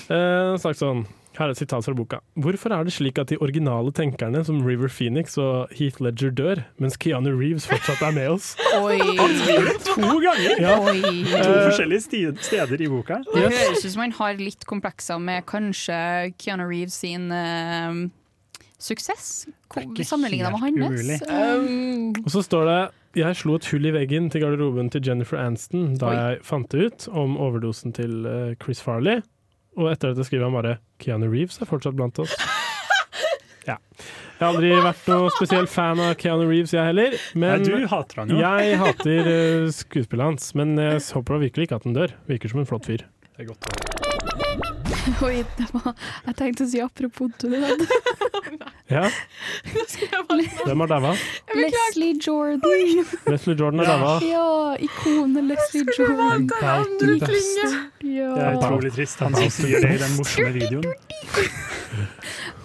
Uh, 0.09 0.53
sagt 0.61 0.79
sånn 0.81 1.03
her 1.37 1.47
er 1.49 1.53
et 1.55 1.57
sitat 1.57 1.85
fra 1.85 1.93
boka. 1.97 2.19
Hvorfor 2.37 2.73
er 2.75 2.83
det 2.87 2.93
slik 2.93 3.17
at 3.21 3.31
de 3.33 3.37
originale 3.41 3.91
tenkerne 3.95 4.43
som 4.45 4.61
River 4.65 4.87
Phoenix 4.93 5.37
og 5.41 5.71
Heath 5.73 6.01
Ledger 6.03 6.29
dør, 6.35 6.61
mens 6.77 6.97
Keanu 7.01 7.31
Reeves 7.39 7.65
fortsatt 7.69 8.01
er 8.05 8.13
med 8.15 8.29
oss? 8.35 8.51
Oi. 8.79 8.97
Han 9.01 9.33
skriver 9.41 9.69
det 9.71 9.77
to 9.87 10.09
ganger! 10.23 10.57
Ja. 10.61 10.75
Oi. 10.79 10.99
To 11.01 11.53
Eh, 11.53 11.61
forskjellige 11.69 12.33
steder 12.41 12.81
i 12.81 12.89
boka. 12.91 13.21
Det 13.33 13.47
høres 13.49 13.85
ut 13.85 13.91
som 13.95 14.01
han 14.05 14.13
har 14.19 14.37
litt 14.41 14.65
komplekser 14.69 15.19
med 15.21 15.45
kanskje 15.49 16.33
Keanu 16.41 16.67
Reeves 16.69 16.97
sin 17.03 17.29
uh, 17.33 18.03
suksess, 18.79 19.47
sammenligna 20.03 20.49
med 20.53 20.59
hans. 20.59 20.75
umulig. 20.77 21.19
Um, 21.29 22.13
Og 22.25 22.31
så 22.31 22.43
står 22.45 22.65
det 22.69 22.81
jeg 23.13 23.35
slo 23.37 23.55
et 23.59 23.67
hull 23.69 23.85
i 23.85 23.91
veggen 23.93 24.29
til 24.33 24.41
garderoben 24.41 24.87
til 24.89 25.03
Jennifer 25.05 25.37
Aniston 25.37 25.91
da 26.01 26.07
Oi. 26.09 26.15
jeg 26.17 26.39
fant 26.47 26.71
det 26.73 26.87
ut 26.87 27.03
om 27.13 27.35
overdosen 27.37 27.93
til 27.93 28.25
eh, 28.25 28.55
Chris 28.63 28.81
Farley. 28.81 29.21
Og 29.79 29.87
etter 29.91 30.11
dette 30.13 30.25
skriver 30.27 30.45
han 30.47 30.53
bare 30.57 30.75
Keanu 31.01 31.27
Reeves 31.31 31.57
er 31.63 31.69
fortsatt 31.69 31.97
blant 31.99 32.19
oss. 32.25 32.35
Ja. 33.63 33.77
Jeg 33.95 34.41
har 34.43 34.49
aldri 34.49 34.69
vært 34.83 35.05
noe 35.07 35.29
spesiell 35.31 35.69
fan 35.71 36.01
av 36.03 36.17
Keanu 36.19 36.43
Reeves, 36.49 36.73
jeg 36.75 36.83
heller. 36.89 37.15
Men 37.39 37.61
Nei, 37.63 37.69
du 37.79 37.87
hater 37.87 38.19
han 38.19 38.33
jo. 38.33 38.41
jeg 38.43 38.75
hater 38.83 39.29
eh, 39.31 39.69
skuespillet 39.71 40.33
hans. 40.33 40.51
Men 40.59 40.75
jeg 40.75 40.99
håper 41.15 41.37
da 41.37 41.43
virkelig 41.45 41.69
ikke 41.69 41.79
at 41.79 41.87
han 41.87 41.95
dør. 41.95 42.17
Virker 42.27 42.51
som 42.51 42.59
en 42.65 42.67
flott 42.67 42.91
fyr. 42.91 43.07
Det 43.31 43.45
er 43.47 43.53
godt. 43.53 44.02
Oi, 45.27 45.43
det 45.57 45.67
var, 45.73 45.93
jeg 46.27 46.35
tenkte 46.39 46.65
å 46.65 46.69
si 46.69 46.81
apropos 46.83 47.31
død. 47.41 47.83
Ja, 48.91 49.05
hvem 50.65 50.83
har 50.83 50.91
daua? 50.91 51.13
Leslie 51.57 52.13
Jordan. 52.21 53.05
Leslie 53.31 53.55
Jordan 53.57 53.79
har 53.81 53.89
daua. 53.89 54.13
Ja, 54.27 54.45
ikonet 54.85 55.47
Leslie 55.49 55.85
Jordan. 55.97 56.47
Det 56.47 58.43
er 58.43 58.57
utrolig 58.59 58.93
trist, 58.95 59.19
han 59.23 59.35
som 59.37 59.49
sier 59.53 59.81
det 59.83 59.95
i 59.95 60.01
den 60.03 60.17
morsomme 60.19 60.51
videoen. 60.57 60.91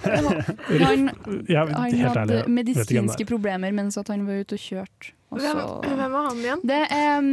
Han, 0.05 1.10
Ja, 1.48 1.64
han 1.66 1.94
hadde 2.00 2.26
det 2.30 2.42
medisinske 2.48 3.24
er. 3.24 3.28
problemer 3.28 3.72
mens 3.74 3.98
at 4.00 4.09
han 4.12 4.26
var 4.28 4.42
ute 4.44 4.56
og 4.59 4.62
kjørte. 4.62 5.14
Hvem, 5.28 5.59
hvem 5.84 6.12
var 6.12 6.28
han 6.30 6.38
igjen? 6.44 6.60
Det 6.64 6.82
er, 6.88 7.18
um, 7.18 7.32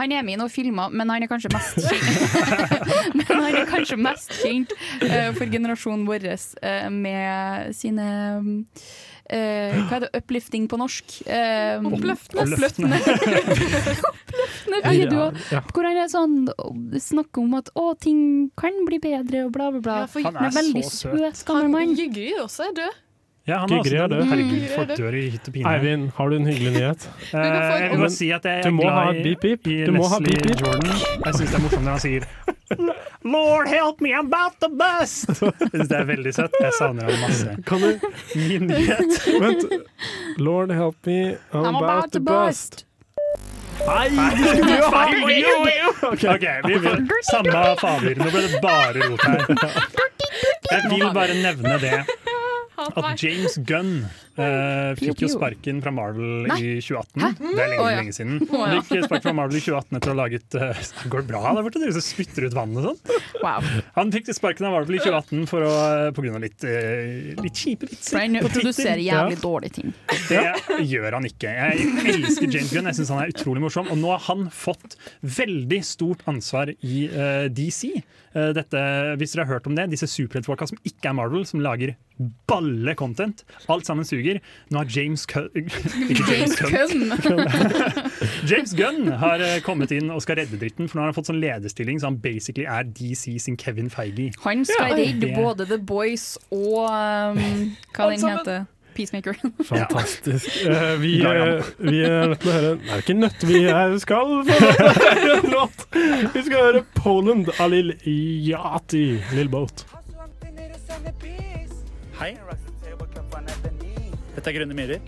han 0.00 0.12
er 0.12 0.24
med 0.26 0.36
i 0.36 0.40
noen 0.40 0.52
filmer, 0.52 0.92
men 0.92 1.12
han 1.12 1.24
er 1.24 1.30
kanskje 1.30 1.52
mest 1.52 1.78
kjent 1.84 2.58
Men 3.18 3.30
han 3.30 3.56
er 3.60 3.68
kanskje 3.70 3.98
mest 4.00 4.34
kjent 4.40 4.74
uh, 5.04 5.30
for 5.36 5.48
generasjonen 5.52 6.04
vår 6.08 6.28
uh, 6.32 6.88
med 6.92 7.72
sine 7.76 8.06
um, 8.38 8.52
eh, 9.32 9.76
Hva 9.88 9.98
er 9.98 10.06
det? 10.06 10.10
Uplifting 10.22 10.68
på 10.70 10.78
norsk? 10.80 11.18
Uh, 11.26 11.84
Oppløftende. 11.92 12.46
Oppløftende. 12.46 13.00
Oppløftende 14.12 14.82
videoer. 14.88 15.38
Ja. 15.52 15.62
Hvor 15.72 15.88
han 15.88 16.02
er 16.02 16.10
sånn 16.12 16.36
snakker 17.00 17.44
om 17.44 17.56
at 17.60 17.72
å, 17.78 17.92
ting 18.00 18.50
kan 18.58 18.82
bli 18.88 19.00
bedre 19.02 19.46
og 19.46 19.54
bla, 19.54 19.70
bla, 19.74 19.84
bla. 19.84 20.00
Ja, 20.04 20.10
Han 20.28 20.36
Han 20.36 20.44
er 20.44 20.50
er 20.50 20.58
veldig 20.60 20.84
så 20.88 20.96
søt. 20.98 21.42
søt, 21.42 21.48
Han 21.54 21.72
mann. 21.74 21.96
Jygrid 21.98 22.42
også 22.42 22.70
er 22.70 22.76
død. 22.82 23.00
Ja, 23.46 23.56
han 23.58 23.72
er 23.72 23.78
også 23.78 23.90
Gygri 23.90 23.96
er 23.98 24.06
den. 24.06 24.18
død. 24.18 24.28
Herregud, 24.30 24.66
folk 24.76 24.90
dør 24.98 25.14
i 25.18 25.22
hytt 25.34 25.48
og 25.48 25.54
pine. 25.54 25.70
Eivind, 25.74 26.10
har 26.16 26.28
du 26.28 26.36
en 26.36 26.46
hyggelig 26.46 26.72
nyhet? 26.76 27.06
Eh, 27.32 27.46
jeg 27.82 27.90
vil 27.90 27.98
bare 27.98 28.10
si 28.10 28.28
at 28.30 28.44
jeg 28.44 28.62
Du 28.64 28.68
er 28.68 28.76
glad 28.82 29.16
i, 29.16 29.22
beep, 29.22 29.40
beep. 29.42 29.66
i 29.66 29.84
Du 29.86 29.92
Leslie 29.96 30.28
beep, 30.28 30.42
beep. 30.46 30.60
Jordan. 30.60 30.92
Jeg 31.24 31.34
syns 31.34 31.50
det 31.50 31.58
er 31.58 31.64
morsomt 31.64 31.84
når 31.84 31.90
han 31.90 32.00
sier 32.04 32.28
Lord 33.24 33.68
help 33.68 34.00
me, 34.00 34.12
I'm 34.14 34.30
about 34.30 34.54
the 34.62 34.70
best! 34.82 35.28
Jeg 35.28 35.68
synes 35.74 35.88
det 35.88 35.98
er 35.98 36.04
veldig 36.04 36.34
søtt. 36.34 36.54
Jeg 36.60 36.72
savner 36.78 37.10
ham 37.10 37.20
masse. 37.20 37.56
Kan 37.66 37.82
du 37.82 37.90
Min 38.34 38.66
nyhet. 38.70 39.18
Vent. 39.42 39.66
Lord 40.38 40.70
help 40.72 40.96
me, 41.06 41.18
I'm, 41.52 41.66
I'm 41.66 41.76
about 41.82 42.12
the 42.12 42.20
best 42.20 42.86
Nei, 43.82 44.08
du 44.38 44.42
skulle 44.46 44.76
jo 44.78 44.88
ha 44.94 45.04
OK, 46.12 46.44
vi 46.66 46.74
får 46.84 47.00
samme 47.26 47.62
fader. 47.80 48.18
Nå 48.20 48.28
ble 48.30 48.42
det 48.46 48.60
bare 48.62 49.08
rot 49.08 49.24
her. 49.26 49.40
Jeg 50.70 50.90
vil 50.92 51.08
bare 51.16 51.34
nevne 51.42 51.78
det 51.82 51.96
at 52.80 53.22
James 53.22 53.56
Gunn 53.68 54.04
uh, 54.38 54.92
fikk 54.98 55.24
jo 55.24 55.30
sparken 55.32 55.80
fra 55.84 55.92
Marvel 55.94 56.48
Nei. 56.48 56.58
i 56.58 56.70
2018. 56.80 57.22
Hæ? 57.22 57.30
Det 57.38 57.50
er 57.50 57.70
lenge, 57.72 57.82
oh, 57.82 57.88
ja. 57.90 57.98
lenge 58.00 58.14
siden. 58.16 58.38
Oh, 58.48 58.62
ja. 58.62 58.78
Han 58.78 58.86
fikk 58.88 59.06
sparken 59.06 59.26
fra 59.28 59.34
Marvel 59.36 59.58
i 59.58 59.62
2018 59.64 59.98
etter 59.98 60.12
å 60.12 60.14
ha 60.14 60.18
laget 60.22 60.56
eh, 60.58 60.82
Går 61.12 61.24
det 61.24 61.28
bra 61.30 61.42
der 61.48 61.66
borte? 61.66 61.82
Dere 61.82 61.94
som 61.96 62.06
spytter 62.06 62.46
ut 62.48 62.56
vann 62.56 62.76
og 62.78 62.88
sånn. 62.88 63.18
Wow. 63.42 63.68
Han 63.98 64.14
fikk 64.14 64.32
sparken 64.36 64.68
av 64.68 64.76
Marvel 64.76 64.98
i 64.98 65.02
2018 65.02 65.44
for 65.50 65.66
å, 65.68 65.74
på 66.16 66.24
grunn 66.24 66.38
av 66.38 66.46
litt, 66.46 66.66
uh, 66.66 67.42
litt 67.42 67.62
kjipe 67.64 67.90
vitser. 67.90 68.16
For 68.16 68.24
han 68.24 68.40
produserer 68.48 69.04
jævlig 69.04 69.38
dårlige 69.42 69.78
ting. 69.80 69.94
Det 70.30 70.86
gjør 70.88 71.18
han 71.18 71.28
ikke. 71.28 71.52
Jeg 71.52 72.16
elsker 72.16 72.48
James 72.48 72.72
Gunn, 72.72 72.90
jeg 72.90 73.00
syns 73.00 73.14
han 73.14 73.22
er 73.26 73.34
utrolig 73.34 73.64
morsom. 73.66 73.90
Og 73.92 74.00
nå 74.00 74.14
har 74.14 74.24
han 74.30 74.48
fått 74.54 74.96
veldig 75.20 75.82
stort 75.86 76.24
ansvar 76.30 76.72
i 76.80 77.06
uh, 77.12 77.46
DC. 77.52 78.00
Eh, 78.32 78.52
dette, 78.56 78.82
hvis 79.20 79.34
dere 79.34 79.44
har 79.44 79.58
hørt 79.58 79.68
om 79.68 79.76
det, 79.76 79.90
disse 79.92 80.08
superheltfolka 80.08 80.70
som 80.70 80.80
ikke 80.88 81.10
er 81.10 81.16
Marvel, 81.18 81.44
som 81.48 81.60
lager 81.64 81.94
balle 82.48 82.94
content. 82.98 83.44
Alt 83.72 83.86
sammen 83.88 84.04
suger. 84.08 84.40
Nå 84.70 84.82
har 84.82 84.90
James 84.90 85.24
Ikke 86.12 86.26
James 86.28 86.56
Gunn. 86.58 87.12
James 88.50 88.74
Gunn 88.78 89.08
har 89.22 89.42
eh, 89.44 89.60
kommet 89.64 89.92
inn 89.94 90.10
og 90.12 90.22
skal 90.24 90.40
redde 90.42 90.58
dritten, 90.60 90.88
for 90.88 90.98
nå 90.98 91.04
har 91.06 91.12
han 91.12 91.16
fått 91.16 91.30
sånn 91.30 91.40
lederstilling, 91.42 92.00
så 92.02 92.10
han 92.10 92.20
basically 92.22 92.66
er 92.68 92.86
DC 92.88 93.38
sin 93.42 93.56
Kevin 93.60 93.90
Feige. 93.92 94.30
Han 94.44 94.64
skal 94.68 94.92
Ja. 94.92 95.00
redde 95.02 95.32
både 95.36 95.66
The 95.70 95.78
Boys 95.78 96.36
og 96.50 96.86
um, 96.90 97.42
hva 97.96 98.10
den 98.12 98.28
heter. 98.28 98.64
Peacemaker. 98.92 99.32
Fantastisk. 99.64 100.48
Uh, 100.68 101.00
vi, 101.00 101.14
uh, 101.24 101.62
vi 101.80 102.02
er 102.04 102.26
nødt 102.28 102.42
til 102.42 102.50
å 102.50 102.56
høre 102.58 102.72
Det 102.76 102.90
er 102.92 103.00
ikke 103.06 103.14
nødt, 103.16 103.46
vi 103.48 103.62
er 103.72 103.94
skal 104.02 104.34
få 104.50 104.58
høre 104.60 105.38
en 105.38 105.48
låt. 105.54 105.86
Vi 106.34 106.42
skal 106.44 106.58
høre 106.58 106.84
'Poland' 106.98 107.48
av 107.56 107.72
Lill 107.72 107.94
Yati, 108.04 109.06
Lill 109.32 109.48
Boat. 109.48 109.86
Hei. 112.22 112.36
Dette 114.36 114.50
er 114.50 114.54
Grønne 114.54 114.76
myrer. 114.78 115.00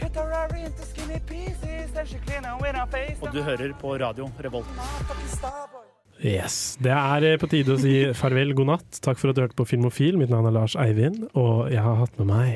Og 3.21 3.29
du 3.31 3.39
hører 3.47 3.75
på 3.79 3.93
radio 4.03 4.27
Revolt. 4.43 4.81
Yes. 6.19 6.57
Det 6.83 6.91
er 6.91 7.27
eh, 7.29 7.37
på 7.39 7.47
tide 7.53 7.77
å 7.77 7.79
si 7.79 7.93
farvel, 8.21 8.51
god 8.59 8.71
natt. 8.73 8.99
Takk 9.05 9.21
for 9.21 9.31
at 9.31 9.39
du 9.39 9.45
hørte 9.45 9.59
på 9.61 9.69
Filmofil. 9.77 10.19
Mitt 10.19 10.33
navn 10.35 10.51
er 10.51 10.57
Lars 10.57 10.75
Eivind, 10.75 11.29
og 11.39 11.71
jeg 11.71 11.87
har 11.87 12.01
hatt 12.03 12.19
med 12.19 12.33
meg 12.33 12.51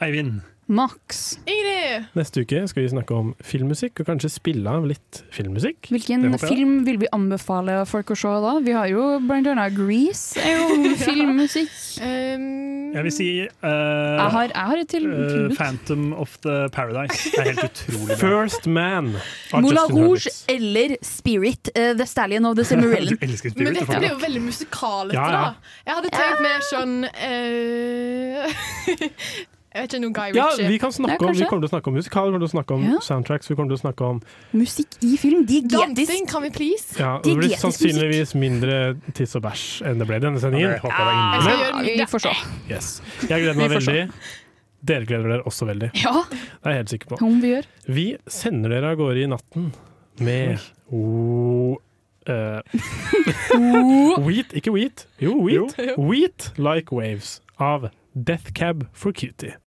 Eivind. 0.00 0.40
Max. 0.68 1.38
Ingrid! 1.48 2.08
Neste 2.18 2.42
uke 2.44 2.60
skal 2.68 2.84
vi 2.84 2.90
snakke 2.92 3.16
om 3.16 3.30
filmmusikk, 3.44 4.02
og 4.02 4.10
kanskje 4.10 4.28
spille 4.34 4.68
av 4.68 4.84
litt 4.88 5.22
filmmusikk. 5.32 5.88
Hvilken 5.94 6.26
film 6.42 6.82
vil 6.84 6.98
vi 7.00 7.08
anbefale 7.16 7.80
folk 7.88 8.12
å 8.12 8.18
se 8.18 8.32
da? 8.44 8.52
Vi 8.64 8.74
har 8.76 8.90
jo 8.92 9.06
blant 9.24 9.48
annet 9.48 9.72
Grease, 9.78 10.36
er 10.42 10.58
jo 10.60 10.92
filmmusikk. 11.06 11.72
Jeg 12.88 13.04
vil 13.04 13.12
si 13.12 13.28
uh, 13.44 13.68
Jeg 13.68 14.28
har, 14.32 14.52
jeg 14.52 14.68
har 14.70 14.82
et 14.82 14.88
til 14.92 15.08
uh. 15.08 15.48
Phantom 15.56 16.12
of 16.16 16.36
the 16.44 16.68
Paradise. 16.72 17.32
Det 17.32 17.42
er 17.42 17.50
helt 17.52 17.64
utrolig. 17.66 18.18
First 18.20 18.68
Man 18.68 19.10
av 19.52 19.64
Moulin 19.64 19.80
Justin 19.80 20.04
Rouge 20.04 20.34
eller 20.52 20.96
Spirit, 21.04 21.72
Uh, 21.78 21.92
The 21.96 22.06
Stallion 22.06 22.44
of 22.48 22.56
the 22.56 22.64
Cimarrillion. 22.64 23.18
Men 23.56 23.74
dette 23.76 23.98
blir 23.98 24.08
jo 24.08 24.18
veldig 24.20 24.40
musikalete, 24.42 25.16
Ja, 25.16 25.26
ja. 25.32 25.42
da. 25.44 25.76
Jeg 25.86 25.98
hadde 25.98 26.10
tenkt 26.14 26.40
mer 26.44 26.64
sånn 26.68 26.94
eh, 27.12 28.48
Jeg 29.78 29.86
vet 29.86 29.94
ikke 29.94 30.02
noe 30.02 30.14
Guy 30.16 30.34
Ja, 30.34 30.46
vi, 30.58 30.78
kan 30.82 30.92
snakke 30.94 31.22
om, 31.22 31.36
vi 31.38 31.46
kommer 31.46 31.62
til 31.62 31.68
å 31.68 31.70
snakke 31.70 31.90
om 31.90 31.94
musikal, 31.94 32.26
vi 32.26 32.34
kommer 32.34 32.42
til 32.42 32.48
å 32.48 32.54
snakke 32.56 32.74
om 32.74 32.82
Ja. 32.88 32.98
soundtracks, 33.04 33.50
vi 33.50 33.54
kommer 33.54 33.70
til 33.70 33.78
å 33.78 33.82
snakke 33.84 34.08
om 34.08 34.18
Musikk 34.58 34.96
i 35.06 35.12
film, 35.20 35.44
diegetisk. 35.46 35.94
Dansing, 35.94 36.26
kan 36.26 36.42
vi 36.42 36.50
please? 36.50 36.98
ja, 36.98 37.20
Det 37.22 37.36
blir 37.38 37.54
sannsynligvis 37.54 38.34
mindre 38.34 38.96
tiss 39.14 39.36
og 39.38 39.44
bæsj 39.46 39.86
enn 39.86 40.02
det 40.02 40.08
ble 40.10 40.18
i 40.18 40.24
denne 40.26 40.42
sendingen. 40.42 40.74
Ja, 40.74 40.82
jeg 40.82 40.82
da 40.82 41.14
Jeg 41.38 41.42
skal 41.46 41.62
gjøre 41.62 41.96
vi 42.02 42.06
får 42.10 42.24
se. 42.26 42.34
Yes. 42.68 42.90
Jeg 43.28 43.42
gleder 43.44 43.58
meg 43.60 43.70
veldig. 43.76 44.02
Dere 44.88 45.06
gleder 45.06 45.28
dere 45.28 45.42
også 45.46 45.66
veldig. 45.66 45.90
Ja, 45.98 46.24
Det 46.30 46.38
er 46.64 46.70
jeg 46.70 46.82
helt 46.82 46.94
sikker 46.94 47.06
på. 47.14 47.22
om 47.26 47.40
vi 47.42 47.54
gjør. 47.54 47.70
Vi 47.86 48.06
sender 48.26 48.74
dere 48.74 48.92
av 48.92 48.98
gårde 48.98 49.22
i 49.22 49.26
natten 49.30 49.72
med 50.18 50.58
oh, 50.90 51.76
uh, 52.28 52.60
Wheat, 54.26 54.54
ikke 54.54 54.72
wheat. 54.74 55.06
Jo, 55.22 55.34
wheat. 55.42 55.78
Wheat 55.98 56.52
Like 56.58 56.94
Waves 56.94 57.40
av 57.58 57.90
Death 58.14 58.52
Cab 58.52 58.86
for 58.92 59.12
Cutie. 59.12 59.54